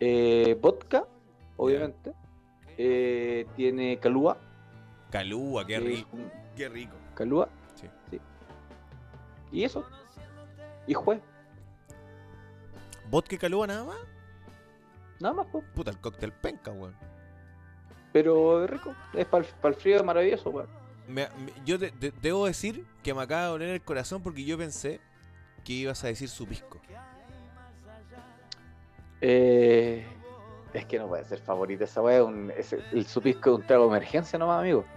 Eh, 0.00 0.56
vodka, 0.60 1.06
obviamente. 1.58 2.14
Eh, 2.78 3.46
tiene 3.54 3.98
calúa. 3.98 4.38
Calúa, 5.10 5.66
qué 5.66 5.78
rico, 5.78 6.16
qué 6.56 6.68
rico. 6.70 6.94
Calúa. 7.14 7.48
Sí. 7.74 8.18
Y 9.52 9.64
eso. 9.64 9.84
Y 10.86 10.94
juez. 10.94 11.20
¿Vodka 13.10 13.34
y 13.34 13.38
calúa 13.38 13.66
nada 13.66 13.84
más? 13.84 13.98
Nada 15.22 15.34
más, 15.36 15.46
pues. 15.52 15.64
Puta, 15.74 15.90
el 15.92 15.98
cóctel 15.98 16.32
penca, 16.32 16.72
weón. 16.72 16.96
Pero 18.12 18.64
es 18.64 18.70
rico. 18.70 18.94
Es 19.14 19.24
para 19.26 19.44
el 19.64 19.74
frío 19.74 19.96
es 19.96 20.04
maravilloso, 20.04 20.50
weón. 20.50 20.68
Me- 21.06 21.28
me- 21.38 21.52
yo 21.64 21.78
de- 21.78 21.90
de- 21.92 22.12
debo 22.20 22.46
decir 22.46 22.84
que 23.02 23.14
me 23.14 23.22
acaba 23.22 23.42
de 23.42 23.48
doler 23.48 23.68
el 23.70 23.82
corazón 23.82 24.22
porque 24.22 24.44
yo 24.44 24.58
pensé 24.58 25.00
que 25.64 25.72
ibas 25.74 26.02
a 26.04 26.08
decir 26.08 26.28
su 26.28 26.46
pisco. 26.46 26.80
Eh, 29.20 30.06
Es 30.74 30.86
que 30.86 30.98
no 30.98 31.06
puede 31.06 31.24
ser 31.24 31.38
favorita 31.38 31.84
esa 31.84 32.02
weá. 32.02 32.22
Es 32.56 32.72
el 32.72 33.06
supisco 33.06 33.50
de 33.50 33.56
un 33.56 33.62
trago 33.62 33.84
de 33.84 33.90
emergencia 33.98 34.38
nomás, 34.38 34.60
amigo. 34.60 34.84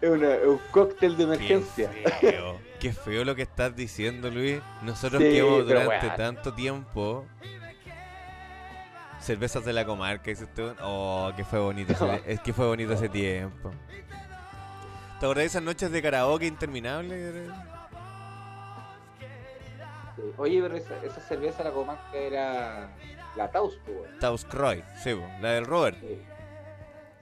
Es, 0.00 0.10
una- 0.10 0.34
es 0.34 0.46
un 0.46 0.60
cóctel 0.72 1.16
de 1.16 1.24
emergencia. 1.24 1.90
Qué 2.82 2.92
feo. 2.92 3.24
Lo 3.24 3.36
que 3.36 3.42
estás 3.42 3.76
diciendo, 3.76 4.28
Luis. 4.28 4.60
Nosotros 4.82 5.22
Sí, 5.22 5.28
que 5.30 5.40
durante 5.40 6.10
tanto 6.10 6.52
tiempo. 6.52 7.24
Cervezas 9.20 9.64
de 9.64 9.72
la 9.72 9.84
comarca, 9.86 10.24
dice 10.30 10.42
usted. 10.42 10.74
Oh, 10.82 11.30
que 11.36 11.44
fue 11.44 11.60
bonito. 11.60 11.92
ese- 11.92 12.22
es 12.26 12.40
que 12.40 12.52
fue 12.52 12.66
bonito 12.66 12.92
ese 12.94 13.08
tiempo. 13.08 13.70
¿Te 15.20 15.26
acordás 15.26 15.42
de 15.42 15.46
esas 15.46 15.62
noches 15.62 15.92
de 15.92 16.02
karaoke 16.02 16.44
interminables? 16.46 17.46
Sí. 20.16 20.22
Oye, 20.36 20.60
pero 20.60 20.76
esa, 20.76 20.96
esa 21.04 21.20
cerveza, 21.20 21.62
la 21.62 21.70
comarca, 21.70 22.02
era 22.16 22.90
la 23.36 23.48
Taus, 23.48 23.78
pues. 23.86 24.18
Taos 24.18 24.44
Croy, 24.44 24.82
sí, 25.04 25.16
la 25.40 25.52
del 25.52 25.66
Robert. 25.66 25.98
Sí. 26.00 26.20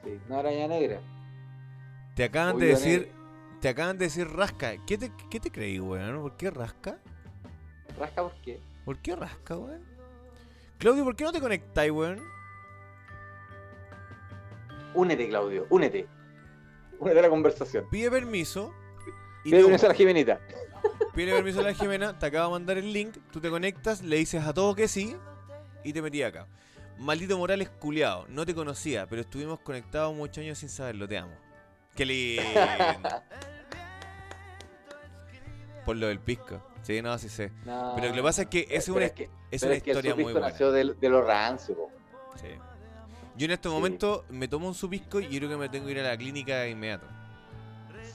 Sí, 0.04 0.18
no 0.26 0.38
araña 0.38 0.66
negra. 0.68 1.00
Te 2.14 2.24
acaban 2.24 2.58
de 2.58 2.66
decir. 2.68 3.12
Te 3.60 3.68
acaban 3.68 3.98
de 3.98 4.06
decir 4.06 4.28
rasca. 4.28 4.74
¿Qué 4.86 4.96
te, 4.96 5.12
qué 5.30 5.38
te 5.38 5.50
creí, 5.50 5.78
weón? 5.78 6.22
¿Por 6.22 6.36
qué 6.36 6.50
rasca? 6.50 6.98
¿Rasca 7.98 8.22
por 8.22 8.34
qué? 8.42 8.60
¿Por 8.84 8.98
qué 8.98 9.16
rasca, 9.16 9.56
weón? 9.56 9.84
Claudio, 10.78 11.04
¿por 11.04 11.14
qué 11.14 11.24
no 11.24 11.32
te 11.32 11.40
conectáis, 11.40 11.92
weón? 11.92 12.20
Únete, 14.94 15.28
Claudio, 15.28 15.66
únete. 15.70 16.08
Únete 16.98 17.18
a 17.18 17.22
la 17.22 17.30
conversación. 17.30 17.86
Pide 17.90 18.10
permiso. 18.10 18.74
Y 19.44 19.50
Pide 19.50 19.64
unirse 19.64 19.86
a 19.86 19.90
la 19.90 19.94
Jimenita. 19.94 20.40
Pide 21.14 21.32
permiso 21.32 21.60
a 21.60 21.64
la 21.64 21.74
Jimena, 21.74 22.18
te 22.18 22.26
acaba 22.26 22.46
de 22.46 22.50
mandar 22.52 22.78
el 22.78 22.92
link, 22.92 23.16
tú 23.32 23.40
te 23.40 23.50
conectas, 23.50 24.02
le 24.02 24.16
dices 24.16 24.44
a 24.44 24.54
todo 24.54 24.74
que 24.74 24.86
sí 24.88 25.16
y 25.82 25.92
te 25.92 26.00
metí 26.02 26.22
acá. 26.22 26.46
Maldito 26.98 27.36
Morales 27.36 27.68
culiao, 27.68 28.26
no 28.28 28.46
te 28.46 28.54
conocía, 28.54 29.06
pero 29.06 29.22
estuvimos 29.22 29.58
conectados 29.60 30.14
muchos 30.14 30.38
años 30.38 30.58
sin 30.58 30.68
saberlo, 30.68 31.08
te 31.08 31.18
amo. 31.18 31.32
Qué 32.00 32.06
lindo. 32.06 32.42
Por 35.84 35.96
lo 35.96 36.06
del 36.08 36.18
pisco. 36.18 36.62
Sí, 36.80 37.02
no, 37.02 37.18
sí 37.18 37.28
sé. 37.28 37.52
No. 37.66 37.92
Pero 37.94 38.08
lo 38.08 38.14
que 38.14 38.22
pasa 38.22 38.42
es 38.42 38.48
que 38.48 38.66
es 38.70 38.88
una, 38.88 39.04
es 39.04 39.12
que- 39.12 39.28
es 39.50 39.62
una 39.62 39.74
es 39.74 39.82
que 39.82 39.90
el 39.90 39.96
historia 39.98 40.14
muy 40.14 40.22
supisco 40.24 40.40
buena. 40.40 40.48
nació 40.52 40.72
de, 40.72 40.94
de 40.94 41.20
rancio, 41.22 41.74
po. 41.76 41.90
Sí. 42.36 42.46
Yo 43.36 43.44
en 43.44 43.50
este 43.50 43.68
Sí. 43.68 43.74
momento 43.74 44.24
me 44.30 44.48
tomo 44.48 44.66
un 44.68 44.74
supisco 44.74 45.20
y 45.20 45.28
yo 45.28 45.40
creo 45.40 45.50
que 45.50 45.56
me 45.58 45.68
tengo 45.68 45.84
que 45.86 45.92
ir 45.92 46.00
a 46.00 46.04
la 46.04 46.16
clínica 46.16 46.56
de 46.60 46.70
inmediato. 46.70 47.06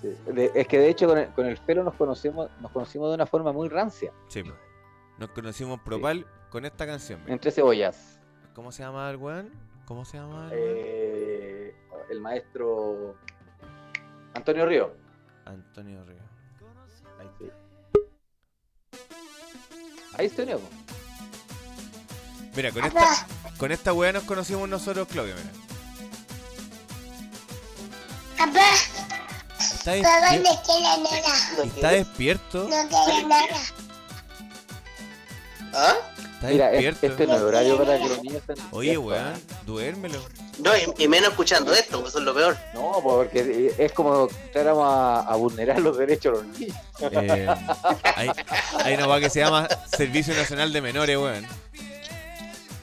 Sí. 0.02 0.16
De- 0.34 0.52
es 0.56 0.68
que 0.68 0.80
de 0.80 0.90
hecho 0.90 1.08
con 1.08 1.20
el, 1.20 1.28
con 1.30 1.46
el 1.46 1.58
pelo 1.58 1.84
nos 1.84 1.94
conocimos, 1.94 2.50
nos 2.62 2.72
conocimos 2.72 3.10
de 3.10 3.16
una 3.16 3.28
forma 3.28 3.52
muy 3.52 3.70
rancia. 3.70 4.12
Sí. 4.30 4.42
Nos 5.20 5.30
conocimos 5.30 5.80
propal 5.82 6.26
con 6.50 6.66
esta 6.66 6.88
canción. 6.88 7.22
Entre 7.28 7.52
cebollas. 7.52 8.20
¿Cómo 8.56 8.72
se 8.72 8.82
llama 8.82 9.12
el 9.12 9.18
weón? 9.18 9.52
¿Cómo 9.86 10.06
se 10.06 10.18
llama 10.18 10.50
el? 10.52 10.58
Eh, 10.60 11.76
el 12.10 12.20
maestro 12.20 13.16
Antonio 14.36 14.66
Río. 14.66 14.96
Antonio 15.46 16.04
Río. 16.06 16.22
Ahí 17.20 17.28
Sí. 17.40 17.52
Ahí 20.18 20.26
estoy, 20.28 20.46
po. 20.46 20.62
Mira, 22.56 22.72
con 22.72 22.86
esta, 22.86 23.28
con 23.58 23.72
esta 23.72 23.92
weá 23.94 24.14
nos 24.14 24.24
conocimos 24.24 24.70
nosotros, 24.70 25.08
Claudio, 25.10 25.36
mira. 25.36 25.52
Papá, 28.38 28.70
Está, 29.60 29.92
¿para 30.02 30.32
despier- 30.32 30.44
dónde 30.44 30.50
está 30.50 30.80
la 30.80 30.98
nena? 30.98 31.64
está 31.76 31.90
despierto. 31.90 32.68
No 32.70 32.88
quiero 32.90 33.28
nada. 33.28 33.58
¿Ah? 35.74 35.96
Está 36.46 36.54
Mira, 36.54 36.72
es- 36.72 36.84
despierto. 36.86 37.06
este 37.08 37.28
no 37.28 37.36
es 37.36 37.41
horario 37.41 37.78
para 37.78 37.98
que 37.98 38.10
los 38.10 38.24
niños 38.24 38.38
estén 38.48 38.56
Oye, 38.72 38.98
weón, 38.98 39.34
duérmelo. 39.66 40.20
No, 40.60 40.72
y, 40.78 41.04
y 41.04 41.08
menos 41.08 41.30
escuchando 41.32 41.74
esto, 41.74 42.06
eso 42.08 42.20
es 42.20 42.24
lo 42.24 42.34
peor. 42.34 42.58
No, 42.74 43.00
porque 43.04 43.74
es 43.78 43.91
como 43.91 44.28
entráramos 44.46 44.86
a, 44.88 45.20
a 45.22 45.36
vulnerar 45.36 45.80
los 45.80 45.98
derechos 45.98 46.38
de 46.39 46.43
los 46.48 46.60
niños. 46.60 46.78
Eh, 47.12 47.48
hay, 48.16 48.30
hay 48.84 48.93
una 48.96 49.08
weá 49.08 49.20
que 49.20 49.30
se 49.30 49.39
llama 49.39 49.68
Servicio 49.96 50.34
Nacional 50.34 50.72
de 50.72 50.82
Menores, 50.82 51.18
weón. 51.18 51.46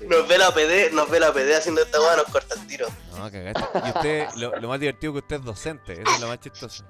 Nos 0.06 0.26
ve 0.26 0.36
la 0.36 0.48
OPD, 0.48 0.92
nos 0.92 1.08
ve 1.08 1.20
la 1.20 1.30
OPD 1.30 1.54
haciendo 1.56 1.80
esta 1.82 2.00
weá, 2.00 2.16
nos 2.16 2.26
corta 2.26 2.54
el 2.56 2.66
tiro. 2.66 2.88
No, 3.16 3.30
cagaste. 3.30 3.62
Y 3.84 3.88
usted, 3.96 4.26
lo, 4.36 4.56
lo 4.60 4.68
más 4.68 4.80
divertido 4.80 5.12
es 5.12 5.14
que 5.14 5.18
usted 5.24 5.36
es 5.36 5.44
docente, 5.44 5.92
eso 5.92 6.02
es 6.14 6.20
lo 6.20 6.26
más 6.28 6.40
chistoso. 6.40 6.84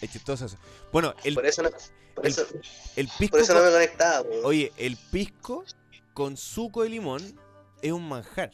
Es 0.00 0.10
chistoso 0.12 0.46
eso. 0.46 0.56
Bueno, 0.92 1.14
el, 1.24 1.34
Por 1.34 1.46
eso 1.46 1.62
no, 1.62 1.70
por 2.16 2.26
el- 2.26 2.32
eso, 2.32 2.46
el 2.96 3.08
pisco. 3.18 3.30
por 3.36 3.40
eso 3.40 3.52
no 3.54 3.60
con- 3.60 3.68
me 3.68 3.72
conectaba. 3.74 4.26
Oye, 4.42 4.72
el 4.76 4.96
pisco 4.96 5.64
con 6.14 6.36
suco 6.36 6.82
de 6.82 6.88
limón 6.88 7.38
es 7.82 7.92
un 7.92 8.08
manjar. 8.08 8.50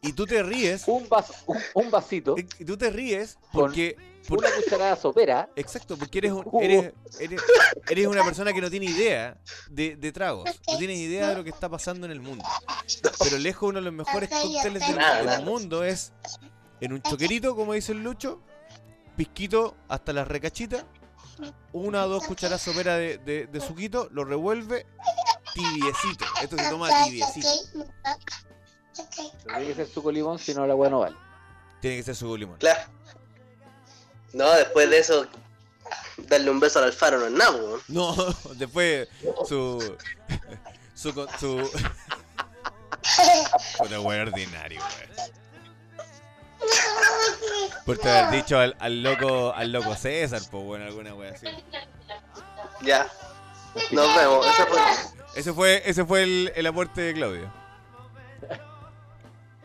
Y 0.00 0.12
tú 0.14 0.26
te 0.26 0.42
ríes. 0.42 0.84
Un, 0.86 1.08
vaso, 1.08 1.32
un, 1.46 1.58
un 1.74 1.90
vasito, 1.90 2.34
Y 2.36 2.64
tú 2.64 2.76
te 2.76 2.90
ríes 2.90 3.34
Con 3.52 3.62
porque. 3.62 3.96
por- 4.26 4.38
una 4.38 4.50
cucharada 4.50 4.96
sopera. 4.96 5.48
exacto, 5.54 5.96
porque 5.96 6.18
eres, 6.18 6.32
un- 6.32 6.42
Jugo. 6.42 6.60
eres, 6.60 6.92
eres, 7.20 7.40
eres 7.88 8.06
una 8.08 8.24
persona 8.24 8.52
que 8.52 8.60
no 8.60 8.68
tiene 8.70 8.86
idea 8.86 9.38
de, 9.70 9.94
de 9.96 10.12
tragos. 10.12 10.50
No 10.68 10.78
tienes 10.78 10.98
idea 10.98 11.28
de 11.28 11.34
lo 11.36 11.44
que 11.44 11.50
está 11.50 11.68
pasando 11.68 12.06
en 12.06 12.12
el 12.12 12.20
mundo. 12.20 12.44
Pero 13.22 13.38
lejos 13.38 13.68
uno 13.68 13.78
de 13.78 13.84
los 13.84 13.92
mejores 13.94 14.28
cócteles 14.28 14.82
del, 14.88 15.26
del 15.28 15.44
mundo 15.44 15.84
es 15.84 16.12
en 16.80 16.92
un 16.94 17.02
choquerito, 17.02 17.54
como 17.54 17.74
dice 17.74 17.92
el 17.92 18.02
Lucho, 18.02 18.40
pisquito 19.16 19.76
hasta 19.88 20.12
las 20.12 20.28
recachitas, 20.28 20.84
una 21.72 22.04
o 22.04 22.08
dos 22.08 22.26
cucharadas 22.26 22.62
soperas 22.62 22.98
de, 22.98 23.18
de, 23.18 23.46
de 23.46 23.60
suquito, 23.60 24.08
lo 24.12 24.24
revuelve 24.24 24.86
tibiecito. 25.54 26.24
Esto 26.42 26.56
se 26.56 26.70
toma 26.70 26.88
tibiecito. 27.04 27.48
Tiene 29.46 29.66
que 29.66 29.74
ser 29.74 29.88
suco 29.88 30.10
limón, 30.10 30.38
si 30.38 30.54
no 30.54 30.66
la 30.66 30.74
hueá 30.74 30.90
no 30.90 31.00
vale. 31.00 31.16
Tiene 31.80 31.98
que 31.98 32.02
ser 32.02 32.14
suco 32.14 32.36
limón. 32.36 32.58
Claro. 32.58 32.80
No, 34.32 34.50
después 34.52 34.88
de 34.88 34.98
eso, 34.98 35.26
darle 36.16 36.50
un 36.50 36.60
beso 36.60 36.78
al 36.78 36.86
alfaro 36.86 37.18
no 37.18 37.26
es 37.26 37.32
nada, 37.32 37.52
weón. 37.52 37.80
No, 37.88 38.14
después 38.56 39.08
su. 39.46 39.96
su. 40.94 41.12
su. 41.38 41.70
Puta 43.78 44.00
wea 44.00 44.22
ordinario, 44.22 44.80
wea. 44.80 45.08
Por 47.84 47.98
te 47.98 48.10
haber 48.10 48.30
dicho 48.30 48.58
al, 48.58 48.76
al 48.78 49.02
loco 49.02 49.52
al 49.54 49.72
loco 49.72 49.94
César, 49.94 50.40
pues 50.50 50.64
bueno, 50.64 50.84
alguna 50.84 51.14
wea 51.14 51.32
así. 51.32 51.46
Ya. 52.82 53.06
Nos 53.90 54.16
vemos. 54.16 54.46
Eso 54.46 54.66
fue. 54.66 54.80
Ese 55.34 55.52
fue, 55.52 55.82
ese 55.86 56.04
fue 56.04 56.22
el, 56.22 56.52
el 56.54 56.66
aporte 56.66 57.00
de 57.00 57.14
Claudio. 57.14 57.52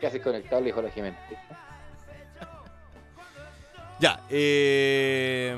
Casi 0.00 0.20
conectado, 0.20 0.62
dijo 0.62 0.80
la 0.80 0.90
Jimena. 0.90 1.18
Ya, 3.98 4.20
eh. 4.30 5.56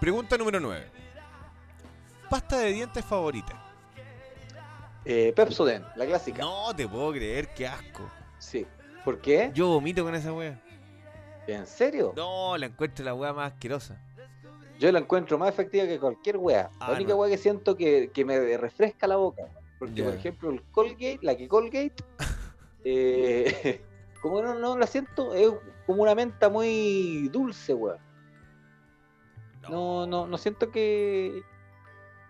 Pregunta 0.00 0.36
número 0.38 0.60
9. 0.60 0.90
Pasta 2.30 2.58
de 2.58 2.72
dientes 2.72 3.04
favorita. 3.04 3.62
Eh, 5.04 5.32
Pepsodent, 5.36 5.86
la 5.94 6.06
clásica. 6.06 6.42
No 6.42 6.74
te 6.74 6.88
puedo 6.88 7.12
creer, 7.12 7.54
qué 7.54 7.68
asco. 7.68 8.10
Sí. 8.38 8.66
¿Por 9.06 9.20
qué? 9.20 9.52
Yo 9.54 9.68
vomito 9.68 10.02
con 10.02 10.16
esa 10.16 10.32
wea. 10.32 10.60
¿En 11.46 11.64
serio? 11.64 12.12
No, 12.16 12.58
la 12.58 12.66
encuentro 12.66 13.04
la 13.04 13.14
wea 13.14 13.32
más 13.32 13.52
asquerosa. 13.52 13.96
Yo 14.80 14.90
la 14.90 14.98
encuentro 14.98 15.38
más 15.38 15.48
efectiva 15.48 15.86
que 15.86 16.00
cualquier 16.00 16.38
wea. 16.38 16.72
Ah, 16.80 16.88
la 16.88 16.96
única 16.96 17.12
no. 17.12 17.18
wea 17.18 17.30
que 17.30 17.38
siento 17.38 17.76
que, 17.76 18.10
que 18.12 18.24
me 18.24 18.56
refresca 18.56 19.06
la 19.06 19.14
boca. 19.14 19.44
Porque, 19.78 20.02
por 20.02 20.12
ejemplo, 20.12 20.50
el 20.50 20.60
Colgate, 20.72 21.20
la 21.22 21.36
que 21.36 21.46
Colgate, 21.46 21.94
eh, 22.84 23.80
como 24.22 24.42
no, 24.42 24.58
no 24.58 24.76
la 24.76 24.88
siento, 24.88 25.34
es 25.34 25.52
como 25.86 26.02
una 26.02 26.16
menta 26.16 26.48
muy 26.48 27.28
dulce, 27.28 27.74
wea. 27.74 27.98
No, 29.70 30.04
no, 30.08 30.26
no 30.26 30.36
siento 30.36 30.72
que, 30.72 31.42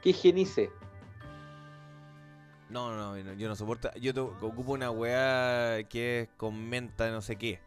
que 0.03 0.11
higienice. 0.11 0.71
No, 2.69 2.91
no, 2.97 3.17
no, 3.17 3.33
yo 3.35 3.49
no 3.49 3.55
soporto. 3.57 3.91
Yo 4.01 4.13
to- 4.13 4.37
ocupo 4.41 4.73
una 4.73 4.91
weá 4.91 5.83
que 5.89 6.23
es 6.23 6.29
con 6.37 6.69
menta, 6.69 7.11
no 7.11 7.21
sé 7.21 7.37
qué. 7.37 7.61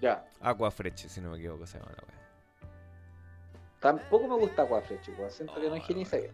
Ya. 0.00 0.24
Aqua 0.40 0.70
Fresh, 0.70 1.08
si 1.08 1.20
no 1.20 1.30
me 1.30 1.38
equivoco, 1.38 1.66
se 1.66 1.78
llama 1.78 1.92
la 1.96 2.02
weá. 2.06 2.14
Tampoco 3.80 4.28
me 4.28 4.36
gusta 4.36 4.62
agua 4.62 4.80
fresh, 4.80 5.10
wea. 5.18 5.30
Siento 5.30 5.54
que 5.54 5.66
no 5.68 5.74
Oh, 5.74 5.76
higieniza 5.76 6.16
bien. 6.16 6.32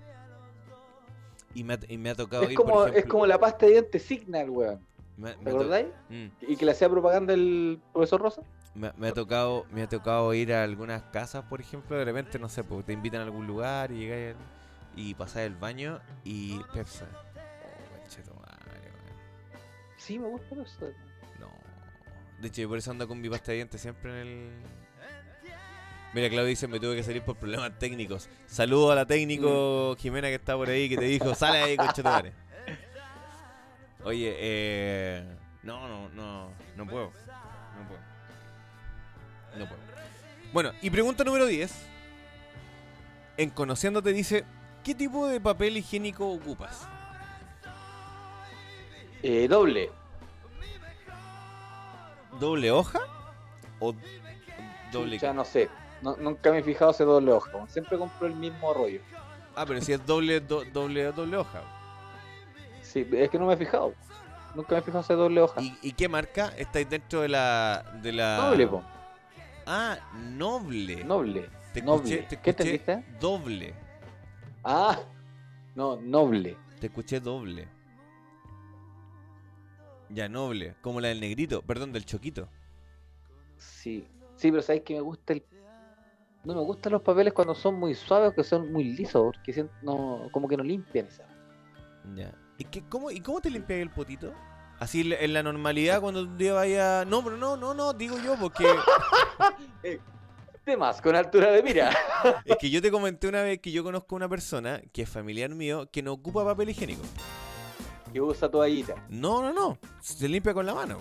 Y 1.54 1.64
me 1.64 1.74
ha, 1.74 1.78
y 1.88 1.98
me 1.98 2.10
ha 2.10 2.14
tocado 2.14 2.44
Es 2.44 2.50
ir, 2.50 2.56
como, 2.56 2.74
por 2.74 2.88
es 2.88 2.92
ejemplo. 2.94 3.10
como 3.12 3.26
la 3.26 3.38
pasta 3.38 3.66
de 3.66 3.72
dientes 3.72 4.02
Signal, 4.02 4.50
weón. 4.50 4.80
me, 5.16 5.36
me 5.36 5.44
¿Te 5.44 5.50
acordáis? 5.50 5.86
Mm. 6.08 6.26
Y 6.42 6.56
que 6.56 6.64
le 6.64 6.70
hacía 6.72 6.88
propaganda 6.88 7.34
el 7.34 7.80
profesor 7.92 8.20
Rosa. 8.20 8.42
Me, 8.74 8.92
me 8.96 9.08
ha 9.08 9.12
tocado 9.12 9.66
me 9.72 9.82
ha 9.82 9.88
tocado 9.88 10.32
ir 10.32 10.52
a 10.54 10.62
algunas 10.62 11.02
casas, 11.10 11.44
por 11.44 11.60
ejemplo, 11.60 11.98
de 11.98 12.04
repente, 12.04 12.38
no 12.38 12.48
sé, 12.48 12.62
porque 12.62 12.84
te 12.84 12.92
invitan 12.92 13.20
a 13.20 13.24
algún 13.24 13.48
lugar 13.48 13.90
y 13.90 13.98
llegáis 13.98 14.36
al- 14.36 14.59
y 15.00 15.14
pasáis 15.14 15.46
el 15.46 15.56
baño 15.56 16.00
y 16.24 16.58
Pepsa. 16.74 17.06
Oh, 17.10 17.98
conchetumare, 17.98 18.90
weón. 18.92 19.60
Sí, 19.96 20.18
me 20.18 20.28
gusta 20.28 20.54
eso. 20.54 20.92
No. 21.38 21.48
De 22.40 22.48
hecho, 22.48 22.62
yo 22.62 22.68
por 22.68 22.78
eso 22.78 22.90
ando 22.90 23.08
con 23.08 23.20
mi 23.20 23.30
pasta 23.30 23.52
de 23.52 23.56
dientes 23.56 23.80
siempre 23.80 24.10
en 24.10 24.28
el. 24.28 24.50
Mira, 26.12 26.28
Claudio 26.28 26.48
dice, 26.48 26.66
me 26.66 26.80
tuve 26.80 26.96
que 26.96 27.02
salir 27.02 27.22
por 27.22 27.36
problemas 27.36 27.78
técnicos. 27.78 28.28
Saludo 28.46 28.90
a 28.90 28.94
la 28.96 29.06
técnico 29.06 29.96
Jimena 29.96 30.28
que 30.28 30.34
está 30.34 30.56
por 30.56 30.68
ahí, 30.68 30.88
que 30.88 30.96
te 30.96 31.04
dijo, 31.04 31.34
sale 31.34 31.58
ahí, 31.58 31.76
conchetumare. 31.76 32.32
Oye, 34.02 34.34
eh... 34.38 35.36
No, 35.62 35.86
no, 35.86 36.08
no, 36.08 36.50
no 36.76 36.86
puedo. 36.86 37.12
No 37.78 37.88
puedo. 37.88 38.00
No 39.56 39.68
puedo. 39.68 39.80
Bueno, 40.52 40.72
y 40.82 40.90
pregunta 40.90 41.22
número 41.22 41.46
10. 41.46 41.72
En 43.36 43.50
Conociéndote 43.50 44.12
dice, 44.12 44.44
¿qué 44.84 44.94
tipo 44.94 45.26
de 45.26 45.40
papel 45.40 45.76
higiénico 45.76 46.28
ocupas? 46.30 46.86
Eh, 49.22 49.46
doble. 49.48 49.90
¿Doble 52.38 52.70
hoja? 52.70 53.00
¿O 53.78 53.94
doble 54.92 55.18
Ya 55.18 55.32
no 55.32 55.44
sé. 55.44 55.68
No- 56.02 56.16
nunca 56.16 56.50
me 56.50 56.58
he 56.58 56.62
fijado 56.62 56.90
ese 56.92 57.04
doble 57.04 57.32
hoja. 57.32 57.50
Siempre 57.68 57.98
compro 57.98 58.26
el 58.26 58.34
mismo 58.34 58.72
rollo. 58.72 59.00
Ah, 59.54 59.64
pero 59.66 59.80
si 59.82 59.92
es 59.92 60.04
doble, 60.06 60.40
do- 60.40 60.64
doble, 60.64 61.12
doble 61.12 61.36
hoja. 61.36 61.60
Sí, 62.82 63.06
es 63.12 63.28
que 63.30 63.38
no 63.38 63.46
me 63.46 63.54
he 63.54 63.56
fijado. 63.56 63.92
Nunca 64.54 64.74
me 64.74 64.78
he 64.80 64.82
fijado 64.82 65.02
ese 65.02 65.14
doble 65.14 65.40
hoja. 65.42 65.60
¿Y, 65.60 65.76
y 65.82 65.92
qué 65.92 66.08
marca? 66.08 66.52
¿Estáis 66.56 66.88
dentro 66.88 67.20
de 67.20 67.28
la... 67.28 67.84
De 68.02 68.12
la... 68.12 68.36
Doble, 68.36 68.66
po. 68.66 68.82
Ah, 69.66 69.98
noble. 70.14 71.04
Noble. 71.04 71.50
Te 71.74 71.82
noble. 71.82 72.14
escuché, 72.14 72.22
te 72.28 72.36
¿Qué 72.40 72.50
entendiste? 72.50 73.04
doble. 73.20 73.74
Ah, 74.64 74.98
no, 75.74 75.96
noble. 75.96 76.56
Te 76.80 76.86
escuché 76.86 77.20
doble. 77.20 77.68
Ya, 80.08 80.28
noble. 80.28 80.74
Como 80.80 81.00
la 81.00 81.08
del 81.08 81.20
negrito. 81.20 81.62
Perdón, 81.62 81.92
del 81.92 82.04
choquito. 82.04 82.48
Sí. 83.56 84.06
Sí, 84.36 84.50
pero 84.50 84.62
sabes 84.62 84.82
que 84.82 84.94
me 84.94 85.00
gusta 85.00 85.34
el. 85.34 85.44
No 86.44 86.54
me 86.54 86.62
gustan 86.62 86.92
los 86.92 87.02
papeles 87.02 87.34
cuando 87.34 87.54
son 87.54 87.78
muy 87.78 87.94
suaves 87.94 88.30
o 88.30 88.34
que 88.34 88.42
son 88.42 88.72
muy 88.72 88.84
lisos, 88.84 89.22
porque 89.22 89.66
no, 89.82 90.28
como 90.32 90.48
que 90.48 90.56
no 90.56 90.64
limpian 90.64 91.06
esa. 91.06 91.24
Ya. 92.16 92.32
¿Y, 92.56 92.64
qué, 92.64 92.82
cómo, 92.88 93.10
¿Y 93.10 93.20
cómo 93.20 93.40
te 93.40 93.50
limpias 93.50 93.80
el 93.80 93.90
potito? 93.90 94.32
Así 94.78 95.12
en 95.12 95.34
la 95.34 95.42
normalidad 95.42 96.00
cuando 96.00 96.22
un 96.22 96.38
día 96.38 96.54
vaya... 96.54 97.04
No, 97.04 97.22
pero 97.22 97.36
no, 97.36 97.54
no, 97.58 97.74
no, 97.74 97.92
digo 97.92 98.16
yo 98.24 98.36
porque... 98.40 98.66
Temas 100.64 101.00
con 101.00 101.14
altura 101.16 101.50
de 101.50 101.62
mira. 101.62 101.90
es 102.44 102.56
que 102.56 102.70
yo 102.70 102.82
te 102.82 102.90
comenté 102.90 103.28
una 103.28 103.42
vez 103.42 103.60
que 103.60 103.72
yo 103.72 103.82
conozco 103.82 104.14
a 104.14 104.16
una 104.16 104.28
persona 104.28 104.80
que 104.92 105.02
es 105.02 105.08
familiar 105.08 105.50
mío 105.50 105.88
que 105.90 106.02
no 106.02 106.12
ocupa 106.12 106.44
papel 106.44 106.70
higiénico. 106.70 107.02
que 108.12 108.20
usa 108.20 108.48
toallita. 108.50 108.94
No, 109.08 109.40
no, 109.42 109.52
no. 109.52 109.78
Se 110.00 110.28
limpia 110.28 110.52
con 110.54 110.66
la 110.66 110.74
mano. 110.74 110.98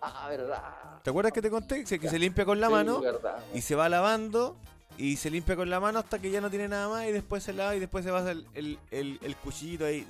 Ah, 0.00 0.26
verdad. 0.28 0.62
¿Te 1.02 1.10
acuerdas 1.10 1.32
que 1.32 1.42
te 1.42 1.50
conté? 1.50 1.84
Que 1.84 2.08
se 2.08 2.18
limpia 2.18 2.44
con 2.44 2.60
la 2.60 2.66
Sí, 2.68 2.72
mano 2.72 3.00
verdad. 3.00 3.38
y 3.54 3.60
se 3.62 3.74
va 3.74 3.88
lavando 3.88 4.56
y 4.96 5.16
se 5.16 5.30
limpia 5.30 5.56
con 5.56 5.70
la 5.70 5.80
mano 5.80 5.98
hasta 6.00 6.18
que 6.18 6.30
ya 6.30 6.40
no 6.40 6.50
tiene 6.50 6.68
nada 6.68 6.88
más 6.88 7.06
y 7.06 7.12
después 7.12 7.42
se 7.42 7.52
lava 7.52 7.74
y 7.74 7.80
después 7.80 8.04
se 8.04 8.10
pasa 8.10 8.32
el, 8.32 8.46
el, 8.54 8.78
el- 8.90 9.18
el 9.22 9.36
cuchillito 9.36 9.84
ahí 9.86 10.06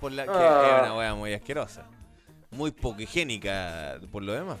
por 0.00 0.12
la 0.12 0.24
que 0.24 0.30
Ah. 0.32 0.76
es 0.76 0.82
una 0.86 0.96
wea 0.96 1.14
muy 1.14 1.32
asquerosa. 1.34 1.84
Muy 2.50 2.70
poco 2.70 3.00
higiénica 3.00 3.98
por 4.10 4.22
lo 4.22 4.32
demás. 4.32 4.58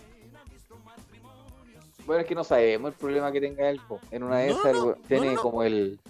Bueno, 2.06 2.22
es 2.22 2.26
que 2.26 2.34
no 2.34 2.44
sabemos 2.44 2.92
el 2.92 2.98
problema 2.98 3.30
que 3.30 3.40
tenga 3.40 3.68
él. 3.68 3.80
po. 3.86 4.00
En 4.10 4.22
una 4.22 4.38
de 4.38 4.50
No, 4.50 4.58
esas 4.60 4.72
no, 4.74 4.94
tiene 5.06 5.34
no, 5.34 5.42
como 5.42 5.62
el. 5.62 6.00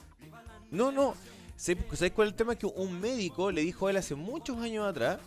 No, 0.71 0.91
no. 0.91 1.15
¿Sabes 1.57 2.13
cuál 2.13 2.29
es 2.29 2.33
el 2.33 2.35
tema? 2.35 2.57
Que 2.57 2.67
un 2.67 3.01
médico 3.01 3.51
le 3.53 3.61
dijo 3.61 3.87
a 3.87 3.91
él 3.91 3.97
hace 3.97 4.15
muchos 4.15 4.59
años 4.59 4.87
atrás. 4.87 5.21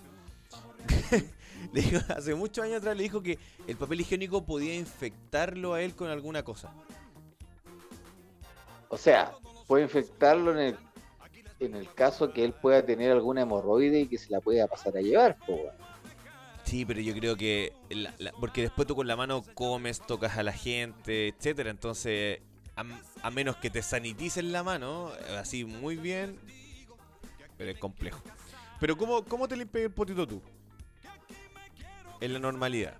le 1.73 1.81
dijo, 1.81 1.99
hace 2.09 2.35
muchos 2.35 2.65
años 2.65 2.77
atrás 2.77 2.97
le 2.97 3.03
dijo 3.03 3.21
que 3.21 3.39
el 3.67 3.77
papel 3.77 4.01
higiénico 4.01 4.43
podía 4.43 4.75
infectarlo 4.75 5.73
a 5.73 5.81
él 5.81 5.95
con 5.95 6.09
alguna 6.09 6.43
cosa. 6.43 6.73
O 8.89 8.97
sea, 8.97 9.33
puede 9.67 9.83
infectarlo 9.83 10.51
en 10.51 10.57
el, 10.57 10.77
en 11.59 11.75
el 11.75 11.91
caso 11.93 12.33
que 12.33 12.43
él 12.43 12.53
pueda 12.53 12.85
tener 12.85 13.11
alguna 13.11 13.41
hemorroide 13.41 14.01
y 14.01 14.07
que 14.07 14.17
se 14.17 14.29
la 14.31 14.41
pueda 14.41 14.67
pasar 14.67 14.97
a 14.97 15.01
llevar. 15.01 15.37
po. 15.45 15.59
Sí, 16.65 16.85
pero 16.85 16.99
yo 16.99 17.13
creo 17.13 17.35
que. 17.37 17.73
la- 17.89 18.13
la- 18.17 18.31
porque 18.33 18.61
después 18.61 18.87
tú 18.87 18.95
con 18.95 19.07
la 19.07 19.15
mano 19.15 19.43
comes, 19.53 19.99
tocas 20.01 20.37
a 20.37 20.43
la 20.43 20.51
gente, 20.51 21.27
etcétera. 21.29 21.69
Entonces, 21.69 22.41
a, 22.75 22.83
a 23.21 23.31
menos 23.31 23.55
que 23.57 23.69
te 23.69 23.81
saniticen 23.81 24.51
la 24.51 24.63
mano, 24.63 25.11
así 25.37 25.63
muy 25.63 25.95
bien. 25.95 26.39
Pero 27.57 27.71
es 27.71 27.77
complejo. 27.79 28.19
Pero, 28.79 28.97
¿cómo, 28.97 29.23
cómo 29.23 29.47
te 29.47 29.55
limpias 29.55 29.85
el 29.85 29.91
potito 29.91 30.27
tú? 30.27 30.41
En 32.19 32.33
la 32.33 32.39
normalidad. 32.39 32.95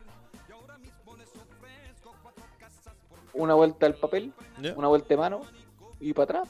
Una 3.34 3.54
vuelta 3.54 3.86
al 3.86 3.96
papel, 3.96 4.32
una 4.78 4.88
vuelta 4.88 5.10
de 5.10 5.18
mano 5.18 5.42
y 6.00 6.14
para 6.14 6.40
atrás. 6.42 6.50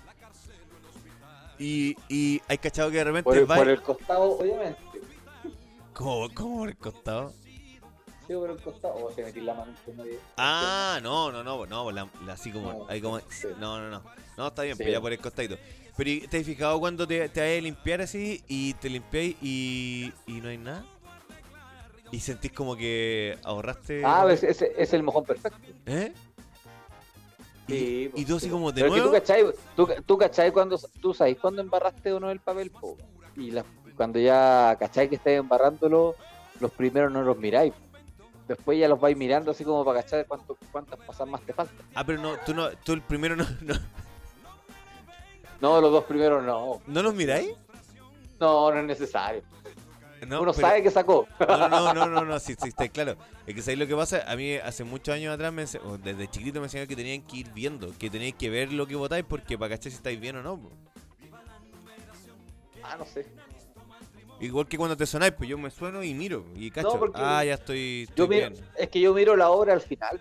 Y, 1.58 1.96
y 2.10 2.42
hay 2.48 2.58
cachado 2.60 2.92
que 2.92 2.98
de 2.98 3.04
repente 3.06 3.24
Por 3.24 3.38
el, 3.38 3.50
va- 3.50 3.56
por 3.56 3.70
el 3.70 3.82
costado, 3.82 4.38
obviamente. 4.38 4.80
¿Cómo, 5.96 6.28
cómo 6.34 6.58
por 6.60 6.70
el 6.70 6.78
costado? 6.78 7.34
Sí, 8.28 8.34
por 8.34 8.50
el 8.50 8.58
costado. 8.62 8.96
O 8.96 9.10
te 9.12 9.24
metís 9.24 9.44
la 9.44 9.54
mano 9.54 9.74
medio. 9.96 10.20
Ah, 10.38 11.00
no, 11.02 11.32
no, 11.32 11.44
no, 11.44 11.66
no, 11.66 11.92
la- 11.92 12.10
la- 12.26 12.34
así 12.34 12.52
como, 12.52 12.74
No, 12.74 12.86
ahí 12.90 13.00
como, 13.02 13.20
sí. 13.30 13.48
no, 13.60 13.80
no, 13.80 13.90
no, 13.90 14.04
no, 14.38 14.48
está 14.48 14.64
bien, 14.64 14.76
Sí. 14.76 14.84
pues 14.84 14.94
ya 14.94 15.00
por 15.02 15.14
el 15.14 15.20
costadito. 15.20 15.58
Pero 15.96 16.10
¿y 16.10 16.28
¿te 16.28 16.40
has 16.40 16.46
fijado 16.46 16.80
cuando 16.80 17.08
te, 17.08 17.30
te 17.30 17.40
vas 17.40 17.50
a 17.58 17.62
limpiar 17.62 18.02
así 18.02 18.44
y 18.48 18.74
te 18.74 18.90
limpiáis 18.90 19.38
y, 19.42 20.12
y 20.28 20.34
no 20.42 20.50
hay 20.50 20.58
nada? 20.58 20.84
Y 22.12 22.20
sentís 22.20 22.52
como 22.52 22.76
que 22.76 23.38
ahorraste... 23.44 24.04
Ah, 24.06 24.28
ese 24.30 24.74
es 24.78 24.94
el 24.94 25.04
mojón 25.04 25.24
perfecto. 25.24 25.58
¿Eh? 25.86 26.14
Y, 27.68 27.72
Sí, 27.72 28.04
y 28.04 28.10
pues, 28.10 28.28
tú 28.28 28.36
así 28.36 28.46
sí. 28.48 28.52
como 28.52 28.72
de 28.72 28.82
Pero 28.82 28.88
es 28.88 28.94
que 28.94 29.00
nuevo... 29.00 29.14
tú 29.16 29.20
cachai, 29.22 29.46
tú, 29.76 29.90
tú 30.06 30.18
cachai 30.18 30.52
cuando, 30.52 30.78
tú 31.02 31.14
sabes 31.14 31.38
cuando 31.40 31.62
embarraste 31.62 32.12
o 32.12 32.20
no 32.20 32.30
el 32.30 32.40
papel, 32.40 32.70
po. 32.70 32.98
Y 33.38 33.52
la- 33.52 33.66
cuando 33.96 34.20
ya 34.20 34.76
cachai 34.80 35.10
que 35.10 35.16
estáis 35.16 35.40
embarrándolo, 35.40 36.16
los 36.60 36.72
primeros 36.72 37.12
no 37.12 37.22
los 37.24 37.38
miráis. 37.38 37.74
Después 38.48 38.78
ya 38.80 38.88
los 38.88 39.00
vais 39.00 39.18
mirando 39.18 39.52
así 39.52 39.64
como 39.64 39.84
para 39.84 40.04
cachar 40.04 40.26
cuánto, 40.28 40.56
cuántas 40.72 41.00
pasas 41.00 41.28
más 41.28 41.42
te 41.42 41.54
faltan. 41.54 41.76
Ah, 41.96 42.04
pero 42.06 42.22
no, 42.22 42.38
tú 42.46 42.54
no, 42.54 42.70
tú 42.84 42.94
el 42.94 43.02
primero 43.02 43.36
no, 43.36 43.46
no, 43.62 43.74
No, 45.62 45.82
los 45.82 45.92
dos 45.92 46.04
primeros 46.06 46.44
no. 46.44 46.82
¿no 46.86 47.02
los 47.02 47.14
miráis. 47.16 47.50
No, 48.40 48.72
no 48.72 48.80
es 48.80 48.86
necesario. 48.86 49.42
No, 50.28 50.42
Uno 50.42 50.54
pero- 50.54 50.68
sabe 50.68 50.84
que 50.84 50.92
sacó. 50.92 51.28
No, 51.40 51.68
no, 51.70 51.94
no, 51.94 52.06
no, 52.08 52.22
no, 52.26 52.40
sí, 52.40 52.56
sí, 52.60 52.70
está 52.70 52.88
claro. 52.90 53.16
Es 53.48 53.56
que 53.56 53.62
¿sabes 53.62 53.80
lo 53.80 53.88
que 53.88 53.96
pasa? 53.96 54.24
A 54.28 54.36
mí 54.36 54.56
hace 54.56 54.84
muchos 54.84 55.14
años 55.16 55.34
atrás, 55.34 55.52
me 55.54 55.64
ense- 55.64 55.82
o 55.84 55.98
desde 55.98 56.28
chiquitito 56.28 56.60
me 56.60 56.66
enseñaron 56.68 56.88
que 56.88 56.96
tenían 56.96 57.22
que 57.24 57.38
ir 57.38 57.52
viendo, 57.54 57.92
que 57.98 58.10
teníais 58.10 58.36
que 58.36 58.50
ver 58.50 58.72
lo 58.74 58.86
que 58.88 58.96
votáis 58.96 59.26
porque 59.28 59.58
para 59.58 59.76
cachar 59.76 59.92
si 59.92 59.98
estáis 59.98 60.20
bien 60.20 60.36
o 60.38 60.44
no. 60.44 60.58
po. 60.58 60.72
Ah, 62.84 62.96
no 62.98 63.06
sé. 63.06 63.26
Igual 64.40 64.68
que 64.68 64.78
cuando 64.78 64.98
te 64.98 65.06
sonáis, 65.06 65.34
pues 65.34 65.50
yo 65.50 65.58
me 65.58 65.72
sueno 65.72 66.04
y 66.04 66.14
miro 66.14 66.46
y 66.56 66.70
cacho. 66.70 67.00
ah, 67.16 67.44
ya 67.46 67.54
estoy, 67.54 68.04
estoy 68.04 68.16
Yo 68.18 68.28
miro, 68.28 68.50
bien. 68.52 68.66
es 68.78 68.90
que 68.90 69.00
yo 69.00 69.14
miro 69.14 69.36
la 69.36 69.50
obra 69.50 69.74
al 69.74 69.82
final. 69.82 70.20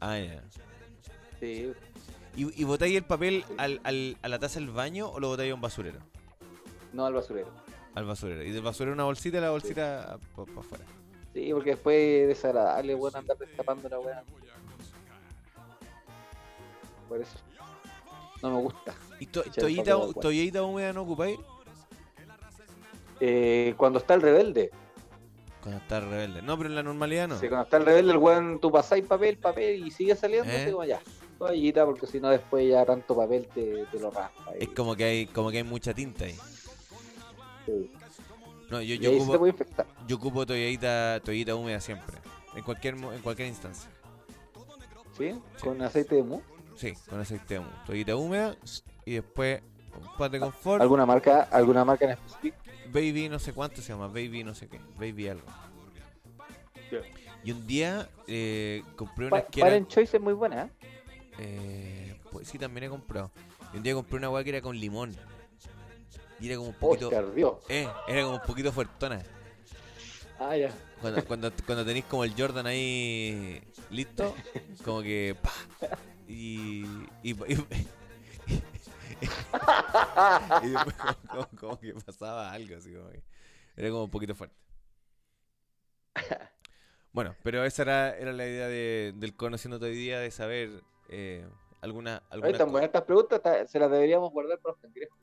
Ah, 0.00 0.18
ya. 0.18 0.42
Sí. 1.40 1.72
¿Y, 2.36 2.60
y 2.60 2.64
botáis 2.64 2.94
el 2.96 3.04
papel 3.04 3.44
al, 3.56 3.80
al- 3.82 4.18
a 4.20 4.28
la 4.28 4.38
taza 4.38 4.60
del 4.60 4.68
baño 4.70 5.08
o 5.08 5.18
lo 5.20 5.28
botáis 5.28 5.52
a 5.52 5.54
un 5.54 5.60
basurero? 5.62 6.00
No 6.92 7.06
al 7.06 7.14
basurero. 7.14 7.48
Al 7.94 8.04
basurero. 8.04 8.42
Y 8.42 8.50
del 8.50 8.62
basurero 8.62 8.92
una 8.92 9.04
bolsita 9.04 9.38
y 9.38 9.40
la 9.40 9.50
bolsita 9.50 10.18
para 10.36 10.60
afuera. 10.60 10.84
Sí, 11.32 11.50
porque 11.52 11.70
después 11.70 11.96
es 11.98 12.28
desagradable, 12.28 12.94
bueno, 12.94 13.18
andar 13.18 13.38
destapando 13.38 13.88
la 13.88 13.98
weá. 14.00 14.22
Por 17.08 17.20
eso. 17.22 17.38
No 18.42 18.50
me 18.50 18.60
gusta. 18.62 18.94
¿Y 19.18 19.26
to- 19.26 19.42
toallita, 19.44 19.96
toallita 20.20 20.62
húmeda 20.62 20.92
no 20.92 21.02
ocupáis? 21.02 21.38
Eh, 23.20 23.74
cuando 23.76 23.98
está 23.98 24.14
el 24.14 24.22
rebelde. 24.22 24.70
Cuando 25.62 25.80
está 25.80 26.00
rebelde. 26.00 26.42
No, 26.42 26.56
pero 26.56 26.68
en 26.68 26.74
la 26.76 26.82
normalidad 26.82 27.28
no. 27.28 27.38
Sí, 27.38 27.48
cuando 27.48 27.64
está 27.64 27.78
el 27.78 27.86
rebelde, 27.86 28.12
el 28.12 28.18
weón, 28.18 28.60
tú 28.60 28.70
pasáis 28.70 29.04
papel, 29.04 29.36
papel 29.38 29.86
y 29.86 29.90
sigue 29.90 30.14
saliendo, 30.14 30.50
¿Eh? 30.50 30.62
así 30.62 30.70
como 30.72 30.84
ya. 30.84 31.00
Toallita, 31.38 31.84
porque 31.84 32.06
si 32.06 32.20
no 32.20 32.28
después 32.30 32.66
ya 32.68 32.84
tanto 32.86 33.14
papel 33.14 33.46
te, 33.52 33.84
te 33.86 33.98
lo 34.00 34.10
raspa. 34.10 34.52
Es 34.54 34.64
y- 34.68 34.74
como 34.74 34.94
que 34.96 35.04
hay, 35.04 35.26
como 35.26 35.50
que 35.50 35.58
hay 35.58 35.64
mucha 35.64 35.92
tinta 35.92 36.24
ahí. 36.24 36.36
sí. 37.66 37.90
No, 38.70 38.82
yo, 38.82 38.96
yo 38.96 39.12
ocupo, 39.12 39.46
yo 40.08 40.16
ocupo 40.16 40.44
toallita, 40.44 41.20
toallita 41.24 41.54
húmeda 41.54 41.80
siempre. 41.80 42.16
En 42.56 42.64
cualquier, 42.64 42.94
en 42.96 43.22
cualquier 43.22 43.46
instancia. 43.46 43.88
¿Sí? 45.16 45.38
Con 45.60 45.80
aceite 45.82 46.16
de 46.16 46.22
mu. 46.24 46.40
Sí, 46.74 46.92
con 47.08 47.20
aceite 47.20 47.54
de 47.54 47.60
mu. 47.60 47.66
Toallita 47.86 48.16
húmeda 48.16 48.56
y 49.04 49.14
después 49.14 49.62
un 50.18 50.30
de 50.30 50.40
confort. 50.40 50.82
¿Alguna 50.82 51.06
marca, 51.06 51.42
alguna 51.52 51.84
marca 51.84 52.06
en 52.06 52.10
específico? 52.12 52.56
Baby 52.96 53.28
no 53.28 53.38
sé 53.38 53.52
cuánto 53.52 53.82
se 53.82 53.92
llama, 53.92 54.06
baby 54.06 54.42
no 54.42 54.54
sé 54.54 54.68
qué, 54.68 54.80
baby 54.98 55.28
algo. 55.28 55.46
Ya. 56.90 57.00
Y 57.44 57.52
un 57.52 57.66
día 57.66 58.08
eh, 58.26 58.82
compré 58.96 59.26
una 59.26 59.42
Pa 59.42 59.46
que 59.48 59.60
era, 59.60 59.86
Choice 59.86 60.16
es 60.16 60.22
muy 60.22 60.32
buena, 60.32 60.62
¿eh? 60.62 60.70
eh, 61.38 62.16
pues 62.32 62.48
sí, 62.48 62.58
también 62.58 62.84
he 62.84 62.88
comprado. 62.88 63.30
Y 63.74 63.76
un 63.76 63.82
día 63.82 63.92
compré 63.92 64.16
una 64.16 64.30
hueá 64.30 64.42
que 64.42 64.48
era 64.48 64.62
con 64.62 64.78
limón. 64.80 65.14
Y 66.40 66.46
era 66.46 66.56
como 66.56 66.70
un 66.70 66.74
Oh, 66.76 66.78
poquito, 66.80 67.10
se 67.10 67.16
ardió. 67.16 67.60
eh, 67.68 67.86
era 68.08 68.22
como 68.22 68.36
un 68.36 68.42
poquito 68.42 68.72
fuertona. 68.72 69.20
Ah, 70.38 70.56
ya. 70.56 70.70
Cuando, 71.02 71.22
cuando, 71.26 71.52
cuando 71.66 71.84
tenéis 71.84 72.06
como 72.06 72.24
el 72.24 72.32
Jordan 72.34 72.66
ahí 72.66 73.60
listo, 73.90 74.34
como 74.86 75.02
que 75.02 75.36
pa, 75.42 75.52
y, 76.26 76.86
y, 77.22 77.32
y- 77.32 77.66
y 80.62 80.68
después 80.68 80.94
como, 81.30 81.48
como- 81.48 81.48
como 81.58 81.80
que 81.80 81.94
pasaba 81.94 82.52
algo 82.52 82.76
así 82.76 82.92
como 82.94 83.10
que 83.10 83.22
era 83.76 83.90
como 83.90 84.04
un 84.04 84.10
poquito 84.10 84.34
fuerte. 84.34 84.56
Bueno, 87.12 87.34
pero 87.42 87.64
esa 87.64 87.82
era, 87.82 88.16
era 88.18 88.32
la 88.32 88.46
idea 88.46 88.68
de, 88.68 89.14
del 89.16 89.34
conociendo 89.34 89.78
hoy 89.84 89.94
día 89.94 90.20
de 90.20 90.30
saber 90.30 90.82
eh, 91.08 91.46
alguna, 91.80 92.22
alguna 92.28 92.58
buenas 92.64 92.82
estas 92.84 93.02
preguntas, 93.02 93.40
ta- 93.42 93.66
se 93.66 93.78
las 93.78 93.90
deberíamos 93.90 94.30
guardar 94.32 94.58
para 94.58 94.72
los 94.74 94.80
cangrejos. 94.82 95.18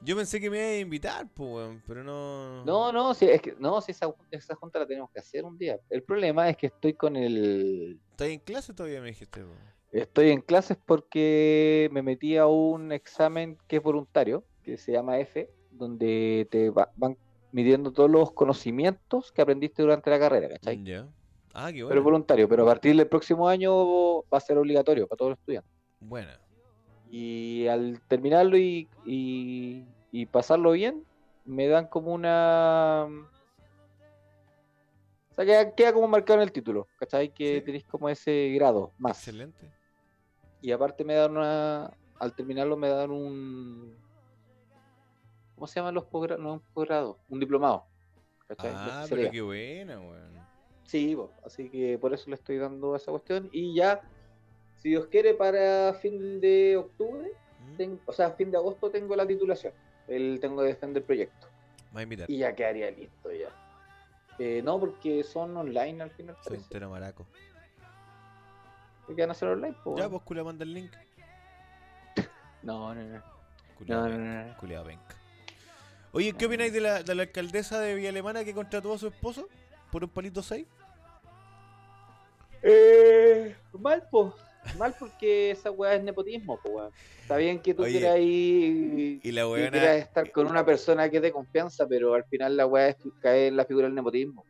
Yo 0.00 0.16
pensé 0.16 0.40
que 0.40 0.50
me 0.50 0.56
iba 0.58 0.66
a 0.66 0.78
invitar, 0.78 1.28
pues, 1.32 1.80
pero 1.86 2.02
no. 2.02 2.64
No, 2.64 2.90
no, 2.90 3.14
si, 3.14 3.26
es 3.26 3.40
que, 3.40 3.54
no, 3.60 3.80
si 3.80 3.92
esa, 3.92 4.12
esa 4.32 4.56
junta 4.56 4.80
la 4.80 4.86
tenemos 4.86 5.08
que 5.12 5.20
hacer 5.20 5.44
un 5.44 5.56
día. 5.56 5.78
El 5.88 6.02
problema 6.02 6.48
es 6.48 6.56
que 6.56 6.66
estoy 6.66 6.94
con 6.94 7.14
el... 7.14 8.00
¿Estás 8.10 8.26
en 8.28 8.40
clase 8.40 8.74
todavía? 8.74 9.00
Me 9.00 9.08
dijiste? 9.08 9.44
Estoy 9.92 10.30
en 10.30 10.40
clases 10.40 10.78
porque 10.84 11.88
me 11.92 12.02
metí 12.02 12.36
a 12.38 12.46
un 12.46 12.92
examen 12.92 13.58
que 13.68 13.76
es 13.76 13.82
voluntario, 13.82 14.42
que 14.62 14.78
se 14.78 14.90
llama 14.92 15.18
F, 15.18 15.50
donde 15.70 16.48
te 16.50 16.70
va- 16.70 16.90
van 16.96 17.16
midiendo 17.52 17.92
todos 17.92 18.10
los 18.10 18.32
conocimientos 18.32 19.30
que 19.32 19.42
aprendiste 19.42 19.82
durante 19.82 20.08
la 20.08 20.18
carrera, 20.18 20.48
¿cachai? 20.48 20.82
Ya. 20.82 21.06
Ah, 21.52 21.66
qué 21.66 21.74
Pero 21.74 21.86
bueno. 21.86 22.00
es 22.00 22.04
voluntario, 22.04 22.48
pero 22.48 22.62
a 22.62 22.66
partir 22.66 22.96
del 22.96 23.06
próximo 23.06 23.46
año 23.46 24.22
va 24.22 24.38
a 24.38 24.40
ser 24.40 24.56
obligatorio 24.56 25.06
para 25.06 25.18
todos 25.18 25.30
los 25.32 25.38
estudiantes. 25.38 25.70
Buena. 26.00 26.40
Y 27.10 27.66
al 27.66 28.00
terminarlo 28.08 28.56
y, 28.56 28.88
y, 29.04 29.84
y 30.10 30.24
pasarlo 30.24 30.70
bien, 30.72 31.04
me 31.44 31.68
dan 31.68 31.88
como 31.88 32.14
una... 32.14 33.06
O 35.30 35.34
sea, 35.34 35.44
queda, 35.44 35.74
queda 35.74 35.92
como 35.92 36.08
marcado 36.08 36.38
en 36.40 36.44
el 36.44 36.52
título, 36.52 36.88
¿cachai? 36.96 37.32
Que 37.32 37.58
Sí. 37.58 37.64
tenéis 37.66 37.84
como 37.84 38.08
ese 38.08 38.50
grado 38.54 38.92
más. 38.98 39.18
Excelente. 39.18 39.70
Y 40.62 40.72
aparte 40.72 41.04
me 41.04 41.14
dan 41.14 41.36
una... 41.36 41.92
Al 42.18 42.34
terminarlo 42.34 42.76
me 42.76 42.88
dan 42.88 43.10
un... 43.10 43.94
¿Cómo 45.56 45.66
se 45.66 45.80
llaman 45.80 45.94
los 45.94 46.04
posgrados? 46.04 46.42
No 46.42 46.54
un 46.54 46.60
posgrado, 46.72 47.18
un 47.28 47.40
diplomado. 47.40 47.84
¿cachai? 48.48 48.72
Ah, 48.74 49.04
pero 49.08 49.30
qué 49.30 49.40
buena, 49.40 50.00
weón. 50.00 50.32
Sí, 50.84 51.16
así 51.44 51.68
que 51.68 51.98
por 51.98 52.12
eso 52.12 52.28
le 52.30 52.36
estoy 52.36 52.58
dando 52.58 52.94
esa 52.94 53.10
cuestión. 53.10 53.48
Y 53.52 53.74
ya, 53.74 54.02
si 54.78 54.90
Dios 54.90 55.06
quiere, 55.06 55.34
para 55.34 55.94
fin 55.94 56.40
de 56.40 56.76
octubre, 56.76 57.32
¿Mm? 57.78 57.94
o 58.06 58.12
sea, 58.12 58.30
fin 58.32 58.50
de 58.50 58.58
agosto 58.58 58.90
tengo 58.90 59.16
la 59.16 59.26
titulación. 59.26 59.72
El, 60.06 60.38
tengo 60.40 60.60
que 60.60 60.68
defender 60.68 61.02
el 61.02 61.06
proyecto. 61.06 61.46
A 61.94 62.02
invitar. 62.02 62.30
Y 62.30 62.38
ya 62.38 62.54
quedaría 62.54 62.90
listo 62.90 63.32
ya. 63.32 63.48
Eh, 64.38 64.62
no, 64.62 64.80
porque 64.80 65.22
son 65.22 65.56
online 65.56 66.02
al 66.02 66.10
final. 66.10 66.36
Soy 66.42 66.56
entero 66.56 66.90
maraco. 66.90 67.26
¿Qué 69.06 69.14
van 69.20 69.30
a 69.30 69.32
hacer 69.32 69.48
online? 69.48 69.76
po, 69.82 69.96
Ya, 69.96 70.08
pues 70.08 70.22
culia 70.22 70.44
manda 70.44 70.64
el 70.64 70.74
link. 70.74 70.92
No, 72.62 72.94
no, 72.94 73.02
no. 73.02 73.22
Culia 73.76 73.96
No, 73.96 74.08
no. 74.08 74.54
Oye, 76.12 76.32
¿qué 76.34 76.46
opináis 76.46 76.72
de 76.72 76.80
la, 76.80 77.02
de 77.02 77.14
la 77.14 77.22
alcaldesa 77.22 77.80
de 77.80 77.94
Villa 77.94 78.10
Alemana 78.10 78.44
que 78.44 78.54
contrató 78.54 78.92
a 78.92 78.98
su 78.98 79.08
esposo 79.08 79.48
por 79.90 80.04
un 80.04 80.10
palito 80.10 80.42
6? 80.42 80.66
Eh, 82.62 83.56
mal, 83.72 84.06
po. 84.10 84.34
Mal 84.78 84.94
porque 84.96 85.50
esa 85.50 85.70
weá 85.70 85.94
es 85.94 86.04
nepotismo, 86.04 86.60
po, 86.60 86.68
weón. 86.70 86.92
Está 87.20 87.36
bien 87.36 87.58
que 87.60 87.74
tú 87.74 87.82
Oye, 87.82 87.98
quieras 87.98 88.18
ir 88.20 89.20
Y 89.22 89.32
la 89.32 89.48
weona. 89.48 89.70
quieras 89.70 89.96
estar 89.96 90.30
con 90.30 90.46
una 90.46 90.64
persona 90.64 91.08
que 91.08 91.16
es 91.16 91.22
de 91.22 91.32
confianza, 91.32 91.86
pero 91.88 92.14
al 92.14 92.24
final 92.24 92.56
la 92.56 92.66
weá 92.66 92.88
es 92.88 92.96
caer 93.20 93.48
en 93.48 93.56
la 93.56 93.64
figura 93.64 93.86
del 93.86 93.94
nepotismo. 93.94 94.44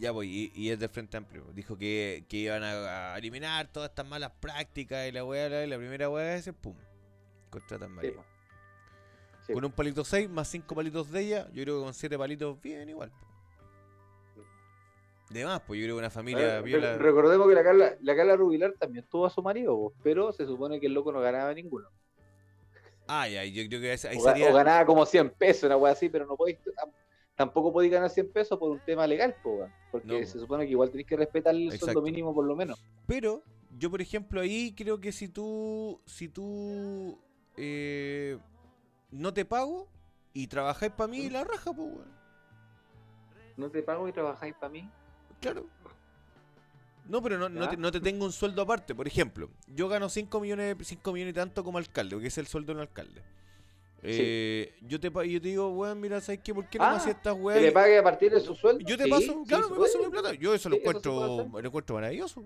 Ya, 0.00 0.14
pues, 0.14 0.28
y, 0.28 0.50
y 0.54 0.70
es 0.70 0.78
del 0.78 0.88
Frente 0.88 1.18
Amplio. 1.18 1.44
Dijo 1.52 1.76
que, 1.76 2.24
que 2.26 2.38
iban 2.38 2.62
a, 2.64 3.12
a 3.14 3.18
eliminar 3.18 3.70
todas 3.70 3.90
estas 3.90 4.06
malas 4.06 4.32
prácticas 4.40 5.06
y 5.06 5.12
la 5.12 5.24
weá, 5.24 5.48
la, 5.50 5.66
la 5.66 5.76
primera 5.76 6.08
weá 6.08 6.36
es 6.36 6.50
pum. 6.60 6.74
Contratan 7.50 7.92
María. 7.92 8.14
po. 8.14 8.24
Sí, 9.46 9.52
Con 9.52 9.64
un 9.64 9.72
palito 9.72 10.02
6 10.02 10.30
más 10.30 10.48
5 10.48 10.74
palitos 10.74 11.10
de 11.10 11.20
ella, 11.20 11.46
yo 11.52 11.62
creo 11.64 11.78
que 11.80 11.84
con 11.84 11.92
7 11.94 12.16
palitos 12.16 12.60
bien 12.62 12.88
igual. 12.88 13.12
De 15.28 15.44
más, 15.44 15.60
pues 15.66 15.78
yo 15.78 15.84
creo 15.86 15.96
que 15.96 16.00
una 16.00 16.10
familia 16.10 16.60
viola. 16.60 16.96
re- 16.96 17.04
recordemos 17.04 17.46
que 17.48 17.54
la 17.54 17.62
Carla, 17.62 17.94
la 18.00 18.16
Carla 18.16 18.36
Rubilar 18.36 18.72
también 18.78 19.06
tuvo 19.08 19.26
a 19.26 19.30
su 19.30 19.42
marido, 19.42 19.76
po, 19.76 19.94
pero 20.02 20.32
se 20.32 20.44
supone 20.46 20.80
que 20.80 20.86
el 20.86 20.94
loco 20.94 21.12
no 21.12 21.20
ganaba 21.20 21.52
ninguno. 21.54 21.88
Ah, 23.06 23.28
ya, 23.28 23.44
yo 23.44 23.62
creo 23.68 23.80
que 23.80 23.90
ahí 24.08 24.16
O, 24.18 24.22
sería. 24.24 24.50
o 24.50 24.54
ganaba 24.54 24.84
como 24.86 25.04
100 25.06 25.30
pesos, 25.30 25.64
una 25.64 25.76
weá 25.76 25.92
así, 25.92 26.08
pero 26.08 26.26
no 26.26 26.36
podéis, 26.36 26.58
tampoco 27.40 27.72
podéis 27.72 27.90
ganar 27.90 28.10
100 28.10 28.32
pesos 28.32 28.58
por 28.58 28.70
un 28.70 28.80
tema 28.80 29.06
legal, 29.06 29.34
po, 29.42 29.66
porque 29.90 30.20
No, 30.20 30.26
se 30.26 30.38
supone 30.38 30.66
que 30.66 30.72
igual 30.72 30.90
tenéis 30.90 31.08
que 31.08 31.16
respetar 31.16 31.54
el 31.54 31.64
Exacto. 31.68 31.86
sueldo 31.86 32.02
mínimo 32.02 32.34
por 32.34 32.44
lo 32.44 32.54
menos. 32.54 32.84
Pero 33.06 33.42
yo, 33.78 33.90
por 33.90 34.02
ejemplo, 34.02 34.42
ahí 34.42 34.74
creo 34.76 35.00
que 35.00 35.10
si 35.10 35.26
tú, 35.26 35.98
si 36.04 36.28
tú 36.28 37.18
eh, 37.56 38.36
no 39.10 39.32
te 39.32 39.46
pago 39.46 39.88
y 40.34 40.48
trabajáis 40.48 40.92
para 40.92 41.08
mí, 41.08 41.30
la 41.30 41.44
raja, 41.44 41.72
pues, 41.72 41.88
weón. 41.88 42.12
No 43.56 43.70
te 43.70 43.82
pago 43.82 44.06
y 44.06 44.12
trabajáis 44.12 44.52
para 44.60 44.68
mí. 44.68 44.90
Claro. 45.40 45.64
No, 47.08 47.22
pero 47.22 47.38
no, 47.48 47.70
te, 47.70 47.76
no 47.78 47.90
te 47.90 48.00
tengo 48.00 48.26
un 48.26 48.32
sueldo 48.32 48.60
aparte. 48.60 48.94
Por 48.94 49.06
ejemplo, 49.06 49.48
yo 49.66 49.88
gano 49.88 50.10
5 50.10 50.40
millones, 50.40 50.76
5 50.78 51.10
millones 51.10 51.32
y 51.32 51.34
tanto 51.34 51.64
como 51.64 51.78
alcalde, 51.78 52.20
que 52.20 52.26
es 52.26 52.36
el 52.36 52.46
sueldo 52.46 52.74
de 52.74 52.76
un 52.76 52.82
alcalde. 52.82 53.22
Eh, 54.02 54.74
yo, 54.82 54.98
te, 54.98 55.08
yo 55.10 55.40
te 55.40 55.48
digo, 55.48 55.68
weón, 55.70 56.00
mira, 56.00 56.20
¿sabes 56.20 56.40
qué? 56.42 56.54
¿Por 56.54 56.66
qué 56.68 56.78
no 56.78 56.84
me 56.86 56.90
Ah, 56.92 56.96
haces 56.96 57.14
estas 57.14 57.34
Que 57.34 57.40
weas? 57.40 57.62
le 57.62 57.72
pague 57.72 57.98
a 57.98 58.02
partir 58.02 58.32
de 58.32 58.40
su 58.40 58.54
sueldo. 58.54 58.80
Yo 58.86 58.96
te 58.96 59.04
Sí, 59.04 59.10
paso, 59.10 59.32
sí, 59.42 59.44
claro, 59.46 59.68
me 59.70 59.76
paso 59.78 59.98
mi 59.98 60.08
plata. 60.08 60.32
Yo 60.34 60.54
eso 60.54 60.68
lo 60.68 60.76
Sí, 60.76 60.80
encuentro, 60.80 61.48
lo 61.52 61.58
encuentro 61.58 61.94
maravilloso. 61.96 62.42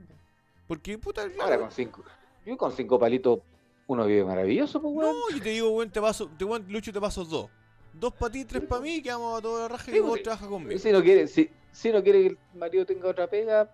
Porque, 0.66 0.98
puta, 0.98 1.28
claro. 1.28 1.42
Ahora 1.44 1.58
con 1.58 1.70
cinco. 1.70 2.02
Yo 2.44 2.56
con 2.56 2.72
cinco 2.72 2.98
palitos 2.98 3.38
uno 3.86 4.06
vive 4.06 4.24
maravilloso, 4.24 4.80
pues 4.80 4.94
weón. 4.94 5.14
No, 5.14 5.36
yo 5.36 5.42
te 5.42 5.50
digo, 5.50 5.70
weón, 5.70 5.90
te 5.90 6.00
paso, 6.00 6.28
te, 6.36 6.44
weón, 6.44 6.64
Lucho, 6.68 6.92
te 6.92 7.00
paso 7.00 7.24
dos. 7.24 7.50
Dos 7.92 8.12
para 8.14 8.32
ti, 8.32 8.44
tres 8.44 8.64
para 8.64 8.80
mí, 8.82 9.00
que 9.00 9.10
vamos 9.10 9.38
a 9.38 9.42
toda 9.42 9.62
la 9.62 9.68
raja 9.68 9.84
Sí, 9.90 9.96
y 9.96 10.00
vos 10.00 10.20
trabajas 10.22 10.48
conmigo. 10.48 10.76
Si 10.80 10.90
no 10.90 11.00
quiere, 11.02 11.28
si, 11.28 11.48
si 11.70 11.92
no 11.92 12.02
quiere 12.02 12.22
que 12.22 12.26
el 12.28 12.38
marido 12.54 12.84
tenga 12.84 13.08
otra 13.08 13.28
pega, 13.28 13.72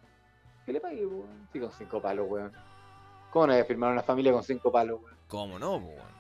que 0.67 0.73
le 0.75 0.81
pague, 0.81 1.07
weón. 1.07 1.49
Sí, 1.53 1.59
con 1.61 1.73
cinco 1.73 2.03
palos, 2.03 2.27
weón. 2.29 2.53
¿Cómo 3.31 3.47
no 3.47 3.53
voy 3.55 3.63
a 3.63 3.65
firmar 3.65 3.93
una 3.93 4.03
familia 4.03 4.33
con 4.33 4.43
cinco 4.43 4.71
palos, 4.71 5.01
weón? 5.03 5.17
¿Cómo 5.29 5.59
no, 5.59 5.81
po, 5.81 5.87
weón? 5.87 6.20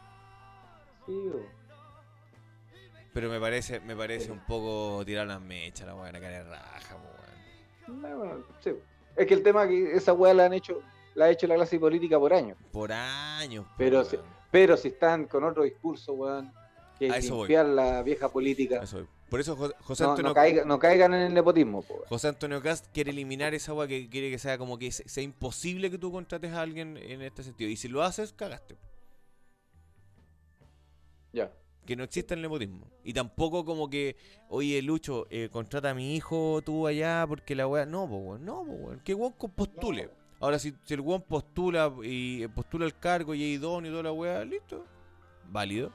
Pero 3.12 3.28
me 3.28 3.40
parece, 3.40 3.80
me 3.80 3.96
parece 3.96 4.30
un 4.30 4.40
poco 4.46 5.04
tirar 5.04 5.26
las 5.26 5.40
mechas, 5.40 5.86
la 5.86 5.94
weón, 5.94 6.12
la 6.12 6.20
cara 6.20 6.38
de 6.38 6.44
raja, 6.44 6.96
po, 6.96 7.08
weón. 7.88 8.02
No, 8.02 8.18
bueno, 8.18 8.44
sí. 8.62 8.70
Es 9.16 9.26
que 9.26 9.34
el 9.34 9.42
tema 9.42 9.64
es 9.64 9.68
que 9.70 9.96
esa 9.96 10.12
weá 10.12 10.32
la 10.32 10.44
han 10.46 10.52
hecho, 10.52 10.80
la 11.14 11.24
ha 11.26 11.30
hecho 11.30 11.46
la 11.48 11.56
clase 11.56 11.78
política 11.80 12.18
por 12.18 12.32
años. 12.32 12.56
Por 12.70 12.92
años, 12.92 13.64
po, 13.66 13.72
Pero 13.78 14.02
weón. 14.02 14.22
Pero 14.52 14.76
si 14.76 14.88
están 14.88 15.26
con 15.26 15.42
otro 15.44 15.64
discurso, 15.64 16.12
weón, 16.12 16.52
que 16.98 17.08
es 17.08 17.28
voy. 17.30 17.40
limpiar 17.40 17.66
la 17.66 18.02
vieja 18.02 18.28
política, 18.28 18.80
Eso. 18.82 19.06
Por 19.28 19.38
eso 19.38 19.54
Jo- 19.56 19.72
José 19.82 20.02
no, 20.02 20.10
Antonio, 20.10 20.28
no, 20.30 20.34
caiga- 20.34 20.64
no 20.64 20.78
caigan 20.80 21.14
en 21.14 21.22
el 21.22 21.34
nepotismo, 21.34 21.82
po. 21.82 22.02
José 22.08 22.26
Antonio 22.28 22.60
Cast 22.60 22.86
quiere 22.92 23.10
eliminar 23.12 23.54
esa 23.54 23.72
weá 23.72 23.86
que 23.86 24.08
quiere 24.08 24.28
que 24.28 24.38
sea 24.40 24.58
como 24.58 24.76
que 24.76 24.90
se- 24.90 25.08
sea 25.08 25.22
imposible 25.22 25.88
que 25.88 25.98
tú 25.98 26.10
contrates 26.10 26.52
a 26.52 26.60
alguien 26.62 26.96
en 26.96 27.22
este 27.22 27.44
sentido. 27.44 27.70
Y 27.70 27.76
si 27.76 27.86
lo 27.86 28.02
haces, 28.02 28.32
cagaste. 28.32 28.76
Ya. 31.32 31.52
que 31.86 31.96
no 31.96 32.04
exista 32.04 32.34
el 32.34 32.42
nepotismo. 32.42 32.86
Y 33.02 33.12
tampoco 33.12 33.64
como 33.64 33.88
que, 33.90 34.16
oye, 34.48 34.80
Lucho, 34.82 35.26
eh, 35.30 35.48
contrata 35.50 35.90
a 35.90 35.94
mi 35.94 36.14
hijo 36.14 36.60
tú 36.64 36.86
allá 36.86 37.24
porque 37.26 37.54
la 37.54 37.66
weá. 37.66 37.86
No, 37.86 38.04
weón, 38.04 38.44
no, 38.44 38.60
weón. 38.60 39.00
Que 39.00 39.14
weón 39.14 39.32
postule. 39.32 40.10
Ahora, 40.40 40.58
si, 40.58 40.72
si 40.84 40.94
el 40.94 41.00
weón 41.00 41.22
postula 41.22 41.92
y 42.02 42.42
eh, 42.44 42.48
postula 42.48 42.86
el 42.86 42.96
cargo 42.96 43.34
y 43.34 43.42
es 43.42 43.58
idóneo 43.58 43.90
y 43.90 43.92
toda 43.92 44.02
la 44.04 44.12
weá, 44.12 44.44
listo. 44.44 44.84
Válido. 45.48 45.92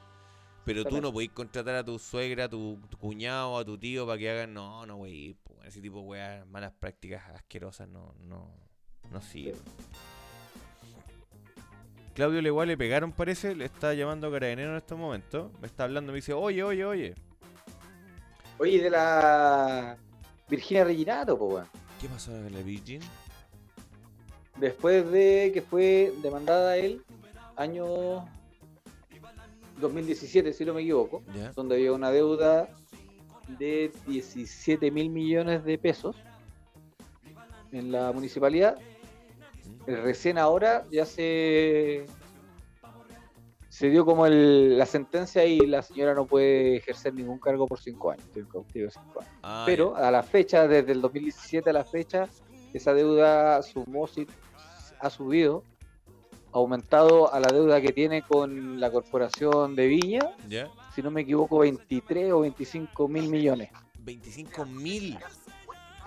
Pero 0.64 0.84
tú 0.84 1.00
no 1.00 1.12
podés 1.12 1.30
contratar 1.30 1.76
a 1.76 1.84
tu 1.84 1.96
suegra, 1.98 2.44
a 2.44 2.48
tu, 2.48 2.78
tu 2.90 2.98
cuñado, 2.98 3.56
a 3.56 3.64
tu 3.64 3.78
tío 3.78 4.04
para 4.04 4.18
que 4.18 4.28
hagan. 4.28 4.52
No, 4.52 4.84
no, 4.84 4.96
wey. 4.96 5.34
po, 5.34 5.54
Ese 5.64 5.80
tipo 5.80 6.00
de 6.00 6.06
weas, 6.06 6.46
malas 6.48 6.72
prácticas 6.72 7.22
asquerosas 7.30 7.88
no, 7.88 8.14
no, 8.20 8.50
no 9.10 9.20
sirven. 9.22 9.54
Claudio 12.16 12.40
Legual 12.40 12.66
le 12.68 12.78
pegaron, 12.78 13.12
parece, 13.12 13.54
le 13.54 13.66
está 13.66 13.92
llamando 13.92 14.28
a 14.28 14.32
Carabinero 14.32 14.70
en 14.70 14.78
estos 14.78 14.98
momentos. 14.98 15.52
Me 15.60 15.66
está 15.66 15.84
hablando, 15.84 16.12
me 16.12 16.16
dice, 16.16 16.32
oye, 16.32 16.62
oye, 16.62 16.82
oye. 16.82 17.14
Oye, 18.56 18.80
de 18.80 18.88
la 18.88 19.98
Virginia 20.48 20.84
Reginato, 20.84 21.36
po, 21.36 21.44
weón. 21.44 21.66
¿Qué 22.00 22.08
pasó 22.08 22.30
con 22.32 22.50
la 22.50 22.62
Virgin? 22.62 23.02
Después 24.58 25.10
de 25.10 25.50
que 25.52 25.60
fue 25.60 26.10
demandada 26.22 26.78
él, 26.78 27.02
año 27.54 28.26
2017, 29.78 30.54
si 30.54 30.64
no 30.64 30.72
me 30.72 30.80
equivoco, 30.80 31.22
donde 31.54 31.74
había 31.74 31.92
una 31.92 32.10
deuda 32.10 32.70
de 33.58 33.92
17 34.06 34.90
mil 34.90 35.10
millones 35.10 35.64
de 35.64 35.76
pesos 35.76 36.16
en 37.72 37.92
la 37.92 38.10
municipalidad. 38.10 38.78
Eh, 39.86 39.96
Recién 39.96 40.38
ahora 40.38 40.84
ya 40.90 41.04
se, 41.06 42.06
se 43.68 43.90
dio 43.90 44.04
como 44.04 44.26
el- 44.26 44.76
la 44.78 44.86
sentencia 44.86 45.44
y 45.44 45.60
la 45.60 45.82
señora 45.82 46.14
no 46.14 46.26
puede 46.26 46.76
ejercer 46.76 47.14
ningún 47.14 47.38
cargo 47.38 47.66
por 47.66 47.78
cinco 47.78 48.10
años. 48.10 48.24
Cautivo 48.50 48.90
cinco 48.90 49.20
años. 49.20 49.32
Ah, 49.42 49.64
Pero 49.66 49.94
a 49.96 50.10
la 50.10 50.22
fecha, 50.22 50.66
desde 50.66 50.92
el 50.92 51.00
2017 51.00 51.70
a 51.70 51.72
la 51.72 51.84
fecha, 51.84 52.28
esa 52.72 52.94
deuda 52.94 53.62
sumó, 53.62 54.08
ha 55.00 55.10
subido, 55.10 55.62
aumentado 56.52 57.32
a 57.32 57.38
la 57.38 57.52
deuda 57.52 57.80
que 57.80 57.92
tiene 57.92 58.22
con 58.22 58.80
la 58.80 58.90
corporación 58.90 59.76
de 59.76 59.86
Viña, 59.86 60.30
ya. 60.48 60.70
si 60.94 61.02
no 61.02 61.10
me 61.10 61.20
equivoco, 61.22 61.58
23 61.58 62.32
o 62.32 62.40
25 62.40 63.08
mil 63.08 63.28
millones. 63.28 63.70
25 64.00 64.64
mil. 64.64 65.18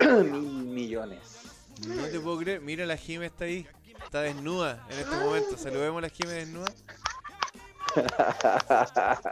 mil 0.00 0.64
millones. 0.66 1.39
No 1.86 2.04
te 2.06 2.20
puedo 2.20 2.38
creer. 2.38 2.60
Mira, 2.60 2.86
la 2.86 2.96
Jime 2.96 3.26
está 3.26 3.44
ahí. 3.44 3.66
Está 4.04 4.22
desnuda 4.22 4.86
en 4.90 4.98
este 4.98 5.16
momento. 5.16 5.56
Saludemos 5.58 5.98
a 5.98 6.02
la 6.02 6.08
Jime 6.08 6.32
desnuda. 6.32 6.72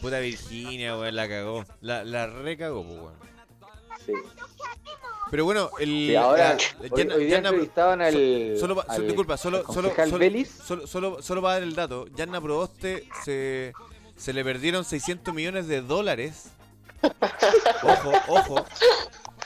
Puta 0.00 0.18
Virginia, 0.20 0.96
weón, 0.96 1.16
la 1.16 1.28
cagó. 1.28 1.64
La, 1.80 2.04
la 2.04 2.26
recagó, 2.26 2.84
pues, 2.84 2.98
weón. 3.00 3.14
Sí. 4.06 4.12
Pero 5.30 5.44
bueno, 5.44 5.70
el. 5.78 5.88
Sí, 5.88 6.14
ahora, 6.16 6.54
la- 6.54 6.94
hoy, 6.94 7.02
hoy 7.10 7.24
día 7.26 7.38
entrevistaban 7.38 8.00
al. 8.00 8.56
Solo, 8.58 8.82
al 8.88 9.06
disculpa, 9.06 9.36
solo, 9.36 9.64
solo, 9.72 9.92
solo, 10.66 10.86
solo, 10.86 11.22
solo 11.22 11.42
para 11.42 11.54
dar 11.54 11.62
el 11.64 11.74
dato, 11.74 12.06
Yanna 12.14 12.40
Proboste 12.40 13.06
se, 13.24 13.72
se 14.16 14.32
le 14.32 14.42
perdieron 14.44 14.84
600 14.84 15.34
millones 15.34 15.66
de 15.68 15.82
dólares. 15.82 16.46
Ojo, 17.82 18.12
ojo. 18.28 18.66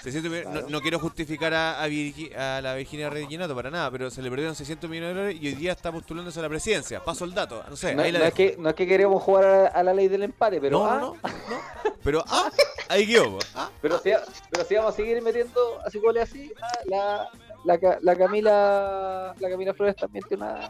600 0.02 0.30
millones- 0.32 0.62
no, 0.64 0.68
no 0.68 0.80
quiero 0.80 0.98
justificar 0.98 1.54
a, 1.54 1.82
a, 1.82 1.88
Virgi- 1.88 2.34
a 2.36 2.60
la 2.60 2.74
Virginia 2.74 3.08
Reginato 3.08 3.54
para 3.54 3.70
nada, 3.70 3.90
pero 3.90 4.10
se 4.10 4.20
le 4.22 4.30
perdieron 4.30 4.54
600 4.54 4.90
millones 4.90 5.10
de 5.10 5.14
dólares 5.20 5.38
y 5.42 5.46
hoy 5.48 5.54
día 5.54 5.72
está 5.72 5.92
postulándose 5.92 6.38
a 6.38 6.42
la 6.42 6.48
presidencia. 6.48 7.02
Paso 7.04 7.24
el 7.24 7.34
dato, 7.34 7.62
no 7.68 7.76
sé, 7.76 7.94
No, 7.94 8.02
ahí 8.02 8.10
la 8.12 8.18
no 8.20 8.24
es 8.26 8.34
que, 8.34 8.56
no 8.58 8.68
es 8.68 8.74
que 8.74 8.86
queremos 8.86 9.22
jugar 9.22 9.44
a, 9.44 9.66
a 9.68 9.82
la 9.82 9.94
ley 9.94 10.08
del 10.08 10.24
empate, 10.24 10.60
pero. 10.60 10.78
no, 10.80 10.86
ah, 10.86 10.98
no, 10.98 11.14
no. 11.14 11.92
Pero, 12.02 12.24
ah, 12.28 12.50
ahí 12.88 13.06
quedó. 13.06 13.38
Ah, 13.54 13.70
Pero 13.80 13.98
si, 14.00 14.10
pero 14.50 14.64
si 14.64 14.74
vamos 14.74 14.92
a 14.94 14.96
seguir 14.96 15.22
metiendo 15.22 15.80
así 15.86 15.98
goles 16.00 16.24
así, 16.28 16.52
ah, 16.60 16.68
la, 16.86 17.28
la, 17.64 17.98
la 18.00 18.16
Camila 18.16 19.34
la 19.38 19.48
Camila 19.48 19.72
Flores 19.72 19.94
también 19.96 20.24
tiene 20.28 20.42
una 20.44 20.68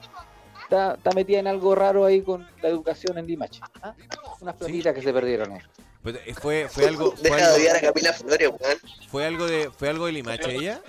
está, 0.62 0.94
está 0.94 1.10
metida 1.12 1.38
en 1.38 1.46
algo 1.46 1.74
raro 1.74 2.04
ahí 2.04 2.22
con 2.22 2.48
la 2.62 2.68
educación 2.68 3.18
en 3.18 3.26
Limache. 3.26 3.60
¿ah? 3.82 3.94
Unas 4.40 4.56
platitas 4.56 4.94
que 4.94 5.02
se 5.02 5.12
perdieron 5.12 5.52
ahí. 5.52 5.60
pues, 6.02 6.16
eh, 6.26 6.34
fue, 6.34 6.68
fue 6.68 6.86
algo, 6.86 7.12
fue 7.12 7.30
Deja 7.30 7.50
de 7.50 7.56
odiar 7.56 7.76
a 7.76 7.78
algo, 7.78 7.92
Camila 7.92 8.12
Flores, 8.12 8.48
weón. 8.48 8.78
fue 9.08 9.26
algo 9.26 9.46
de, 9.46 9.70
fue 9.70 9.88
algo 9.88 10.06
de 10.06 10.12
Limache 10.12 10.54
ella. 10.54 10.80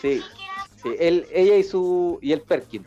Sí, 0.00 0.22
sí, 0.82 0.90
él, 0.98 1.26
ella 1.32 1.56
y 1.56 1.64
su 1.64 2.18
y 2.22 2.32
el 2.32 2.42
Perkin. 2.42 2.86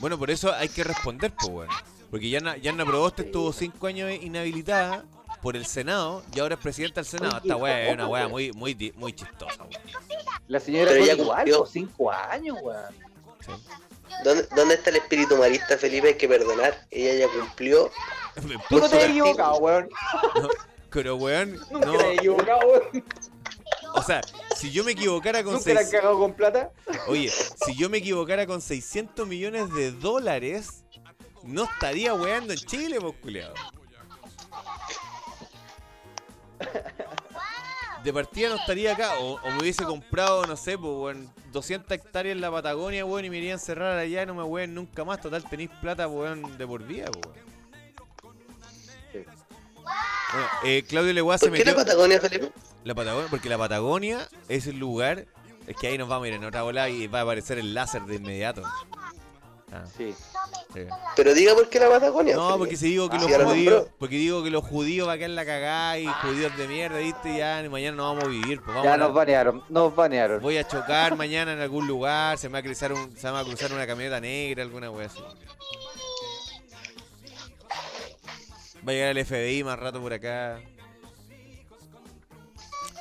Bueno, 0.00 0.18
por 0.18 0.30
eso 0.30 0.52
hay 0.52 0.68
que 0.68 0.84
responder, 0.84 1.32
pues, 1.38 1.48
weón. 1.50 1.68
Porque 2.10 2.28
Yanna, 2.28 2.56
Yanna 2.58 2.84
Proboste 2.84 3.22
estuvo 3.22 3.52
cinco 3.52 3.86
años 3.86 4.10
inhabilitada 4.12 5.04
por 5.40 5.56
el 5.56 5.64
Senado 5.64 6.22
y 6.34 6.40
ahora 6.40 6.56
es 6.56 6.60
presidenta 6.60 7.00
del 7.00 7.06
Senado. 7.06 7.38
Esta 7.38 7.56
weá 7.56 7.88
es 7.88 7.94
una 7.94 8.06
weá 8.06 8.28
muy, 8.28 8.52
muy, 8.52 8.92
muy 8.96 9.12
chistosa, 9.12 9.62
weón. 9.62 9.82
La 10.48 10.60
señora 10.60 10.90
Pero 10.90 11.04
ya 11.04 11.16
cumplió. 11.16 11.66
cinco 11.66 12.12
años, 12.12 12.58
weón. 12.62 12.94
Sí. 13.44 13.52
¿Dónde, 14.24 14.46
¿Dónde 14.54 14.74
está 14.74 14.90
el 14.90 14.96
espíritu 14.96 15.36
marista, 15.36 15.76
Felipe? 15.78 16.08
Hay 16.08 16.14
que 16.16 16.28
perdonar. 16.28 16.86
Ella 16.90 17.26
ya 17.26 17.32
cumplió. 17.40 17.90
Me 18.46 18.56
Tú 18.68 18.78
no 18.78 18.88
te 18.88 18.96
has 18.96 19.02
la- 19.04 19.08
equivocado, 19.08 19.56
weón. 19.58 19.88
Pero, 20.90 21.16
weón, 21.16 21.60
no. 21.70 21.80
te 21.80 21.96
has 21.96 22.04
equivocado, 22.18 22.60
weón. 22.68 23.04
O 23.94 24.02
sea, 24.02 24.20
si 24.56 24.70
yo 24.70 24.84
me 24.84 24.92
equivocara 24.92 25.42
con 25.42 25.54
Nunca 25.54 25.64
te 25.64 25.72
has 25.72 25.78
seis... 25.90 25.90
cagado 26.00 26.18
con 26.18 26.32
plata. 26.34 26.70
Oye, 27.08 27.28
si 27.30 27.74
yo 27.76 27.90
me 27.90 27.98
equivocara 27.98 28.46
con 28.46 28.60
600 28.62 29.26
millones 29.28 29.70
de 29.74 29.90
dólares, 29.92 30.84
no 31.42 31.64
estaría 31.64 32.14
weando 32.14 32.52
en 32.52 32.58
Chile, 32.60 32.98
pues, 33.00 33.14
culiao. 33.20 33.52
De 38.04 38.12
partida 38.12 38.48
no 38.48 38.56
estaría 38.56 38.92
acá, 38.94 39.18
o, 39.20 39.40
o 39.40 39.50
me 39.52 39.58
hubiese 39.58 39.84
comprado, 39.84 40.44
no 40.46 40.56
sé, 40.56 40.76
pues, 40.76 40.92
weón, 40.92 41.32
200 41.52 41.90
hectáreas 41.92 42.34
en 42.34 42.40
la 42.40 42.50
Patagonia, 42.50 43.04
weón, 43.04 43.24
y 43.24 43.30
me 43.30 43.38
iría 43.38 43.52
a 43.52 43.54
encerrar 43.54 43.96
allá 43.96 44.22
y 44.22 44.26
no 44.26 44.34
me 44.34 44.42
weón 44.42 44.74
nunca 44.74 45.04
más. 45.04 45.20
Total, 45.20 45.44
tenéis 45.48 45.70
plata, 45.80 46.08
weón, 46.08 46.58
de 46.58 46.66
por 46.66 46.82
vida, 46.82 47.06
pues, 47.12 47.26
weón. 47.26 47.46
Sí. 49.12 49.18
Bueno, 50.32 50.48
eh, 50.64 50.84
Claudio 50.88 51.12
Leguá 51.12 51.38
se 51.38 51.48
¿Por 51.48 51.58
qué 51.58 51.64
metió... 51.64 51.78
la 51.78 51.84
Patagonia, 51.84 52.20
Felipe? 52.20 52.50
La 52.84 52.94
Patagonia, 52.94 53.28
porque 53.30 53.48
la 53.48 53.58
Patagonia 53.58 54.28
es 54.48 54.66
el 54.66 54.78
lugar. 54.78 55.26
Es 55.66 55.76
que 55.76 55.86
ahí 55.86 55.98
nos 55.98 56.08
vamos 56.08 56.24
a 56.24 56.28
ir 56.28 56.34
en 56.34 56.44
otra 56.44 56.62
bola 56.62 56.88
y 56.88 57.06
va 57.06 57.20
a 57.20 57.22
aparecer 57.22 57.58
el 57.58 57.72
láser 57.74 58.02
de 58.02 58.16
inmediato. 58.16 58.62
Ah, 59.74 59.84
Sí. 59.96 60.14
sí. 60.74 60.80
Pero 61.16 61.32
diga 61.32 61.54
por 61.54 61.68
qué 61.70 61.80
la 61.80 61.88
Patagonia. 61.88 62.36
No, 62.36 62.42
Felipe. 62.42 62.58
porque 62.58 62.76
si 62.76 62.88
digo 62.90 63.08
que 63.08 63.16
Ah, 63.16 63.20
los 63.20 63.30
lo 63.30 63.44
judíos, 63.48 63.86
porque 63.98 64.16
digo 64.16 64.44
que 64.44 64.50
los 64.50 64.62
judíos 64.64 65.08
va 65.08 65.12
a 65.12 65.16
quedar 65.16 65.30
la 65.30 65.46
cagada 65.46 65.98
y 65.98 66.06
judíos 66.06 66.54
de 66.58 66.68
mierda, 66.68 66.98
¿viste? 66.98 67.36
Ya 67.38 67.62
ni 67.62 67.70
mañana 67.70 67.96
no 67.96 68.02
vamos 68.04 68.24
a 68.24 68.26
vivir, 68.28 68.58
pues 68.60 68.68
vamos 68.68 68.84
Ya 68.84 68.94
a 68.94 68.96
nos 68.98 69.14
banearon, 69.14 69.64
nos 69.70 69.96
banearon. 69.96 70.42
Voy 70.42 70.58
a 70.58 70.68
chocar 70.68 71.16
mañana 71.16 71.54
en 71.54 71.60
algún 71.60 71.86
lugar, 71.86 72.36
se 72.36 72.48
me 72.50 72.54
va 72.54 72.58
a 72.58 72.62
cruzar 72.62 72.92
un, 72.92 73.16
se 73.16 73.26
me 73.28 73.32
va 73.32 73.40
a 73.40 73.44
cruzar 73.44 73.72
una 73.72 73.86
camioneta 73.86 74.20
negra, 74.20 74.62
alguna 74.62 74.90
wea 74.90 75.06
así. 75.06 75.20
Va 78.86 78.90
a 78.90 78.94
llegar 78.94 79.16
el 79.16 79.24
FBI 79.24 79.64
más 79.64 79.78
rato 79.78 80.00
por 80.02 80.12
acá. 80.12 80.60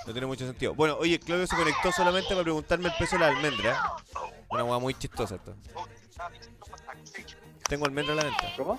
No 0.05 0.13
tiene 0.13 0.25
mucho 0.27 0.45
sentido. 0.47 0.73
Bueno, 0.73 0.95
oye, 0.99 1.19
Claudio 1.19 1.45
se 1.47 1.55
conectó 1.55 1.91
solamente 1.91 2.29
para 2.29 2.43
preguntarme 2.43 2.87
el 2.89 2.93
peso 2.97 3.15
de 3.15 3.19
la 3.19 3.27
almendra. 3.27 3.93
Una 4.49 4.63
hueá 4.63 4.79
muy 4.79 4.93
chistosa 4.93 5.35
esto. 5.35 5.53
Tengo 7.71 7.85
almendra 7.85 8.11
a 8.11 8.17
la 8.17 8.23
venta. 8.25 8.53
¿Cómo? 8.57 8.77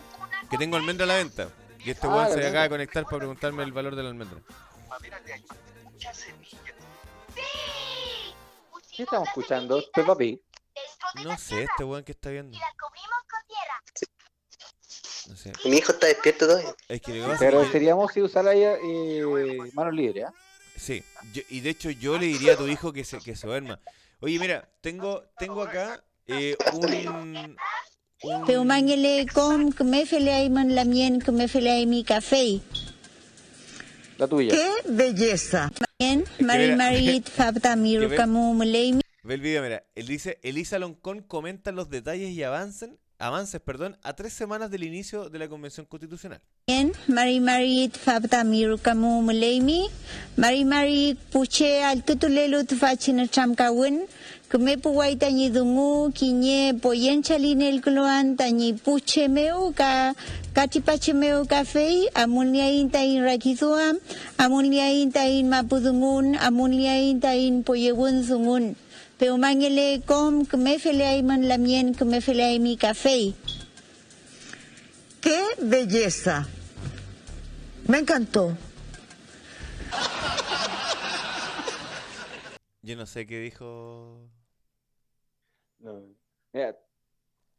Que 0.50 0.58
tengo 0.58 0.76
almendra 0.76 1.04
a 1.04 1.06
la 1.08 1.14
venta. 1.16 1.48
Y 1.82 1.90
este 1.92 2.06
Ah, 2.06 2.10
weón 2.10 2.28
la 2.28 2.34
se 2.34 2.46
acaba 2.46 2.64
de 2.64 2.68
conectar 2.68 3.04
para 3.04 3.16
preguntarme 3.16 3.62
el 3.62 3.72
valor 3.72 3.96
de 3.96 4.02
la 4.02 4.10
almendra. 4.10 4.38
¿Qué 8.94 9.02
estamos 9.04 9.28
escuchando? 9.28 9.82
Peppa 9.94 10.14
Pig. 10.14 10.40
No 11.24 11.38
sé, 11.38 11.62
este 11.62 11.84
weón 11.84 12.04
que 12.04 12.12
está 12.12 12.28
viendo. 12.28 12.58
No 15.28 15.36
sé. 15.36 15.52
Mi 15.64 15.78
hijo 15.78 15.92
está 15.92 16.08
despierto 16.08 16.46
todavía. 16.46 16.74
Es 16.88 17.00
que 17.00 17.14
lo 17.14 17.24
que 17.24 17.30
pasa 17.30 17.38
que- 17.38 17.46
agradeceríamos 17.46 18.12
si 18.12 18.20
usara 18.20 18.52
ella 18.52 18.74
eh, 18.74 19.24
manos 19.72 19.94
libres, 19.94 20.26
¿ah? 20.26 20.34
Sí, 20.76 21.02
yo- 21.32 21.42
y 21.48 21.60
de 21.60 21.70
hecho 21.70 21.88
yo 21.88 22.18
le 22.18 22.26
diría 22.26 22.52
a 22.52 22.56
tu 22.58 22.68
hijo 22.68 22.92
que 22.92 23.04
se, 23.04 23.20
que 23.20 23.34
se 23.36 23.46
duerma. 23.46 23.80
Oye, 24.20 24.38
mira, 24.38 24.68
tengo, 24.82 25.22
tengo 25.38 25.62
acá 25.62 26.04
eh, 26.26 26.58
un... 26.74 27.56
un- 28.22 28.46
Pero 28.46 28.64
mangele 28.64 29.26
com 29.32 29.72
que 29.72 29.84
me 29.84 30.06
felay 30.06 30.48
man 30.50 30.74
la 30.74 30.84
mien 30.84 31.18
que 31.20 31.32
me 31.32 31.46
mi 31.86 32.04
café. 32.04 32.60
La 34.18 34.26
tuya. 34.28 34.52
¡Qué 34.52 34.68
belleza! 34.90 35.70
Mien, 35.98 36.24
Mari 36.40 36.74
Marit, 36.76 37.28
Fabta 37.36 37.76
Miru 37.76 38.08
ve- 38.08 38.16
Camu 38.16 38.54
Mulei 38.54 39.00
Ve 39.24 39.34
el 39.34 39.40
video, 39.40 39.62
mira. 39.62 39.84
Él 39.94 40.06
dice, 40.06 40.38
Elisa 40.42 40.78
Loncón 40.78 41.22
comenta 41.22 41.70
los 41.72 41.88
detalles 41.90 42.30
y 42.30 42.42
avancen, 42.42 42.98
avances 43.22 43.60
perdón, 43.60 43.96
a 44.02 44.14
tres 44.14 44.32
semanas 44.32 44.70
del 44.70 44.82
inicio 44.82 45.28
de 45.30 45.38
la 45.38 45.48
Convención 45.48 45.86
Constitucional. 45.86 46.40
Mien, 46.66 46.92
Mari 47.06 47.40
Marit, 47.40 47.96
Fabta 47.96 48.42
Miru 48.44 48.78
Camu 48.78 49.22
Mulei 49.22 49.60
mi. 49.60 49.88
Mari 50.36 50.64
Marit 50.64 51.18
puche 51.30 51.84
al 51.84 52.02
tutulelo 52.02 52.64
tufachin 52.64 53.28
cham 53.28 53.54
kawin. 53.54 54.02
Que 54.50 54.58
me 54.58 54.76
puway 54.76 55.16
tanyi 55.16 55.48
dungu, 55.48 56.12
kinye 56.12 56.74
poyen 56.82 57.22
chalin 57.22 57.62
el 57.62 57.80
kluan 57.80 58.36
tanyi 58.36 58.74
puche 58.74 59.26
meu 59.26 59.72
ka 59.72 60.12
katipache 60.52 61.14
meu 61.14 61.46
café, 61.46 62.10
amuliain 62.14 62.90
tain 62.90 63.24
rakizua, 63.24 63.96
amuliain 64.36 65.10
tain 65.10 65.48
mapudungun, 65.48 66.36
amuliain 66.36 67.18
tain 67.18 67.64
poyewun 67.64 68.22
zungun. 68.22 68.74
Pero 69.18 69.38
mangele 69.38 70.02
com 70.06 70.44
que 70.44 70.56
me 70.56 70.78
felay 70.78 71.22
man 71.22 71.46
la 71.48 71.58
mien 71.58 71.94
que 71.94 72.04
me 72.04 72.20
felay 72.20 72.58
mi 72.58 72.76
café. 72.76 73.34
¡Qué 75.20 75.40
belleza! 75.60 76.48
Me 77.86 77.98
encantó. 77.98 78.56
Yo 82.82 82.96
no 82.96 83.06
sé 83.06 83.26
qué 83.26 83.38
dijo... 83.38 84.28
No. 85.78 86.02
Mira, 86.52 86.76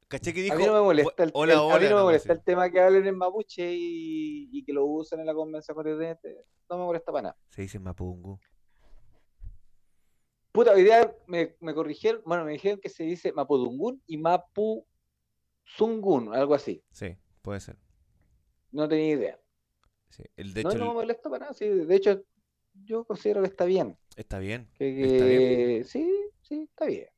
¿Caché 0.10 0.34
que 0.34 0.42
dijo? 0.44 0.54
a 0.56 0.58
mí 0.58 0.66
no 0.66 0.74
me 0.74 0.82
molesta 0.82 1.24
el, 1.24 1.32
Hola, 1.34 1.54
el- 1.54 1.60
hola. 1.60 1.76
a 1.76 1.80
mí 1.80 1.86
no 1.90 1.96
me 1.96 2.02
molesta 2.04 2.34
el 2.34 2.44
tema 2.44 2.70
que 2.70 2.80
hablen 2.82 3.08
en 3.08 3.18
mapuche 3.18 3.74
y, 3.74 4.50
y 4.52 4.64
que 4.66 4.74
lo 4.74 4.86
usen 4.86 5.22
en 5.22 5.26
la 5.26 5.34
convención 5.34 5.76
constituyente. 5.76 6.46
No 6.70 6.78
me 6.78 6.84
molesta 6.86 7.12
para 7.12 7.22
nada. 7.24 7.38
Se 7.50 7.62
dice 7.62 7.80
Mapungu. 7.80 8.40
Puta, 10.54 10.72
hoy 10.72 10.84
día 10.84 11.12
me, 11.26 11.56
me 11.62 11.74
corrigieron, 11.74 12.22
bueno, 12.26 12.46
me 12.46 12.52
dijeron 12.52 12.80
que 12.80 12.88
se 12.88 13.04
dice 13.04 13.34
Mapudungun 13.34 14.04
y 14.06 14.18
Mapuzungun, 14.18 14.86
algo 16.36 16.54
así. 16.54 16.84
Sí, 16.92 17.18
puede 17.42 17.60
ser. 17.60 17.76
No 18.72 18.88
tenía 18.88 19.16
idea. 19.16 19.40
Sí. 20.10 20.24
El, 20.36 20.54
de 20.54 20.62
no, 20.62 20.70
hecho, 20.70 20.78
no 20.78 20.86
me 20.90 20.94
molesta 20.94 21.28
para 21.28 21.46
nada. 21.46 21.54
Sí, 21.56 21.68
de 21.68 21.96
hecho, 21.96 22.24
yo 22.86 23.04
considero 23.04 23.42
que 23.42 23.48
está 23.48 23.66
bien. 23.66 23.98
está 24.16 24.38
bien. 24.38 24.70
Que, 24.78 24.90
Está 25.04 25.26
bien. 25.26 25.40
que- 25.40 25.84
sí, 25.86 26.08
sí, 26.44 26.68
está 26.70 26.86
bien. 26.86 27.10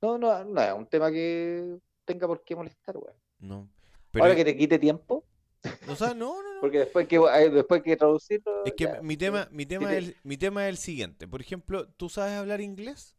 No, 0.00 0.16
no, 0.16 0.44
no 0.44 0.62
es 0.62 0.72
un 0.72 0.86
tema 0.86 1.10
que, 1.10 1.76
tenga 2.04 2.28
por 2.28 2.44
qué 2.44 2.54
molestar, 2.54 2.96
weón. 2.96 3.16
No. 3.40 3.68
Pero, 4.12 4.26
Ahora 4.26 4.36
que 4.36 4.44
te 4.44 4.56
quite 4.56 4.78
tiempo, 4.78 5.24
o 5.88 5.96
sea, 5.96 6.14
no, 6.14 6.42
no, 6.42 6.54
no. 6.54 6.60
porque 6.60 6.78
después 6.80 7.06
que 7.08 7.18
después 7.18 7.82
que 7.82 7.96
traducirlo. 7.96 8.64
Es 8.66 8.72
que 8.74 8.84
ya, 8.84 9.00
mi 9.02 9.16
tema, 9.16 9.48
mi 9.50 9.66
tema, 9.66 9.88
te- 9.90 9.98
es 9.98 10.04
el, 10.08 10.16
mi 10.22 10.36
tema 10.36 10.64
es 10.64 10.70
el 10.70 10.78
siguiente. 10.78 11.28
Por 11.28 11.40
ejemplo, 11.40 11.88
¿tú 11.88 12.08
sabes 12.08 12.34
hablar 12.34 12.60
inglés? 12.60 13.14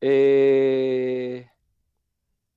Eh, 0.00 1.48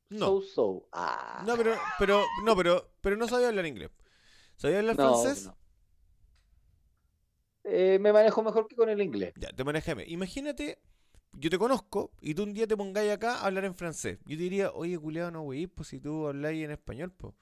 No. 0.10 0.26
So 0.28 0.42
so. 0.42 0.88
Ah. 0.94 1.44
No, 1.46 1.56
pero, 1.58 1.76
pero, 2.00 2.24
no, 2.44 2.56
pero, 2.56 2.90
pero 3.02 3.18
no 3.18 3.28
sabía 3.28 3.50
hablar 3.50 3.66
inglés. 3.66 3.92
¿Sabía 4.58 4.80
hablar 4.80 4.98
No, 4.98 5.04
francés? 5.22 5.46
no. 5.46 5.58
Eh, 7.64 8.00
me 8.00 8.14
manejo 8.14 8.42
mejor 8.44 8.68
que 8.68 8.76
con 8.76 8.90
el 8.90 9.02
inglés. 9.02 9.34
Ya, 9.36 9.50
te 9.50 9.64
manejame. 9.64 10.06
Imagínate, 10.08 10.80
yo 11.34 11.50
te 11.50 11.58
conozco 11.58 12.12
y 12.22 12.34
tú 12.34 12.44
un 12.44 12.54
día 12.54 12.68
te 12.68 12.78
pongáis 12.78 13.12
acá 13.12 13.36
a 13.36 13.46
hablar 13.48 13.66
en 13.66 13.76
francés. 13.76 14.20
Yo 14.26 14.38
te 14.38 14.44
diría, 14.44 14.72
oye, 14.72 14.98
culiado, 14.98 15.32
no, 15.32 15.42
güey, 15.42 15.68
pues 15.68 15.90
si 15.90 16.00
tú 16.00 16.28
habláis 16.28 16.64
en 16.64 16.72
español, 16.72 17.12
pues. 17.12 17.34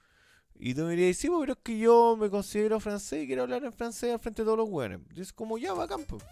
Y 0.57 0.73
tú 0.73 0.83
me 0.83 0.91
dirías, 0.95 1.17
sí, 1.17 1.27
pues, 1.27 1.39
pero 1.41 1.53
es 1.53 1.59
que 1.61 1.77
yo 1.77 2.15
me 2.17 2.29
considero 2.29 2.79
francés 2.79 3.23
y 3.23 3.27
quiero 3.27 3.43
hablar 3.43 3.63
en 3.65 3.73
francés 3.73 4.13
al 4.13 4.19
frente 4.19 4.41
de 4.41 4.45
todos 4.45 4.57
los 4.57 4.69
güeyes. 4.69 4.99
Y 5.15 5.21
es 5.21 5.33
como, 5.33 5.57
ya, 5.57 5.73
bacán, 5.73 6.03
pues. 6.05 6.23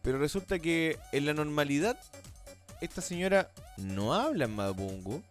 Pero 0.00 0.18
resulta 0.18 0.58
que 0.58 0.98
en 1.12 1.26
la 1.26 1.34
normalidad, 1.34 1.98
esta 2.80 3.00
señora 3.00 3.50
no 3.76 4.14
habla 4.14 4.46
en 4.46 4.56
Mapudungun. 4.56 5.22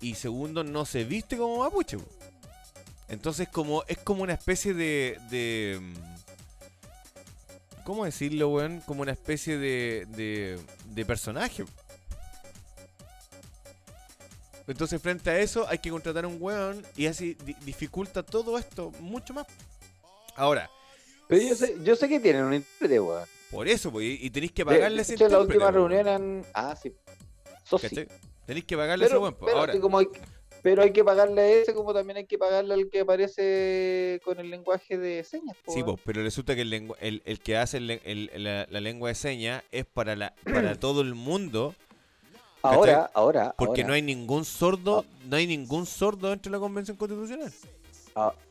Y 0.00 0.14
segundo, 0.14 0.64
no 0.64 0.86
se 0.86 1.04
viste 1.04 1.36
como 1.36 1.58
mapuche. 1.58 1.98
po. 1.98 2.08
Entonces, 3.08 3.48
como 3.48 3.84
es 3.86 3.98
como 3.98 4.22
una 4.22 4.32
especie 4.32 4.72
de. 4.72 5.18
de 5.30 5.78
mm, 5.78 5.94
¿Cómo 7.84 8.04
decirlo, 8.04 8.48
weón? 8.48 8.80
Como 8.86 9.02
una 9.02 9.12
especie 9.12 9.58
de, 9.58 10.06
de, 10.10 10.58
de 10.86 11.04
personaje. 11.04 11.64
Entonces, 14.70 15.00
frente 15.02 15.30
a 15.30 15.38
eso, 15.38 15.66
hay 15.68 15.78
que 15.78 15.90
contratar 15.90 16.24
a 16.24 16.28
un 16.28 16.36
weón 16.40 16.82
y 16.96 17.06
así 17.06 17.34
di- 17.44 17.56
dificulta 17.64 18.22
todo 18.22 18.56
esto 18.58 18.90
mucho 19.00 19.34
más. 19.34 19.46
Ahora, 20.36 20.70
Pero 21.28 21.42
yo 21.42 21.54
sé, 21.54 21.76
yo 21.82 21.96
sé 21.96 22.08
que 22.08 22.20
tienen 22.20 22.44
un 22.44 22.54
intérprete, 22.54 23.00
weón. 23.00 23.24
por 23.50 23.68
eso, 23.68 23.90
pues, 23.92 24.04
y 24.06 24.26
y 24.26 24.30
tenéis 24.30 24.52
que 24.52 24.64
pagarle 24.64 25.02
ese 25.02 25.14
en 25.14 25.18
la 25.20 25.24
intérprete, 25.26 25.46
última 25.52 25.64
pues, 25.66 25.74
reunión 25.74 26.00
eran. 26.00 26.44
Ah, 26.54 26.76
sí. 26.80 26.92
Sí. 27.78 28.06
Tenéis 28.46 28.64
que 28.64 28.76
pagarle 28.76 29.04
a 29.04 29.06
ese 29.06 29.12
Pero, 29.14 29.22
weón. 29.22 29.34
pues. 29.34 29.48
pero 29.50 29.60
Ahora, 29.60 29.80
como 29.80 29.98
hay, 29.98 30.08
pero 30.62 30.82
hay 30.82 30.92
que 30.92 31.04
pagarle 31.04 31.40
a 31.40 31.48
ese 31.62 31.72
como 31.74 31.94
también 31.94 32.16
hay 32.18 32.26
que 32.26 32.36
pagarle 32.38 32.74
al 32.74 32.90
que 32.90 33.00
aparece 33.00 34.20
con 34.24 34.38
el 34.40 34.50
lenguaje 34.50 34.98
de 34.98 35.22
señas. 35.24 35.56
po, 35.64 35.72
Sí, 35.72 35.82
weón. 35.82 35.94
pues, 35.96 36.02
pero 36.04 36.22
resulta 36.22 36.54
que 36.54 36.62
el, 36.62 36.70
lengua- 36.70 36.96
el, 37.00 37.22
el 37.24 37.38
que 37.40 37.56
hace 37.56 37.76
el- 37.78 38.30
la, 38.42 38.66
la 38.68 38.80
lengua 38.80 39.08
de 39.08 39.14
señas 39.14 39.62
es 39.72 39.84
para, 39.86 40.16
la, 40.16 40.34
para 40.44 40.74
todo 40.80 41.00
el 41.02 41.14
mundo, 41.14 41.74
ahora, 42.62 43.10
ahora, 43.14 43.54
porque 43.56 43.82
ahora, 43.82 43.88
no 43.88 43.94
hay 43.94 44.02
ningún 44.02 44.44
sordo, 44.44 45.04
no 45.26 45.36
hay 45.36 45.46
ningún 45.46 45.86
sordo 45.86 46.30
dentro 46.30 46.50
de 46.50 46.56
la 46.56 46.60
Convención 46.60 46.96
Constitucional. 46.96 47.52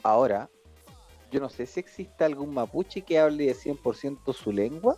ahora, 0.03 0.49
yo 1.31 1.39
no 1.39 1.49
sé 1.49 1.65
si 1.65 1.79
existe 1.79 2.23
algún 2.23 2.53
mapuche 2.53 3.01
que 3.01 3.19
hable 3.19 3.45
de 3.45 3.55
100% 3.55 4.33
su 4.33 4.51
lengua 4.51 4.97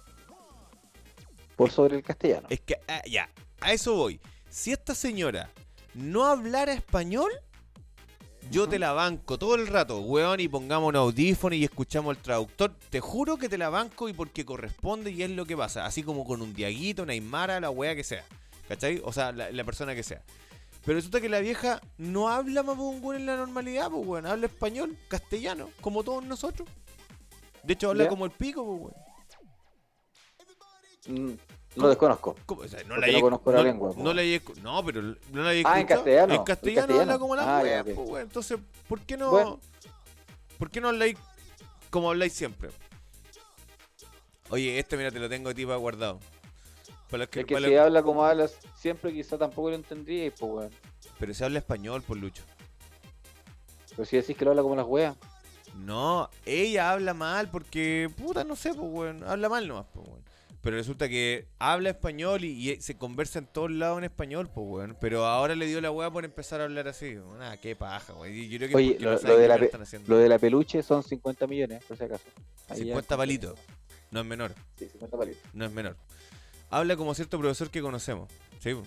por 1.55 1.71
sobre 1.71 1.97
el 1.97 2.03
castellano. 2.03 2.47
Es 2.49 2.61
que, 2.61 2.79
ah, 2.87 3.01
ya, 3.09 3.29
a 3.59 3.73
eso 3.73 3.95
voy. 3.95 4.19
Si 4.49 4.71
esta 4.71 4.95
señora 4.95 5.49
no 5.93 6.25
hablara 6.25 6.73
español, 6.73 7.31
yo 8.49 8.67
te 8.67 8.79
la 8.79 8.91
banco 8.93 9.37
todo 9.37 9.55
el 9.55 9.67
rato, 9.67 9.99
weón, 9.99 10.39
y 10.39 10.47
pongamos 10.47 10.89
un 10.89 10.95
audífono 10.95 11.55
y 11.55 11.63
escuchamos 11.63 12.15
el 12.15 12.21
traductor. 12.21 12.73
Te 12.89 12.99
juro 12.99 13.37
que 13.37 13.47
te 13.47 13.57
la 13.57 13.69
banco 13.69 14.09
y 14.09 14.13
porque 14.13 14.45
corresponde 14.45 15.11
y 15.11 15.23
es 15.23 15.29
lo 15.29 15.45
que 15.45 15.55
pasa. 15.55 15.85
Así 15.85 16.03
como 16.03 16.25
con 16.25 16.41
un 16.41 16.53
diaguito, 16.53 17.03
una 17.03 17.13
aymara, 17.13 17.59
la 17.59 17.69
wea 17.69 17.95
que 17.95 18.03
sea. 18.03 18.25
¿Cachai? 18.71 19.01
O 19.03 19.11
sea, 19.11 19.33
la, 19.33 19.51
la 19.51 19.63
persona 19.65 19.93
que 19.93 20.01
sea. 20.01 20.21
Pero 20.85 20.95
resulta 20.95 21.19
que 21.19 21.27
la 21.27 21.39
vieja 21.39 21.81
no 21.97 22.29
habla 22.29 22.63
mapudungun 22.63 23.17
en 23.17 23.25
la 23.25 23.35
normalidad, 23.35 23.89
pues, 23.91 24.07
weón. 24.07 24.25
Habla 24.25 24.45
español, 24.45 24.97
castellano, 25.09 25.69
como 25.81 26.03
todos 26.03 26.23
nosotros. 26.23 26.69
De 27.63 27.73
hecho, 27.73 27.89
habla 27.89 28.05
Ya. 28.05 28.09
como 28.09 28.23
el 28.23 28.31
pico, 28.31 28.65
pues, 28.65 28.93
weón. 31.07 31.27
Mm, 31.33 31.37
Lo 31.81 31.89
desconozco. 31.89 32.35
¿Cómo? 32.45 32.61
O 32.61 32.67
sea, 32.69 32.81
no 32.85 32.95
la 32.95 33.07
no 33.07 33.19
conozco 33.19 33.51
la 33.51 33.57
no- 33.57 33.63
lengua, 33.65 33.93
No 33.97 34.13
la 34.13 34.21
No, 34.61 34.85
pero 34.85 35.01
no 35.01 35.43
la 35.43 35.49
hay 35.49 35.63
Ah, 35.65 35.81
en 35.81 35.87
castellano, 35.87 36.33
En 36.33 36.43
castellano, 36.45 36.87
castellano. 36.87 37.01
habla 37.01 37.19
como 37.19 37.35
la 37.35 37.57
Ah, 37.59 37.61
wea, 37.63 37.83
po, 37.83 38.01
weón. 38.03 38.21
Entonces, 38.21 38.57
¿por 38.87 39.01
qué 39.01 39.17
no. 39.17 39.31
Bueno. 39.31 39.59
¿Por 40.57 40.69
qué 40.71 40.79
no 40.79 40.87
habláis 40.87 41.17
como 41.89 42.09
habláis 42.09 42.31
siempre? 42.31 42.69
Oye, 44.49 44.79
este, 44.79 44.95
mira, 44.95 45.11
te 45.11 45.19
lo 45.19 45.27
tengo 45.27 45.49
a 45.49 45.53
ti 45.53 45.65
para 45.65 45.75
guardado. 45.77 46.19
Para 47.11 47.27
que- 47.27 47.41
Es 47.41 47.45
que 47.45 47.53
para 47.55 47.67
si 47.67 47.75
habla 47.75 48.01
como 48.01 48.23
hablas 48.25 48.57
siempre, 48.75 49.13
quizá 49.13 49.37
tampoco 49.37 49.69
lo 49.69 49.75
entendría, 49.75 50.31
pues, 50.31 50.51
weón. 50.51 50.71
Pero 51.19 51.33
se 51.33 51.43
habla 51.45 51.59
español, 51.59 52.01
por 52.01 52.17
Lucho. 52.17 52.41
Pero 53.95 54.05
si 54.05 54.15
decís 54.17 54.35
que 54.37 54.45
lo 54.45 54.51
habla 54.51 54.63
como 54.63 54.75
las 54.75 54.85
weas. 54.87 55.15
No, 55.75 56.29
ella 56.45 56.91
habla 56.91 57.13
mal 57.13 57.49
porque, 57.49 58.09
puta, 58.17 58.43
no 58.43 58.55
sé, 58.55 58.73
pues, 58.73 58.87
weón. 58.89 59.23
Habla 59.23 59.49
mal 59.49 59.67
nomás, 59.67 59.85
pues, 59.93 60.07
weón. 60.07 60.21
Pero 60.61 60.75
resulta 60.77 61.09
que 61.09 61.47
habla 61.57 61.89
español 61.89 62.43
y, 62.43 62.69
y 62.71 62.81
se 62.81 62.95
conversa 62.95 63.39
en 63.39 63.47
todos 63.47 63.71
lados 63.71 63.97
en 63.97 64.03
español, 64.05 64.49
pues, 64.53 64.65
weón. 64.67 64.97
Pero 65.01 65.25
ahora 65.25 65.55
le 65.55 65.65
dio 65.65 65.81
la 65.81 65.91
weá 65.91 66.09
por 66.11 66.23
empezar 66.23 66.61
a 66.61 66.65
hablar 66.65 66.87
así. 66.87 67.15
Nada, 67.37 67.57
qué 67.57 67.75
paja, 67.75 68.13
weón. 68.13 68.33
Y 68.33 68.47
Yo 68.47 68.57
creo 68.57 68.69
que 68.69 68.73
es 68.73 68.75
Oye, 68.75 68.97
lo, 68.99 69.13
no 69.13 69.19
lo 69.27 69.37
de 69.37 69.47
la 69.47 69.57
pe- 69.57 69.71
lo 70.07 70.17
de 70.17 70.29
la 70.29 70.39
peluche 70.39 70.81
son 70.83 71.03
50 71.03 71.47
millones, 71.47 71.83
por 71.85 71.97
si 71.97 72.03
acaso. 72.03 72.23
Ahí 72.69 72.77
ya 72.79 72.83
50 72.85 72.91
encontré. 73.15 73.17
palitos. 73.17 73.59
No 74.11 74.19
es 74.19 74.25
menor, 74.25 74.53
Sí, 74.77 74.87
50 74.89 75.17
palitos. 75.17 75.41
no 75.53 75.65
es 75.65 75.71
menor. 75.71 75.95
Habla 76.71 76.95
como 76.95 77.13
cierto 77.13 77.37
profesor 77.37 77.69
que 77.69 77.81
conocemos. 77.81 78.29
Sí, 78.59 78.73
po. 78.73 78.83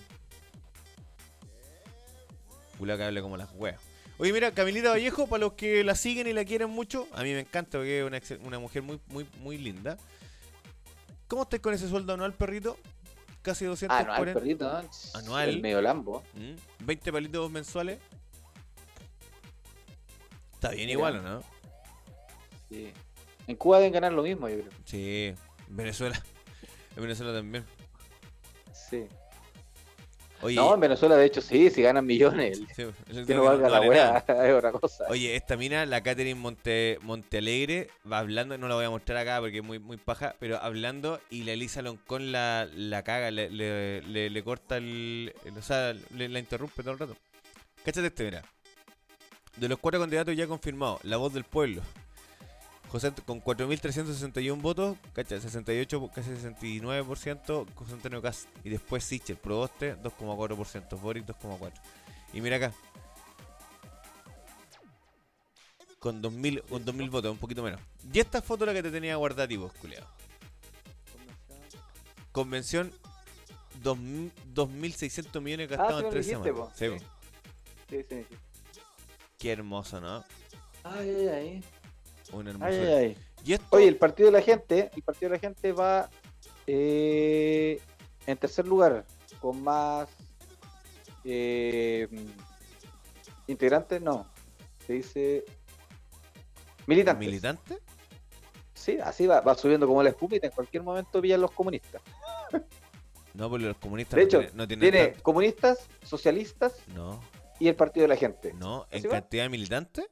Cula 2.79 2.97
que 2.97 3.03
habla 3.03 3.21
como 3.21 3.37
las 3.37 3.49
weas. 3.53 3.79
Oye, 4.17 4.33
mira, 4.33 4.51
Camilita 4.51 4.89
Vallejo, 4.89 5.27
para 5.27 5.41
los 5.41 5.53
que 5.53 5.83
la 5.83 5.95
siguen 5.95 6.27
y 6.27 6.33
la 6.33 6.45
quieren 6.45 6.69
mucho, 6.69 7.07
a 7.13 7.21
mí 7.23 7.31
me 7.33 7.41
encanta 7.41 7.77
porque 7.77 7.99
es 7.99 8.05
una, 8.05 8.19
una 8.47 8.59
mujer 8.59 8.81
muy, 8.81 8.99
muy, 9.07 9.27
muy 9.39 9.57
linda. 9.57 9.97
¿Cómo 11.27 11.43
estás 11.43 11.59
con 11.59 11.73
ese 11.73 11.87
sueldo 11.89 12.13
anual, 12.13 12.33
perrito? 12.33 12.77
Casi 13.41 13.65
Ah, 13.65 13.69
240. 13.69 14.17
no, 14.17 14.23
el 14.25 14.33
perrito. 14.33 14.81
Anual. 15.13 15.49
El 15.49 15.61
medio 15.61 15.81
lambo. 15.81 16.23
¿Mm? 16.33 16.85
20 16.85 17.11
palitos 17.11 17.51
mensuales. 17.51 17.99
Está 20.53 20.69
bien 20.69 20.87
Mira. 20.87 20.91
igual, 20.93 21.17
¿o 21.17 21.21
no? 21.21 21.43
Sí. 22.69 22.91
En 23.47 23.55
Cuba 23.57 23.77
deben 23.77 23.93
ganar 23.93 24.13
lo 24.13 24.23
mismo, 24.23 24.49
yo 24.49 24.55
creo. 24.61 24.69
Sí, 24.85 25.35
en 25.69 25.75
Venezuela. 25.77 26.23
En 26.95 27.01
Venezuela 27.03 27.33
también. 27.33 27.65
Sí. 28.73 29.05
Oye, 30.41 30.55
No, 30.57 30.73
en 30.73 30.79
Venezuela, 30.81 31.15
de 31.15 31.25
hecho, 31.25 31.41
sí, 31.41 31.69
si 31.69 31.81
ganan 31.81 32.05
millones. 32.05 32.59
sí, 32.75 32.83
Que 33.25 33.33
no- 33.33 33.43
valga 33.45 33.67
no 33.69 33.85
la 33.85 33.95
nada. 34.23 34.25
es 34.47 34.53
otra 34.53 34.71
cosa. 34.73 35.05
Oye, 35.09 35.35
esta 35.35 35.55
mina, 35.57 35.85
la 35.85 36.01
Catherine 36.03 36.39
Monte, 36.39 36.99
Montealegre, 37.01 37.89
va 38.09 38.19
hablando, 38.19 38.57
no 38.57 38.67
la 38.67 38.75
voy 38.75 38.85
a 38.85 38.89
mostrar 38.89 39.17
acá 39.17 39.39
porque 39.39 39.57
es 39.59 39.63
muy, 39.63 39.79
muy 39.79 39.97
paja, 39.97 40.35
pero 40.39 40.57
hablando 40.61 41.19
y 41.29 41.43
la 41.45 41.53
Elisa 41.53 41.81
Loncón 41.81 42.31
la, 42.31 42.67
la 42.75 43.03
caga, 43.03 43.31
le, 43.31 43.49
le, 43.49 44.01
le- 44.03 44.29
le 44.29 44.43
corta 44.43 44.77
el, 44.77 45.33
el- 45.45 45.57
O 45.57 45.61
sea, 45.61 45.93
le- 45.93 46.29
la 46.29 46.39
interrumpe 46.39 46.83
todo 46.83 46.91
el 46.93 46.99
rato. 46.99 47.15
Cáchate 47.83 48.07
este, 48.07 48.25
mira. 48.25 48.43
De 49.55 49.69
los 49.69 49.79
cuatro 49.79 50.01
candidatos 50.01 50.35
ya 50.35 50.47
confirmados, 50.47 50.99
la 51.05 51.15
voz 51.17 51.33
del 51.33 51.45
pueblo. 51.45 51.81
José 52.89 53.11
con 53.25 53.41
4.361 53.41 54.61
votos, 54.61 54.97
cacha, 55.13 55.39
68, 55.39 56.09
casi 56.13 56.31
69%, 56.31 57.67
José 57.75 57.93
Antonio 57.93 58.21
Cas. 58.21 58.47
Y 58.63 58.69
después 58.69 59.03
Sichel, 59.03 59.37
Proboste, 59.37 59.97
2,4%, 59.97 60.99
Boric 60.99 61.25
2,4%. 61.25 61.71
Y 62.33 62.41
mira 62.41 62.57
acá, 62.57 62.73
con 65.99 66.21
2000, 66.21 66.61
con 66.63 66.85
2000 66.85 67.09
votos, 67.09 67.31
un 67.31 67.37
poquito 67.37 67.63
menos. 67.63 67.81
Y 68.13 68.19
esta 68.19 68.41
foto 68.41 68.65
la 68.65 68.73
que 68.73 68.83
te 68.83 68.91
tenía 68.91 69.15
guardada, 69.15 69.47
tipo, 69.47 69.69
culiado. 69.81 70.07
Convención 72.31 72.93
2000 73.81 74.31
2.600 74.55 75.41
millones 75.41 75.69
Ah, 75.71 75.75
gastados 75.75 76.01
sí 76.01 76.05
en 76.05 76.09
tres 76.11 76.27
dijiste, 76.27 76.49
semanas. 76.49 76.77
Sí, 76.77 76.87
sí, 77.89 78.05
sí. 78.09 78.25
Qué 79.37 79.51
hermoso, 79.51 79.99
¿no? 79.99 80.23
Ay, 80.83 81.09
ay, 81.09 81.27
ay. 81.27 81.63
Un 82.35 82.47
hermoso. 82.47 82.65
Ay, 82.65 82.77
ay, 82.79 82.93
ay. 82.93 83.17
Y 83.45 83.53
esto, 83.53 83.65
Oye, 83.75 83.87
el 83.87 83.97
partido 83.97 84.27
de 84.27 84.33
la 84.33 84.41
gente, 84.41 84.89
el 84.95 85.01
partido 85.03 85.29
de 85.29 85.35
la 85.37 85.39
gente 85.39 85.71
va 85.71 86.09
eh, 86.67 87.79
en 88.27 88.37
tercer 88.37 88.67
lugar, 88.67 89.05
con 89.39 89.61
más 89.63 90.09
eh, 91.23 92.07
integrantes, 93.47 94.01
no. 94.01 94.27
Se 94.85 94.93
dice 94.93 95.45
militantes. 96.87 97.25
militante. 97.27 97.77
Sí, 98.73 98.97
así 99.01 99.25
va, 99.25 99.41
va 99.41 99.55
subiendo 99.55 99.87
como 99.87 100.03
la 100.03 100.09
espumita, 100.09 100.45
en 100.47 100.53
cualquier 100.53 100.83
momento 100.83 101.21
pillan 101.21 101.41
los 101.41 101.51
comunistas. 101.51 102.01
No, 103.33 103.49
porque 103.49 103.65
los 103.65 103.75
comunistas 103.75 104.15
De 104.15 104.21
no 104.21 104.27
hecho, 104.27 104.37
tienen, 104.39 104.55
no 104.57 104.65
tienen 104.65 104.91
Tiene 104.91 105.13
comunistas, 105.21 105.89
socialistas 106.03 106.77
No, 106.95 107.19
y 107.59 107.67
el 107.67 107.75
partido 107.75 108.05
de 108.05 108.07
la 108.07 108.15
gente. 108.15 108.53
no, 108.53 108.87
en 108.91 109.03
cantidad 109.03 109.43
de 109.43 109.49
militantes. 109.49 110.05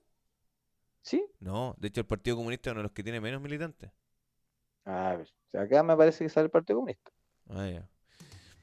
¿Sí? 1.03 1.23
No, 1.39 1.75
de 1.77 1.89
hecho 1.89 2.01
el 2.01 2.07
Partido 2.07 2.37
Comunista 2.37 2.69
es 2.69 2.71
uno 2.71 2.79
de 2.79 2.83
los 2.83 2.91
que 2.93 3.03
tiene 3.03 3.19
menos 3.19 3.41
militantes. 3.41 3.91
A 4.85 5.15
ver, 5.15 5.21
o 5.21 5.51
sea, 5.51 5.61
acá 5.61 5.83
me 5.83 5.95
parece 5.95 6.23
que 6.23 6.29
sale 6.29 6.45
el 6.45 6.51
partido 6.51 6.77
comunista. 6.79 7.11
Ah, 7.49 7.67
ya. 7.67 7.87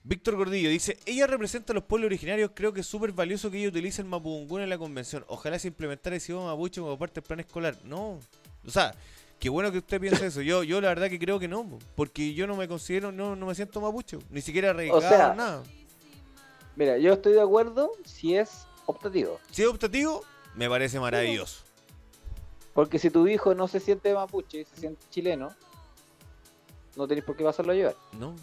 Víctor 0.02 0.36
Gordillo 0.36 0.70
dice, 0.70 0.98
ella 1.04 1.26
representa 1.26 1.72
a 1.72 1.74
los 1.74 1.84
pueblos 1.84 2.06
originarios, 2.06 2.52
creo 2.54 2.72
que 2.72 2.80
es 2.80 2.86
súper 2.86 3.12
valioso 3.12 3.50
que 3.50 3.58
ella 3.58 3.68
utilice 3.68 4.00
el 4.00 4.08
mapudungún 4.08 4.62
en 4.62 4.70
la 4.70 4.78
convención. 4.78 5.24
Ojalá 5.28 5.58
se 5.58 5.68
implementara 5.68 6.16
ese 6.16 6.32
idioma 6.32 6.46
mapuche 6.52 6.80
como 6.80 6.98
parte 6.98 7.20
del 7.20 7.26
plan 7.26 7.40
escolar. 7.40 7.76
No, 7.84 8.18
o 8.66 8.70
sea, 8.70 8.94
qué 9.38 9.50
bueno 9.50 9.70
que 9.70 9.78
usted 9.78 10.00
piense 10.00 10.24
eso. 10.26 10.40
Yo, 10.40 10.62
yo 10.62 10.80
la 10.80 10.88
verdad 10.88 11.10
que 11.10 11.18
creo 11.18 11.38
que 11.38 11.48
no, 11.48 11.68
po, 11.68 11.78
porque 11.94 12.32
yo 12.32 12.46
no 12.46 12.56
me 12.56 12.66
considero, 12.66 13.12
no, 13.12 13.36
no 13.36 13.44
me 13.44 13.54
siento 13.54 13.82
mapuche, 13.82 14.18
ni 14.30 14.40
siquiera 14.40 14.70
arraigado, 14.70 15.02
sea, 15.02 15.34
nada. 15.34 15.62
Mira, 16.76 16.96
yo 16.96 17.12
estoy 17.12 17.34
de 17.34 17.42
acuerdo 17.42 17.92
si 18.06 18.36
es 18.36 18.66
optativo. 18.86 19.38
Si 19.50 19.60
es 19.60 19.68
optativo, 19.68 20.24
me 20.54 20.66
parece 20.70 20.98
maravilloso. 20.98 21.69
Porque 22.80 22.98
si 22.98 23.10
tu 23.10 23.28
hijo 23.28 23.54
no 23.54 23.68
se 23.68 23.78
siente 23.78 24.14
mapuche 24.14 24.62
y 24.62 24.64
se 24.64 24.74
siente 24.76 25.04
chileno, 25.10 25.54
no 26.96 27.06
tenés 27.06 27.22
por 27.24 27.36
qué 27.36 27.44
pasarlo 27.44 27.72
a 27.72 27.74
llevar. 27.74 27.94
¿No? 28.18 28.34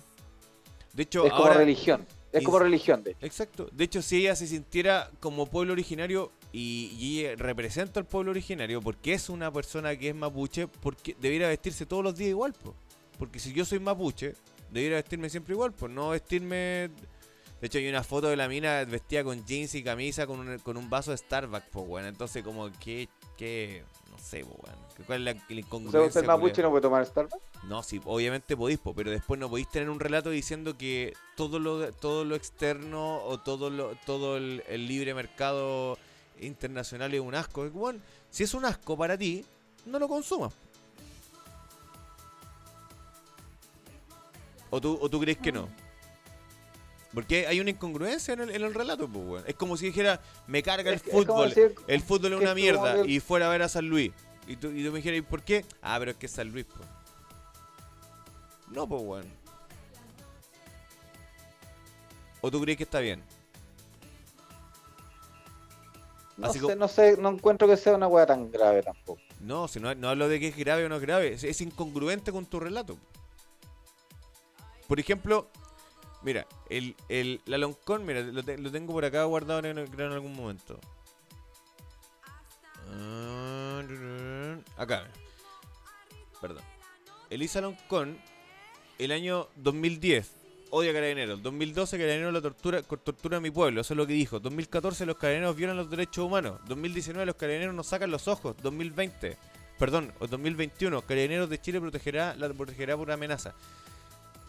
De 0.93 1.01
hecho, 1.01 1.25
es 1.25 1.33
como 1.33 1.49
religión. 1.49 2.05
Es 2.31 2.43
como 2.43 2.59
religión, 2.59 3.03
de 3.03 3.11
hecho. 3.13 3.25
Exacto. 3.25 3.67
De 3.71 3.83
hecho, 3.83 4.03
si 4.03 4.17
ella 4.17 4.35
se 4.35 4.45
sintiera 4.45 5.09
como 5.21 5.47
pueblo 5.47 5.73
originario 5.73 6.31
y, 6.51 6.95
y 6.99 7.33
representa 7.33 7.99
al 7.99 8.05
pueblo 8.05 8.29
originario 8.29 8.79
porque 8.79 9.13
es 9.13 9.27
una 9.29 9.51
persona 9.51 9.97
que 9.97 10.09
es 10.09 10.15
mapuche, 10.15 10.67
porque 10.67 11.15
debiera 11.19 11.47
vestirse 11.47 11.87
todos 11.87 12.03
los 12.03 12.15
días 12.15 12.29
igual, 12.29 12.53
po. 12.53 12.75
Porque 13.17 13.39
si 13.39 13.53
yo 13.53 13.65
soy 13.65 13.79
mapuche, 13.79 14.35
debiera 14.69 14.97
vestirme 14.97 15.31
siempre 15.31 15.55
igual, 15.55 15.73
pues 15.73 15.91
no 15.91 16.09
vestirme... 16.09 16.91
De 17.59 17.65
hecho, 17.65 17.79
hay 17.79 17.89
una 17.89 18.03
foto 18.03 18.27
de 18.27 18.35
la 18.35 18.47
mina 18.47 18.85
vestida 18.85 19.23
con 19.23 19.43
jeans 19.47 19.73
y 19.73 19.81
camisa 19.81 20.27
con 20.27 20.41
un, 20.41 20.59
con 20.59 20.77
un 20.77 20.91
vaso 20.91 21.09
de 21.09 21.17
Starbucks, 21.17 21.69
pues, 21.71 21.87
bueno. 21.87 22.07
Entonces, 22.07 22.43
como 22.43 22.71
que... 22.73 23.09
que 23.35 23.83
no 24.17 24.23
sé, 24.23 24.43
bueno. 24.43 24.77
¿Cuál 25.05 25.19
es 25.19 25.25
la, 25.25 25.33
la 25.33 25.39
O 25.39 25.45
sea, 25.47 25.57
incongruencia? 25.59 26.07
usted 26.07 26.25
mapuche 26.25 26.61
no 26.61 26.69
puede 26.69 26.81
tomar 26.81 27.05
Starbucks. 27.05 27.43
No, 27.63 27.83
sí, 27.83 28.01
obviamente 28.05 28.57
podéis, 28.57 28.79
po, 28.79 28.93
pero 28.93 29.11
después 29.11 29.39
no 29.39 29.49
podéis 29.49 29.69
tener 29.69 29.89
un 29.89 29.99
relato 29.99 30.29
diciendo 30.31 30.77
que 30.77 31.13
todo 31.35 31.59
lo 31.59 31.91
todo 31.93 32.25
lo 32.25 32.35
externo 32.35 33.23
o 33.23 33.39
todo 33.39 33.69
lo 33.69 33.95
todo 34.05 34.37
el, 34.37 34.63
el 34.67 34.87
libre 34.87 35.13
mercado 35.13 35.97
internacional 36.39 37.13
es 37.13 37.21
un 37.21 37.35
asco. 37.35 37.69
Bueno, 37.69 37.99
si 38.29 38.43
es 38.43 38.53
un 38.53 38.65
asco 38.65 38.97
para 38.97 39.17
ti, 39.17 39.45
no 39.85 39.99
lo 39.99 40.07
consumas. 40.07 40.53
¿O 44.69 44.81
tú, 44.81 44.97
o 44.99 45.09
tú 45.09 45.19
crees 45.19 45.37
que 45.37 45.51
no? 45.51 45.69
Porque 47.17 47.47
hay 47.47 47.59
una 47.59 47.71
incongruencia 47.71 48.35
en 48.35 48.41
el, 48.41 48.51
en 48.51 48.61
el 48.61 48.75
relato, 48.75 49.07
pues, 49.07 49.25
weón. 49.25 49.43
Es 49.47 49.55
como 49.55 49.75
si 49.75 49.87
dijera, 49.87 50.21
me 50.45 50.61
carga 50.61 50.91
el 50.91 50.97
Es 50.97 51.03
es 51.03 51.11
fútbol, 51.11 51.51
el 51.87 52.01
fútbol 52.03 52.33
es 52.33 52.41
una 52.41 52.53
mierda, 52.53 53.03
y 53.07 53.19
fuera 53.19 53.47
a 53.47 53.49
ver 53.49 53.63
a 53.63 53.69
San 53.69 53.89
Luis. 53.89 54.11
Y 54.45 54.55
tú, 54.55 54.69
y 54.69 54.85
tú 54.85 54.91
me 54.91 54.97
dijeras, 54.97 55.17
¿y 55.17 55.21
por 55.23 55.41
qué? 55.41 55.65
Ah, 55.81 55.95
pero 55.97 56.11
es 56.11 56.17
que 56.17 56.27
es 56.27 56.31
San 56.31 56.51
Luis, 56.51 56.67
pues. 56.71 56.87
No, 58.69 58.87
pues, 58.87 59.01
weón. 59.01 59.25
¿O 62.41 62.51
tú 62.51 62.61
crees 62.61 62.77
que 62.77 62.83
está 62.83 62.99
bien? 62.99 63.23
No 66.37 66.45
Así 66.45 66.59
sé, 66.59 66.65
como- 66.65 66.75
no 66.75 66.87
sé, 66.87 67.17
no 67.17 67.29
encuentro 67.29 67.67
que 67.67 67.77
sea 67.77 67.95
una 67.95 68.05
weá 68.07 68.27
tan 68.27 68.51
grave 68.51 68.83
tampoco. 68.83 69.19
No, 69.39 69.67
si 69.67 69.79
no, 69.79 69.95
no 69.95 70.09
hablo 70.09 70.29
de 70.29 70.39
que 70.39 70.49
es 70.49 70.55
grave 70.55 70.85
o 70.85 70.89
no 70.89 70.97
es 70.97 71.01
grave, 71.01 71.33
es, 71.33 71.43
es 71.43 71.61
incongruente 71.61 72.31
con 72.31 72.45
tu 72.45 72.59
relato. 72.59 72.95
Por 74.87 74.99
ejemplo, 74.99 75.49
mira, 76.23 76.45
el, 76.69 76.95
el, 77.09 77.41
la 77.45 77.57
Loncón, 77.57 78.05
mira, 78.05 78.21
lo, 78.21 78.43
te- 78.43 78.57
lo 78.57 78.71
tengo 78.71 78.93
por 78.93 79.05
acá 79.05 79.23
guardado 79.25 79.59
en, 79.67 79.77
en 79.77 80.01
algún 80.01 80.33
momento. 80.33 80.79
Ah, 82.89 83.81
Acá, 84.77 85.01
mira. 85.01 85.13
perdón. 86.41 86.63
Elisa 87.29 87.59
Loncón, 87.61 88.17
el 88.99 89.11
año 89.11 89.47
2010, 89.57 90.31
odia 90.69 90.91
a 90.91 90.93
carabineros. 90.93 91.41
2012, 91.43 91.97
carabineros 91.97 92.33
la 92.33 92.41
tortura, 92.41 92.81
tortura 92.81 93.37
a 93.37 93.39
mi 93.41 93.51
pueblo, 93.51 93.81
eso 93.81 93.93
es 93.93 93.97
lo 93.97 94.07
que 94.07 94.13
dijo. 94.13 94.39
2014, 94.39 95.05
los 95.05 95.17
carabineros 95.17 95.55
violan 95.55 95.77
los 95.77 95.89
derechos 95.89 96.25
humanos. 96.25 96.59
2019, 96.67 97.25
los 97.25 97.35
carabineros 97.35 97.75
nos 97.75 97.87
sacan 97.87 98.09
los 98.11 98.27
ojos. 98.27 98.55
2020, 98.61 99.37
perdón, 99.77 100.13
o 100.19 100.27
2021, 100.27 101.01
carabineros 101.01 101.49
de 101.49 101.59
Chile 101.59 101.81
protegerá, 101.81 102.35
la 102.35 102.49
protegerá 102.53 102.95
por 102.95 103.11
amenaza. 103.11 103.53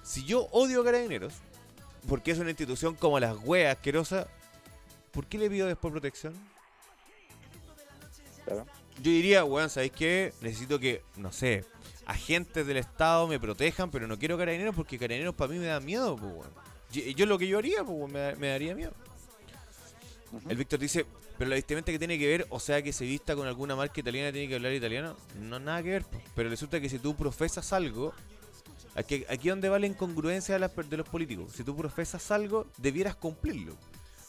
Si 0.05 0.25
yo 0.25 0.43
odio 0.53 0.83
a 0.83 0.85
carabineros, 0.85 1.35
porque 2.07 2.31
es 2.31 2.39
una 2.39 2.51
institución 2.51 2.95
como 2.95 3.19
las 3.19 3.37
weas 3.45 3.77
asquerosas, 3.77 4.27
¿por 5.11 5.27
qué 5.27 5.39
le 5.39 5.51
pido 5.51 5.67
después 5.67 5.91
protección? 5.91 6.35
Claro. 8.45 8.67
Yo 8.97 9.11
diría, 9.11 9.45
weón, 9.45 9.71
¿sabéis 9.71 9.93
qué? 9.93 10.33
Necesito 10.41 10.79
que, 10.79 11.03
no 11.17 11.33
sé, 11.33 11.65
agentes 12.07 12.67
del 12.67 12.79
Estado 12.79 13.27
me 13.29 13.39
protejan, 13.39 13.91
pero 13.91 14.07
no 14.07 14.19
quiero 14.19 14.37
carabineros 14.39 14.75
porque 14.75 14.99
carabineros 14.99 15.35
para 15.35 15.53
mí 15.53 15.59
me 15.59 15.67
da 15.67 15.81
miedo, 15.81 16.17
pues, 16.17 16.33
weón. 16.33 16.51
Yo, 16.91 17.03
yo 17.03 17.27
lo 17.27 17.39
que 17.39 17.47
yo 17.47 17.59
haría, 17.59 17.85
pues, 17.85 17.97
weón, 17.99 18.13
me, 18.13 18.19
da- 18.21 18.35
me 18.37 18.49
daría 18.49 18.75
miedo. 18.75 18.93
El 20.49 20.57
Víctor 20.57 20.79
dice, 20.79 21.07
pero 21.39 21.49
la 21.51 21.57
vestimenta 21.57 21.93
que 21.93 21.99
tiene 21.99 22.19
que 22.19 22.27
ver, 22.27 22.47
o 22.51 22.59
sea, 22.61 22.83
que 22.83 22.93
se 22.93 23.05
vista 23.05 23.37
con 23.37 23.47
alguna 23.47 23.77
marca 23.77 24.01
italiana 24.01 24.33
tiene 24.33 24.49
que 24.49 24.57
hablar 24.57 24.73
italiano. 24.73 25.17
No, 25.39 25.59
nada 25.59 25.83
que 25.83 25.91
ver, 25.91 26.05
pues. 26.05 26.23
Pero 26.35 26.49
resulta 26.51 26.81
que 26.81 26.89
si 26.89 26.99
tú 26.99 27.15
profesas 27.15 27.73
algo, 27.73 28.13
aquí, 28.99 29.25
aquí 29.29 29.49
donde 29.49 29.69
va 29.69 29.79
la 29.79 29.87
incongruencia 29.87 30.55
de, 30.55 30.59
las 30.61 30.75
de 30.77 30.97
los 30.97 31.09
políticos. 31.09 31.53
Si 31.55 31.65
tú 31.65 31.77
profesas 31.77 32.31
algo, 32.31 32.67
debieras 32.77 33.17
cumplirlo. 33.17 33.77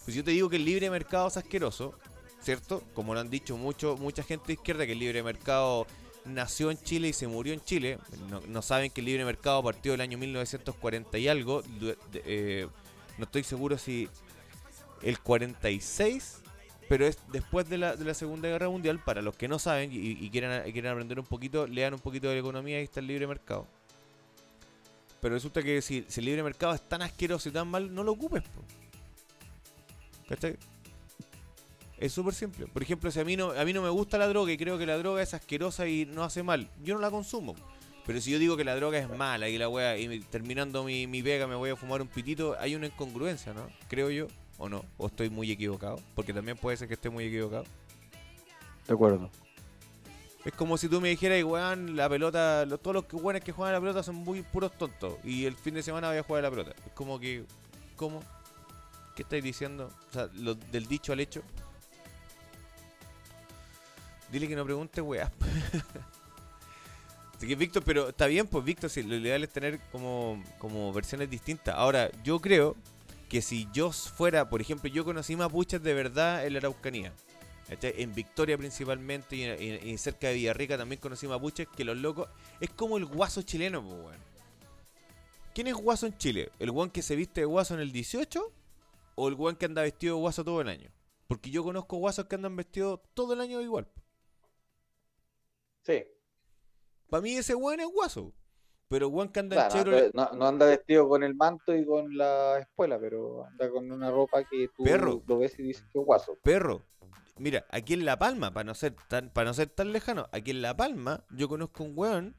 Pues 0.05 0.15
yo 0.15 0.23
te 0.23 0.31
digo 0.31 0.49
que 0.49 0.55
el 0.55 0.65
libre 0.65 0.89
mercado 0.89 1.27
es 1.27 1.37
asqueroso, 1.37 1.93
¿cierto? 2.41 2.81
Como 2.93 3.13
lo 3.13 3.19
han 3.19 3.29
dicho 3.29 3.57
mucho, 3.57 3.97
mucha 3.97 4.23
gente 4.23 4.47
de 4.47 4.53
izquierda, 4.53 4.85
que 4.85 4.93
el 4.93 4.99
libre 4.99 5.21
mercado 5.23 5.85
nació 6.25 6.71
en 6.71 6.77
Chile 6.81 7.09
y 7.09 7.13
se 7.13 7.27
murió 7.27 7.53
en 7.53 7.61
Chile. 7.61 7.97
No, 8.47 8.61
saben 8.61 8.91
que 8.91 9.01
el 9.01 9.05
libre 9.05 9.25
mercado 9.25 9.61
partió 9.63 9.91
del 9.93 10.01
año 10.01 10.17
1940 10.17 11.17
y 11.17 11.27
algo. 11.27 11.61
Du- 11.61 11.87
de- 11.87 11.97
eh, 12.25 12.67
no 13.17 13.25
estoy 13.25 13.43
seguro 13.43 13.77
si 13.77 14.07
el 15.01 15.19
46, 15.19 16.41
pero 16.87 17.05
es 17.05 17.19
después 17.31 17.69
de 17.69 17.77
la, 17.77 17.95
de 17.95 18.05
la 18.05 18.13
Segunda 18.13 18.49
Guerra 18.49 18.69
Mundial. 18.69 18.99
Para 19.03 19.21
los 19.21 19.35
que 19.35 19.47
no 19.47 19.59
saben 19.59 19.91
y, 19.91 19.97
y 19.97 20.29
quieran, 20.29 20.63
y 20.67 20.87
aprender 20.87 21.19
un 21.19 21.25
poquito, 21.25 21.67
lean 21.67 21.93
un 21.93 21.99
poquito 21.99 22.27
de 22.29 22.35
la 22.35 22.39
economía, 22.39 22.77
ahí 22.77 22.83
está 22.83 22.99
el 22.99 23.07
libre 23.07 23.27
mercado. 23.27 23.67
Pero 25.21 25.35
resulta 25.35 25.61
que 25.61 25.81
si, 25.81 26.05
si 26.07 26.19
el 26.19 26.25
libre 26.25 26.43
mercado 26.43 26.73
es 26.73 26.81
tan 26.81 27.01
asqueroso 27.01 27.49
y 27.49 27.51
tan 27.51 27.67
mal, 27.67 27.93
no 27.93 28.03
lo 28.03 28.13
ocupes. 28.13 28.43
¿Cachai? 30.27 30.57
Es 31.97 32.13
súper 32.13 32.33
simple. 32.33 32.67
Por 32.67 32.81
ejemplo, 32.81 33.11
si 33.11 33.19
a 33.19 33.25
mí, 33.25 33.35
no, 33.35 33.51
a 33.51 33.65
mí 33.65 33.73
no 33.73 33.81
me 33.81 33.89
gusta 33.89 34.17
la 34.17 34.27
droga 34.27 34.51
y 34.51 34.57
creo 34.57 34.77
que 34.77 34.85
la 34.85 34.97
droga 34.97 35.21
es 35.21 35.33
asquerosa 35.33 35.87
y 35.87 36.05
no 36.05 36.23
hace 36.23 36.43
mal, 36.43 36.69
yo 36.81 36.93
no 36.93 37.01
la 37.01 37.11
consumo. 37.11 37.55
Pero 38.05 38.21
si 38.21 38.31
yo 38.31 38.39
digo 38.39 38.55
que 38.55 38.63
la 38.63 38.75
droga 38.75 38.97
es 38.97 39.09
mala 39.09 39.49
y 39.49 39.57
la 39.57 39.67
wea, 39.67 39.97
y 39.97 40.19
terminando 40.21 40.83
mi, 40.83 41.07
mi 41.07 41.21
pega 41.21 41.45
me 41.45 41.55
voy 41.55 41.71
a 41.71 41.75
fumar 41.75 42.01
un 42.01 42.07
pitito, 42.07 42.55
hay 42.57 42.73
una 42.73 42.87
incongruencia, 42.87 43.53
¿no? 43.53 43.67
Creo 43.89 44.09
yo, 44.09 44.27
o 44.57 44.69
no, 44.69 44.85
o 44.97 45.07
estoy 45.07 45.29
muy 45.29 45.51
equivocado, 45.51 45.99
porque 46.15 46.33
también 46.33 46.57
puede 46.57 46.77
ser 46.77 46.87
que 46.87 46.93
esté 46.93 47.09
muy 47.09 47.25
equivocado. 47.25 47.65
De 48.87 48.93
acuerdo. 48.93 49.29
Es 50.45 50.53
como 50.53 50.77
si 50.77 50.87
tú 50.87 51.01
me 51.01 51.09
dijeras, 51.09 51.43
weón, 51.43 51.95
la 51.95 52.07
pelota, 52.09 52.65
lo- 52.65 52.77
todos 52.77 52.93
los 52.95 53.05
que 53.05 53.15
weones 53.17 53.43
que 53.43 53.51
juegan 53.51 53.73
la 53.73 53.79
pelota 53.81 54.03
son 54.03 54.15
muy 54.15 54.41
puros 54.41 54.71
tontos. 54.77 55.15
Y 55.23 55.45
el 55.45 55.55
fin 55.55 55.73
de 55.73 55.83
semana 55.83 56.09
voy 56.09 56.17
a 56.17 56.23
jugar 56.23 56.43
la 56.43 56.49
pelota. 56.49 56.71
Es 56.85 56.93
como 56.93 57.19
que, 57.19 57.45
¿cómo? 57.95 58.23
¿Qué 59.15 59.23
estáis 59.23 59.43
diciendo? 59.43 59.89
O 60.09 60.13
sea, 60.13 60.29
lo, 60.35 60.55
del 60.55 60.87
dicho 60.87 61.11
al 61.11 61.19
hecho. 61.19 61.41
Dile 64.31 64.47
que 64.47 64.55
no 64.55 64.63
pregunte, 64.63 65.01
weá. 65.01 65.31
Así 67.35 67.47
que 67.47 67.55
Víctor, 67.55 67.83
pero 67.85 68.09
está 68.09 68.27
bien, 68.27 68.47
pues 68.47 68.63
Víctor, 68.65 68.89
si 68.89 69.01
lo 69.03 69.15
ideal 69.15 69.43
es 69.43 69.49
tener 69.49 69.79
como, 69.91 70.43
como 70.57 70.91
versiones 70.93 71.29
distintas. 71.29 71.73
Ahora, 71.75 72.09
yo 72.23 72.39
creo 72.39 72.75
que 73.29 73.41
si 73.41 73.67
yo 73.73 73.91
fuera, 73.91 74.49
por 74.49 74.61
ejemplo, 74.61 74.89
yo 74.89 75.05
conocí 75.05 75.35
mapuches 75.35 75.81
de 75.81 75.93
verdad 75.93 76.45
en 76.45 76.53
la 76.53 76.59
Araucanía. 76.59 77.13
¿Cachai? 77.69 77.93
En 77.97 78.13
Victoria 78.13 78.57
principalmente 78.57 79.35
y, 79.35 79.97
cerca 79.97 80.27
de 80.27 80.33
Villarrica 80.35 80.77
también 80.77 80.99
conocí 80.99 81.27
mapuches 81.27 81.67
que 81.67 81.85
los 81.85 81.97
locos 81.97 82.29
es 82.59 82.69
como 82.71 82.97
el 82.97 83.05
guaso 83.05 83.41
chileno, 83.41 83.81
pues, 83.81 83.93
weón. 83.93 84.29
¿Quién 85.53 85.67
es 85.67 85.73
guaso 85.73 86.05
en 86.05 86.17
Chile? 86.17 86.51
¿El 86.59 86.71
guan 86.71 86.89
que 86.89 87.01
se 87.01 87.15
viste 87.15 87.41
de 87.41 87.45
guaso 87.45 87.73
en 87.73 87.81
el 87.81 87.91
18 87.91 88.51
o 89.15 89.27
el 89.27 89.35
guan 89.35 89.55
que 89.55 89.65
anda 89.65 89.81
vestido 89.81 90.15
de 90.15 90.21
guaso 90.21 90.43
todo 90.43 90.61
el 90.61 90.69
año? 90.69 90.91
Porque 91.27 91.51
yo 91.51 91.63
conozco 91.63 91.97
guasos 91.97 92.25
que 92.25 92.35
andan 92.35 92.55
vestidos 92.55 93.01
todo 93.13 93.33
el 93.33 93.41
año 93.41 93.61
igual. 93.61 93.87
Sí. 95.83 96.03
Para 97.09 97.21
mí 97.21 97.35
ese 97.35 97.53
guan 97.53 97.79
es 97.79 97.87
guaso. 97.87 98.33
Pero 98.89 99.07
anda 99.07 99.39
en 99.39 99.49
Claro, 99.49 100.09
no, 100.13 100.31
no 100.33 100.47
anda 100.47 100.65
vestido 100.65 101.07
con 101.07 101.23
el 101.23 101.35
manto 101.35 101.75
y 101.75 101.85
con 101.85 102.17
la 102.17 102.57
espuela, 102.59 102.99
pero 102.99 103.45
anda 103.45 103.69
con 103.69 103.89
una 103.91 104.09
ropa 104.09 104.43
que 104.43 104.67
tú 104.75 104.83
Perro. 104.83 105.21
lo 105.27 105.37
ves 105.37 105.57
y 105.59 105.63
dices 105.63 105.85
que 105.93 105.99
es 105.99 106.05
guaso. 106.05 106.37
Perro. 106.41 106.81
Mira, 107.37 107.65
aquí 107.69 107.93
en 107.93 108.03
La 108.03 108.17
Palma, 108.17 108.51
para 108.51 108.63
no 108.65 108.73
ser 108.73 108.95
tan, 109.07 109.29
para 109.29 109.49
no 109.49 109.53
ser 109.53 109.69
tan 109.69 109.93
lejano, 109.93 110.27
aquí 110.31 110.51
en 110.51 110.63
La 110.63 110.75
Palma, 110.75 111.23
yo 111.29 111.47
conozco 111.47 111.83
un 111.83 111.93
weón 111.95 112.35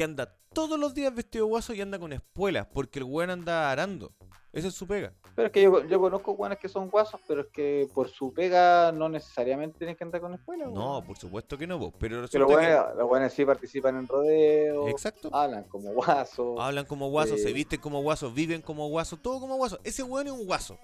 que 0.00 0.04
anda 0.04 0.34
todos 0.54 0.80
los 0.80 0.94
días 0.94 1.14
vestido 1.14 1.44
de 1.44 1.50
guaso 1.50 1.74
y 1.74 1.80
anda 1.82 1.98
con 1.98 2.10
espuelas, 2.14 2.66
porque 2.72 3.00
el 3.00 3.04
weón 3.04 3.28
anda 3.28 3.70
arando. 3.70 4.14
Esa 4.50 4.68
es 4.68 4.74
su 4.74 4.86
pega. 4.86 5.12
Pero 5.36 5.48
es 5.48 5.52
que 5.52 5.60
yo, 5.60 5.84
yo 5.84 6.00
conozco 6.00 6.34
buenas 6.34 6.56
que 6.56 6.70
son 6.70 6.88
guasos, 6.88 7.20
pero 7.28 7.42
es 7.42 7.48
que 7.48 7.86
por 7.92 8.08
su 8.08 8.32
pega 8.32 8.92
no 8.92 9.10
necesariamente 9.10 9.76
tienen 9.76 9.96
que 9.96 10.04
andar 10.04 10.22
con 10.22 10.32
escuela. 10.32 10.64
No, 10.68 11.04
por 11.06 11.18
supuesto 11.18 11.58
que 11.58 11.66
no, 11.66 11.78
po, 11.78 11.92
pero 11.98 12.26
que... 12.26 12.42
buenos, 12.42 12.96
los 12.96 13.08
buenos 13.08 13.30
sí 13.30 13.44
participan 13.44 13.98
en 13.98 14.08
rodeos, 14.08 14.88
Exacto. 14.88 15.28
hablan 15.34 15.64
como 15.64 15.92
guasos. 15.92 16.58
Hablan 16.58 16.86
como 16.86 17.10
guasos, 17.10 17.42
se 17.42 17.50
eh, 17.50 17.52
visten 17.52 17.78
como 17.78 18.00
guasos, 18.00 18.32
viven 18.32 18.62
como 18.62 18.88
guasos, 18.88 19.20
todo 19.20 19.38
como 19.38 19.56
guasos. 19.56 19.80
Ese 19.84 20.02
weón 20.02 20.28
es 20.28 20.32
un 20.32 20.46
guaso. 20.46 20.78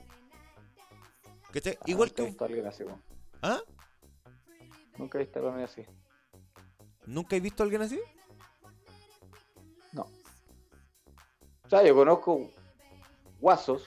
¿Cachai? 1.52 1.78
Ah, 1.80 1.84
Igual 1.86 2.10
nunca 2.10 2.16
que 2.16 2.22
he 2.22 2.26
visto 2.26 2.44
a 2.44 2.48
alguien 2.48 2.66
así, 2.66 2.84
weón. 2.84 3.02
¿Ah? 3.40 3.60
Nunca 4.98 5.16
he 5.16 5.22
visto 5.22 5.38
a 5.38 5.42
alguien 5.42 5.64
así. 5.64 5.86
¿Nunca 7.06 7.36
he 7.36 7.40
visto 7.40 7.62
a 7.62 7.64
alguien 7.64 7.80
así? 7.80 7.98
O 11.66 11.68
sea, 11.68 11.82
yo 11.84 11.94
conozco 11.94 12.48
guasos 13.40 13.82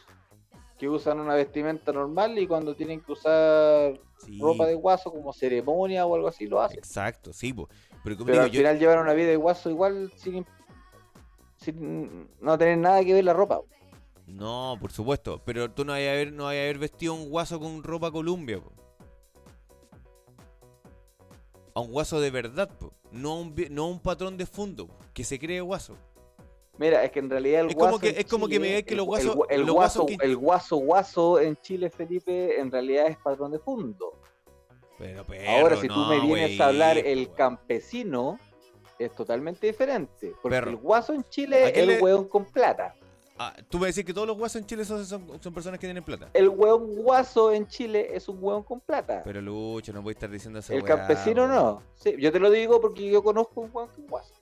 que 0.78 0.88
usan 0.90 1.20
una 1.20 1.36
vestimenta 1.36 1.92
normal 1.92 2.38
y 2.38 2.48
cuando 2.48 2.76
tienen 2.76 3.02
que 3.02 3.12
usar 3.12 4.00
Sí. 4.20 4.38
ropa 4.38 4.66
de 4.66 4.76
guaso 4.76 5.12
como 5.12 5.32
ceremonia 5.32 6.06
o 6.06 6.14
algo 6.14 6.28
así 6.28 6.46
lo 6.46 6.62
hacen. 6.62 6.80
Exacto, 6.80 7.32
sí, 7.32 7.54
po. 7.54 7.70
Pero 8.04 8.18
como 8.18 8.26
Pero 8.26 8.34
digo, 8.40 8.44
al 8.44 8.52
yo... 8.52 8.58
final 8.60 8.80
llevan 8.80 9.00
una 9.00 9.14
vida 9.14 9.30
de 9.30 9.38
guaso 9.38 9.70
igual 9.70 10.12
sin, 10.18 10.46
sin 11.56 12.30
no 12.42 12.58
tener 12.58 12.78
nada 12.78 13.04
que 13.04 13.14
ver 13.14 13.24
la 13.24 13.34
ropa. 13.34 13.62
No, 14.28 14.78
por 14.80 14.92
supuesto. 14.92 15.42
Pero 15.46 15.72
tú 15.72 15.86
no 15.86 15.94
a 15.94 15.96
haber, 15.96 16.34
no 16.34 16.48
a 16.48 16.52
haber 16.52 16.78
vestido 16.80 17.14
a 17.14 17.16
un 17.16 17.30
guaso 17.30 17.60
con 17.60 17.82
ropa 17.82 18.12
Columbia, 18.12 18.60
po. 18.60 18.74
A 21.76 21.80
un 21.80 21.92
guaso 21.92 22.20
de 22.20 22.30
verdad, 22.30 22.70
po. 22.78 22.94
No 23.12 23.32
a 23.32 23.40
un, 23.40 23.56
no 23.72 23.84
a 23.84 23.88
un 23.88 24.00
patrón 24.02 24.38
de 24.38 24.46
fondo, 24.46 24.88
po, 24.88 24.98
que 25.14 25.24
se 25.24 25.40
cree 25.40 25.62
guaso. 25.62 25.96
Mira, 26.80 27.04
es 27.04 27.12
que 27.12 27.20
en 27.20 27.30
realidad 27.30 27.62
el 27.62 27.68
Es 27.68 27.76
como 27.76 27.90
guaso 27.90 28.00
que- 28.00 28.10
es 28.22 28.26
como 28.26 28.48
que 28.48 28.60
me 28.60 28.68
digáis 28.68 28.86
que 28.86 28.96
los 28.96 29.04
el 29.06 29.10
guasos- 29.10 29.36
gu- 29.36 29.46
el, 29.50 29.62
los 29.62 29.72
guaso, 29.76 30.00
guasos 30.04 30.18
que- 30.18 30.26
el 30.26 30.38
guaso 30.38 30.76
guaso 30.78 31.40
en 31.40 31.58
Chile, 31.58 31.90
Felipe, 31.90 32.58
en 32.60 32.72
realidad 32.72 33.08
es 33.08 33.18
patrón 33.18 33.52
de 33.52 33.60
fondo. 33.60 34.14
Pero, 34.98 35.20
Ahora, 35.20 35.28
perro, 35.76 35.82
si 35.82 35.88
tú 35.88 35.94
no, 35.96 36.08
me 36.10 36.20
vienes 36.22 36.60
a 36.60 36.68
hablar 36.68 36.98
el 36.98 37.20
weón. 37.26 37.36
campesino, 37.36 38.40
es 38.98 39.14
totalmente 39.14 39.68
diferente. 39.68 40.34
Porque 40.42 40.58
el 40.58 40.76
guaso 40.78 41.14
en 41.14 41.20
¿A 41.22 41.30
Chile 41.30 41.70
es 41.70 41.78
el 41.78 41.88
le- 41.88 42.00
hueón 42.02 42.28
con 42.30 42.46
plata. 42.46 42.96
Ah, 43.42 43.56
tú 43.70 43.80
me 43.80 43.88
decís 43.88 44.04
que 44.04 44.14
todos 44.14 44.28
los 44.28 44.38
guasos 44.38 44.62
en 44.62 44.68
Chile 44.68 44.84
son, 44.84 45.06
son, 45.06 45.26
son 45.42 45.54
personas 45.54 45.80
que 45.80 45.88
tienen 45.88 46.04
plata. 46.04 46.30
El 46.34 46.50
hueón 46.50 46.96
guaso 46.98 47.54
en 47.54 47.66
Chile 47.68 48.10
es 48.14 48.28
un 48.28 48.38
hueón 48.42 48.64
con 48.64 48.82
plata. 48.82 49.22
Pero 49.24 49.42
Lucho, 49.42 49.94
no 49.94 50.02
voy 50.02 50.12
a 50.12 50.14
estar 50.14 50.30
diciendo 50.30 50.60
eso. 50.60 50.74
el 50.74 50.84
campesino 50.84 51.48
no. 51.48 51.82
Sí, 51.96 52.16
yo 52.20 52.32
te 52.34 52.40
lo 52.40 52.50
digo 52.52 52.82
porque 52.82 53.10
yo 53.10 53.24
conozco 53.24 53.62
un 53.62 53.70
hueón 53.74 53.88
con 53.96 54.08
guaso. 54.08 54.34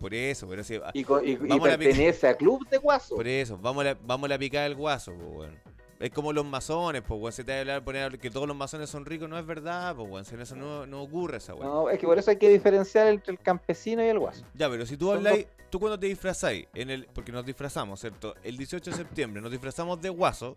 Por 0.00 0.14
eso, 0.14 0.48
pero 0.48 0.62
ah, 0.84 0.90
Y, 0.94 1.04
co- 1.04 1.22
y- 1.22 1.38
y 1.44 1.52
a 1.52 1.62
pertenece 1.62 2.26
a 2.26 2.34
club 2.34 2.66
de 2.68 2.78
guaso. 2.78 3.14
Por 3.16 3.28
eso, 3.28 3.58
vamos 3.58 3.84
a 3.86 3.94
vamos 4.02 4.26
a 4.26 4.28
la 4.30 4.38
picada 4.38 4.64
del 4.64 4.74
guaso, 4.74 5.12
pues, 5.14 5.30
weón. 5.36 5.58
Es 5.98 6.10
como 6.12 6.32
los 6.32 6.46
masones, 6.46 7.02
pues, 7.06 7.20
weón. 7.20 7.32
Se 7.32 7.44
te 7.44 7.52
va 7.52 7.58
a 7.58 7.60
hablar, 7.60 7.84
poner 7.84 8.18
que 8.18 8.30
todos 8.30 8.48
los 8.48 8.56
masones 8.56 8.88
son 8.88 9.04
ricos, 9.04 9.28
no 9.28 9.38
es 9.38 9.44
verdad, 9.44 9.94
pues, 9.94 10.08
weón. 10.10 10.24
Si 10.24 10.34
en 10.34 10.40
eso 10.40 10.56
no, 10.56 10.86
no 10.86 11.02
ocurre 11.02 11.36
esa 11.36 11.54
weón. 11.54 11.66
No, 11.70 11.90
es 11.90 11.98
que 11.98 12.06
por 12.06 12.18
eso 12.18 12.30
hay 12.30 12.38
que 12.38 12.48
diferenciar 12.48 13.08
entre 13.08 13.32
el 13.32 13.38
campesino 13.38 14.02
y 14.02 14.08
el 14.08 14.18
guaso. 14.18 14.42
Ya, 14.54 14.70
pero 14.70 14.86
si 14.86 14.96
tú 14.96 15.12
habláis, 15.12 15.46
tú 15.68 15.78
cuando 15.78 16.00
te 16.00 16.06
disfrazáis, 16.06 16.66
en 16.74 16.88
el, 16.88 17.04
porque 17.12 17.30
nos 17.30 17.44
disfrazamos, 17.44 18.00
¿cierto? 18.00 18.34
El 18.42 18.56
18 18.56 18.90
de 18.90 18.96
septiembre 18.96 19.42
nos 19.42 19.50
disfrazamos 19.50 20.00
de 20.00 20.08
guaso, 20.08 20.56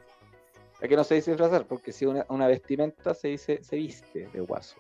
Es 0.80 0.88
que 0.90 0.95
no 0.95 1.03
se 1.03 1.15
dice 1.15 1.32
disfrazar, 1.32 1.65
porque 1.68 1.91
si 1.91 2.06
una, 2.06 2.26
una 2.30 2.48
vestimenta 2.48 3.14
se 3.14 3.28
dice, 3.30 3.61
se 3.61 3.76
viste 3.76 4.30
de 4.32 4.40
guaso. 4.40 4.78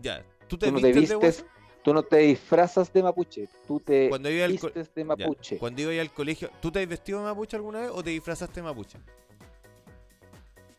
ya. 0.00 0.24
¿Tú 0.46 0.56
te 0.58 0.66
Tú 0.66 0.72
no 0.72 0.80
te 0.80 0.92
vistes 0.92 1.08
de 1.08 1.14
guaso? 1.16 1.44
Tú 1.84 1.92
no 1.92 2.02
te 2.02 2.16
disfrazas 2.16 2.90
de 2.90 3.02
mapuche, 3.02 3.46
tú 3.66 3.78
te 3.78 4.08
Cuando 4.08 4.30
vistes 4.30 4.94
de 4.94 5.02
Ya, 5.02 5.04
mapuche. 5.04 5.58
Cuando 5.58 5.82
iba 5.82 6.00
al 6.00 6.10
colegio, 6.14 6.48
¿tú 6.62 6.72
te 6.72 6.80
has 6.80 6.88
vestido 6.88 7.18
de 7.18 7.26
mapuche 7.26 7.56
alguna 7.56 7.82
vez 7.82 7.90
o 7.92 8.02
te 8.02 8.08
disfrazaste 8.08 8.60
de 8.60 8.62
mapuche? 8.62 8.98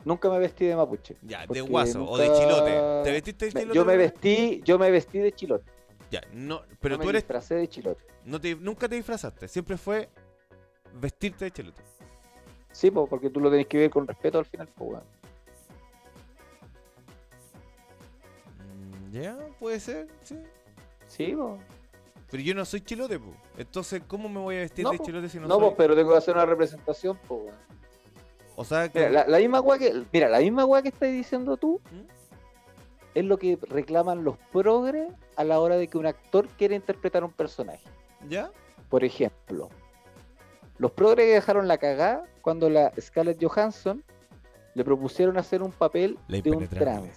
Nunca 0.04 0.32
me 0.32 0.40
vestí 0.40 0.66
de 0.66 0.76
mapuche. 0.76 1.16
Ya, 1.22 1.46
de 1.46 1.62
guaso 1.62 2.10
o 2.10 2.18
de 2.18 2.32
chilote. 2.34 3.04
¿Te 3.04 3.12
vestiste 3.12 3.46
de 3.46 3.52
chilote? 3.52 3.76
Yo 3.76 3.86
me 3.86 3.98
vestí, 3.98 4.62
yo 4.66 4.80
me 4.80 4.90
vestí 4.90 5.20
de 5.20 5.32
chilote. 5.32 5.72
Ya, 6.10 6.22
no, 6.34 6.64
pero 6.82 6.96
no 6.96 7.02
tú 7.02 7.06
me 7.06 7.12
eres 7.12 7.22
disfracé 7.22 7.54
de 7.54 7.68
chilote. 7.68 8.04
No 8.24 8.42
te, 8.42 8.56
nunca 8.56 8.90
te 8.90 8.96
disfrazaste, 8.96 9.48
siempre 9.48 9.78
fue 9.78 10.10
vestirte 10.96 11.46
de 11.46 11.52
chilote. 11.52 11.84
Sí, 12.72 12.90
po, 12.90 13.06
porque 13.06 13.30
tú 13.30 13.40
lo 13.40 13.52
tenés 13.52 13.68
que 13.68 13.78
ver 13.78 13.90
con 13.92 14.08
respeto 14.08 14.40
al 14.40 14.46
final, 14.46 14.68
po. 14.70 15.00
Mm, 18.58 19.12
Ya, 19.12 19.38
puede 19.60 19.80
ser, 19.80 20.08
sí. 20.24 20.36
Sí, 21.16 21.34
po. 21.36 21.58
Pero 22.30 22.44
yo 22.44 22.56
no 22.56 22.66
soy 22.66 22.82
chilote, 22.82 23.20
po. 23.20 23.34
Entonces, 23.58 24.02
¿cómo 24.08 24.28
me 24.28 24.40
voy 24.40 24.56
a 24.58 24.60
vestir 24.60 24.84
No, 24.84 24.92
de 24.92 24.98
po. 24.98 25.04
chilote 25.06 25.30
si 25.30 25.40
no, 25.40 25.48
No, 25.48 25.56
soy? 25.56 25.70
po, 25.70 25.76
pero 25.76 25.96
tengo 25.96 26.12
que 26.12 26.18
hacer 26.18 26.36
una 26.36 26.46
representación, 26.46 27.18
po, 27.28 27.36
weón. 27.36 27.56
O 28.58 28.64
sea, 28.64 28.90
que... 28.90 29.00
Mira, 29.00 29.12
la, 29.12 29.28
la 29.28 29.38
misma 29.40 29.60
weá 29.62 29.78
que, 29.78 30.04
mira, 30.14 30.30
la 30.30 30.40
misma 30.40 30.66
weá 30.66 30.82
que 30.82 30.88
estás 30.90 31.12
diciendo 31.12 31.58
tú 31.58 31.82
¿Mm? 31.92 32.00
es 33.16 33.26
lo 33.26 33.38
que 33.38 33.58
reclaman 33.70 34.24
los 34.24 34.38
progres 34.52 35.12
a 35.36 35.44
la 35.44 35.60
hora 35.60 35.76
de 35.78 35.88
que 35.88 35.98
un 35.98 36.06
actor 36.06 36.48
quiere 36.58 36.76
interpretar 36.76 37.24
un 37.24 37.32
personaje. 37.32 37.84
¿Ya? 38.30 38.52
Por 38.90 39.04
ejemplo, 39.04 39.70
los 40.78 40.92
progres 40.92 41.34
dejaron 41.34 41.68
la 41.68 41.78
cagada 41.78 42.24
cuando 42.42 42.70
la 42.70 42.92
Scarlett 43.00 43.44
Johansson 43.44 44.04
le 44.74 44.84
propusieron 44.84 45.38
hacer 45.38 45.62
un 45.62 45.72
papel 45.72 46.18
de 46.28 46.52
un 46.52 46.68
trans. 46.68 47.10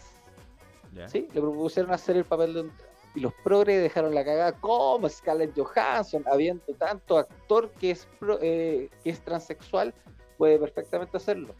¿Ya? 0.92 1.08
¿sí? 1.08 1.28
Le 1.32 1.40
propusieron 1.40 1.92
hacer 1.92 2.16
el 2.16 2.24
papel 2.24 2.54
de 2.54 2.60
un 2.62 2.68
trans. 2.76 2.87
Y 3.14 3.20
los 3.20 3.32
progres 3.42 3.82
dejaron 3.82 4.14
la 4.14 4.24
cagada 4.24 4.52
como 4.52 5.08
Scarlett 5.08 5.58
Johansson, 5.58 6.24
habiendo 6.30 6.64
tanto 6.78 7.18
actor 7.18 7.70
que 7.72 7.90
es, 7.92 8.06
pro- 8.20 8.38
eh, 8.40 8.90
que 9.02 9.10
es 9.10 9.20
transexual, 9.24 9.94
puede 10.36 10.58
perfectamente 10.58 11.16
hacerlo. 11.16 11.54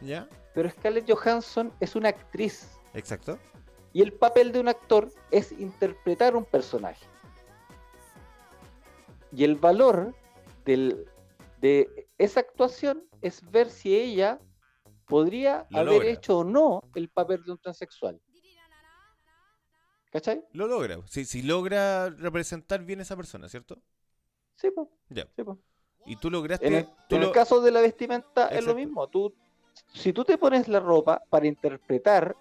¿Ya? 0.00 0.28
Pero 0.54 0.70
Scarlett 0.70 1.10
Johansson 1.10 1.72
es 1.80 1.94
una 1.96 2.08
actriz. 2.10 2.78
Exacto. 2.94 3.38
Y 3.92 4.00
el 4.02 4.12
papel 4.12 4.52
de 4.52 4.60
un 4.60 4.68
actor 4.68 5.08
es 5.30 5.52
interpretar 5.52 6.34
un 6.34 6.44
personaje. 6.44 7.04
Y 9.32 9.44
el 9.44 9.56
valor 9.56 10.14
del- 10.64 11.06
de 11.60 12.06
esa 12.18 12.40
actuación 12.40 13.04
es 13.20 13.40
ver 13.50 13.70
si 13.70 13.94
ella 13.96 14.38
podría 15.06 15.66
Lo 15.70 15.80
haber 15.80 15.92
logra. 15.94 16.08
hecho 16.10 16.38
o 16.38 16.44
no 16.44 16.82
el 16.94 17.08
papel 17.08 17.42
de 17.44 17.52
un 17.52 17.58
transexual. 17.58 18.20
¿Cachai? 20.12 20.44
Lo 20.52 20.66
logra. 20.66 20.98
Si, 21.08 21.24
si 21.24 21.42
logra 21.42 22.10
representar 22.10 22.84
bien 22.84 23.00
esa 23.00 23.16
persona, 23.16 23.48
¿cierto? 23.48 23.78
Sí, 24.56 24.70
po, 24.70 24.90
Ya. 25.08 25.26
sí, 25.34 25.42
po. 25.42 25.58
Y 26.04 26.16
tú 26.16 26.30
lograste... 26.30 26.66
En 26.66 26.74
el, 26.74 26.86
tú 27.08 27.16
en 27.16 27.22
el 27.22 27.28
lo- 27.28 27.32
caso 27.32 27.60
de 27.62 27.70
la 27.70 27.80
vestimenta 27.80 28.48
es 28.48 28.64
lo 28.64 28.74
mismo. 28.74 29.08
Tú, 29.08 29.32
si 29.94 30.12
tú 30.12 30.24
te 30.24 30.36
pones 30.36 30.68
la 30.68 30.80
ropa 30.80 31.22
para 31.30 31.46
interpretar 31.46 32.36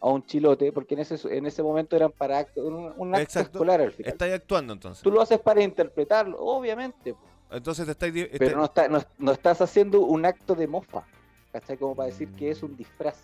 a 0.00 0.08
un 0.08 0.24
chilote, 0.26 0.70
porque 0.72 0.94
en 0.94 1.00
ese, 1.00 1.36
en 1.36 1.46
ese 1.46 1.62
momento 1.62 1.96
eran 1.96 2.12
para 2.12 2.38
acto, 2.40 2.64
un, 2.66 2.92
un 2.96 3.14
acto 3.14 3.22
Exacto. 3.22 3.58
escolar 3.58 3.80
al 3.80 3.92
final. 3.92 4.12
Estáis 4.12 4.34
actuando 4.34 4.72
entonces. 4.74 5.02
Tú 5.02 5.10
lo 5.10 5.20
haces 5.22 5.40
para 5.40 5.62
interpretarlo, 5.62 6.38
obviamente, 6.38 7.14
po, 7.14 7.20
Entonces 7.50 7.86
te 7.86 7.92
estáis... 7.92 8.12
di- 8.12 8.26
pero 8.38 8.44
estáis- 8.46 8.56
no, 8.56 8.64
está, 8.64 8.88
no, 8.88 9.00
no 9.18 9.32
estás 9.32 9.60
haciendo 9.62 10.00
un 10.00 10.26
acto 10.26 10.54
de 10.54 10.66
mofa, 10.66 11.06
¿cachai? 11.52 11.78
Como 11.78 11.96
para 11.96 12.08
decir 12.10 12.28
que 12.34 12.50
es 12.50 12.62
un 12.62 12.76
disfraz. 12.76 13.16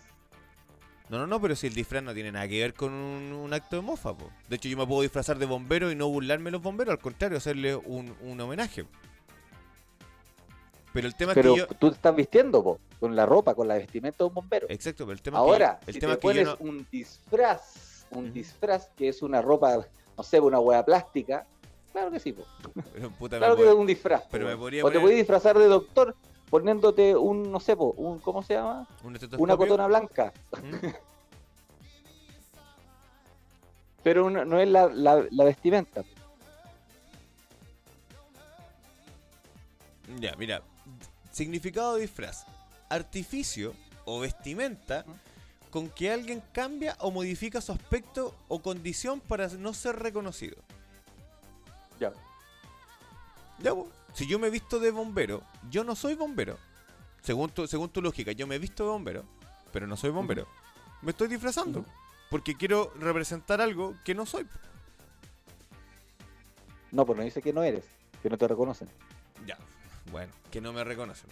No, 1.09 1.19
no, 1.19 1.27
no, 1.27 1.39
pero 1.39 1.55
si 1.55 1.67
el 1.67 1.73
disfraz 1.75 2.01
no 2.01 2.13
tiene 2.13 2.31
nada 2.31 2.47
que 2.47 2.59
ver 2.59 2.73
con 2.73 2.91
un, 2.91 3.31
un 3.31 3.53
acto 3.53 3.75
de 3.75 3.81
mofa, 3.83 4.15
po. 4.17 4.29
De 4.49 4.55
hecho, 4.55 4.67
yo 4.67 4.77
me 4.77 4.87
puedo 4.87 5.01
disfrazar 5.03 5.37
de 5.37 5.45
bombero 5.45 5.91
y 5.91 5.95
no 5.95 6.07
burlarme 6.07 6.45
de 6.45 6.51
los 6.53 6.61
bomberos, 6.63 6.93
al 6.93 6.99
contrario, 6.99 7.37
hacerle 7.37 7.75
un, 7.75 8.15
un 8.21 8.41
homenaje. 8.41 8.85
Pero 10.93 11.07
el 11.07 11.15
tema 11.15 11.33
Pero 11.33 11.55
es 11.55 11.61
que 11.63 11.67
yo... 11.73 11.77
tú 11.77 11.89
te 11.89 11.95
estás 11.95 12.15
vistiendo 12.15 12.63
po, 12.63 12.79
con 12.99 13.15
la 13.15 13.25
ropa, 13.25 13.53
con 13.53 13.67
la 13.67 13.75
vestimenta 13.75 14.19
de 14.23 14.27
un 14.29 14.33
bombero. 14.33 14.67
Exacto, 14.69 15.05
pero 15.05 15.13
el 15.13 15.21
tema 15.21 15.37
Ahora, 15.39 15.77
es 15.81 15.85
que, 15.85 15.91
el 15.91 15.93
si 15.95 15.99
tema 15.99 16.15
te 16.15 16.27
es 16.27 16.33
que 16.33 16.39
yo 16.39 16.45
pones 16.55 16.59
no... 16.59 16.71
un 16.71 16.87
disfraz, 16.91 18.05
un 18.11 18.33
disfraz 18.33 18.89
que 18.95 19.09
es 19.09 19.21
una 19.21 19.41
ropa, 19.41 19.85
no 20.17 20.23
sé, 20.23 20.39
una 20.39 20.59
hueá 20.59 20.83
plástica, 20.85 21.45
claro 21.91 22.09
que 22.11 22.19
sí, 22.19 22.31
po. 22.31 22.45
pero, 22.93 23.11
puta, 23.11 23.35
me 23.35 23.39
claro 23.39 23.55
que 23.55 23.61
puedo- 23.63 23.73
es 23.73 23.79
un 23.79 23.85
disfraz. 23.87 24.23
pero 24.31 24.47
me 24.47 24.55
podría 24.55 24.85
o 24.85 24.89
te 24.91 24.99
puedes 24.99 25.17
disfrazar 25.17 25.57
de 25.59 25.65
doctor 25.65 26.15
poniéndote 26.49 27.15
un, 27.15 27.51
no 27.51 27.59
sé, 27.59 27.75
po, 27.75 27.91
un, 27.97 28.19
¿cómo 28.19 28.43
se 28.43 28.53
llama? 28.55 28.87
un 29.03 29.17
Una 29.37 29.57
cotona 29.57 29.87
blanca. 29.87 30.31
¿Mm? 30.63 30.87
Pero 34.03 34.29
no, 34.29 34.45
no 34.45 34.59
es 34.59 34.67
la, 34.67 34.87
la- 34.87 35.25
la 35.31 35.43
vestimenta. 35.43 36.03
Ya, 40.19 40.35
mira. 40.37 40.61
Significado 41.31 41.95
de 41.95 42.01
disfraz. 42.01 42.45
Artificio 42.89 43.73
o 44.05 44.19
vestimenta 44.19 45.03
Ujú. 45.07 45.17
con 45.71 45.89
que 45.89 46.11
alguien 46.11 46.41
cambia 46.53 46.95
o 46.99 47.09
modifica 47.11 47.59
su 47.61 47.71
aspecto 47.71 48.33
o 48.47 48.59
condición 48.61 49.19
para 49.19 49.47
no 49.49 49.73
ser 49.73 49.95
reconocido. 49.97 50.57
Ya. 51.99 52.13
Ya. 53.59 53.71
Si 54.15 54.25
yo 54.27 54.39
me 54.39 54.49
visto 54.49 54.79
de 54.79 54.91
bombero, 54.91 55.43
yo 55.69 55.83
no 55.83 55.93
soy 55.93 56.15
bombero. 56.15 56.57
Según 57.21 57.49
tu, 57.49 57.67
según 57.67 57.89
tu 57.89 58.01
lógica, 58.01 58.31
yo 58.31 58.47
me 58.47 58.57
visto 58.57 58.85
de 58.85 58.89
bombero, 58.89 59.25
pero 59.73 59.87
no 59.87 59.97
soy 59.97 60.09
bombero. 60.09 60.47
Me 61.01 61.11
estoy 61.11 61.27
disfrazando. 61.27 61.83
Porque 62.29 62.55
quiero 62.55 62.93
representar 62.97 63.59
algo 63.59 63.93
que 64.05 64.15
no 64.15 64.25
soy. 64.25 64.47
No, 66.93 67.05
pues 67.05 67.17
no 67.17 67.25
dice 67.25 67.41
que 67.41 67.51
no 67.51 67.61
eres, 67.61 67.83
que 68.23 68.29
no 68.29 68.37
te 68.37 68.47
reconocen. 68.47 68.87
Ya, 69.45 69.57
bueno, 70.13 70.31
que 70.49 70.61
no 70.61 70.71
me 70.71 70.85
reconocen. 70.85 71.29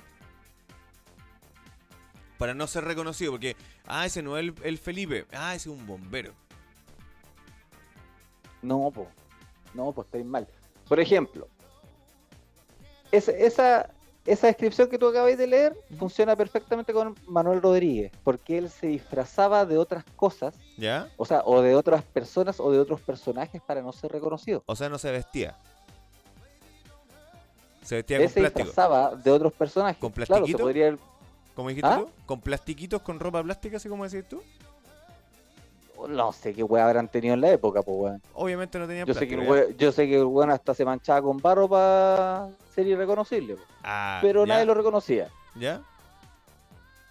Para 2.37 2.53
no 2.53 2.67
ser 2.67 2.83
reconocido, 2.83 3.31
porque, 3.31 3.55
ah, 3.85 4.05
ese 4.05 4.21
no 4.21 4.37
es 4.37 4.43
el, 4.43 4.55
el 4.61 4.77
Felipe, 4.77 5.25
ah, 5.31 5.55
ese 5.55 5.69
es 5.69 5.75
un 5.77 5.87
bombero. 5.87 6.33
No, 8.61 8.91
po. 8.91 9.07
No, 9.73 9.93
pues 9.93 10.05
estáis 10.07 10.25
mal. 10.25 10.45
Por 10.89 10.99
ejemplo, 10.99 11.47
esa, 13.13 13.31
esa, 13.31 13.89
esa 14.25 14.47
descripción 14.47 14.89
que 14.89 14.97
tú 14.97 15.07
acabas 15.07 15.37
de 15.37 15.47
leer 15.47 15.77
funciona 15.97 16.35
perfectamente 16.35 16.91
con 16.93 17.15
Manuel 17.27 17.61
Rodríguez, 17.61 18.11
porque 18.23 18.57
él 18.57 18.69
se 18.69 18.87
disfrazaba 18.87 19.65
de 19.65 19.77
otras 19.77 20.03
cosas, 20.15 20.55
¿Ya? 20.77 21.09
o 21.17 21.25
sea, 21.25 21.41
o 21.45 21.61
de 21.61 21.75
otras 21.75 22.03
personas 22.03 22.59
o 22.59 22.71
de 22.71 22.79
otros 22.79 23.01
personajes 23.01 23.61
para 23.61 23.81
no 23.81 23.91
ser 23.91 24.11
reconocido. 24.11 24.63
O 24.65 24.75
sea, 24.75 24.89
no 24.89 24.97
se 24.97 25.11
vestía. 25.11 25.55
Se 27.83 27.95
vestía 27.95 28.17
Él 28.17 28.23
con 28.23 28.33
se 28.33 28.39
plástico. 28.39 28.65
disfrazaba 28.67 29.15
de 29.15 29.31
otros 29.31 29.53
personajes. 29.53 29.97
¿Con 29.99 30.11
Claro, 30.11 30.25
se 30.25 30.31
plastiquito? 30.31 30.63
podría 30.63 30.97
¿Cómo 31.55 31.69
dijiste 31.69 31.87
¿Ah? 31.89 31.97
tú? 31.99 32.09
¿Con 32.25 32.39
plastiquitos, 32.41 33.01
con 33.01 33.19
ropa 33.19 33.43
plástica, 33.43 33.77
así 33.77 33.87
como 33.89 34.07
decís 34.07 34.27
tú? 34.27 34.41
No 36.07 36.31
sé 36.31 36.53
qué 36.53 36.63
weá 36.63 36.85
habrán 36.85 37.07
tenido 37.07 37.33
en 37.33 37.41
la 37.41 37.51
época, 37.51 37.81
pues 37.81 37.97
weón. 37.97 38.21
Obviamente 38.33 38.77
no 38.79 38.87
tenían 38.87 39.05
Yo 39.07 39.13
sé, 39.13 39.27
que 39.27 39.35
el 39.35 39.77
yo 39.77 39.91
sé 39.91 40.07
que 40.07 40.17
el 40.17 40.25
weón 40.25 40.51
hasta 40.51 40.73
se 40.73 40.83
manchaba 40.85 41.21
con 41.21 41.37
barro 41.37 41.67
para 41.69 42.49
ser 42.73 42.87
irreconocible, 42.87 43.55
po. 43.55 43.61
Ah, 43.83 44.19
pero 44.21 44.45
¿ya? 44.45 44.53
nadie 44.53 44.65
lo 44.65 44.73
reconocía. 44.73 45.29
¿Ya? 45.55 45.81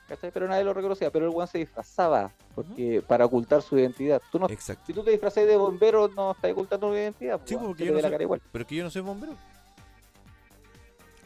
¿cachai? 0.08 0.30
Pero 0.30 0.46
nadie 0.46 0.62
lo 0.64 0.74
reconocía, 0.74 1.10
pero 1.10 1.24
el 1.26 1.30
weón 1.30 1.48
se 1.48 1.58
disfrazaba 1.58 2.30
porque, 2.54 3.02
para 3.06 3.24
ocultar 3.24 3.62
su 3.62 3.78
identidad. 3.78 4.20
Tú 4.30 4.38
no, 4.38 4.46
Exacto. 4.50 4.82
si 4.86 4.92
tú 4.92 5.02
te 5.02 5.10
disfrazas 5.10 5.46
de 5.46 5.56
bombero, 5.56 6.08
no 6.08 6.32
estás 6.32 6.52
ocultando 6.52 6.88
tu 6.88 6.94
identidad. 6.94 7.40
Sí, 7.46 7.54
weón, 7.54 7.68
porque 7.68 7.86
yo 7.86 7.92
no 7.92 7.96
la 7.96 8.02
soy- 8.02 8.10
cara 8.10 8.22
igual. 8.24 8.42
Pero 8.52 8.62
es 8.62 8.68
que 8.68 8.74
yo 8.74 8.84
no 8.84 8.90
soy 8.90 9.00
bombero. 9.02 9.34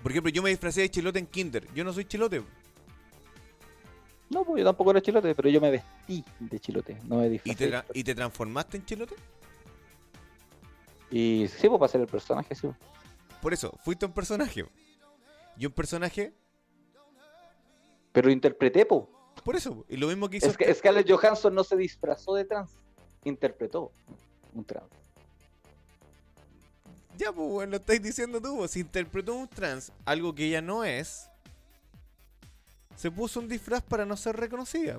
Por 0.03 0.13
ejemplo, 0.13 0.31
yo 0.31 0.41
me 0.43 0.51
disfracé 0.51 0.83
de 0.83 0.91
chilote 0.91 1.19
en 1.19 1.27
Kinder. 1.27 1.67
Yo 1.75 1.83
no 1.83 1.93
soy 1.93 2.05
chilote. 2.05 2.43
No, 4.29 4.45
pues 4.45 4.59
yo 4.61 4.65
tampoco 4.65 4.91
era 4.91 5.01
chilote, 5.01 5.35
pero 5.35 5.49
yo 5.49 5.61
me 5.61 5.71
vestí 5.71 6.25
de 6.41 6.59
chilote, 6.59 6.99
no 7.05 7.17
me 7.19 7.27
¿Y 7.27 7.31
disfrazé. 7.31 7.57
te, 7.59 7.71
tra- 7.71 7.85
¿Y 7.95 8.03
te 8.05 8.15
transformaste 8.15 8.77
en 8.79 8.85
chilote? 8.85 9.15
Y 11.11 11.47
sí, 11.49 11.69
pues 11.69 11.79
para 11.79 11.89
ser 11.93 12.01
el 12.01 12.07
personaje, 12.09 12.55
sí. 12.55 12.69
Por 13.41 13.53
eso, 13.55 13.73
fuiste 13.85 14.05
un 14.07 14.13
personaje. 14.13 14.65
Y 15.57 15.67
un 15.67 15.73
personaje, 15.73 16.35
Pero 18.13 18.31
interpreté, 18.31 18.85
pues. 18.85 19.05
por 19.45 19.55
eso. 19.57 19.85
Y 19.89 19.97
lo 19.97 20.09
mismo 20.09 20.29
que 20.29 20.39
hizo. 20.39 20.47
Es 20.49 20.57
que 20.57 20.75
Scarlett 20.75 21.09
Johansson 21.11 21.55
no 21.55 21.63
se 21.65 21.77
disfrazó 21.77 22.35
de 22.35 22.45
trans, 22.45 22.73
interpretó 23.25 23.93
un 24.55 24.65
trans. 24.65 24.91
Ya, 27.17 27.33
pues, 27.33 27.49
bueno, 27.49 27.71
lo 27.71 27.77
estáis 27.79 28.03
diciendo 28.03 28.41
tú. 28.43 28.67
Si 28.69 28.81
interpretó 28.81 29.35
un 29.35 29.49
trans, 29.49 29.93
algo 30.05 30.35
que 30.35 30.45
ella 30.47 30.61
no 30.61 30.85
es, 30.85 31.31
se 32.97 33.11
puso 33.11 33.41
un 33.41 33.49
disfraz 33.49 33.83
para 33.83 34.05
no 34.05 34.17
ser 34.17 34.37
reconocida. 34.37 34.99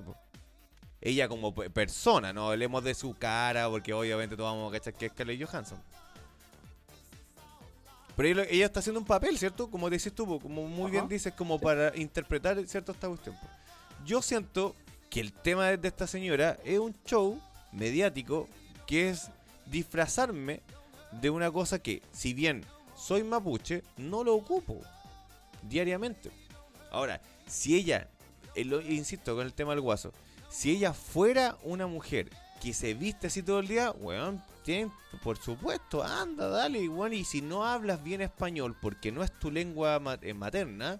Ella 1.01 1.27
como 1.27 1.53
pe- 1.53 1.69
persona, 1.69 2.33
no 2.33 2.49
hablemos 2.49 2.83
de 2.83 2.93
su 2.93 3.15
cara, 3.15 3.69
porque 3.69 3.93
obviamente 3.93 4.35
todos 4.35 4.51
vamos 4.53 4.73
a 4.73 4.77
cachar 4.77 4.93
que 4.93 5.07
es 5.07 5.11
Scarlett 5.11 5.43
Johansson. 5.45 5.79
Pero 8.15 8.41
ella, 8.41 8.65
está 8.65 8.79
haciendo 8.79 8.99
un 8.99 9.05
papel, 9.05 9.37
¿cierto? 9.37 9.69
Como 9.69 9.89
decís 9.91 10.11
tú, 10.13 10.39
como 10.39 10.67
muy 10.67 10.89
bien 10.89 11.07
dices, 11.07 11.33
como 11.33 11.59
para 11.59 11.95
interpretar, 11.95 12.65
¿cierto? 12.67 12.91
Esta 12.91 13.07
cuestión. 13.07 13.37
Yo 14.05 14.23
siento 14.23 14.75
que 15.11 15.19
el 15.19 15.33
tema 15.33 15.67
de 15.67 15.87
esta 15.87 16.07
señora 16.07 16.57
es 16.65 16.79
un 16.79 16.95
show 17.05 17.39
mediático 17.71 18.49
que 18.87 19.09
es 19.09 19.29
disfrazarme 19.67 20.61
de 21.11 21.29
una 21.29 21.51
cosa 21.51 21.77
que, 21.77 22.01
si 22.11 22.33
bien 22.33 22.65
soy 22.95 23.23
mapuche, 23.23 23.83
no 23.97 24.23
lo 24.23 24.33
ocupo 24.33 24.81
diariamente. 25.61 26.31
Ahora, 26.91 27.21
si 27.47 27.75
ella, 27.75 28.07
lo- 28.55 28.81
insisto 28.81 29.35
con 29.35 29.45
el 29.45 29.53
tema 29.53 29.71
del 29.71 29.81
guaso, 29.81 30.11
si 30.49 30.71
ella 30.71 30.93
fuera 30.93 31.57
una 31.63 31.87
mujer 31.87 32.29
que 32.61 32.73
se 32.73 32.93
viste 32.93 33.27
así 33.27 33.43
todo 33.43 33.59
el 33.59 33.67
día, 33.67 33.91
weón, 33.91 34.41
por 35.23 35.37
supuesto, 35.37 36.03
anda, 36.03 36.49
dale, 36.49 36.87
weón, 36.89 37.13
y 37.13 37.23
si 37.23 37.41
no 37.41 37.63
hablas 37.65 38.03
bien 38.03 38.21
español 38.21 38.75
porque 38.81 39.11
no 39.11 39.23
es 39.23 39.31
tu 39.39 39.49
lengua 39.51 40.01
eh, 40.21 40.33
materna, 40.33 40.99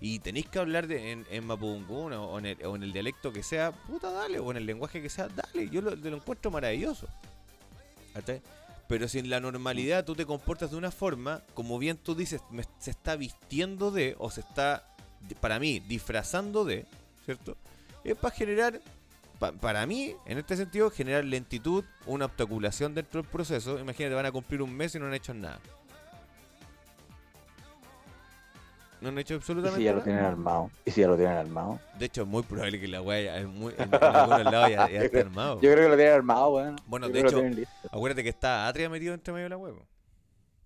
y 0.00 0.18
tenéis 0.18 0.48
que 0.48 0.58
hablar 0.58 0.90
en, 0.90 1.24
en 1.30 1.48
o 1.50 2.38
en, 2.38 2.46
el, 2.46 2.64
o 2.66 2.74
en 2.74 2.82
el 2.82 2.92
dialecto 2.92 3.32
que 3.32 3.42
sea, 3.44 3.70
puta, 3.70 4.10
dale, 4.10 4.40
o 4.40 4.50
en 4.50 4.56
el 4.56 4.66
lenguaje 4.66 5.00
que 5.00 5.08
sea, 5.08 5.28
dale, 5.28 5.68
yo 5.70 5.80
lo, 5.80 5.94
lo 5.94 6.16
encuentro 6.16 6.50
maravilloso. 6.50 7.06
Pero 8.88 9.08
si 9.08 9.20
en 9.20 9.30
la 9.30 9.40
normalidad 9.40 10.04
tú 10.04 10.14
te 10.14 10.26
comportas 10.26 10.70
de 10.70 10.76
una 10.76 10.90
forma, 10.90 11.40
como 11.54 11.78
bien 11.78 11.96
tú 11.96 12.14
dices, 12.14 12.40
me- 12.50 12.64
se 12.78 12.90
está 12.90 13.14
vistiendo 13.16 13.90
de, 13.90 14.16
o 14.18 14.30
se 14.30 14.40
está, 14.40 14.84
para 15.40 15.58
mí, 15.58 15.80
disfrazando 15.80 16.64
de, 16.64 16.86
¿cierto? 17.24 17.56
Es 18.04 18.16
para 18.16 18.34
generar, 18.34 18.80
pa- 19.38 19.52
para 19.52 19.86
mí, 19.86 20.14
en 20.26 20.38
este 20.38 20.56
sentido, 20.56 20.90
generar 20.90 21.24
lentitud, 21.24 21.84
una 22.06 22.24
obstaculación 22.26 22.94
dentro 22.94 23.22
del 23.22 23.30
proceso. 23.30 23.78
Imagínate, 23.78 24.14
van 24.14 24.26
a 24.26 24.32
cumplir 24.32 24.62
un 24.62 24.74
mes 24.74 24.94
y 24.94 24.98
no 24.98 25.06
han 25.06 25.14
hecho 25.14 25.32
nada. 25.34 25.58
No 29.00 29.08
han 29.08 29.18
hecho 29.18 29.34
¿Y 29.34 29.36
absolutamente 29.38 29.78
si 29.80 29.84
ya 29.84 29.90
lo 29.92 29.96
nada. 29.98 30.04
tienen 30.04 30.24
armado? 30.24 30.70
¿Y 30.84 30.90
si 30.92 31.00
ya 31.00 31.08
lo 31.08 31.16
tienen 31.16 31.36
armado? 31.36 31.80
De 31.98 32.06
hecho, 32.06 32.22
es 32.22 32.28
muy 32.28 32.44
probable 32.44 32.80
que 32.80 32.86
la 32.86 33.02
weá 33.02 33.38
en, 33.38 33.48
en 33.76 33.94
algunos 33.94 34.44
lados 34.44 34.70
ya, 34.70 34.88
ya 34.88 35.00
esté 35.02 35.20
armado. 35.20 35.60
Yo 35.60 35.72
creo 35.72 35.84
que 35.84 35.88
lo 35.88 35.96
tienen 35.96 36.14
armado, 36.14 36.50
weón. 36.50 36.76
Bueno, 36.86 37.08
de 37.08 37.20
hecho-. 37.20 37.42
Acuérdate 37.90 38.22
que 38.22 38.28
está 38.28 38.68
Atria 38.68 38.88
metido 38.88 39.12
entre 39.12 39.32
medio 39.32 39.46
de 39.46 39.50
la 39.50 39.56
huevo. 39.56 39.84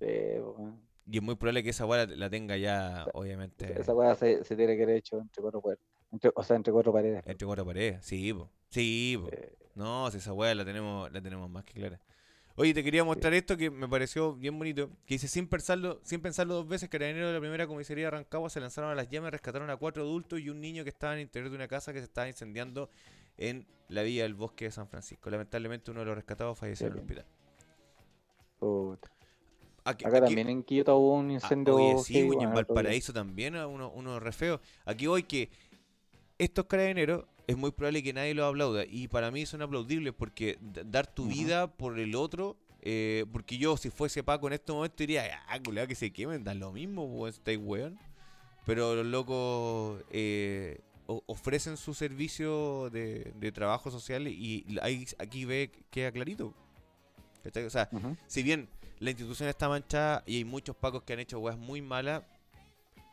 Sí, 0.00 0.06
weón. 0.38 0.85
Y 1.08 1.18
es 1.18 1.22
muy 1.22 1.36
probable 1.36 1.62
que 1.62 1.70
esa 1.70 1.86
weá 1.86 2.06
la, 2.06 2.28
tenga 2.28 2.56
ya, 2.56 3.06
obviamente, 3.14 3.80
Esa 3.80 3.94
weá 3.94 4.14
se, 4.16 4.42
se 4.44 4.56
tiene 4.56 4.76
que 4.76 4.82
haber 4.82 4.96
hecho 4.96 5.18
entre 5.18 5.40
cuatro 5.40 5.60
puertas. 5.60 5.86
Entre- 6.10 6.32
o 6.34 6.42
sea, 6.42 6.56
entre 6.56 6.72
cuatro 6.72 6.92
paredes. 6.92 7.22
entre 7.26 7.46
cuatro 7.46 7.64
paredes. 7.64 8.04
Sí, 8.04 8.32
po. 8.32 8.50
Sí, 8.70 9.18
po. 9.20 9.28
Eh, 9.32 9.52
No, 9.74 10.10
si 10.10 10.18
esa 10.18 10.32
weá 10.32 10.54
la 10.54 10.64
tenemos, 10.64 11.12
la 11.12 11.20
tenemos 11.20 11.48
más 11.50 11.64
que 11.64 11.74
clara. 11.74 12.00
Oye, 12.58 12.72
te 12.72 12.82
quería 12.82 13.04
mostrar 13.04 13.34
esto 13.34 13.56
que 13.58 13.70
me 13.70 13.86
pareció 13.86 14.34
bien 14.34 14.58
bonito. 14.58 14.88
Que 15.04 15.14
dice, 15.14 15.28
sin 15.28 15.46
pensarlo, 15.46 16.00
sin 16.02 16.22
pensarlo 16.22 16.54
dos 16.54 16.66
veces, 16.66 16.88
carabineros 16.88 17.28
de 17.28 17.34
la 17.34 17.40
primera 17.40 17.66
comisaría 17.66 18.06
de 18.06 18.10
Rancagua 18.12 18.48
se 18.48 18.60
lanzaron 18.60 18.90
a 18.90 18.94
las 18.94 19.10
llamas 19.10 19.30
rescataron 19.30 19.68
a 19.68 19.76
cuatro 19.76 20.02
adultos 20.02 20.40
y 20.40 20.48
un 20.48 20.60
niño 20.62 20.82
que 20.82 20.88
estaba 20.88 21.12
en 21.12 21.18
el 21.18 21.24
interior 21.24 21.50
de 21.50 21.56
una 21.56 21.68
casa 21.68 21.92
que 21.92 21.98
se 21.98 22.06
estaba 22.06 22.26
incendiando 22.26 22.88
en 23.36 23.66
la 23.88 24.02
vía 24.02 24.22
del 24.22 24.32
bosque 24.34 24.64
de 24.64 24.70
San 24.70 24.88
Francisco. 24.88 25.28
Lamentablemente 25.28 25.90
uno 25.90 26.00
de 26.00 26.06
los 26.06 26.14
rescatados 26.14 26.58
falleció 26.58 26.86
en 26.86 26.94
el 26.94 26.98
hospital. 27.00 27.26
puta. 28.58 29.10
Aquí, 29.86 30.04
Acá 30.04 30.16
aquí- 30.18 30.26
también 30.26 30.48
en 30.48 30.62
Quito 30.62 30.96
hubo 30.96 31.14
un 31.14 31.30
Ah, 31.30 31.34
incendio. 31.34 31.76
oye, 31.76 31.96
sí, 32.02 32.22
güey, 32.22 32.42
en. 32.42 32.52
Valparaíso 32.54 33.12
también, 33.12 33.54
uno, 33.56 33.90
uno 33.94 34.18
re 34.20 34.32
feo. 34.32 34.60
Aquí 34.84 35.06
voy 35.06 35.22
que 35.22 35.48
estos 36.38 36.66
carabineros 36.66 37.24
es 37.46 37.56
muy 37.56 37.70
probable 37.70 38.02
que 38.02 38.12
nadie 38.12 38.34
los 38.34 38.48
aplauda. 38.50 38.84
Y 38.84 39.08
para 39.08 39.30
mí 39.30 39.46
son 39.46 39.62
aplaudibles 39.62 40.12
porque 40.12 40.58
dar 40.60 41.06
tu 41.06 41.26
vida 41.26 41.68
por 41.68 41.98
el 41.98 42.14
otro. 42.14 42.56
eh, 42.88 43.24
porque 43.32 43.58
yo, 43.58 43.76
si 43.76 43.90
fuese 43.90 44.22
Paco 44.22 44.46
en 44.46 44.52
este 44.52 44.72
momento, 44.72 44.94
diría, 44.98 45.42
ah, 45.48 45.58
culiao, 45.60 45.88
que 45.88 45.96
se 45.96 46.12
quemen, 46.12 46.44
dan 46.44 46.60
lo 46.60 46.70
mismo, 46.72 47.04
weón, 47.04 47.30
estáis 47.30 47.58
weón. 47.60 47.98
Pero 48.64 48.94
los 48.94 49.06
locos 49.06 50.02
eh, 50.10 50.80
ofrecen 51.06 51.76
su 51.76 51.94
servicio 51.94 52.88
de, 52.90 53.32
de 53.40 53.50
trabajo 53.52 53.90
social 53.90 54.28
y 54.28 54.64
aquí 55.18 55.44
ve, 55.44 55.70
queda 55.90 56.12
clarito. 56.12 56.54
O 57.66 57.70
sea, 57.70 57.88
si 58.28 58.42
bien 58.44 58.68
la 58.98 59.10
institución 59.10 59.48
está 59.48 59.68
manchada 59.68 60.22
y 60.26 60.38
hay 60.38 60.44
muchos 60.44 60.74
pacos 60.76 61.02
que 61.02 61.12
han 61.12 61.20
hecho 61.20 61.38
weas 61.38 61.58
muy 61.58 61.82
malas, 61.82 62.22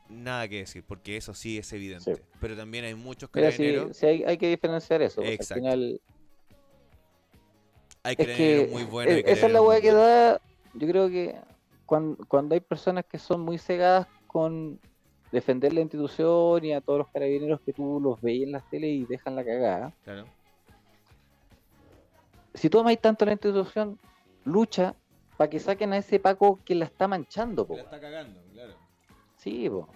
nada 0.10 0.48
que 0.48 0.60
decir, 0.60 0.84
porque 0.88 1.18
eso 1.18 1.34
sí 1.34 1.58
es 1.58 1.72
evidente. 1.74 2.16
Sí. 2.16 2.22
Pero 2.40 2.56
también 2.56 2.86
hay 2.86 2.96
muchos 2.96 3.30
carabineros, 3.30 3.98
sí 3.98 4.06
hay, 4.06 4.24
hay 4.24 4.38
que 4.38 4.50
diferenciar 4.50 5.02
eso. 5.02 5.22
Exacto. 5.22 5.54
Al 5.54 5.60
final, 5.60 6.02
hay 8.04 8.16
es 8.18 8.28
que 8.28 8.70
muy 8.72 8.84
buenos. 8.84 9.16
y 9.16 9.20
esa 9.26 9.48
es 9.48 9.52
la 9.52 9.62
muy 9.62 9.82
que 9.82 9.92
da. 9.92 10.42
Yo 10.74 10.88
creo 10.88 11.10
que 11.10 11.36
cuando, 11.86 12.26
cuando 12.26 12.56
hay 12.56 12.62
personas 12.62 13.06
que 13.06 13.20
son 13.20 13.42
muy 13.42 13.58
cegadas 13.58 14.08
con 14.28 14.80
defender 15.32 15.74
la 15.74 15.82
institución 15.82 16.64
y 16.64 16.74
a 16.74 16.82
todos 16.82 17.00
los 17.00 17.08
carabineros 17.10 17.60
que 17.62 17.74
tú 17.74 18.00
los 18.00 18.22
veis 18.22 18.44
en 18.44 18.52
las 18.52 18.68
tele 18.70 18.88
y 18.88 19.06
dejan 19.06 19.36
la 19.36 19.44
cagada. 19.44 19.94
Claro. 20.04 20.26
Si 22.54 22.70
tú 22.70 22.80
amáis 22.80 23.00
tanto 23.00 23.26
la 23.26 23.32
institución, 23.32 24.00
lucha 24.46 24.96
para 25.38 25.50
que 25.50 25.60
saquen 25.60 25.94
a 25.94 25.98
ese 25.98 26.20
Paco 26.20 26.60
que 26.64 26.76
la 26.76 26.86
está 26.86 27.08
manchando, 27.08 27.66
po. 27.66 27.76
La 27.76 27.84
está 27.84 28.00
cagando, 28.00 28.42
claro. 28.52 28.74
Sí, 29.38 29.70
po. 29.70 29.88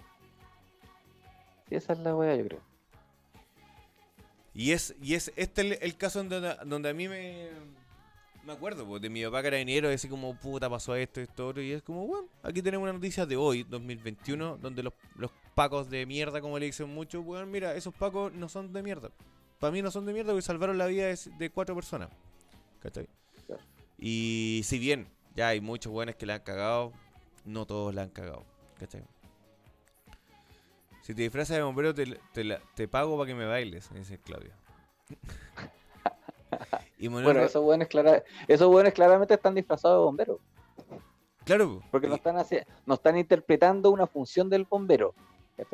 Sí, 1.68 1.74
esa 1.76 1.92
es 1.92 1.98
la 2.00 2.14
weá, 2.14 2.34
yo 2.36 2.44
creo. 2.44 2.60
Y 4.54 4.72
es, 4.72 4.94
y 5.00 5.14
es 5.14 5.32
este 5.36 5.60
el, 5.60 5.78
el 5.80 5.96
caso 5.96 6.22
donde, 6.24 6.56
donde 6.64 6.88
a 6.88 6.94
mí 6.94 7.06
me, 7.06 7.50
me 8.44 8.54
acuerdo 8.54 8.86
pues, 8.86 9.00
de 9.00 9.08
mi 9.08 9.22
papá 9.24 9.42
carabinero, 9.42 9.88
así 9.88 10.08
como 10.08 10.34
puta 10.34 10.68
pasó 10.68 10.96
esto, 10.96 11.20
esto, 11.20 11.48
otro, 11.48 11.62
y 11.62 11.72
es 11.72 11.82
como, 11.82 12.06
bueno, 12.06 12.28
aquí 12.42 12.62
tenemos 12.62 12.82
una 12.82 12.94
noticia 12.94 13.26
de 13.26 13.36
hoy, 13.36 13.62
2021, 13.62 14.56
donde 14.56 14.82
los, 14.82 14.94
los 15.16 15.30
pacos 15.54 15.88
de 15.90 16.06
mierda, 16.06 16.40
como 16.40 16.58
le 16.58 16.66
dicen 16.66 16.88
muchos, 16.88 17.24
bueno, 17.24 17.46
mira, 17.46 17.74
esos 17.74 17.94
pacos 17.94 18.32
no 18.32 18.48
son 18.48 18.72
de 18.72 18.82
mierda. 18.82 19.10
Para 19.60 19.70
mí 19.70 19.82
no 19.82 19.90
son 19.90 20.06
de 20.06 20.12
mierda 20.12 20.32
porque 20.32 20.42
salvaron 20.42 20.78
la 20.78 20.86
vida 20.86 21.06
de, 21.06 21.18
de 21.38 21.50
cuatro 21.50 21.74
personas. 21.74 22.08
¿Cachai? 22.80 23.08
Claro. 23.46 23.62
Y 23.98 24.62
si 24.64 24.78
bien 24.78 25.08
ya 25.38 25.48
hay 25.48 25.60
muchos 25.60 25.92
buenos 25.92 26.16
que 26.16 26.26
la 26.26 26.34
han 26.34 26.40
cagado, 26.40 26.92
no 27.44 27.64
todos 27.64 27.94
la 27.94 28.02
han 28.02 28.08
cagado. 28.10 28.44
¿Cachai? 28.80 29.04
Si 31.02 31.14
te 31.14 31.22
disfrazas 31.22 31.56
de 31.56 31.62
bombero, 31.62 31.94
te, 31.94 32.06
te, 32.32 32.42
la- 32.42 32.60
te 32.74 32.88
pago 32.88 33.16
para 33.16 33.28
que 33.28 33.34
me 33.36 33.46
bailes, 33.46 33.88
dice 33.94 34.18
Claudio. 34.18 34.50
y 36.98 37.08
Manuel 37.08 37.24
Bueno, 37.24 37.42
esos 37.42 37.62
buenos, 37.62 37.86
clara- 37.86 38.24
esos 38.48 38.66
buenos 38.68 38.92
claramente 38.92 39.34
están 39.34 39.54
disfrazados 39.54 39.98
de 40.00 40.04
bomberos. 40.04 40.40
Claro, 41.44 41.82
Porque 41.92 42.08
no 42.08 42.16
están, 42.16 42.36
no 42.84 42.94
están 42.94 43.16
interpretando 43.16 43.90
una 43.92 44.08
función 44.08 44.50
del 44.50 44.64
bombero. 44.64 45.14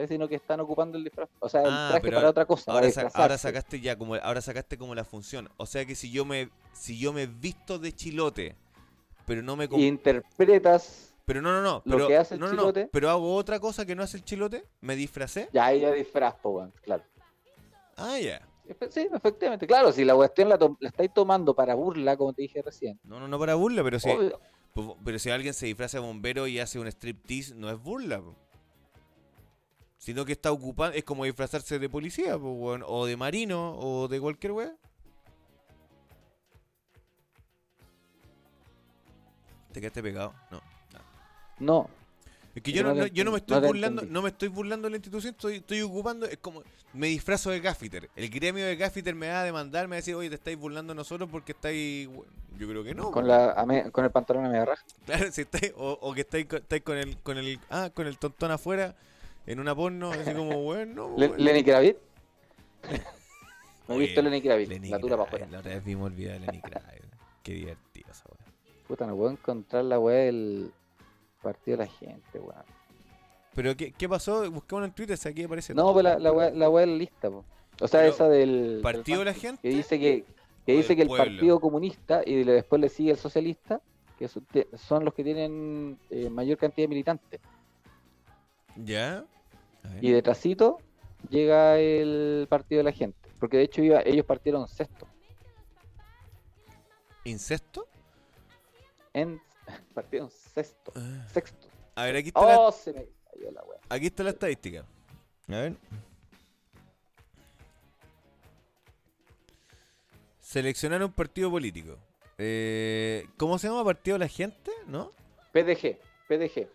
Sino 0.08 0.28
que 0.28 0.34
están 0.36 0.60
ocupando 0.60 0.96
el 0.98 1.04
disfraz. 1.04 1.28
O 1.40 1.48
sea, 1.48 1.62
el 1.62 1.68
Ah, 1.70 1.88
traje 1.92 2.10
para 2.12 2.28
otra 2.30 2.44
cosa. 2.46 2.70
ahora, 2.70 2.90
sa- 2.90 3.08
ahora 3.14 3.36
sacaste 3.38 3.80
ya 3.80 3.96
como 3.96 4.14
ahora 4.14 4.40
sacaste 4.42 4.76
como 4.78 4.94
la 4.94 5.04
función. 5.04 5.48
O 5.56 5.64
sea 5.66 5.84
que 5.86 5.94
si 5.94 6.10
yo 6.10 6.24
me 6.26 6.50
si 6.72 6.98
yo 6.98 7.12
me 7.14 7.26
visto 7.26 7.78
de 7.78 7.92
chilote, 7.92 8.56
pero 9.26 9.42
no 9.42 9.56
me 9.56 9.68
Interpretas. 9.70 11.14
pero 11.24 11.40
no 11.40 11.52
no 11.52 11.82
no, 11.84 11.98
lo 11.98 12.06
que 12.06 12.16
hace 12.16 12.34
el 12.34 12.40
no, 12.40 12.46
no, 12.46 12.52
no, 12.52 12.58
chilote. 12.58 12.88
pero 12.92 13.10
hago 13.10 13.34
otra 13.34 13.58
cosa 13.60 13.84
que 13.86 13.94
no 13.94 14.02
hace 14.02 14.16
el 14.18 14.24
chilote, 14.24 14.64
me 14.80 14.96
disfracé. 14.96 15.48
Ya 15.52 15.66
ahí 15.66 15.80
ya 15.80 15.90
weón, 16.42 16.72
claro. 16.82 17.02
Ah, 17.96 18.18
ya. 18.18 18.46
Sí, 18.90 19.08
efectivamente. 19.12 19.66
Claro, 19.66 19.92
si 19.92 20.04
la 20.04 20.14
cuestión 20.14 20.48
la, 20.48 20.58
la 20.80 20.88
estáis 20.88 21.12
tomando 21.12 21.54
para 21.54 21.74
burla, 21.74 22.16
como 22.16 22.32
te 22.32 22.42
dije 22.42 22.62
recién. 22.62 22.98
No, 23.04 23.20
no, 23.20 23.28
no 23.28 23.38
para 23.38 23.54
burla, 23.54 23.84
pero 23.84 24.00
si 24.00 24.10
obvio, 24.10 24.40
pero 25.04 25.18
si 25.18 25.30
alguien 25.30 25.54
se 25.54 25.66
disfraza 25.66 25.98
de 25.98 26.06
bombero 26.06 26.46
y 26.46 26.58
hace 26.58 26.78
un 26.78 26.86
striptease, 26.86 27.54
no 27.54 27.70
es 27.70 27.78
burla. 27.78 28.20
po. 28.20 28.34
Sino 29.98 30.24
que 30.24 30.32
está 30.32 30.50
ocupando, 30.50 30.96
es 30.96 31.04
como 31.04 31.24
disfrazarse 31.24 31.78
de 31.78 31.88
policía, 31.88 32.38
po, 32.38 32.52
weón, 32.52 32.82
o 32.86 33.06
de 33.06 33.16
marino, 33.16 33.76
o 33.78 34.08
de 34.08 34.20
cualquier 34.20 34.52
weá. 34.52 34.76
¿Te 39.74 39.80
quedaste 39.80 40.02
pegado? 40.04 40.32
No. 40.52 40.62
No. 41.58 41.90
Es 42.54 42.62
que 42.62 42.70
yo 42.70 42.84
no, 42.84 42.90
no 42.94 43.00
no- 43.02 43.06
yo 43.08 43.24
no 43.24 43.32
me 43.32 43.38
estoy 43.38 43.60
no 43.60 43.66
burlando, 43.66 44.00
entendí. 44.02 44.14
no 44.14 44.22
me 44.22 44.28
estoy 44.28 44.46
burlando 44.48 44.86
de 44.86 44.90
la 44.90 44.96
institución, 44.98 45.32
estoy, 45.34 45.56
estoy 45.56 45.80
ocupando, 45.82 46.26
es 46.26 46.38
como, 46.38 46.62
me 46.92 47.08
disfrazo 47.08 47.50
de 47.50 47.58
gaffiter. 47.58 48.08
El 48.14 48.30
gremio 48.30 48.64
de 48.64 48.76
gaffiter 48.76 49.12
me 49.16 49.28
va 49.28 49.40
a 49.40 49.44
demandar, 49.44 49.88
me 49.88 49.90
va 49.90 49.96
a 49.96 49.96
decir, 49.96 50.14
oye, 50.14 50.28
te 50.28 50.36
estáis 50.36 50.56
burlando 50.56 50.92
de 50.92 50.96
nosotros 50.98 51.28
porque 51.28 51.50
estáis, 51.50 52.06
we-". 52.06 52.24
yo 52.56 52.68
creo 52.68 52.84
que 52.84 52.94
no. 52.94 53.10
Con, 53.10 53.26
la, 53.26 53.64
me- 53.66 53.90
con 53.90 54.04
el 54.04 54.12
pantalón 54.12 54.44
a 54.44 54.48
media 54.48 54.64
raja. 54.66 54.84
Claro, 55.04 55.32
si 55.32 55.40
estáis, 55.40 55.72
o, 55.76 55.98
o 56.00 56.14
que 56.14 56.20
estáis, 56.20 56.46
con- 56.46 56.58
estáis 56.60 56.82
con 56.82 56.96
el, 56.96 57.16
con 57.18 57.38
el, 57.38 57.58
ah, 57.70 57.90
con 57.92 58.06
el 58.06 58.16
tontón 58.18 58.52
afuera, 58.52 58.94
en 59.46 59.58
una 59.58 59.74
porno, 59.74 60.12
así 60.12 60.32
como, 60.32 60.62
bueno, 60.62 61.12
Le- 61.18 61.36
Lenny 61.36 61.64
Kravitz. 61.64 61.98
Me 63.88 63.96
he 63.96 63.98
visto 63.98 64.22
Lenny 64.22 64.40
Kravitz. 64.40 64.88
La 64.90 64.98
dura 64.98 65.16
para 65.16 65.26
afuera. 65.28 65.46
La 65.50 65.58
otra 65.58 65.74
vez 65.74 65.84
vimos 65.84 66.08
el 66.10 66.16
video 66.16 66.32
de 66.34 66.38
Lenny 66.40 66.60
Kravitz. 66.60 67.04
Qué 67.42 67.52
divertido 67.54 68.10
esa. 68.12 68.24
Puta, 68.86 69.06
no 69.06 69.16
puedo 69.16 69.30
encontrar 69.30 69.84
la 69.84 69.98
weá 69.98 70.24
del 70.24 70.70
partido 71.42 71.78
de 71.78 71.84
la 71.84 71.90
gente, 71.90 72.38
weón. 72.38 72.64
Pero, 73.54 73.76
¿qué, 73.76 73.92
qué 73.92 74.08
pasó? 74.08 74.50
Buscamos 74.50 74.84
en 74.84 74.92
Twitter, 74.92 75.16
si 75.16 75.28
aquí 75.28 75.44
aparece. 75.44 75.74
No, 75.74 75.92
pues 75.92 76.04
la, 76.04 76.18
la 76.18 76.32
weá 76.32 76.50
la 76.50 76.68
weá 76.68 76.86
de 76.86 76.92
la 76.92 76.98
lista, 76.98 77.30
po. 77.30 77.44
O 77.80 77.88
sea, 77.88 78.00
Pero, 78.00 78.12
esa 78.12 78.28
del. 78.28 78.80
¿Partido 78.82 79.20
de 79.20 79.24
la 79.26 79.34
gente? 79.34 79.62
Que 79.62 79.68
dice 79.74 79.98
que, 79.98 80.24
que, 80.66 80.74
¿O 80.74 80.76
dice 80.76 80.96
que 80.96 81.02
el 81.02 81.08
pueblo? 81.08 81.24
Partido 81.24 81.60
Comunista 81.60 82.22
y 82.24 82.44
después 82.44 82.80
le 82.80 82.88
sigue 82.88 83.12
el 83.12 83.16
Socialista, 83.16 83.80
que 84.18 84.28
son, 84.28 85.04
los 85.04 85.14
que 85.14 85.24
tienen 85.24 85.98
eh, 86.10 86.28
mayor 86.30 86.58
cantidad 86.58 86.84
de 86.84 86.88
militantes. 86.88 87.40
¿Ya? 88.76 89.24
Y 90.00 90.10
detrásito 90.10 90.78
llega 91.28 91.78
el 91.78 92.46
Partido 92.48 92.78
de 92.80 92.84
la 92.84 92.92
Gente. 92.92 93.28
Porque 93.38 93.58
de 93.58 93.64
hecho 93.64 93.82
iba, 93.82 94.00
ellos 94.02 94.24
partieron 94.24 94.66
sexto. 94.68 95.06
¿Incesto? 97.24 97.86
En, 99.14 99.40
partieron 99.94 100.30
sexto. 100.30 100.92
Ah. 100.94 101.26
Sexto. 101.32 101.68
A 101.94 102.04
ver, 102.04 102.16
aquí 102.16 102.28
está, 102.28 102.44
la, 102.44 102.58
Oh, 102.58 102.72
se 102.72 102.92
me 102.92 103.06
cayó 103.32 103.50
la 103.52 103.62
aquí 103.88 104.06
está 104.06 104.22
la 104.24 104.30
estadística. 104.30 104.84
A 105.48 105.52
ver. 105.52 105.76
Seleccionar 110.40 111.02
un 111.02 111.12
partido 111.12 111.50
político. 111.50 111.96
Eh, 112.38 113.26
¿Cómo 113.36 113.58
se 113.58 113.68
llama? 113.68 113.84
¿Partido 113.84 114.18
la 114.18 114.28
gente? 114.28 114.70
¿No? 114.86 115.12
PDG. 115.52 115.98
PDG. 116.28 116.68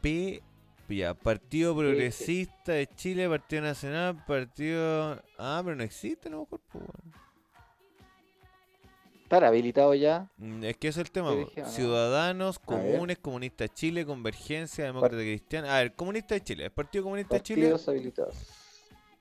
P. 0.00 0.42
Ya, 0.88 1.12
Partido 1.12 1.76
Progresista 1.76 2.72
de 2.72 2.86
Chile, 2.86 3.28
Partido 3.28 3.62
Nacional, 3.62 4.24
Partido. 4.24 5.22
Ah, 5.36 5.60
pero 5.62 5.76
no 5.76 5.82
existe, 5.82 6.30
no 6.30 6.42
acuerdo. 6.42 6.64
¿Estará 9.28 9.48
habilitado 9.48 9.92
ya? 9.94 10.26
Mm, 10.38 10.64
Es 10.64 10.78
que 10.78 10.88
eso 10.88 11.02
es 11.02 11.06
el 11.06 11.12
tema. 11.12 11.32
¿Qué 11.32 11.36
po. 11.42 11.48
dije, 11.50 11.60
no? 11.60 11.68
Ciudadanos, 11.68 12.58
comunes, 12.58 13.18
comunistas 13.18 13.68
de 13.68 13.74
Chile, 13.74 14.06
Convergencia, 14.06 14.86
Demócrata 14.86 15.16
Cristiana. 15.16 15.76
A 15.76 15.80
ver, 15.80 15.92
comunista 15.94 16.34
de 16.34 16.42
Chile. 16.42 16.64
El 16.64 16.70
Partido 16.70 17.04
Comunista 17.04 17.34
de 17.34 17.42
Chile. 17.42 17.60
Partidos 17.68 17.88
habilitados. 17.88 18.34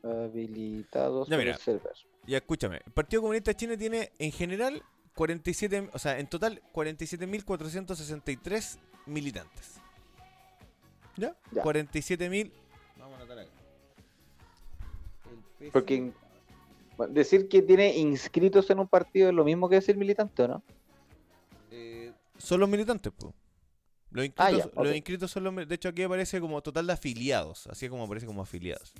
Habilitados 0.02 1.28
Ya, 1.28 1.36
por 1.36 1.40
mira. 1.44 1.56
el 1.56 1.62
server. 1.62 1.92
Ya 2.26 2.38
escúchame, 2.38 2.80
el 2.86 2.92
Partido 2.94 3.22
Comunista 3.22 3.52
de 3.52 3.56
Chile 3.58 3.76
tiene 3.78 4.14
en 4.18 4.32
general 4.32 4.82
47, 5.16 5.90
o 5.92 6.00
sea, 6.00 6.18
en 6.20 6.28
total 6.28 6.62
47.463 6.74 8.78
militantes. 9.08 9.74
¿Ya? 11.18 11.36
Ya. 11.52 11.64
47.000. 11.64 12.50
Vamos 12.98 13.14
a 13.14 13.18
anotar 13.24 13.40
acá. 13.40 13.52
El 15.60 15.70
Porque 15.72 15.96
en- 15.96 16.14
bueno, 16.98 17.14
decir 17.14 17.48
que 17.48 17.62
tiene 17.62 17.96
inscritos 17.96 18.70
en 18.72 18.80
un 18.80 18.88
partido 18.88 19.30
es 19.30 19.36
lo 19.36 19.46
mismo 19.46 19.70
que 19.70 19.76
decir 19.76 19.96
militante, 19.96 20.44
¿o 20.44 20.48
no? 20.48 20.64
Eh, 21.72 22.12
son 22.38 22.60
los 22.60 22.68
militantes, 22.70 23.14
pues. 23.18 23.34
Los 24.10 24.26
inscritos, 24.26 24.64
Ah, 24.66 24.72
ya, 24.76 24.84
los 24.84 24.96
inscritos 24.96 25.32
son 25.32 25.44
los. 25.44 25.68
De 25.68 25.76
hecho, 25.76 25.90
aquí 25.90 26.02
aparece 26.04 26.40
como 26.42 26.62
total 26.62 26.88
de 26.88 26.94
afiliados. 26.94 27.68
Así 27.68 27.86
es 27.86 27.92
como 27.92 28.04
aparece 28.06 28.26
como 28.26 28.42
afiliados. 28.42 28.94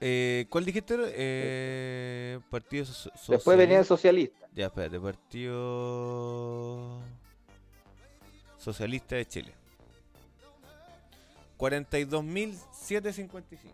Eh, 0.00 0.46
¿Cuál 0.48 0.64
dijiste? 0.64 0.94
Eh, 1.08 2.38
partido 2.50 2.84
so- 2.84 3.10
Después 3.28 3.58
venía 3.58 3.80
el 3.80 3.84
Socialista. 3.84 4.38
socialista. 4.38 4.48
Ya, 4.54 4.66
espérate, 4.66 5.00
Partido 5.00 7.00
Socialista 8.58 9.16
de 9.16 9.26
Chile. 9.26 9.52
42.755. 11.58 13.72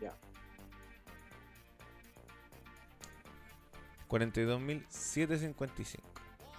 Ya. 0.00 0.14
42.755. 4.08 6.00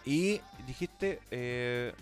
Y 0.06 0.42
dijiste, 0.66 1.20
eh, 1.30 1.94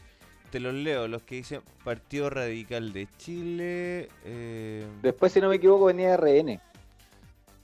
te 0.52 0.60
los 0.60 0.74
leo, 0.74 1.08
los 1.08 1.24
que 1.24 1.36
dicen 1.36 1.62
Partido 1.84 2.30
Radical 2.30 2.94
de 2.94 3.08
Chile, 3.18 4.10
eh, 4.24 4.86
Después, 5.02 5.34
si 5.34 5.42
no 5.42 5.50
me 5.50 5.56
equivoco, 5.58 5.86
venía 5.86 6.16
RN. 6.16 6.60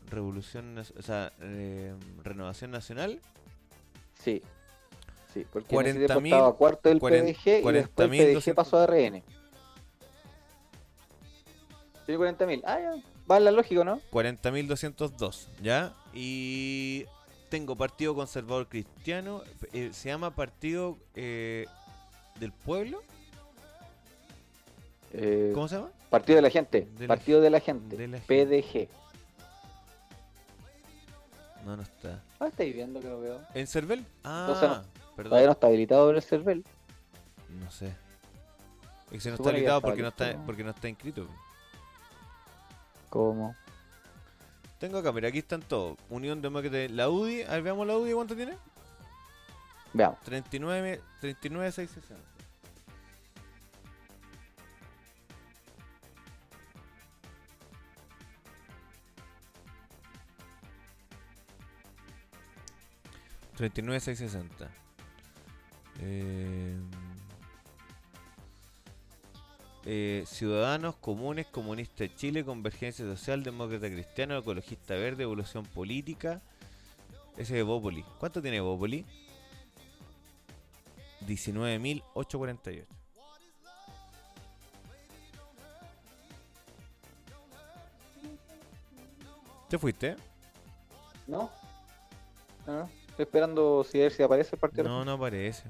Revolución, 0.10 0.78
o 0.78 1.02
sea, 1.02 1.32
eh, 1.42 1.94
Renovación 2.24 2.72
Nacional, 2.72 3.20
Sí. 4.20 4.42
Sí, 5.34 5.46
porque 5.52 5.76
en 5.76 5.86
ese 5.88 6.00
40.000, 6.00 6.08
tiempo 6.08 6.26
estaba 6.26 6.54
cuarto 6.56 6.90
del 6.90 7.00
cuaren- 7.00 7.26
PDG 7.36 7.60
y 7.60 7.62
después 7.74 7.76
el 7.76 7.90
40.200. 7.90 8.44
PDG 8.44 8.56
pasó 8.56 8.78
a 8.80 8.88
RN. 8.88 9.24
Tiene 12.06 12.24
40.000. 12.24 12.62
Ah, 12.66 12.80
ya. 12.80 12.94
Va 13.30 13.38
en 13.38 13.46
la 13.46 13.52
lógica, 13.52 13.84
¿no? 13.84 14.00
40.202, 14.12 15.48
¿ya? 15.62 15.94
Y 16.14 17.06
tengo 17.50 17.76
Partido 17.76 18.14
Conservador 18.14 18.68
Cristiano, 18.68 19.42
eh, 19.74 19.90
se 19.94 20.10
llama 20.10 20.36
Partido 20.36 20.98
eh, 21.16 21.66
del 22.40 22.52
Pueblo, 22.52 23.02
Eh, 25.18 25.52
¿cómo 25.54 25.68
se 25.68 25.76
llama? 25.78 25.90
Partido 26.10 26.36
de 26.36 26.42
la 26.42 26.50
Gente. 26.50 26.88
De 26.98 27.08
la 27.08 27.16
Partido 27.16 27.40
de 27.42 27.50
la 27.50 27.60
Gente. 27.62 27.96
de 27.96 28.08
la 28.08 28.20
gente. 28.20 28.46
PDG. 28.46 28.90
No, 31.66 31.78
no 31.78 31.82
está. 31.84 32.22
Ah, 32.40 32.48
estáis 32.48 32.76
viendo 32.76 33.00
que 33.00 33.08
lo 33.08 33.22
veo. 33.22 33.40
¿En 33.54 33.66
Cervel? 33.66 34.06
Ah, 34.24 34.46
No 34.50 35.16
perdón. 35.16 35.30
Todavía 35.30 35.48
no 35.48 35.54
está 35.54 35.68
habilitado 35.68 36.12
el 36.12 36.22
server. 36.22 36.62
No 37.50 37.72
sé. 37.72 37.88
Es 39.12 39.24
que 39.24 39.30
no 39.30 39.36
está 39.36 39.50
habilitado 39.50 39.78
está 39.80 39.88
porque 39.88 40.02
no 40.02 40.08
está, 40.10 40.46
porque 40.46 40.64
no 40.64 40.70
está 40.72 40.90
inscrito. 40.90 41.28
¿Cómo? 43.16 43.56
Tengo 44.78 44.98
acá, 44.98 45.14
mira, 45.14 45.30
aquí 45.30 45.38
están 45.38 45.62
todos. 45.62 45.98
Unión 46.10 46.42
Demócrata, 46.42 46.76
la 46.90 47.08
UDI, 47.10 47.44
a 47.44 47.52
ver, 47.52 47.62
veamos 47.62 47.88
la 47.88 47.98
UDI, 47.98 48.12
¿cuánto 48.12 48.36
tiene? 48.36 48.58
Veamos. 49.94 50.20
39, 50.24 51.02
39,660. 51.22 52.22
Treinta 63.56 63.80
y 63.80 63.84
nueve 63.84 64.02
seiscientos 64.02 64.42
sesenta. 64.42 64.70
Eh, 66.02 66.78
eh, 69.86 70.24
Ciudadanos, 70.26 70.96
Comunes, 70.96 71.46
Comunista 71.48 72.04
de 72.04 72.16
Chile, 72.16 72.44
Convergencia 72.44 73.06
Social, 73.06 73.44
Demócrata 73.44 73.88
Cristiano, 73.88 74.38
Ecologista 74.38 74.96
Verde, 74.96 75.24
Evolución 75.24 75.64
Política. 75.66 76.42
Ese 77.38 77.60
es 77.60 77.66
Bópoli. 77.66 78.04
¿Cuánto 78.20 78.42
tiene 78.42 78.62
Bópoli? 78.62 79.06
19.848. 81.28 82.86
¿Te 89.70 89.80
fuiste? 89.80 90.16
¿No? 91.28 91.50
Ah, 92.68 92.88
estoy 93.10 93.24
esperando 93.24 93.84
si 93.84 94.00
a 94.00 94.04
ver 94.04 94.12
si 94.12 94.24
aparece 94.24 94.56
el 94.56 94.60
partido. 94.60 94.88
No, 94.88 95.04
no 95.04 95.14
aparece. 95.14 95.64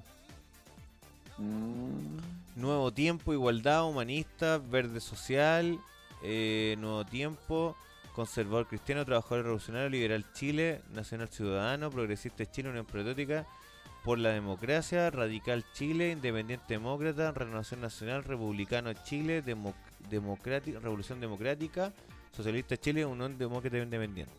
Mm, 1.37 2.17
Nuevo 2.55 2.91
Tiempo, 2.93 3.33
Igualdad, 3.33 3.85
Humanista, 3.87 4.57
Verde 4.59 4.99
Social, 5.01 5.77
eh, 6.23 6.75
Nuevo 6.79 7.05
Tiempo, 7.05 7.75
Conservador 8.15 8.67
Cristiano, 8.67 9.03
Trabajador 9.05 9.43
Revolucionario, 9.43 9.89
Liberal 9.89 10.25
Chile, 10.33 10.81
Nacional 10.93 11.27
Ciudadano, 11.29 11.89
Progresista 11.91 12.49
Chile, 12.49 12.69
Unión 12.69 12.85
Patriótica, 12.85 13.45
Por 14.05 14.19
la 14.19 14.29
Democracia, 14.29 15.09
Radical 15.09 15.65
Chile, 15.73 16.11
Independiente 16.11 16.65
Demócrata, 16.69 17.31
Renovación 17.31 17.81
Nacional, 17.81 18.23
Republicano 18.23 18.93
Chile, 18.93 19.41
Demo- 19.41 19.73
Democrática, 20.09 20.79
Revolución 20.79 21.19
Democrática, 21.19 21.91
Socialista 22.31 22.77
Chile, 22.77 23.03
Unión 23.05 23.37
Demócrata 23.37 23.77
Independiente. 23.79 24.31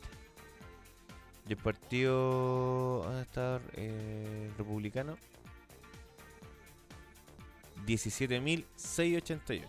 Y 1.48 1.52
el 1.52 1.58
partido 1.58 3.02
¿dónde 3.04 3.22
está? 3.22 3.60
Eh, 3.74 4.50
republicano 4.56 5.16
17.688. 7.86 9.62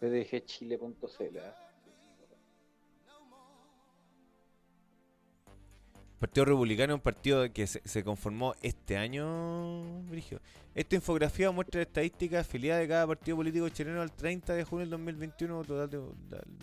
pdgchile.cl 0.00 1.38
ah. 1.38 1.68
Partido 6.18 6.46
Republicano 6.46 6.94
es 6.94 6.96
un 6.96 7.00
partido 7.00 7.52
que 7.52 7.66
se, 7.68 7.80
se 7.84 8.02
conformó 8.02 8.54
este 8.60 8.96
año, 8.96 10.02
Brigio. 10.02 10.40
Esta 10.74 10.96
infografía 10.96 11.50
muestra 11.52 11.82
estadísticas 11.82 12.40
afiliadas 12.46 12.82
de 12.82 12.88
cada 12.88 13.06
partido 13.06 13.36
político 13.36 13.68
chileno 13.68 14.02
al 14.02 14.10
30 14.10 14.54
de 14.54 14.64
junio 14.64 14.80
del 14.80 14.90
2021, 14.90 15.64
total 15.64 15.88
de, 15.88 15.98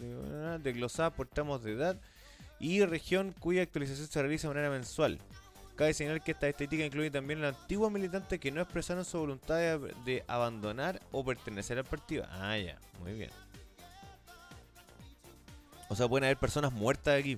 de, 0.05 0.59
desglosada 0.59 1.09
por 1.11 1.27
tramos 1.27 1.63
de 1.63 1.71
edad 1.71 1.97
y 2.59 2.83
región 2.83 3.33
cuya 3.39 3.61
actualización 3.61 4.07
se 4.07 4.21
realiza 4.21 4.47
de 4.49 4.53
manera 4.53 4.69
mensual. 4.69 5.19
Cabe 5.75 5.93
señalar 5.93 6.21
que 6.21 6.31
esta 6.31 6.47
estadística 6.47 6.85
incluye 6.85 7.11
también 7.11 7.43
a 7.43 7.49
los 7.49 7.57
antiguos 7.57 7.91
militantes 7.91 8.39
que 8.39 8.49
no 8.51 8.61
expresaron 8.61 9.03
su 9.03 9.19
voluntad 9.19 9.57
de, 9.57 9.93
de 10.05 10.23
abandonar 10.27 11.01
o 11.11 11.23
pertenecer 11.23 11.77
al 11.77 11.83
partido. 11.83 12.25
Ah, 12.29 12.57
ya, 12.57 12.79
muy 13.01 13.13
bien. 13.13 13.29
O 15.89 15.95
sea, 15.95 16.07
pueden 16.07 16.23
haber 16.25 16.37
personas 16.37 16.71
muertas 16.71 17.19
aquí. 17.19 17.37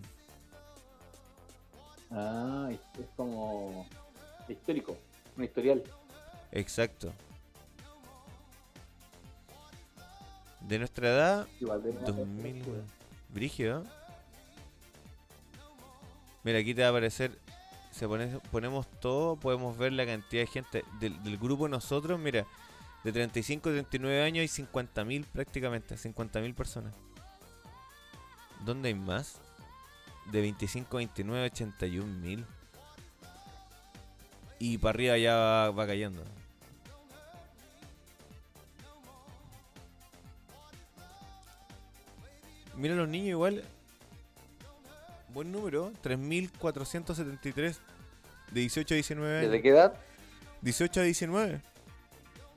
Ah, 2.12 2.70
es 2.72 2.80
es 3.00 3.08
como 3.16 3.88
histórico, 4.48 4.98
un 5.36 5.44
historial. 5.44 5.84
Exacto. 6.52 7.12
De 10.62 10.80
nuestra 10.80 11.10
edad, 11.10 11.48
Igual 11.60 11.84
de 11.84 11.92
2000, 11.94 12.62
weón. 12.68 12.86
Brígido. 13.30 13.84
Mira, 16.44 16.60
aquí 16.60 16.74
te 16.74 16.82
va 16.82 16.88
a 16.88 16.92
aparecer. 16.92 17.38
Si 17.98 18.06
pone- 18.06 18.40
ponemos 18.52 18.86
todo, 19.00 19.36
podemos 19.38 19.76
ver 19.78 19.92
la 19.94 20.06
cantidad 20.06 20.44
de 20.44 20.48
gente 20.48 20.86
del, 21.00 21.22
del 21.24 21.38
grupo 21.38 21.68
nosotros. 21.68 22.20
Mira, 22.20 22.46
de 23.04 23.12
35 23.12 23.70
a 23.70 23.72
39 23.72 24.22
años 24.24 24.42
hay 24.42 24.48
50.000 24.48 25.26
prácticamente, 25.26 25.96
50.000 25.96 26.54
personas. 26.54 26.94
¿Dónde 28.64 28.90
hay 28.90 28.94
más? 28.96 29.40
De 30.32 30.42
25 30.42 30.98
a 30.98 31.00
29, 31.00 31.52
81.000. 31.52 32.46
Y 34.60 34.78
para 34.78 34.90
arriba 34.92 35.18
ya 35.18 35.36
va, 35.36 35.72
va 35.72 35.88
cayendo. 35.88 36.24
Mira 42.76 42.96
los 42.96 43.08
niños 43.10 43.30
igual. 43.30 43.64
Buen 45.38 45.52
número, 45.52 45.92
3473 46.02 47.80
de 48.52 48.60
18 48.60 48.92
a 48.92 48.96
19 48.96 49.42
¿Desde 49.42 49.62
qué 49.62 49.70
edad? 49.70 49.96
18 50.62 51.00
a 51.00 51.04
19. 51.04 51.62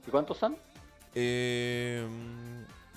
¿Y 0.07 0.11
cuántos 0.11 0.39
son? 0.39 0.57
Eh, 1.15 2.09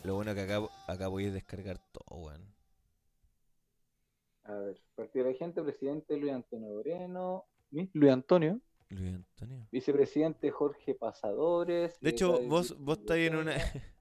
Lo 0.02 0.16
bueno 0.16 0.34
que 0.34 0.40
acá, 0.40 0.68
acá 0.88 1.06
voy 1.06 1.26
a 1.26 1.30
descargar 1.30 1.78
todo, 1.92 2.22
weón. 2.22 2.44
A 4.42 4.54
ver, 4.54 4.80
Partido 4.96 5.26
de 5.26 5.34
la 5.34 5.38
Gente, 5.38 5.62
presidente 5.62 6.16
Luis 6.16 6.32
Antonio 6.32 6.70
Moreno. 6.70 7.44
Luis 7.70 8.12
Antonio. 8.12 8.60
Luis 8.94 9.14
Antonio. 9.14 9.66
Vicepresidente 9.72 10.50
Jorge 10.50 10.94
Pasadores. 10.94 11.98
De 12.00 12.10
hecho, 12.10 12.40
vos, 12.42 12.76
vos 12.78 12.98
estáis 12.98 13.30
en 13.30 13.36
una. 13.36 13.54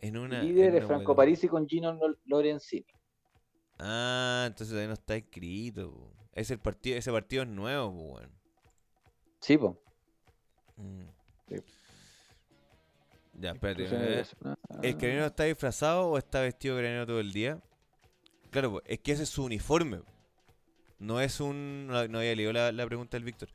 En 0.00 0.16
una. 0.16 0.42
Líder 0.42 0.66
en 0.66 0.72
de 0.72 0.78
una 0.78 0.86
Franco 0.88 1.14
buena- 1.14 1.16
Parisi 1.16 1.46
con 1.48 1.68
Gino 1.68 1.92
Lo- 1.92 2.18
Lorenzini. 2.24 2.84
Ah, 3.78 4.46
entonces 4.48 4.68
todavía 4.70 4.88
no 4.88 4.94
está 4.94 5.16
inscrito. 5.16 5.92
po. 5.92 6.12
Es 6.32 6.50
el 6.50 6.58
partido, 6.58 6.96
ese 6.98 7.12
partido 7.12 7.44
es 7.44 7.48
nuevo, 7.48 7.88
weón. 8.14 8.32
Sí, 9.38 9.56
po. 9.56 9.80
Mm. 10.76 11.02
Sí. 11.48 11.56
Ya, 13.34 13.52
espérate. 13.52 13.84
Entonces, 13.84 14.32
¿eh? 14.32 14.36
ah, 14.44 14.56
¿El 14.82 14.96
cranero 14.96 15.26
está 15.26 15.44
disfrazado 15.44 16.08
o 16.08 16.18
está 16.18 16.40
vestido 16.40 16.76
de 16.78 17.06
todo 17.06 17.20
el 17.20 17.32
día? 17.32 17.62
Claro, 18.50 18.82
es 18.84 18.98
que 18.98 19.12
ese 19.12 19.22
es 19.22 19.28
su 19.28 19.44
uniforme. 19.44 20.00
No 20.98 21.20
es 21.20 21.40
un. 21.40 21.86
No, 21.86 22.08
no 22.08 22.18
había 22.18 22.34
leído 22.34 22.52
la, 22.52 22.72
la 22.72 22.86
pregunta 22.86 23.16
del 23.16 23.24
Víctor. 23.24 23.48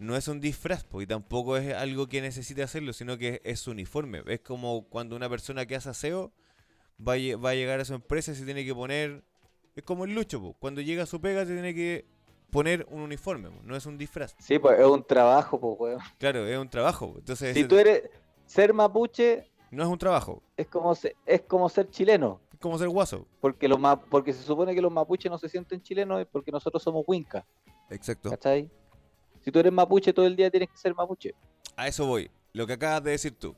No 0.00 0.16
es 0.16 0.28
un 0.28 0.40
disfraz, 0.40 0.86
y 0.98 1.06
tampoco 1.06 1.58
es 1.58 1.74
algo 1.74 2.06
que 2.08 2.22
necesite 2.22 2.62
hacerlo, 2.62 2.94
sino 2.94 3.18
que 3.18 3.42
es 3.44 3.60
su 3.60 3.70
uniforme. 3.70 4.22
Es 4.26 4.40
como 4.40 4.86
cuando 4.88 5.14
una 5.14 5.28
persona 5.28 5.66
que 5.66 5.76
hace 5.76 5.90
aseo 5.90 6.32
va 6.98 7.12
a, 7.14 7.36
va 7.36 7.50
a 7.50 7.54
llegar 7.54 7.80
a 7.80 7.84
su 7.84 7.92
empresa 7.92 8.32
y 8.32 8.34
se 8.34 8.46
tiene 8.46 8.64
que 8.64 8.74
poner. 8.74 9.22
Es 9.76 9.82
como 9.84 10.06
el 10.06 10.14
lucho, 10.14 10.40
pues. 10.40 10.54
Cuando 10.58 10.80
llega 10.80 11.02
a 11.02 11.06
su 11.06 11.20
pega 11.20 11.44
se 11.44 11.52
tiene 11.52 11.74
que 11.74 12.06
poner 12.50 12.86
un 12.90 13.02
uniforme, 13.02 13.50
no 13.62 13.76
es 13.76 13.84
un 13.84 13.98
disfraz. 13.98 14.34
Sí, 14.38 14.58
pues 14.58 14.80
es 14.80 14.86
un 14.86 15.04
trabajo, 15.04 15.60
pues, 15.60 15.76
weón. 15.78 16.00
Claro, 16.18 16.46
es 16.46 16.58
un 16.58 16.70
trabajo. 16.70 17.14
Entonces, 17.18 17.54
Si 17.54 17.64
tú 17.64 17.78
eres. 17.78 18.08
Ser 18.46 18.72
mapuche 18.72 19.50
no 19.70 19.82
es 19.84 19.88
un 19.88 19.98
trabajo. 19.98 20.42
es 20.56 20.66
como, 20.66 20.94
se- 20.94 21.14
es 21.26 21.42
como 21.42 21.68
ser 21.68 21.90
chileno. 21.90 22.40
Es 22.54 22.58
como 22.58 22.78
ser 22.78 22.88
guaso. 22.88 23.26
Porque, 23.40 23.68
los 23.68 23.78
ma- 23.78 24.00
porque 24.00 24.32
se 24.32 24.42
supone 24.42 24.74
que 24.74 24.80
los 24.80 24.90
mapuches 24.90 25.30
no 25.30 25.36
se 25.38 25.48
sienten 25.50 25.82
chilenos 25.82 26.26
porque 26.32 26.50
nosotros 26.50 26.82
somos 26.82 27.04
winca. 27.06 27.46
Exacto. 27.90 28.30
¿Cachai? 28.30 28.68
Si 29.44 29.50
tú 29.50 29.58
eres 29.58 29.72
mapuche 29.72 30.12
todo 30.12 30.26
el 30.26 30.36
día 30.36 30.50
tienes 30.50 30.68
que 30.70 30.76
ser 30.76 30.94
mapuche. 30.94 31.34
A 31.76 31.88
eso 31.88 32.06
voy. 32.06 32.30
Lo 32.52 32.66
que 32.66 32.74
acabas 32.74 33.02
de 33.04 33.12
decir 33.12 33.32
tú. 33.38 33.54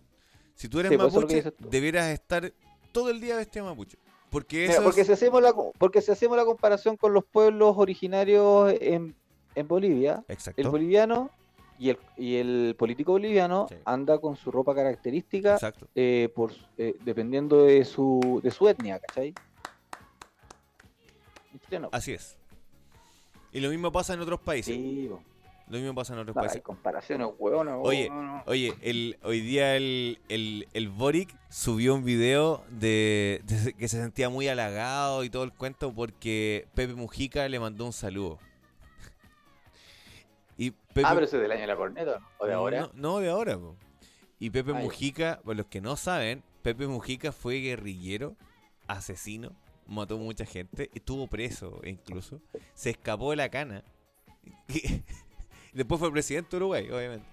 Si 0.54 0.68
tú 0.68 0.80
eres 0.80 0.90
Sí, 0.92 0.96
pues 0.98 1.12
mapuche, 1.14 1.52
debieras 1.59 2.09
estar 2.10 2.52
todo 2.92 3.10
el 3.10 3.20
día 3.20 3.36
vestido 3.36 3.64
mapuche. 3.66 3.96
Porque 4.30 4.66
Mira, 4.68 4.82
porque, 4.82 5.00
es- 5.02 5.06
si 5.09 5.12
hacemos 5.12 5.42
la, 5.42 5.52
porque 5.78 6.00
si 6.00 6.10
hacemos 6.12 6.36
la 6.36 6.44
comparación 6.44 6.96
con 6.96 7.12
los 7.12 7.24
pueblos 7.24 7.74
originarios 7.76 8.72
en, 8.80 9.14
en 9.54 9.68
Bolivia, 9.68 10.24
el 10.28 10.32
Exacto. 10.34 10.70
boliviano 10.70 11.30
y 11.78 11.90
el, 11.90 11.98
y 12.16 12.36
el 12.36 12.74
político 12.78 13.12
boliviano 13.12 13.66
Sí. 13.68 13.74
anda 13.84 14.18
con 14.18 14.36
su 14.36 14.50
ropa 14.50 14.74
característica 14.74 15.54
Exacto. 15.54 15.86
eh, 15.94 16.30
por, 16.34 16.52
eh, 16.78 16.94
dependiendo 17.04 17.64
de 17.64 17.84
su, 17.84 18.40
de 18.42 18.50
su 18.50 18.68
etnia, 18.68 19.00
¿cachai? 19.00 19.34
El. 21.54 21.88
Así 21.92 22.12
es. 22.12 22.36
Y 23.52 23.60
lo 23.60 23.68
mismo 23.70 23.90
pasa 23.92 24.14
en 24.14 24.20
otros 24.20 24.40
países. 24.40 24.74
Sí, 24.74 25.09
bo. 25.09 25.22
Lo 25.68 25.78
mismo 25.78 25.94
pasa 25.94 26.12
en 26.12 26.18
otros 26.20 26.34
No, 26.36 26.43
hay 26.43 26.48
países. 26.48 26.62
comparaciones, 26.62 27.28
huevones. 27.39 27.74
Oye, 27.78 28.10
no. 28.10 28.43
Oye, 28.47 28.74
el, 28.82 29.18
hoy 29.22 29.40
día 29.40 29.76
el, 29.76 30.18
el, 30.28 30.68
el 30.74 30.89
Boric 30.90 31.34
subió 31.48 31.94
un 31.94 32.05
video 32.05 32.64
de, 32.68 33.40
de 33.44 33.72
que 33.78 33.89
se 33.89 34.01
sentía 34.01 34.28
muy 34.28 34.48
halagado 34.48 35.24
y 35.24 35.30
todo 35.30 35.44
el 35.44 35.52
cuento 35.52 35.93
porque 35.94 36.66
Pepe 36.74 36.94
Mujica 36.94 37.48
le 37.48 37.59
mandó 37.60 37.86
un 37.86 37.93
saludo. 37.93 38.39
Y 40.59 40.70
Pepe, 40.70 41.02
Ah, 41.05 41.12
pero 41.14 41.24
ese 41.24 41.36
es 41.36 41.43
del 41.43 41.52
año 41.52 41.62
de 41.62 41.66
la 41.66 41.76
corneta. 41.76 42.20
¿o 42.39 42.47
de 42.47 42.52
ahora? 42.52 42.90
No, 42.94 43.18
de 43.18 43.30
ahora. 43.30 43.56
po. 43.59 43.76
Y 44.39 44.51
Pepe 44.51 44.72
Ah. 44.72 44.74
Mujica, 44.74 45.40
para 45.44 45.56
los 45.56 45.66
que 45.66 45.80
no 45.80 45.97
saben, 45.97 46.43
Pepe 46.62 46.86
Mujica 46.86 47.32
fue 47.32 47.56
guerrillero, 47.60 48.36
asesino, 48.86 49.52
mató 49.86 50.18
mucha 50.18 50.44
gente, 50.44 50.90
estuvo 50.94 51.26
preso 51.28 51.80
incluso, 51.84 52.40
se 52.74 52.90
escapó 52.90 53.30
de 53.30 53.36
la 53.36 53.48
cana. 53.48 53.82
Después 55.74 55.98
fue 56.00 56.10
presidente 56.12 56.50
de 56.50 56.56
Uruguay, 56.58 56.90
obviamente. 56.90 57.26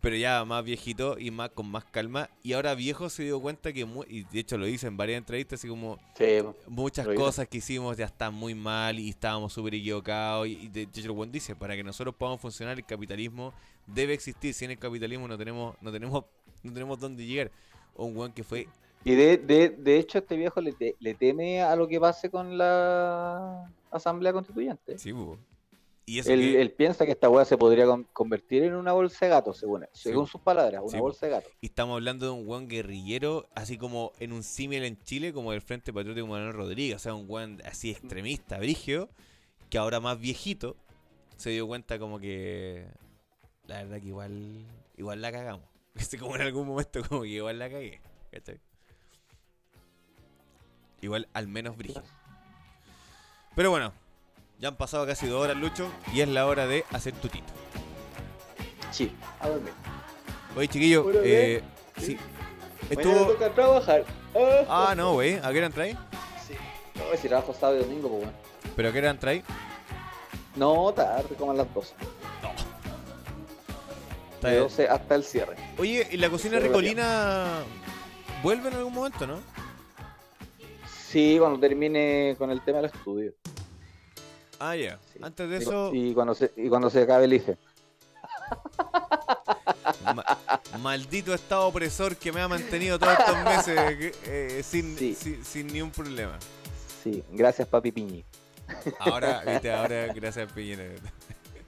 Pero 0.00 0.16
ya 0.16 0.44
más 0.44 0.64
viejito 0.64 1.16
y 1.16 1.30
más 1.30 1.50
con 1.50 1.70
más 1.70 1.84
calma. 1.84 2.28
Y 2.42 2.54
ahora 2.54 2.74
viejo 2.74 3.08
se 3.08 3.22
dio 3.22 3.40
cuenta 3.40 3.72
que, 3.72 3.84
mu- 3.84 4.02
y 4.08 4.24
de 4.24 4.40
hecho 4.40 4.58
lo 4.58 4.66
dice 4.66 4.88
en 4.88 4.96
varias 4.96 5.18
entrevistas, 5.18 5.60
así 5.60 5.68
como 5.68 5.96
Sí, 6.18 6.40
bo. 6.42 6.56
muchas 6.66 7.06
Lo 7.06 7.14
cosas 7.14 7.46
que 7.46 7.58
hicimos 7.58 7.96
ya 7.96 8.06
están 8.06 8.34
muy 8.34 8.52
mal 8.56 8.98
y 8.98 9.10
estábamos 9.10 9.52
súper 9.52 9.74
equivocados. 9.76 10.48
Y, 10.48 10.66
de 10.68 10.82
hecho, 10.82 11.02
el 11.02 11.12
buen 11.12 11.30
dice, 11.30 11.54
para 11.54 11.76
que 11.76 11.84
nosotros 11.84 12.16
podamos 12.16 12.40
funcionar, 12.40 12.76
el 12.78 12.84
capitalismo 12.84 13.54
debe 13.86 14.12
existir. 14.14 14.52
Sin 14.54 14.72
el 14.72 14.78
capitalismo 14.78 15.28
no 15.28 15.38
tenemos, 15.38 15.76
no 15.80 15.92
tenemos, 15.92 16.24
no 16.64 16.72
tenemos 16.72 16.98
dónde 16.98 17.24
llegar. 17.24 17.52
Un 17.94 18.12
buen 18.14 18.32
que 18.32 18.42
fue 18.42 18.66
Y 19.04 19.14
de, 19.14 19.36
de, 19.38 19.68
de 19.68 19.98
hecho, 19.98 20.18
este 20.18 20.36
viejo 20.36 20.60
le, 20.60 20.72
te- 20.72 20.96
le 20.98 21.14
teme 21.14 21.62
a 21.62 21.76
lo 21.76 21.86
que 21.86 22.00
pase 22.00 22.28
con 22.28 22.58
la 22.58 23.70
Asamblea 23.92 24.32
Constituyente. 24.32 24.98
Sí, 24.98 25.12
po. 25.12 25.38
Y 26.04 26.18
Él, 26.18 26.24
que- 26.24 26.60
él 26.60 26.72
piensa 26.72 27.04
que 27.06 27.12
esta 27.12 27.28
weá 27.28 27.44
se 27.44 27.56
podría 27.56 27.86
con- 27.86 28.04
convertir 28.12 28.64
en 28.64 28.74
una 28.74 28.92
bolsa 28.92 29.24
de 29.26 29.30
gato, 29.30 29.52
según 29.54 29.84
él. 29.84 29.88
Según 29.92 30.26
sus 30.26 30.40
palabras, 30.40 30.82
una 30.82 30.90
Sí, 30.90 30.98
bolsa 30.98 31.26
de 31.26 31.32
gato. 31.32 31.48
Y 31.60 31.66
estamos 31.66 31.94
hablando 31.94 32.26
de 32.26 32.32
un 32.32 32.46
weón 32.46 32.66
guerrillero, 32.68 33.48
así 33.54 33.78
como 33.78 34.12
en 34.18 34.32
un 34.32 34.42
símil 34.42 34.82
en 34.84 35.00
Chile, 35.04 35.32
como 35.32 35.52
del 35.52 35.62
Frente 35.62 35.92
Patriótico 35.92 36.26
Manuel 36.26 36.54
Rodríguez, 36.54 36.96
o 36.96 36.98
sea, 36.98 37.14
un 37.14 37.26
weón 37.28 37.62
así 37.64 37.90
extremista, 37.90 38.58
brigio, 38.58 39.08
que 39.70 39.78
ahora 39.78 40.00
más 40.00 40.18
viejito 40.18 40.76
se 41.36 41.50
dio 41.50 41.66
cuenta 41.68 41.98
como 42.00 42.18
que 42.18 42.84
la 43.68 43.82
verdad 43.84 44.00
que 44.00 44.08
igual 44.08 44.66
igual 44.96 45.22
la 45.22 45.30
cagamos. 45.32 45.64
Como 46.20 46.34
en 46.36 46.42
algún 46.42 46.66
momento 46.66 47.00
como 47.08 47.22
que 47.22 47.28
igual 47.28 47.58
la 47.58 47.70
cagué. 47.70 48.00
Igual 51.00 51.28
al 51.32 51.48
menos 51.48 51.76
brigio. 51.76 52.02
Pero 53.54 53.70
bueno, 53.70 53.92
ya 54.62 54.68
han 54.68 54.76
pasado 54.76 55.04
casi 55.04 55.26
dos 55.26 55.42
horas, 55.42 55.56
Lucho, 55.56 55.90
y 56.14 56.20
es 56.20 56.28
la 56.28 56.46
hora 56.46 56.68
de 56.68 56.84
hacer 56.92 57.12
tutito. 57.14 57.52
Sí, 58.92 59.12
a 59.40 59.48
dormir. 59.48 59.72
Oye, 60.56 60.68
chiquillo, 60.68 61.02
Bueno, 61.02 61.18
eh, 61.24 61.60
sí. 61.98 62.16
Mañana 62.88 63.10
Estuvo... 63.10 63.32
toca 63.32 63.50
trabajar. 63.50 64.04
Ah, 64.68 64.94
no, 64.96 65.14
güey. 65.14 65.34
¿A 65.34 65.50
qué 65.50 65.58
hora 65.58 65.66
entráis? 65.66 65.96
Sí. 66.46 66.54
No, 66.94 67.02
si 67.20 67.26
trabajo 67.26 67.52
sábado 67.52 67.80
y 67.80 67.82
domingo, 67.82 68.08
pues 68.08 68.22
bueno. 68.22 68.38
¿Pero 68.76 68.88
a 68.88 68.92
qué 68.92 68.98
hora 68.98 69.10
entráis? 69.10 69.42
No, 70.54 70.92
tarde, 70.94 71.34
como 71.34 71.50
a 71.50 71.54
las 71.54 71.74
12. 71.74 71.94
Está 74.34 74.48
De 74.48 74.54
bien. 74.54 74.62
12 74.62 74.88
hasta 74.88 75.14
el 75.16 75.24
cierre. 75.24 75.56
Oye, 75.76 76.06
¿y 76.08 76.16
la 76.18 76.30
cocina 76.30 76.60
ricolina 76.60 77.64
vuelve 78.44 78.68
en 78.68 78.74
algún 78.74 78.94
momento, 78.94 79.26
no? 79.26 79.40
Sí, 80.86 81.36
cuando 81.40 81.58
termine 81.58 82.36
con 82.38 82.52
el 82.52 82.60
tema 82.60 82.78
del 82.78 82.86
estudio. 82.86 83.32
Ah, 84.64 84.76
ya. 84.76 84.98
Sí. 85.12 85.18
Antes 85.22 85.48
de 85.50 85.56
Y- 85.56 85.62
eso, 85.62 85.90
Y, 85.94 86.14
cuando 86.14 86.34
se, 86.34 86.52
y 86.56 86.68
cuando 86.68 86.88
se 86.88 87.02
acabe 87.02 87.24
el 87.24 87.32
IFE. 87.32 87.56
ma- 90.14 90.24
maldito 90.78 91.34
estado 91.34 91.66
opresor 91.66 92.16
que 92.16 92.30
me 92.32 92.40
ha 92.40 92.48
mantenido 92.48 92.98
todos 92.98 93.18
estos 93.18 93.36
meses 93.44 94.16
eh, 94.24 94.62
sin, 94.64 94.96
Sí. 94.96 95.14
sin, 95.14 95.44
sin 95.44 95.66
ni 95.68 95.82
un 95.82 95.90
problema. 95.90 96.38
Sí, 97.02 97.22
gracias 97.32 97.66
papi 97.68 97.90
Piñi. 97.92 98.24
Ahora, 99.00 99.42
viste, 99.46 99.72
ahora, 99.72 100.12
gracias, 100.14 100.52
Piñera. 100.52 100.84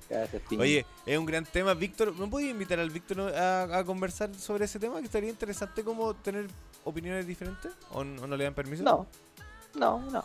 Gracias 0.09 0.43
Piñi. 0.49 0.63
Oye, 0.63 0.87
es 1.07 1.19
un 1.19 1.27
gran 1.27 1.45
tema. 1.45 1.75
Víctor, 1.75 2.15
¿me 2.15 2.27
podías 2.29 2.51
invitar 2.53 2.79
al 2.79 2.91
Víctor 2.91 3.21
a, 3.35 3.79
a 3.79 3.85
conversar 3.85 4.33
sobre 4.35 4.67
ese 4.67 4.79
tema? 4.79 4.99
Que 5.01 5.07
estaría 5.07 5.31
interesante 5.31 5.83
como 5.83 6.15
tener 6.15 6.47
opiniones 6.85 7.27
diferentes. 7.27 7.73
¿O, 7.91 8.03
n- 8.03 8.21
o 8.21 8.27
no 8.27 8.37
le 8.37 8.45
dan 8.45 8.55
permiso? 8.55 8.83
No, 8.85 9.07
no, 9.75 9.99
no. 10.11 10.25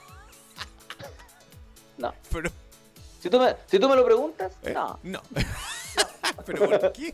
No. 2.00 2.14
Pero, 2.32 2.50
Si 3.22 3.30
tú 3.30 3.40
me, 3.40 3.56
si 3.68 3.78
tú 3.80 3.88
me 3.90 3.96
lo 3.96 4.04
preguntas, 4.06 4.52
eh, 4.64 4.74
no. 4.74 5.00
no. 5.04 5.22
¿Pero 6.46 6.66
por 6.70 6.92
qué? 6.94 7.14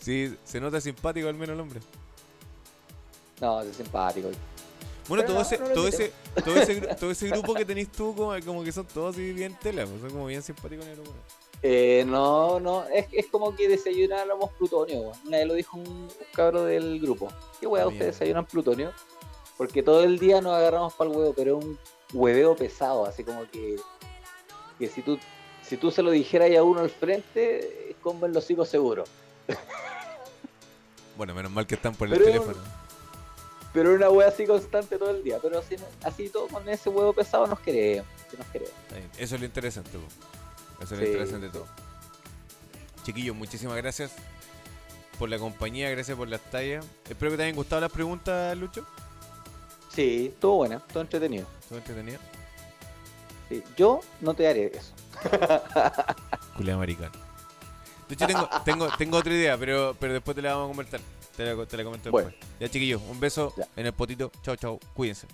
Sí, 0.00 0.34
se 0.44 0.60
nota 0.60 0.80
simpático 0.80 1.28
al 1.28 1.34
menos 1.34 1.54
el 1.54 1.60
hombre. 1.60 1.80
No, 3.40 3.60
es 3.60 3.76
simpático. 3.76 4.30
Bueno, 5.08 5.24
todo, 5.24 5.36
no, 5.36 5.42
ese, 5.42 5.58
no 5.58 5.68
todo, 5.70 5.88
ese, 5.88 6.12
todo, 6.44 6.56
ese, 6.56 6.80
gru- 6.82 6.96
todo 7.00 7.10
ese 7.10 7.28
grupo 7.28 7.54
que 7.54 7.64
tenés 7.64 7.90
tú, 7.90 8.14
como, 8.14 8.32
como 8.44 8.62
que 8.64 8.72
son 8.72 8.86
todos 8.86 9.14
así 9.14 9.32
bien 9.32 9.56
tela, 9.60 9.84
pues, 9.86 10.00
son 10.00 10.10
como 10.10 10.26
bien 10.26 10.42
simpáticos 10.42 10.84
en 10.86 10.92
el 10.92 10.96
grupo. 10.96 11.12
Eh, 11.62 12.04
no, 12.06 12.58
no, 12.60 12.84
es, 12.84 13.06
es 13.12 13.26
como 13.26 13.54
que 13.54 13.68
desayunáramos 13.68 14.50
plutonio. 14.52 15.00
weón. 15.00 15.18
Una 15.26 15.38
vez 15.38 15.46
lo 15.46 15.54
dijo 15.54 15.76
un, 15.76 16.08
cabro 16.32 16.64
del 16.64 16.98
grupo. 17.00 17.28
¿Qué 17.60 17.66
weá 17.66 17.82
Ah, 17.82 17.88
ustedes 17.88 18.18
desayunan 18.18 18.46
plutonio? 18.46 18.92
Porque 19.58 19.82
todo 19.82 20.02
el 20.04 20.18
día 20.18 20.40
nos 20.40 20.54
agarramos 20.54 20.94
para 20.94 21.10
el 21.10 21.16
huevo, 21.16 21.34
pero 21.36 21.58
es 21.58 21.64
un 21.64 21.78
hueveo 22.12 22.56
pesado, 22.56 23.06
así 23.06 23.24
como 23.24 23.48
que, 23.50 23.76
que 24.78 24.86
si 24.88 25.02
tú 25.02 25.18
si 25.62 25.76
tú 25.76 25.90
se 25.92 26.02
lo 26.02 26.10
dijeras 26.10 26.50
a 26.56 26.62
uno 26.64 26.80
al 26.80 26.90
frente, 26.90 27.90
es 27.90 27.96
como 28.02 28.26
en 28.26 28.32
los 28.32 28.50
hijos 28.50 28.68
seguro. 28.68 29.04
Bueno, 31.16 31.34
menos 31.34 31.52
mal 31.52 31.66
que 31.66 31.74
están 31.74 31.94
por 31.94 32.08
el 32.08 32.14
Pero- 32.14 32.24
teléfono. 32.24 32.56
Pero 33.74 33.92
una 33.92 34.08
wea 34.08 34.28
así 34.28 34.46
constante 34.46 34.96
todo 34.96 35.10
el 35.10 35.22
día. 35.22 35.38
Pero 35.40 35.58
así, 35.58 35.76
así 36.02 36.30
todo 36.30 36.48
con 36.48 36.66
ese 36.66 36.88
huevo 36.88 37.12
pesado 37.12 37.46
nos 37.46 37.60
queremos. 37.60 38.06
nos 38.38 38.46
queremos. 38.46 38.72
Eso 39.18 39.34
es 39.34 39.40
lo 39.40 39.46
interesante. 39.46 39.90
Eso 40.80 40.94
es 40.94 41.00
lo 41.00 41.06
interesante 41.06 41.46
de 41.46 41.52
todo. 41.52 41.66
Chiquillos, 43.04 43.36
muchísimas 43.36 43.76
gracias 43.76 44.12
por 45.18 45.28
la 45.28 45.38
compañía, 45.38 45.90
gracias 45.90 46.16
por 46.16 46.26
las 46.26 46.40
tallas. 46.50 46.86
Espero 47.08 47.32
que 47.32 47.36
te 47.36 47.42
hayan 47.42 47.54
gustado 47.56 47.82
las 47.82 47.92
preguntas, 47.92 48.56
Lucho. 48.56 48.86
Sí, 49.94 50.34
todo 50.40 50.52
buena, 50.52 50.78
todo 50.80 51.02
entretenido. 51.02 51.46
Entretenido? 51.70 52.18
Yo 53.76 54.00
no 54.20 54.34
te 54.34 54.48
haré 54.48 54.72
eso. 54.74 54.92
Culé 56.56 56.72
americano. 56.72 57.12
De 58.08 58.16
tengo, 58.16 59.16
otra 59.16 59.32
idea, 59.32 59.56
pero, 59.56 59.94
después 59.94 60.34
te 60.34 60.42
la 60.42 60.54
vamos 60.54 60.70
a 60.70 60.72
comentar. 60.72 61.00
Te 61.36 61.54
la, 61.54 61.66
te 61.66 61.84
comento 61.84 62.10
después. 62.10 62.34
Ya, 62.58 62.68
chiquillos, 62.68 63.00
un 63.08 63.20
beso 63.20 63.54
en 63.76 63.86
el 63.86 63.92
potito. 63.92 64.32
Chao, 64.42 64.56
chao. 64.56 64.80
Cuídense. 64.94 65.26